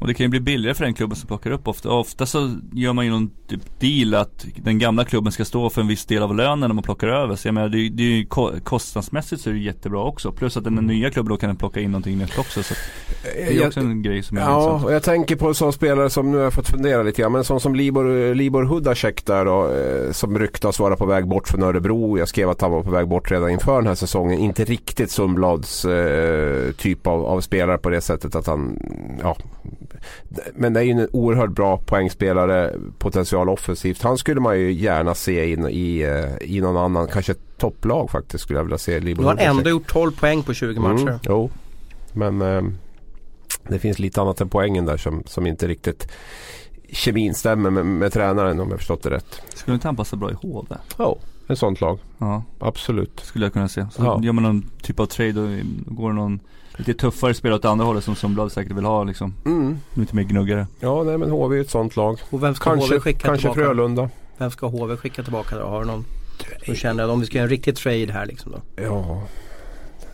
Och 0.03 0.07
det 0.07 0.13
kan 0.13 0.23
ju 0.23 0.29
bli 0.29 0.39
billigare 0.39 0.75
för 0.75 0.83
den 0.85 0.93
klubben 0.93 1.15
som 1.15 1.27
plockar 1.27 1.51
upp 1.51 1.67
ofta. 1.67 1.89
Ofta 1.91 2.25
så 2.25 2.51
gör 2.73 2.93
man 2.93 3.05
ju 3.05 3.11
någon 3.11 3.31
typ 3.47 3.79
deal 3.79 4.13
att 4.15 4.45
den 4.55 4.79
gamla 4.79 5.05
klubben 5.05 5.31
ska 5.31 5.45
stå 5.45 5.69
för 5.69 5.81
en 5.81 5.87
viss 5.87 6.05
del 6.05 6.23
av 6.23 6.35
lönen 6.35 6.59
när 6.59 6.67
man 6.73 6.83
plockar 6.83 7.07
över. 7.07 7.35
Så 7.35 7.47
jag 7.47 7.53
menar 7.55 7.69
det, 7.69 7.77
är- 7.77 7.89
det 7.89 8.03
är 8.03 8.07
ju 8.07 8.25
ko- 8.25 8.51
kostnadsmässigt 8.63 9.41
så 9.41 9.49
är 9.49 9.53
det 9.53 9.59
jättebra 9.59 10.03
också. 10.03 10.31
Plus 10.31 10.57
att 10.57 10.63
den 10.63 10.75
nya 10.75 11.09
klubben 11.11 11.29
då 11.29 11.37
kan 11.37 11.55
plocka 11.55 11.79
in 11.81 11.91
någonting 11.91 12.17
nytt 12.17 12.37
också. 12.39 12.63
Så 12.63 12.73
det 13.23 13.41
är 13.43 13.51
ju 13.51 13.57
Jag- 13.57 13.67
också 13.67 13.79
en 13.79 14.01
grej 14.01 14.23
som 14.23 14.37
är 14.37 14.41
Ja, 14.41 14.47
intressant. 14.59 14.85
och 14.85 14.93
jag 14.93 15.03
tänker 15.03 15.35
på 15.35 15.47
en 15.47 15.55
sån 15.55 15.73
spelare 15.73 16.09
som 16.09 16.31
nu 16.31 16.37
har 16.37 16.43
jag 16.43 16.53
fått 16.53 16.69
fundera 16.69 17.03
lite 17.03 17.21
grann. 17.21 17.31
Men 17.31 17.43
sån 17.43 17.59
som 17.59 17.75
Libor, 17.75 18.35
Libor 18.35 18.63
Hudacek 18.63 19.25
där 19.25 19.45
då. 19.45 19.69
Eh, 19.73 20.11
som 20.11 20.39
ryktas 20.39 20.79
vara 20.79 20.95
på 20.95 21.05
väg 21.05 21.27
bort 21.27 21.47
från 21.47 21.63
Örebro. 21.63 22.17
Jag 22.17 22.27
skrev 22.27 22.49
att 22.49 22.61
han 22.61 22.71
var 22.71 22.83
på 22.83 22.91
väg 22.91 23.07
bort 23.07 23.31
redan 23.31 23.49
inför 23.49 23.75
den 23.75 23.87
här 23.87 23.95
säsongen. 23.95 24.39
Inte 24.39 24.63
riktigt 24.65 25.11
Sundblads 25.11 25.85
eh, 25.85 26.71
typ 26.71 27.07
av, 27.07 27.25
av 27.25 27.41
spelare 27.41 27.77
på 27.77 27.89
det 27.89 28.01
sättet 28.01 28.35
att 28.35 28.47
han, 28.47 28.79
ja. 29.21 29.37
Men 30.53 30.73
det 30.73 30.79
är 30.79 30.83
ju 30.83 30.91
en 30.91 31.07
oerhört 31.11 31.49
bra 31.49 31.77
poängspelare, 31.77 32.73
potential 32.97 33.49
offensivt. 33.49 34.01
Han 34.01 34.17
skulle 34.17 34.41
man 34.41 34.59
ju 34.59 34.71
gärna 34.71 35.15
se 35.15 35.51
in, 35.51 35.67
i, 35.69 35.99
eh, 36.01 36.49
i 36.55 36.61
någon 36.61 36.77
annan, 36.77 37.07
kanske 37.07 37.31
ett 37.31 37.57
topplag 37.57 38.09
faktiskt 38.09 38.43
skulle 38.43 38.59
jag 38.59 38.63
vilja 38.63 38.77
se 38.77 38.99
Libor 38.99 39.23
Nu 39.23 39.27
har 39.29 39.37
ändå 39.37 39.69
gjort 39.69 39.87
12 39.87 40.11
poäng 40.11 40.43
på 40.43 40.53
20 40.53 40.79
matcher. 40.79 41.01
Mm, 41.01 41.19
jo, 41.23 41.49
men 42.13 42.41
eh, 42.41 42.61
det 43.67 43.79
finns 43.79 43.99
lite 43.99 44.21
annat 44.21 44.41
än 44.41 44.49
poängen 44.49 44.85
där 44.85 44.97
som, 44.97 45.23
som 45.25 45.47
inte 45.47 45.67
riktigt 45.67 46.11
kemin 46.91 47.33
stämmer 47.35 47.69
med, 47.69 47.85
med 47.85 48.13
tränaren 48.13 48.59
om 48.59 48.69
jag 48.69 48.79
förstått 48.79 49.03
det 49.03 49.09
rätt. 49.09 49.41
Skulle 49.55 49.75
inte 49.75 49.87
han 49.87 49.95
passa 49.95 50.15
bra 50.15 50.31
i 50.31 50.33
HV? 50.33 50.75
Ja, 50.97 51.17
ett 51.47 51.59
sånt 51.59 51.81
lag. 51.81 51.99
Ja, 52.17 52.43
Absolut. 52.59 53.19
skulle 53.19 53.45
jag 53.45 53.53
kunna 53.53 53.67
se. 53.67 53.85
Så 53.91 54.03
Ja. 54.03 54.19
gör 54.23 54.33
man 54.33 54.43
någon 54.43 54.69
typ 54.81 54.99
av 54.99 55.05
trade 55.05 55.39
och 55.41 55.49
går 55.85 56.13
någon 56.13 56.39
lite 56.77 56.93
tuffare 56.93 57.33
spelare 57.33 57.59
åt 57.59 57.65
andra 57.65 57.85
hållet 57.85 58.03
som 58.03 58.15
Sundblad 58.15 58.51
säkert 58.51 58.71
vill 58.71 58.85
ha 58.85 59.03
liksom. 59.03 59.33
Mm. 59.45 59.77
Lite 59.93 60.15
mer 60.15 60.23
gnuggare. 60.23 60.67
Ja, 60.79 61.03
nej 61.03 61.17
men 61.17 61.31
HV 61.31 61.57
är 61.57 61.61
ett 61.61 61.69
sånt 61.69 61.95
lag. 61.95 62.19
Och 62.29 62.43
vem 62.43 62.55
ska 62.55 62.69
Kanske, 62.69 62.93
HV 62.93 62.99
skicka 62.99 63.27
kanske 63.27 63.41
tillbaka? 63.41 63.59
Frölunda. 63.59 64.09
Vem 64.37 64.51
ska 64.51 64.67
HV 64.67 64.97
skicka 64.97 65.23
tillbaka 65.23 65.57
då? 65.57 65.65
Har 65.65 65.79
du 65.79 65.87
någon 65.87 66.05
som 66.65 66.75
känner 66.75 67.03
att 67.03 67.09
om 67.09 67.19
vi 67.19 67.25
ska 67.25 67.37
göra 67.37 67.43
en 67.43 67.49
riktig 67.49 67.75
trade 67.75 68.11
här 68.11 68.25
liksom 68.25 68.51
då? 68.51 68.83
Ja, 68.83 69.23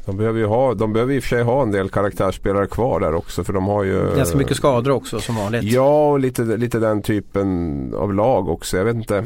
de 0.06 0.18
behöver 0.18 0.40
ju 0.40 0.46
ha, 0.46 0.74
de 0.74 0.94
behöver 0.94 1.14
i 1.14 1.20
och 1.20 1.24
för 1.24 1.30
sig 1.30 1.44
ha 1.44 1.62
en 1.62 1.72
del 1.72 1.90
karaktärsspelare 1.90 2.68
kvar 2.68 3.00
där 3.00 3.16
också 3.16 3.44
för 3.44 3.54
de 3.54 3.68
har 3.68 3.84
ju 3.84 4.16
Ganska 4.16 4.38
mycket 4.38 4.58
skador 4.58 4.92
också 4.92 5.20
som 5.20 5.36
vanligt. 5.36 5.64
Ja, 5.64 6.12
och 6.12 6.20
lite, 6.20 6.42
lite 6.42 6.80
den 6.80 7.02
typen 7.02 7.94
av 7.98 8.14
lag 8.14 8.50
också. 8.50 8.78
Jag 8.78 8.86
vet 8.86 8.96
inte. 8.96 9.26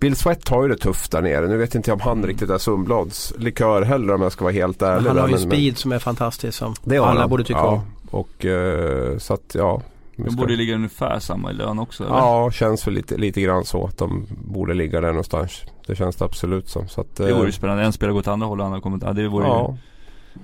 Bill 0.00 0.16
Sweat 0.16 0.48
har 0.48 0.62
ju 0.62 0.68
det 0.68 0.76
tufft 0.76 1.12
där 1.12 1.22
nere. 1.22 1.48
Nu 1.48 1.56
vet 1.56 1.74
inte 1.74 1.90
jag 1.90 1.94
om 1.96 2.00
han 2.00 2.24
riktigt 2.26 2.50
är 2.50 2.58
Sundblads 2.58 3.32
likör 3.38 3.82
heller 3.82 4.14
om 4.14 4.22
jag 4.22 4.32
ska 4.32 4.44
vara 4.44 4.52
helt 4.54 4.82
ärlig. 4.82 5.08
han 5.08 5.18
har 5.18 5.28
ju 5.28 5.32
men- 5.34 5.40
speed 5.42 5.78
som 5.78 5.92
är 5.92 5.98
fantastisk 5.98 6.58
som 6.58 6.74
alla 6.90 7.20
han. 7.20 7.30
borde 7.30 7.44
tycka 7.44 7.58
ja. 7.58 7.66
om. 7.68 7.80
Och 8.10 8.44
eh, 8.44 9.18
så 9.18 9.34
att 9.34 9.54
ja. 9.54 9.82
De 10.16 10.36
borde 10.36 10.56
ligga 10.56 10.74
ungefär 10.74 11.18
samma 11.18 11.50
i 11.50 11.54
lön 11.54 11.78
också 11.78 12.04
eller? 12.04 12.14
Ja, 12.16 12.50
känns 12.50 12.86
väl 12.86 12.94
lite, 12.94 13.16
lite 13.16 13.40
grann 13.40 13.64
så 13.64 13.84
att 13.86 13.98
de 13.98 14.26
borde 14.44 14.74
ligga 14.74 15.00
där 15.00 15.08
någonstans. 15.08 15.60
Det 15.86 15.94
känns 15.96 16.16
det 16.16 16.24
absolut 16.24 16.68
som. 16.68 16.88
Så 16.88 17.00
att, 17.00 17.16
Det 17.16 17.28
eh, 17.30 17.36
vore 17.36 17.46
ju 17.46 17.52
spännande. 17.52 17.82
En 17.82 17.92
spelare 17.92 18.12
går 18.12 18.20
åt 18.20 18.28
andra 18.28 18.46
hållet 18.46 18.60
och 18.62 18.66
andra 18.66 18.80
kommer 18.80 18.98
ja, 19.02 19.12
det 19.12 19.28
vore 19.28 19.46
Ja. 19.46 19.68
ju 19.70 19.76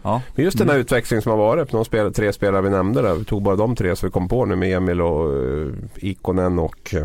Ja. 0.02 0.22
Men 0.34 0.44
just 0.44 0.58
den 0.58 0.68
här 0.68 0.74
Mm. 0.74 0.80
utvecklingen 0.84 1.22
som 1.22 1.30
har 1.30 1.38
varit. 1.38 1.70
De 1.70 1.84
spel, 1.84 2.12
tre 2.14 2.32
spelare 2.32 2.62
vi 2.62 2.70
nämnde 2.70 3.02
där. 3.02 3.14
Vi 3.14 3.24
tog 3.24 3.42
bara 3.42 3.56
de 3.56 3.76
tre 3.76 3.96
som 3.96 4.06
vi 4.06 4.10
kom 4.10 4.28
på 4.28 4.44
nu 4.44 4.56
med 4.56 4.76
Emil 4.76 5.00
och 5.00 5.34
uh, 5.34 5.72
Ikonen 5.96 6.58
och 6.58 6.94
uh, 6.94 7.02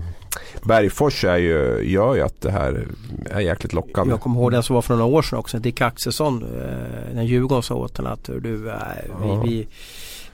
Bergfors 0.64 1.24
är 1.24 1.38
ju, 1.38 1.82
gör 1.84 2.16
ju 2.16 2.22
att 2.22 2.42
det 2.42 2.52
här 2.52 2.88
är 3.30 3.40
jäkligt 3.40 3.74
lockande. 3.74 4.14
Jag 4.14 4.22
kommer 4.22 4.40
ihåg 4.40 4.52
den 4.52 4.64
som 4.64 4.74
var 4.74 4.82
för 4.82 4.94
några 4.94 5.06
år 5.06 5.22
sedan 5.22 5.40
också. 5.40 5.60
Dick 5.60 5.82
Axelsson. 5.82 6.44
Eh, 6.44 7.16
när 7.16 7.24
Djurgården 7.24 7.64
sa 7.64 7.76
åt 7.76 7.98
honom 7.98 8.14
att 8.14 8.30
du, 8.44 8.70
eh, 8.70 8.76
vi, 9.22 9.50
vi, 9.50 9.68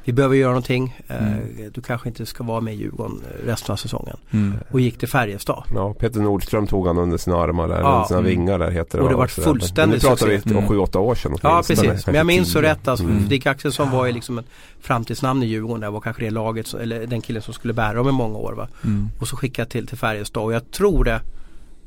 vi 0.07 0.13
behöver 0.13 0.35
göra 0.35 0.49
någonting. 0.51 0.97
Eh, 1.07 1.17
Mm. 1.27 1.71
Du 1.73 1.81
kanske 1.81 2.09
inte 2.09 2.25
ska 2.25 2.43
vara 2.43 2.61
med 2.61 2.73
i 2.73 2.77
Djurgården 2.77 3.21
resten 3.45 3.73
av 3.73 3.77
säsongen. 3.77 4.17
Mm. 4.31 4.53
Och 4.71 4.79
gick 4.79 4.97
till 4.97 5.07
Färjestad. 5.07 5.63
Ja, 5.75 5.93
Peter 5.93 6.19
Nordström 6.19 6.67
tog 6.67 6.87
han 6.87 6.97
under 6.97 7.17
sina 7.17 7.37
armar 7.37 7.67
där, 7.67 7.79
Ja. 7.79 7.93
under 7.95 8.07
sina 8.07 8.19
Mm. 8.19 8.29
vingar 8.31 8.59
där 8.59 8.71
heter 8.71 8.97
det. 8.97 9.03
Och 9.03 9.09
det 9.09 9.15
va, 9.15 9.21
var 9.21 9.27
så 9.27 9.41
där. 9.41 9.47
fullständig 9.47 9.87
Men 9.89 9.99
Nu 10.03 10.09
pratar 10.09 10.27
vi 10.27 10.35
succé. 10.37 10.49
om 10.49 10.55
Mm. 10.57 10.69
sju, 10.69 10.77
åtta 10.77 10.99
år 10.99 11.15
sedan. 11.15 11.35
Ja 11.43 11.63
precis, 11.67 12.05
men 12.05 12.15
jag 12.15 12.25
minns 12.25 12.51
så 12.51 12.61
rätt 12.61 12.87
alltså. 12.87 13.05
Mm. 13.05 13.27
Dick 13.27 13.45
Axelsson 13.45 13.91
var 13.91 14.05
ju 14.05 14.11
liksom 14.13 14.37
ett 14.37 14.45
framtidsnamn 14.81 15.43
i 15.43 15.45
Djurgården. 15.45 15.81
Det 15.81 15.89
var 15.89 15.99
kanske 16.01 16.23
det 16.23 16.29
laget, 16.31 16.73
eller 16.73 17.07
den 17.07 17.21
killen 17.21 17.41
som 17.41 17.53
skulle 17.53 17.73
bära 17.73 17.93
dem 17.93 18.09
i 18.09 18.11
många 18.11 18.37
år 18.37 18.53
va. 18.53 18.67
Mm. 18.83 19.09
Och 19.19 19.27
så 19.27 19.35
skickade 19.35 19.69
till 19.69 19.87
till 19.87 19.97
Färjestad 19.97 20.43
och 20.43 20.53
jag 20.53 20.71
tror 20.71 21.03
det 21.03 21.21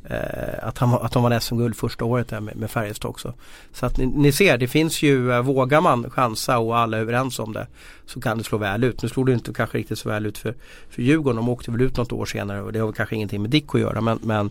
eh, 0.05 0.18
att, 0.68 0.78
han, 0.78 0.90
var- 0.90 1.01
att 1.05 1.12
de 1.12 1.22
vann 1.22 1.40
SM-guld 1.40 1.76
första 1.76 2.05
året 2.05 2.28
där 2.28 2.40
med, 2.40 2.57
med 2.57 2.70
Färjestad 2.70 3.09
också. 3.11 3.34
Så 3.72 3.86
att 3.86 3.96
ni, 3.98 4.07
ni 4.07 4.32
ser, 4.32 4.59
det 4.59 4.68
finns 4.68 5.03
ju, 5.03 5.32
eh, 5.32 5.42
vågar 5.42 5.80
man 5.80 6.11
chansa 6.11 6.59
och 6.59 6.78
alla 6.78 6.96
är 6.96 7.01
överens 7.01 7.38
om 7.38 7.53
det 7.53 7.66
så 8.07 8.20
kan 8.20 8.38
det 8.38 8.44
slå 8.44 8.59
väl 8.59 8.84
ut. 8.84 9.03
Nu 9.03 9.09
slog 9.09 9.26
det 9.26 9.32
inte 9.32 9.53
kanske 9.53 9.78
riktigt 9.78 9.98
så 9.98 10.09
väl 10.09 10.26
ut 10.26 10.38
för, 10.38 10.55
för 10.90 11.03
Djurgården. 11.03 11.36
De 11.36 11.48
åkte 11.48 11.70
väl 11.70 11.80
ut 11.80 11.96
något 11.96 12.12
år 12.12 12.26
senare 12.26 12.62
och 12.62 12.72
det 12.72 12.78
har 12.78 12.86
väl 12.86 12.94
kanske 12.94 13.14
ingenting 13.16 13.42
med 13.42 13.51
Dick 13.51 13.74
att 13.74 13.80
göra 13.80 14.01
men, 14.01 14.18
men, 14.22 14.51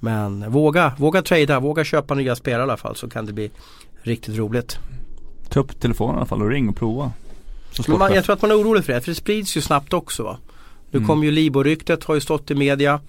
men 0.00 0.50
våga, 0.52 0.92
våga 0.98 1.22
trada, 1.22 1.60
våga 1.60 1.84
köpa 1.84 2.14
nya 2.14 2.36
spelare 2.36 2.60
i 2.60 2.62
alla 2.62 2.76
fall 2.76 2.96
så 2.96 3.08
kan 3.08 3.26
det 3.26 3.32
bli 3.32 3.50
riktigt 4.02 4.36
roligt. 4.36 4.78
Ta 5.48 5.60
upp 5.60 5.80
telefonen 5.80 6.14
i 6.14 6.16
alla 6.16 6.26
fall 6.26 6.42
och 6.42 6.48
ring 6.50 6.68
och 6.68 6.76
prova. 6.76 7.12
Man, 7.88 8.14
jag 8.14 8.24
tror 8.24 8.34
att 8.34 8.42
man 8.42 8.50
är 8.50 8.54
orolig 8.60 8.84
för 8.84 8.92
det, 8.92 9.00
för 9.00 9.10
det 9.10 9.14
sprids 9.14 9.56
ju 9.56 9.60
snabbt 9.60 9.92
också. 9.92 10.22
Va? 10.22 10.38
Nu 10.90 10.96
Mm. 10.98 11.06
kom 11.08 11.24
ju 11.24 11.30
Libo-ryktet, 11.30 12.04
har 12.04 12.14
ju 12.14 12.20
stått 12.20 12.50
i 12.50 12.54
media. 12.54 13.00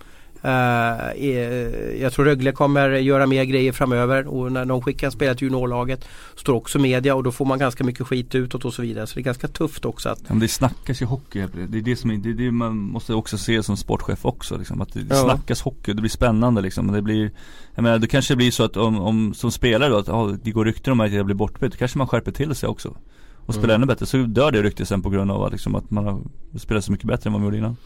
Eh, 0.42 2.02
jag 2.02 2.14
tror 2.14 2.26
Rögle 2.26 2.52
kommer 2.52 2.90
göra 2.90 3.26
mer 3.28 3.44
grejer 3.44 3.72
framöver 3.72 4.28
och 4.28 4.52
när 4.52 4.66
de 4.66 4.82
skickar 4.82 5.08
en 5.08 5.12
spelare 5.12 5.36
till 5.36 5.48
juniorlaget 5.48 6.06
står 6.36 6.54
också 6.54 6.80
media 6.80 7.16
och 7.16 7.24
då 7.24 7.32
får 7.32 7.46
man 7.46 7.60
ganska 7.60 7.84
mycket 7.84 8.08
skit 8.08 8.36
utåt 8.36 8.66
och 8.66 8.74
så 8.74 8.82
vidare. 8.82 9.08
Så 9.08 9.16
det 9.16 9.22
är 9.22 9.24
ganska 9.24 9.48
tufft 9.48 9.86
också 9.86 10.10
att 10.10 10.20
Ja, 10.22 10.26
men 10.30 10.40
det 10.40 10.48
snackas 10.48 11.02
ju 11.02 11.06
hockey. 11.06 11.46
Det 11.68 11.78
är 11.78 11.82
det 11.82 11.96
som 11.96 12.12
är, 12.12 12.18
det 12.18 12.30
är 12.30 12.34
det 12.34 12.52
man 12.52 12.78
måste 12.78 13.14
också 13.14 13.38
se 13.38 13.64
som 13.64 13.78
sportchef 13.78 14.26
också 14.26 14.58
liksom. 14.58 14.82
Att 14.82 14.94
det 14.94 15.00
Ja. 15.10 15.16
snackas 15.24 15.62
hockey, 15.62 15.94
det 15.94 16.02
blir 16.02 16.10
spännande 16.10 16.62
liksom. 16.62 16.92
Det 16.92 17.02
blir, 17.02 17.32
jag 17.76 17.84
menar 17.84 18.00
det 18.00 18.08
kanske 18.08 18.36
blir 18.36 18.52
så 18.52 18.64
att 18.64 18.78
om, 18.78 19.00
om 19.02 19.34
som 19.34 19.52
spelare 19.52 19.90
då 19.90 19.98
att 19.98 20.10
ah, 20.10 20.36
det 20.44 20.52
går 20.52 20.66
rykten 20.66 20.94
om 20.94 21.00
att 21.00 21.12
jag 21.12 21.26
blir 21.26 21.36
bortbytt. 21.36 21.72
Då 21.72 21.78
kanske 21.78 21.98
man 21.98 22.08
skärper 22.08 22.32
till 22.32 22.56
sig 22.56 22.70
också. 22.70 22.98
Och 23.46 23.54
spelar 23.56 23.70
Mm. 23.76 23.82
ännu 23.84 23.88
bättre. 23.94 24.06
Så 24.06 24.18
dör 24.18 24.52
det 24.52 24.62
ryktet 24.64 24.88
sen 24.88 25.02
på 25.02 25.10
grund 25.10 25.32
av 25.32 25.44
att, 25.44 25.52
liksom, 25.52 25.76
att 25.76 25.92
man 25.92 26.06
har 26.06 26.22
spelat 26.60 26.86
så 26.86 26.92
mycket 26.92 27.08
bättre 27.08 27.28
än 27.28 27.34
vad 27.34 27.42
man 27.42 27.46
gjorde 27.48 27.58
innan. 27.58 27.78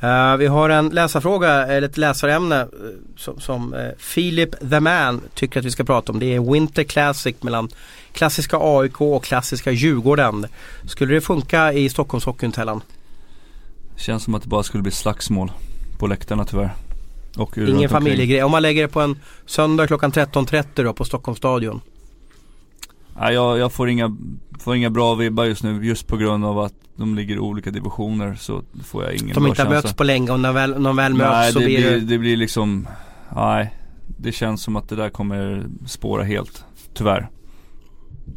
Eh, 0.00 0.36
vi 0.36 0.46
har 0.46 0.70
en 0.70 0.88
läsarfråga, 0.88 1.66
eller 1.66 1.88
ett 1.88 1.96
läsarämne 1.96 2.60
eh, 2.60 2.66
som, 3.16 3.40
som 3.40 3.74
eh, 3.74 3.88
Philip 4.14 4.70
the 4.70 4.80
Man 4.80 5.20
tycker 5.34 5.60
att 5.60 5.66
vi 5.66 5.70
ska 5.70 5.84
prata 5.84 6.12
om. 6.12 6.18
Det 6.18 6.34
är 6.34 6.52
Winter 6.52 6.84
Classic 6.84 7.36
mellan 7.40 7.68
klassiska 8.12 8.58
AIK 8.60 9.00
och 9.00 9.24
klassiska 9.24 9.70
Djurgården. 9.70 10.46
Skulle 10.86 11.14
det 11.14 11.20
funka 11.20 11.72
i 11.72 11.88
Stockholmshockeyn 11.88 12.52
Tellan? 12.52 12.80
Känns 13.96 14.22
som 14.22 14.34
att 14.34 14.42
det 14.42 14.48
bara 14.48 14.62
skulle 14.62 14.82
bli 14.82 14.92
slagsmål 14.92 15.52
på 15.98 16.06
läktarna 16.06 16.44
tyvärr. 16.44 16.70
Ingen 17.56 17.90
familjegrej. 17.90 18.42
Om 18.42 18.50
man 18.50 18.62
lägger 18.62 18.82
det 18.82 18.88
på 18.88 19.00
en 19.00 19.18
söndag 19.46 19.86
klockan 19.86 20.12
13.30 20.12 20.84
då 20.84 20.92
på 20.92 21.04
Stockholms 21.04 21.38
stadion. 21.38 21.80
Nej, 23.20 23.34
jag, 23.34 23.58
jag 23.58 23.72
får, 23.72 23.88
inga, 23.88 24.16
får 24.58 24.76
inga 24.76 24.90
bra 24.90 25.14
vibbar 25.14 25.44
just 25.44 25.62
nu 25.62 25.86
just 25.86 26.06
på 26.06 26.16
grund 26.16 26.44
av 26.44 26.58
att 26.58 26.74
de 26.96 27.14
ligger 27.14 27.34
i 27.34 27.38
olika 27.38 27.70
divisioner 27.70 28.34
så 28.34 28.62
får 28.84 29.04
jag 29.04 29.14
ingen 29.14 29.34
De 29.34 29.46
inte 29.46 29.62
har 29.62 29.70
mötts 29.70 29.92
på 29.92 30.04
länge 30.04 30.30
och 30.30 30.40
när 30.40 30.52
väl, 30.52 30.80
när 30.80 30.92
väl 30.92 31.14
möts 31.14 31.30
Nej 31.30 31.52
så 31.52 31.58
det 31.58 31.64
blir 31.64 31.90
det... 31.90 32.00
det 32.00 32.18
blir 32.18 32.36
liksom, 32.36 32.88
nej 33.36 33.74
Det 34.06 34.32
känns 34.32 34.62
som 34.62 34.76
att 34.76 34.88
det 34.88 34.96
där 34.96 35.10
kommer 35.10 35.64
spåra 35.86 36.24
helt, 36.24 36.64
tyvärr 36.94 37.28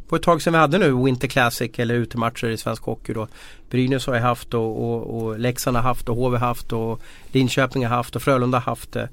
På 0.07 0.15
ett 0.15 0.23
tag 0.23 0.41
sedan 0.41 0.53
vi 0.53 0.59
hade 0.59 0.77
nu 0.77 1.03
Winter 1.03 1.27
Classic 1.27 1.71
eller 1.75 1.95
utematcher 1.95 2.47
i 2.47 2.57
svensk 2.57 2.83
hockey 2.83 3.13
då. 3.13 3.27
Brynäs 3.69 4.07
har 4.07 4.13
ju 4.13 4.21
haft 4.21 4.53
och, 4.53 4.83
och, 4.83 5.21
och 5.21 5.39
Leksand 5.39 5.77
har 5.77 5.83
haft 5.83 6.09
och 6.09 6.15
HV 6.15 6.37
har 6.37 6.47
haft 6.47 6.73
och 6.73 7.01
Linköping 7.27 7.85
har 7.85 7.95
haft 7.95 8.15
och 8.15 8.21
Frölunda 8.21 8.57
har 8.57 8.71
haft 8.71 8.91
det. 8.91 9.09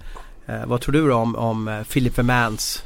Eh, 0.46 0.66
vad 0.66 0.80
tror 0.80 0.92
du 0.92 1.08
då 1.08 1.14
om, 1.14 1.36
om 1.36 1.68
eh, 1.68 1.82
Philip 1.82 2.18
Vermans 2.18 2.84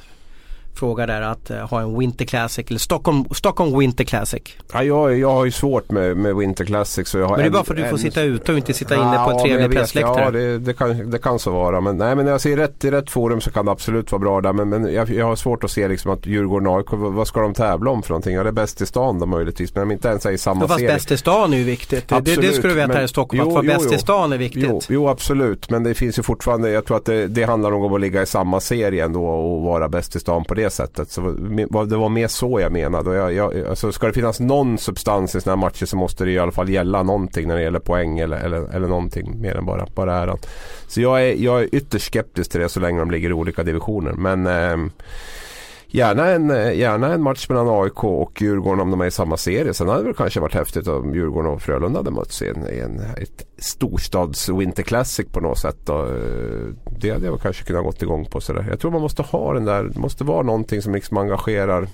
fråga 0.74 1.06
där 1.06 1.22
att 1.22 1.50
uh, 1.50 1.56
ha 1.56 1.80
en 1.80 1.98
Winter 1.98 2.24
Classic 2.24 2.66
eller 2.68 2.78
Stockholm, 2.78 3.24
Stockholm 3.30 3.78
Winter 3.78 4.04
Classic. 4.04 4.42
Ja, 4.72 4.84
jag, 4.84 5.18
jag 5.18 5.32
har 5.32 5.44
ju 5.44 5.50
svårt 5.50 5.90
med, 5.90 6.16
med 6.16 6.36
Winter 6.36 6.64
Classic. 6.64 7.08
Så 7.08 7.18
jag 7.18 7.26
har 7.26 7.36
men 7.36 7.44
det 7.44 7.48
är 7.48 7.50
bara 7.50 7.64
för 7.64 7.74
att 7.74 7.78
du 7.80 7.84
får 7.84 7.92
en, 7.92 7.98
sitta 7.98 8.22
ute 8.22 8.52
och 8.52 8.58
inte 8.58 8.72
sitta 8.74 8.94
inne 8.94 9.20
på 9.24 9.30
en 9.30 9.38
trevlig 9.38 9.70
pressläktare. 9.78 10.24
Ja, 10.24 10.30
det, 10.30 10.58
det, 10.58 10.72
kan, 10.74 11.10
det 11.10 11.18
kan 11.18 11.38
så 11.38 11.50
vara. 11.50 11.80
Men, 11.80 11.96
nej, 11.96 12.16
men 12.16 12.26
jag 12.26 12.40
ser 12.40 12.56
rätt, 12.56 12.84
i 12.84 12.90
rätt 12.90 13.10
forum 13.10 13.40
så 13.40 13.50
kan 13.50 13.66
det 13.66 13.72
absolut 13.72 14.12
vara 14.12 14.20
bra 14.20 14.40
där. 14.40 14.52
Men, 14.52 14.68
men 14.68 14.94
jag, 14.94 15.10
jag 15.10 15.26
har 15.26 15.36
svårt 15.36 15.64
att 15.64 15.70
se 15.70 15.88
liksom 15.88 16.10
att 16.10 16.26
Djurgården 16.26 16.68
AIK, 16.68 16.86
vad 16.90 17.26
ska 17.28 17.40
de 17.40 17.54
tävla 17.54 17.90
om 17.90 18.02
för 18.02 18.10
någonting? 18.10 18.34
Ja, 18.34 18.42
det 18.42 18.48
är 18.48 18.52
bäst 18.52 18.80
i 18.80 18.86
stan 18.86 19.18
då 19.18 19.26
möjligtvis. 19.26 19.74
Men 19.74 19.88
de 19.88 19.92
inte 19.94 20.08
ens 20.08 20.26
är 20.26 20.30
i 20.30 20.38
samma 20.38 20.60
Ja, 20.60 20.68
fast 20.68 20.80
serie. 20.80 20.94
bäst 20.94 21.10
i 21.10 21.16
stan 21.16 21.52
är 21.52 21.56
ju 21.56 21.64
viktigt. 21.64 22.08
Det, 22.08 22.14
det, 22.14 22.20
det 22.20 22.30
Absolut, 22.32 22.54
ska 22.54 22.68
du 22.68 22.74
veta 22.74 22.86
men- 22.88 22.96
här 22.96 23.04
i 23.04 23.08
Stockholm. 23.08 23.40
att 23.40 23.46
Jo, 23.48 23.54
vara 23.54 23.64
jo, 23.64 23.72
bäst 23.72 23.86
jo. 23.90 23.96
i 23.96 23.98
stan 23.98 24.32
är 24.32 24.38
viktigt. 24.38 24.64
Jo, 24.68 24.80
jo 24.88 25.08
absolut 25.08 25.70
men 25.70 25.82
det 25.82 25.94
finns 25.94 26.18
ju 26.18 26.22
fortfarande, 26.22 26.70
jag 26.70 26.84
tror 26.84 26.96
att 26.96 27.04
det, 27.04 27.26
det 27.26 27.42
handlar 27.44 27.72
om 27.72 27.94
att 27.94 28.00
ligga 28.00 28.22
i 28.22 28.26
samma 28.26 28.60
serie 28.60 29.04
ändå 29.04 29.26
och 29.26 29.62
vara 29.62 29.88
bäst 29.88 30.16
i 30.16 30.20
stan 30.20 30.44
på 30.44 30.54
det 30.54 30.61
sättet. 30.70 31.10
Så 31.10 31.20
det 31.88 31.96
var 31.96 32.08
mer 32.08 32.28
så 32.28 32.60
jag 32.60 32.72
menade. 32.72 33.14
Jag, 33.14 33.32
jag, 33.32 33.66
alltså 33.66 33.92
ska 33.92 34.06
det 34.06 34.12
finnas 34.12 34.40
någon 34.40 34.78
substans 34.78 35.34
i 35.34 35.40
sådana 35.40 35.56
här 35.56 35.66
matcher 35.66 35.86
så 35.86 35.96
måste 35.96 36.24
det 36.24 36.30
i 36.30 36.38
alla 36.38 36.52
fall 36.52 36.68
gälla 36.68 37.02
någonting 37.02 37.48
när 37.48 37.56
det 37.56 37.62
gäller 37.62 37.78
poäng 37.78 38.18
eller, 38.18 38.36
eller, 38.36 38.74
eller 38.74 38.88
någonting 38.88 39.40
mer 39.40 39.56
än 39.56 39.66
bara, 39.66 39.86
bara 39.94 40.14
äran. 40.14 40.38
Så 40.88 41.00
jag 41.00 41.22
är, 41.22 41.34
jag 41.34 41.62
är 41.62 41.74
ytterst 41.74 42.06
skeptisk 42.06 42.50
till 42.50 42.60
det 42.60 42.68
så 42.68 42.80
länge 42.80 42.98
de 42.98 43.10
ligger 43.10 43.30
i 43.30 43.32
olika 43.32 43.62
divisioner. 43.62 44.12
Men 44.12 44.46
eh, 44.46 44.92
Gärna 45.94 46.26
en, 46.26 46.50
eh, 46.50 46.72
gärna 46.78 47.12
en 47.12 47.22
match 47.22 47.48
mellan 47.48 47.68
AIK 47.68 48.04
och 48.04 48.42
Djurgården 48.42 48.80
om 48.80 48.90
de 48.90 49.00
är 49.00 49.06
i 49.06 49.10
samma 49.10 49.36
serie. 49.36 49.74
Sen 49.74 49.88
hade 49.88 50.04
det 50.08 50.14
kanske 50.14 50.40
varit 50.40 50.54
häftigt 50.54 50.88
om 50.88 51.14
Djurgården 51.14 51.50
och 51.50 51.62
Frölunda 51.62 51.98
hade 51.98 52.10
mötts 52.10 52.42
i 52.42 52.48
en, 52.48 52.66
i 52.74 52.78
en 52.78 53.00
ett 53.00 53.46
storstads 53.58 54.48
Winter 54.48 54.82
Classic 54.82 55.26
på 55.32 55.40
något 55.40 55.58
sätt. 55.58 55.76
Då. 55.84 56.00
Eh, 56.00 56.74
Det 57.00 57.10
hade 57.10 57.26
jag 57.26 57.40
kanske 57.40 57.64
kunnat 57.64 57.84
gått 57.84 58.02
igång 58.02 58.24
på. 58.24 58.40
Sådär. 58.40 58.66
Jag 58.70 58.80
tror 58.80 58.90
man 58.90 59.00
måste 59.00 59.22
ha 59.22 59.52
den 59.54 59.64
där, 59.64 59.84
det 59.84 59.98
måste 59.98 60.24
vara 60.24 60.42
någonting 60.42 60.82
som 60.82 60.94
liksom 60.94 61.16
engagerar 61.16 61.88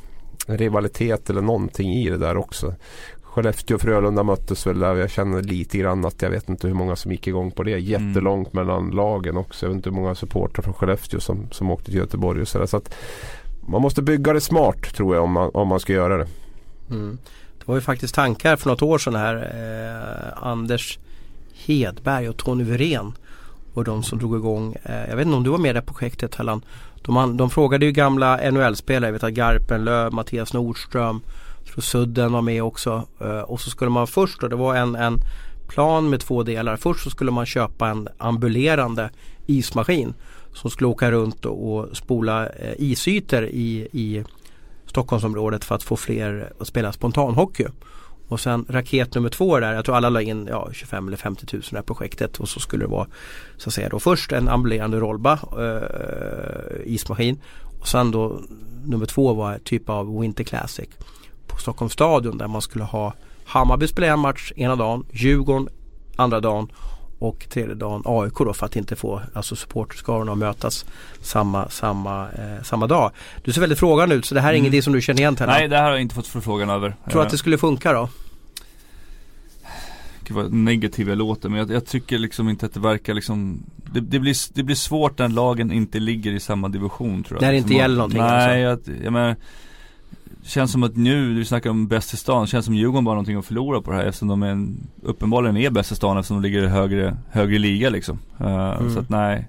en 0.47 0.59
rivalitet 0.59 1.31
eller 1.31 1.43
någonting 1.43 1.93
i 1.93 2.11
det 2.11 2.19
där 2.19 2.37
också. 2.37 2.75
Skellefteå 3.23 3.75
och 3.75 3.81
Frölunda 3.81 4.23
möttes 4.23 4.67
väl 4.67 4.79
där. 4.79 4.97
Jag 4.97 5.11
känner 5.11 5.43
lite 5.43 5.79
grann 5.79 6.05
att 6.05 6.23
jag 6.23 6.31
vet 6.31 6.49
inte 6.49 6.67
hur 6.67 6.75
många 6.75 6.97
som 6.97 7.13
gick 7.13 7.27
igång 7.27 7.51
på 7.51 7.63
det. 7.63 7.79
Jättelångt 7.79 8.53
mellan 8.53 8.91
lagen 8.91 9.37
också. 9.37 9.67
Jag 9.67 9.71
vet 9.71 9.77
inte 9.77 9.91
hur 9.91 9.97
många 9.97 10.15
supportrar 10.15 10.63
från 10.63 10.75
Skellefteå 10.75 11.21
som, 11.21 11.49
som 11.51 11.71
åkte 11.71 11.85
till 11.85 11.95
Göteborg 11.95 12.41
och 12.41 12.49
sådär. 12.49 12.67
Så 12.67 12.77
att 12.77 12.95
man 13.69 13.83
måste 13.83 14.03
bygga 14.03 14.33
det 14.33 14.41
smart 14.41 14.95
tror 14.95 15.15
jag 15.15 15.25
om 15.25 15.33
man, 15.33 15.51
om 15.55 15.69
man 15.69 15.81
ska 15.81 15.93
göra 15.93 16.17
det. 16.17 16.27
Mm. 16.91 17.19
Det 17.59 17.69
var 17.69 17.75
ju 17.75 17.81
faktiskt 17.81 18.15
tankar 18.15 18.57
för 18.57 18.71
något 18.71 18.83
år 18.83 18.99
sedan 18.99 19.15
här. 19.15 19.37
Eh, 19.37 20.47
Anders 20.47 20.99
Hedberg 21.67 22.29
och 22.29 22.37
Tony 22.37 22.65
Wirén 22.65 23.13
och 23.75 23.85
de 23.85 24.03
som 24.03 24.19
drog 24.19 24.37
igång. 24.37 24.77
Eh, 24.83 25.09
jag 25.09 25.17
vet 25.17 25.27
inte 25.27 25.37
om 25.37 25.45
du 25.45 25.51
var 25.51 25.59
med 25.59 25.71
i 25.71 25.73
det 25.73 25.83
projektet 25.83 26.35
Hellan. 26.35 26.63
De, 27.03 27.37
de 27.37 27.51
frågade 27.51 27.87
ju 27.87 27.93
gamla 27.93 28.51
NHL-spelare. 28.51 29.09
Jag 29.09 29.13
vet 29.13 29.25
att 29.25 29.33
Garpenlöv, 29.33 30.13
Mattias 30.13 30.53
Nordström, 30.53 31.21
jag 31.65 31.73
tror 31.73 31.83
Sudden 31.83 32.33
var 32.33 32.43
med 32.43 32.63
också. 32.63 33.07
Eh, 33.21 33.41
och 33.41 33.61
så 33.61 33.71
skulle 33.71 33.91
man 33.91 34.07
först 34.07 34.41
då, 34.41 34.49
det 34.49 34.57
var 34.57 34.75
en, 34.75 34.95
en 34.95 35.19
plan 35.69 36.11
med 36.11 36.21
två 36.21 36.43
delar. 36.43 36.77
Först 36.77 37.05
så 37.05 37.11
skulle 37.11 37.31
man 37.31 37.47
köpa 37.47 37.89
en 37.89 38.09
ambulerande 38.19 39.11
ismaskin 39.47 40.15
som 40.53 40.71
skulle 40.71 40.89
åka 40.89 41.11
runt 41.11 41.45
och, 41.45 41.77
och 41.77 41.97
spola 41.97 42.49
eh, 42.49 42.75
isytor 42.79 43.45
i, 43.45 43.89
i 43.93 44.25
Stockholmsområdet 44.87 45.65
för 45.65 45.75
att 45.75 45.83
få 45.83 45.97
fler 45.97 46.53
att 46.59 46.67
spela 46.67 46.93
spontanhockey. 46.93 47.67
Och 48.29 48.41
sen 48.41 48.67
raket 48.69 49.15
nummer 49.15 49.29
två 49.29 49.61
där, 49.61 49.75
jag 49.75 49.85
tror 49.85 49.97
alla 49.97 50.09
la 50.09 50.23
in 50.23 50.47
ja, 50.51 50.69
25 50.73 51.09
eller 51.09 51.17
50 51.17 51.47
000 51.53 51.63
i 51.63 51.67
det 51.71 51.77
här 51.77 51.83
projektet 51.83 52.41
och 52.41 52.49
så 52.49 52.61
skulle 52.61 52.85
det 52.85 52.91
vara 52.91 53.07
så 53.57 53.69
att 53.69 53.75
säga 53.75 53.89
då 53.89 53.99
först 53.99 54.33
en 54.33 54.49
ambulerande 54.49 54.99
rollba 55.01 55.39
eh, 55.59 56.93
ismaskin 56.93 57.41
och 57.81 57.89
sen 57.89 58.11
då 58.11 58.41
nummer 58.85 59.07
två 59.07 59.35
var 59.35 59.53
en 59.53 59.61
typ 59.61 59.89
av 59.89 60.21
Winter 60.21 60.45
Classic 60.45 60.89
på 61.47 61.57
Stockholms 61.57 61.93
stadion 61.93 62.39
där 62.39 62.49
man 62.49 62.63
skulle 62.63 62.85
ha 62.85 63.15
Hammarby 63.45 63.89
spela 63.89 64.07
en 64.07 64.19
match 64.19 64.53
ena 64.57 64.77
dagen, 64.77 65.07
Djurgården 65.13 65.69
andra 66.17 66.41
dagen 66.41 66.69
och 67.19 67.47
tredje 67.51 67.75
dagen 67.75 68.03
AIK 68.05 68.35
då 68.39 68.53
för 68.53 68.67
att 68.67 68.77
inte 68.77 68.97
få 68.97 69.23
alltså 69.35 69.57
supporterskarorna 69.57 70.33
att 70.33 70.39
mötas 70.39 70.85
samma, 71.21 71.69
samma, 71.69 72.23
eh, 72.31 72.63
samma 72.63 72.87
dag. 72.87 73.11
Du 73.45 73.53
ser 73.53 73.61
väldigt 73.61 73.79
frågande 73.79 74.15
ut 74.15 74.25
så 74.27 74.35
det 74.35 74.41
här 74.41 74.49
är 74.49 74.53
Mm. 74.53 74.61
ingenting 74.63 74.83
som 74.83 74.93
du 74.93 75.01
känner 75.01 75.21
igen 75.21 75.37
till? 75.37 75.47
Nej, 75.47 75.69
det 75.69 75.77
här 75.77 75.85
har 75.85 75.91
jag 75.91 76.01
inte 76.01 76.15
fått 76.15 76.27
förfrågan 76.27 76.71
över. 76.71 76.89
Tror 76.89 77.13
du 77.15 77.19
Eh, 77.19 77.25
att 77.25 77.31
det 77.31 77.39
skulle 77.39 77.59
funka 77.59 77.93
då? 77.93 78.09
Gud 80.25 80.37
vad 80.37 80.53
negativ 80.53 81.09
jag 81.09 81.19
låter 81.19 81.49
men 81.49 81.59
jag, 81.59 81.71
jag 81.71 81.87
tycker 81.87 82.19
liksom 82.19 82.49
inte 82.49 82.67
att 82.67 82.75
det 82.75 82.81
verkar 82.81 83.15
liksom 83.15 83.63
det, 83.93 84.01
det, 84.01 84.19
blir, 84.19 84.55
det 84.55 84.63
blir 84.63 84.77
svårt 84.77 85.19
när 85.19 85.29
lagen 85.29 85.73
inte 85.73 85.99
ligger 86.01 86.33
i 86.33 86.41
samma 86.41 86.69
division 86.69 87.23
tror 87.25 87.37
jag. 87.37 87.43
När 87.47 87.53
det 87.53 87.59
inte 87.59 87.69
Som 87.69 87.77
gäller 87.77 87.97
någonting, 87.97 88.21
Nej, 88.21 88.61
jag, 88.61 88.79
jag 89.05 89.13
menar 89.13 89.37
Känns 90.49 90.73
som 90.73 90.83
att 90.83 90.97
nu, 90.97 91.35
vi 91.35 91.45
snackar 91.45 91.71
om 91.71 91.89
bäst 91.89 92.15
i 92.15 92.17
stan, 92.17 92.47
känns 92.47 92.65
som 92.65 92.75
Djurgården 92.75 93.05
bara 93.05 93.11
har 93.11 93.15
någonting 93.15 93.37
att 93.37 93.47
förlora 93.47 93.81
på 93.83 93.91
det 93.91 93.97
här 93.97 94.05
eftersom 94.05 94.29
de 94.29 94.43
är 94.43 94.47
en, 94.49 94.89
uppenbarligen 95.03 95.57
är 95.57 95.71
bäst 95.71 95.93
i 95.93 95.95
stan 95.95 96.19
eftersom 96.19 96.37
de 96.37 96.49
ligger 96.49 96.63
i 96.63 96.67
högre, 96.67 97.17
högre 97.31 97.59
liga 97.59 97.91
liksom. 97.91 98.19
Eh, 98.41 98.69
Mm. 98.69 98.95
Så 98.95 99.01
att 99.01 99.09
nej. 99.09 99.49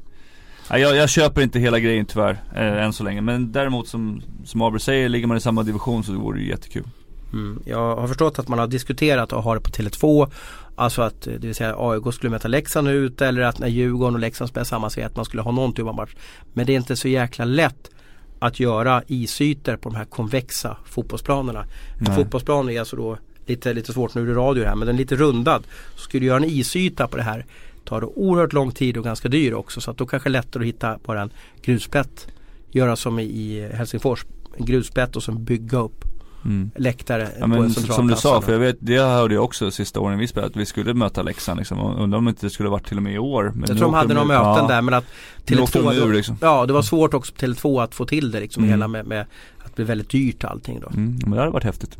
nej 0.71 0.81
jag, 0.81 0.95
jag 0.95 1.09
köper 1.09 1.41
inte 1.41 1.59
hela 1.59 1.79
grejen 1.79 2.05
tyvärr, 2.05 2.41
eh, 2.55 2.83
än 2.83 2.93
så 2.93 3.03
länge. 3.03 3.21
Men 3.21 3.51
däremot 3.51 3.87
som, 3.87 4.21
som 4.45 4.61
Abel 4.61 4.79
säger, 4.79 5.09
ligger 5.09 5.27
man 5.27 5.37
i 5.37 5.41
samma 5.41 5.63
division 5.63 6.03
så 6.03 6.13
vore 6.13 6.37
det 6.37 6.43
ju 6.43 6.49
jättekul. 6.49 6.87
Mm. 7.33 7.59
Jag 7.65 7.95
har 7.95 8.07
förstått 8.07 8.39
att 8.39 8.47
man 8.47 8.59
har 8.59 8.67
diskuterat 8.67 9.33
att 9.33 9.43
ha 9.43 9.53
det 9.55 9.61
på 9.61 9.69
Tele2 9.69 10.31
Alltså 10.75 11.01
att 11.01 11.27
eh, 11.27 11.33
det 11.33 11.47
vill 11.47 11.55
säga 11.55 11.75
AIK 11.77 12.13
skulle 12.13 12.29
möta 12.29 12.47
Leksand 12.47 12.87
ute 12.87 13.27
eller 13.27 13.41
att 13.41 13.59
när 13.59 13.67
Djurgården 13.67 14.13
och 14.13 14.19
Leksand 14.19 14.49
spelar 14.49 14.65
samma 14.65 14.89
serie 14.89 15.07
att 15.07 15.15
man 15.15 15.25
skulle 15.25 15.41
ha 15.41 15.51
någon 15.51 15.73
typ 15.73 15.85
av 15.85 15.95
match. 15.95 16.15
Men 16.53 16.65
det 16.65 16.73
är 16.73 16.77
inte 16.77 16.95
så 16.95 17.07
jäkla 17.07 17.45
lätt 17.45 17.89
att 18.39 18.59
göra 18.59 19.03
isytor 19.07 19.75
på 19.75 19.89
de 19.89 19.95
här 19.95 20.05
konvexa 20.05 20.77
fotbollsplanerna. 20.85 21.59
En 21.97 22.03
Nej. 22.07 22.15
fotbollsplan 22.15 22.69
är 22.69 22.79
alltså 22.79 22.95
då 22.95 23.17
lite, 23.45 23.73
lite 23.73 23.93
svårt 23.93 24.15
nu 24.15 24.31
i 24.31 24.33
radio 24.33 24.65
här 24.65 24.75
men 24.75 24.87
den 24.87 24.95
är 24.95 24.99
lite 24.99 25.15
rundad. 25.15 25.63
Så 25.95 26.01
skulle 26.01 26.21
du 26.21 26.27
göra 26.27 26.37
en 26.37 26.43
isyta 26.43 27.07
på 27.07 27.17
det 27.17 27.23
här 27.23 27.45
tar 27.89 28.01
det 28.01 28.07
oerhört 28.07 28.53
lång 28.53 28.71
tid 28.71 28.97
och 28.97 29.03
ganska 29.03 29.29
dyr 29.29 29.53
också 29.53 29.81
så 29.81 29.91
att 29.91 29.97
då 29.97 30.05
kanske 30.05 30.29
det 30.29 30.31
är 30.31 30.41
lättare 30.41 30.63
att 30.63 30.67
hitta 30.67 30.99
bara 31.05 31.21
en 31.21 31.29
grusplätt. 31.61 32.27
Göra 32.71 32.95
som 32.95 33.19
i 33.19 33.69
Helsingfors, 33.73 34.25
en 34.57 34.65
grusplätt 34.65 35.15
och 35.15 35.23
sen 35.23 35.43
bygga 35.43 35.77
upp 35.77 36.08
Mm. 36.45 36.71
läktare 36.75 37.29
Ja 37.39 37.47
men 37.47 37.63
en 37.63 37.69
som 37.73 38.07
du 38.07 38.15
sa, 38.15 38.41
för 38.41 38.51
jag 38.51 38.59
vet, 38.59 38.77
det 38.79 38.97
hörde 38.97 39.33
jag 39.33 39.43
också 39.43 39.71
sista 39.71 39.99
åren 39.99 40.19
vi 40.19 40.27
spelade, 40.27 40.49
att 40.51 40.55
vi 40.55 40.65
skulle 40.65 40.93
möta 40.93 41.21
Leksand 41.21 41.57
liksom. 41.57 41.79
Undrar 41.79 42.17
om 42.17 42.25
det 42.25 42.29
inte 42.29 42.49
skulle 42.49 42.69
varit 42.69 42.87
till 42.87 42.97
och 42.97 43.03
med 43.03 43.13
i 43.13 43.17
år. 43.17 43.51
Men 43.55 43.59
Jag 43.59 43.67
tror 43.67 43.79
de 43.79 43.93
hade 43.93 44.13
några 44.13 44.27
möten 44.27 44.43
ja, 44.43 44.67
där 44.67 44.81
men 44.81 44.93
att 44.93 45.05
Nu 45.49 45.59
åkte 45.61 45.79
de 45.79 45.89
Tele2 45.89 46.07
ur 46.07 46.13
liksom. 46.13 46.37
Ja 46.41 46.65
det 46.65 46.73
var 46.73 46.81
svårt 46.81 47.13
också 47.13 47.33
på 47.33 47.45
Tele2 47.45 47.83
att 47.83 47.95
få 47.95 48.05
till 48.05 48.31
det 48.31 48.39
liksom 48.39 48.63
Mm. 48.63 48.71
hela 48.71 48.87
med, 48.87 49.05
med 49.05 49.21
att 49.59 49.65
det 49.65 49.75
blir 49.75 49.85
väldigt 49.85 50.09
dyrt 50.09 50.43
allting 50.43 50.79
då. 50.79 50.87
Mm, 50.87 51.19
men 51.21 51.31
det 51.31 51.39
hade 51.39 51.51
varit 51.51 51.63
häftigt. 51.63 51.97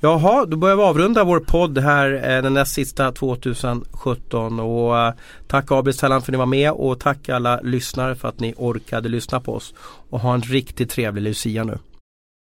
Jaha, 0.00 0.44
då 0.46 0.56
börjar 0.56 0.76
vi 0.76 0.82
avrunda 0.82 1.24
vår 1.24 1.40
podd 1.40 1.78
här 1.78 2.36
eh, 2.36 2.42
den 2.42 2.54
näst 2.54 2.72
sista 2.72 3.12
2017 3.12 4.60
och 4.60 4.98
eh, 4.98 5.12
tack 5.46 5.70
Abel 5.70 5.94
Stellan 5.94 6.22
för 6.22 6.32
att 6.32 6.32
ni 6.32 6.38
var 6.38 6.46
med 6.46 6.72
och 6.72 7.00
tack 7.00 7.28
alla 7.28 7.60
lyssnare 7.60 8.14
för 8.14 8.28
att 8.28 8.40
ni 8.40 8.54
orkade 8.56 9.08
lyssna 9.08 9.40
på 9.40 9.54
oss 9.54 9.74
och 10.10 10.20
ha 10.20 10.34
en 10.34 10.42
riktigt 10.42 10.90
trevlig 10.90 11.22
Lucia 11.22 11.64
nu. 11.64 11.78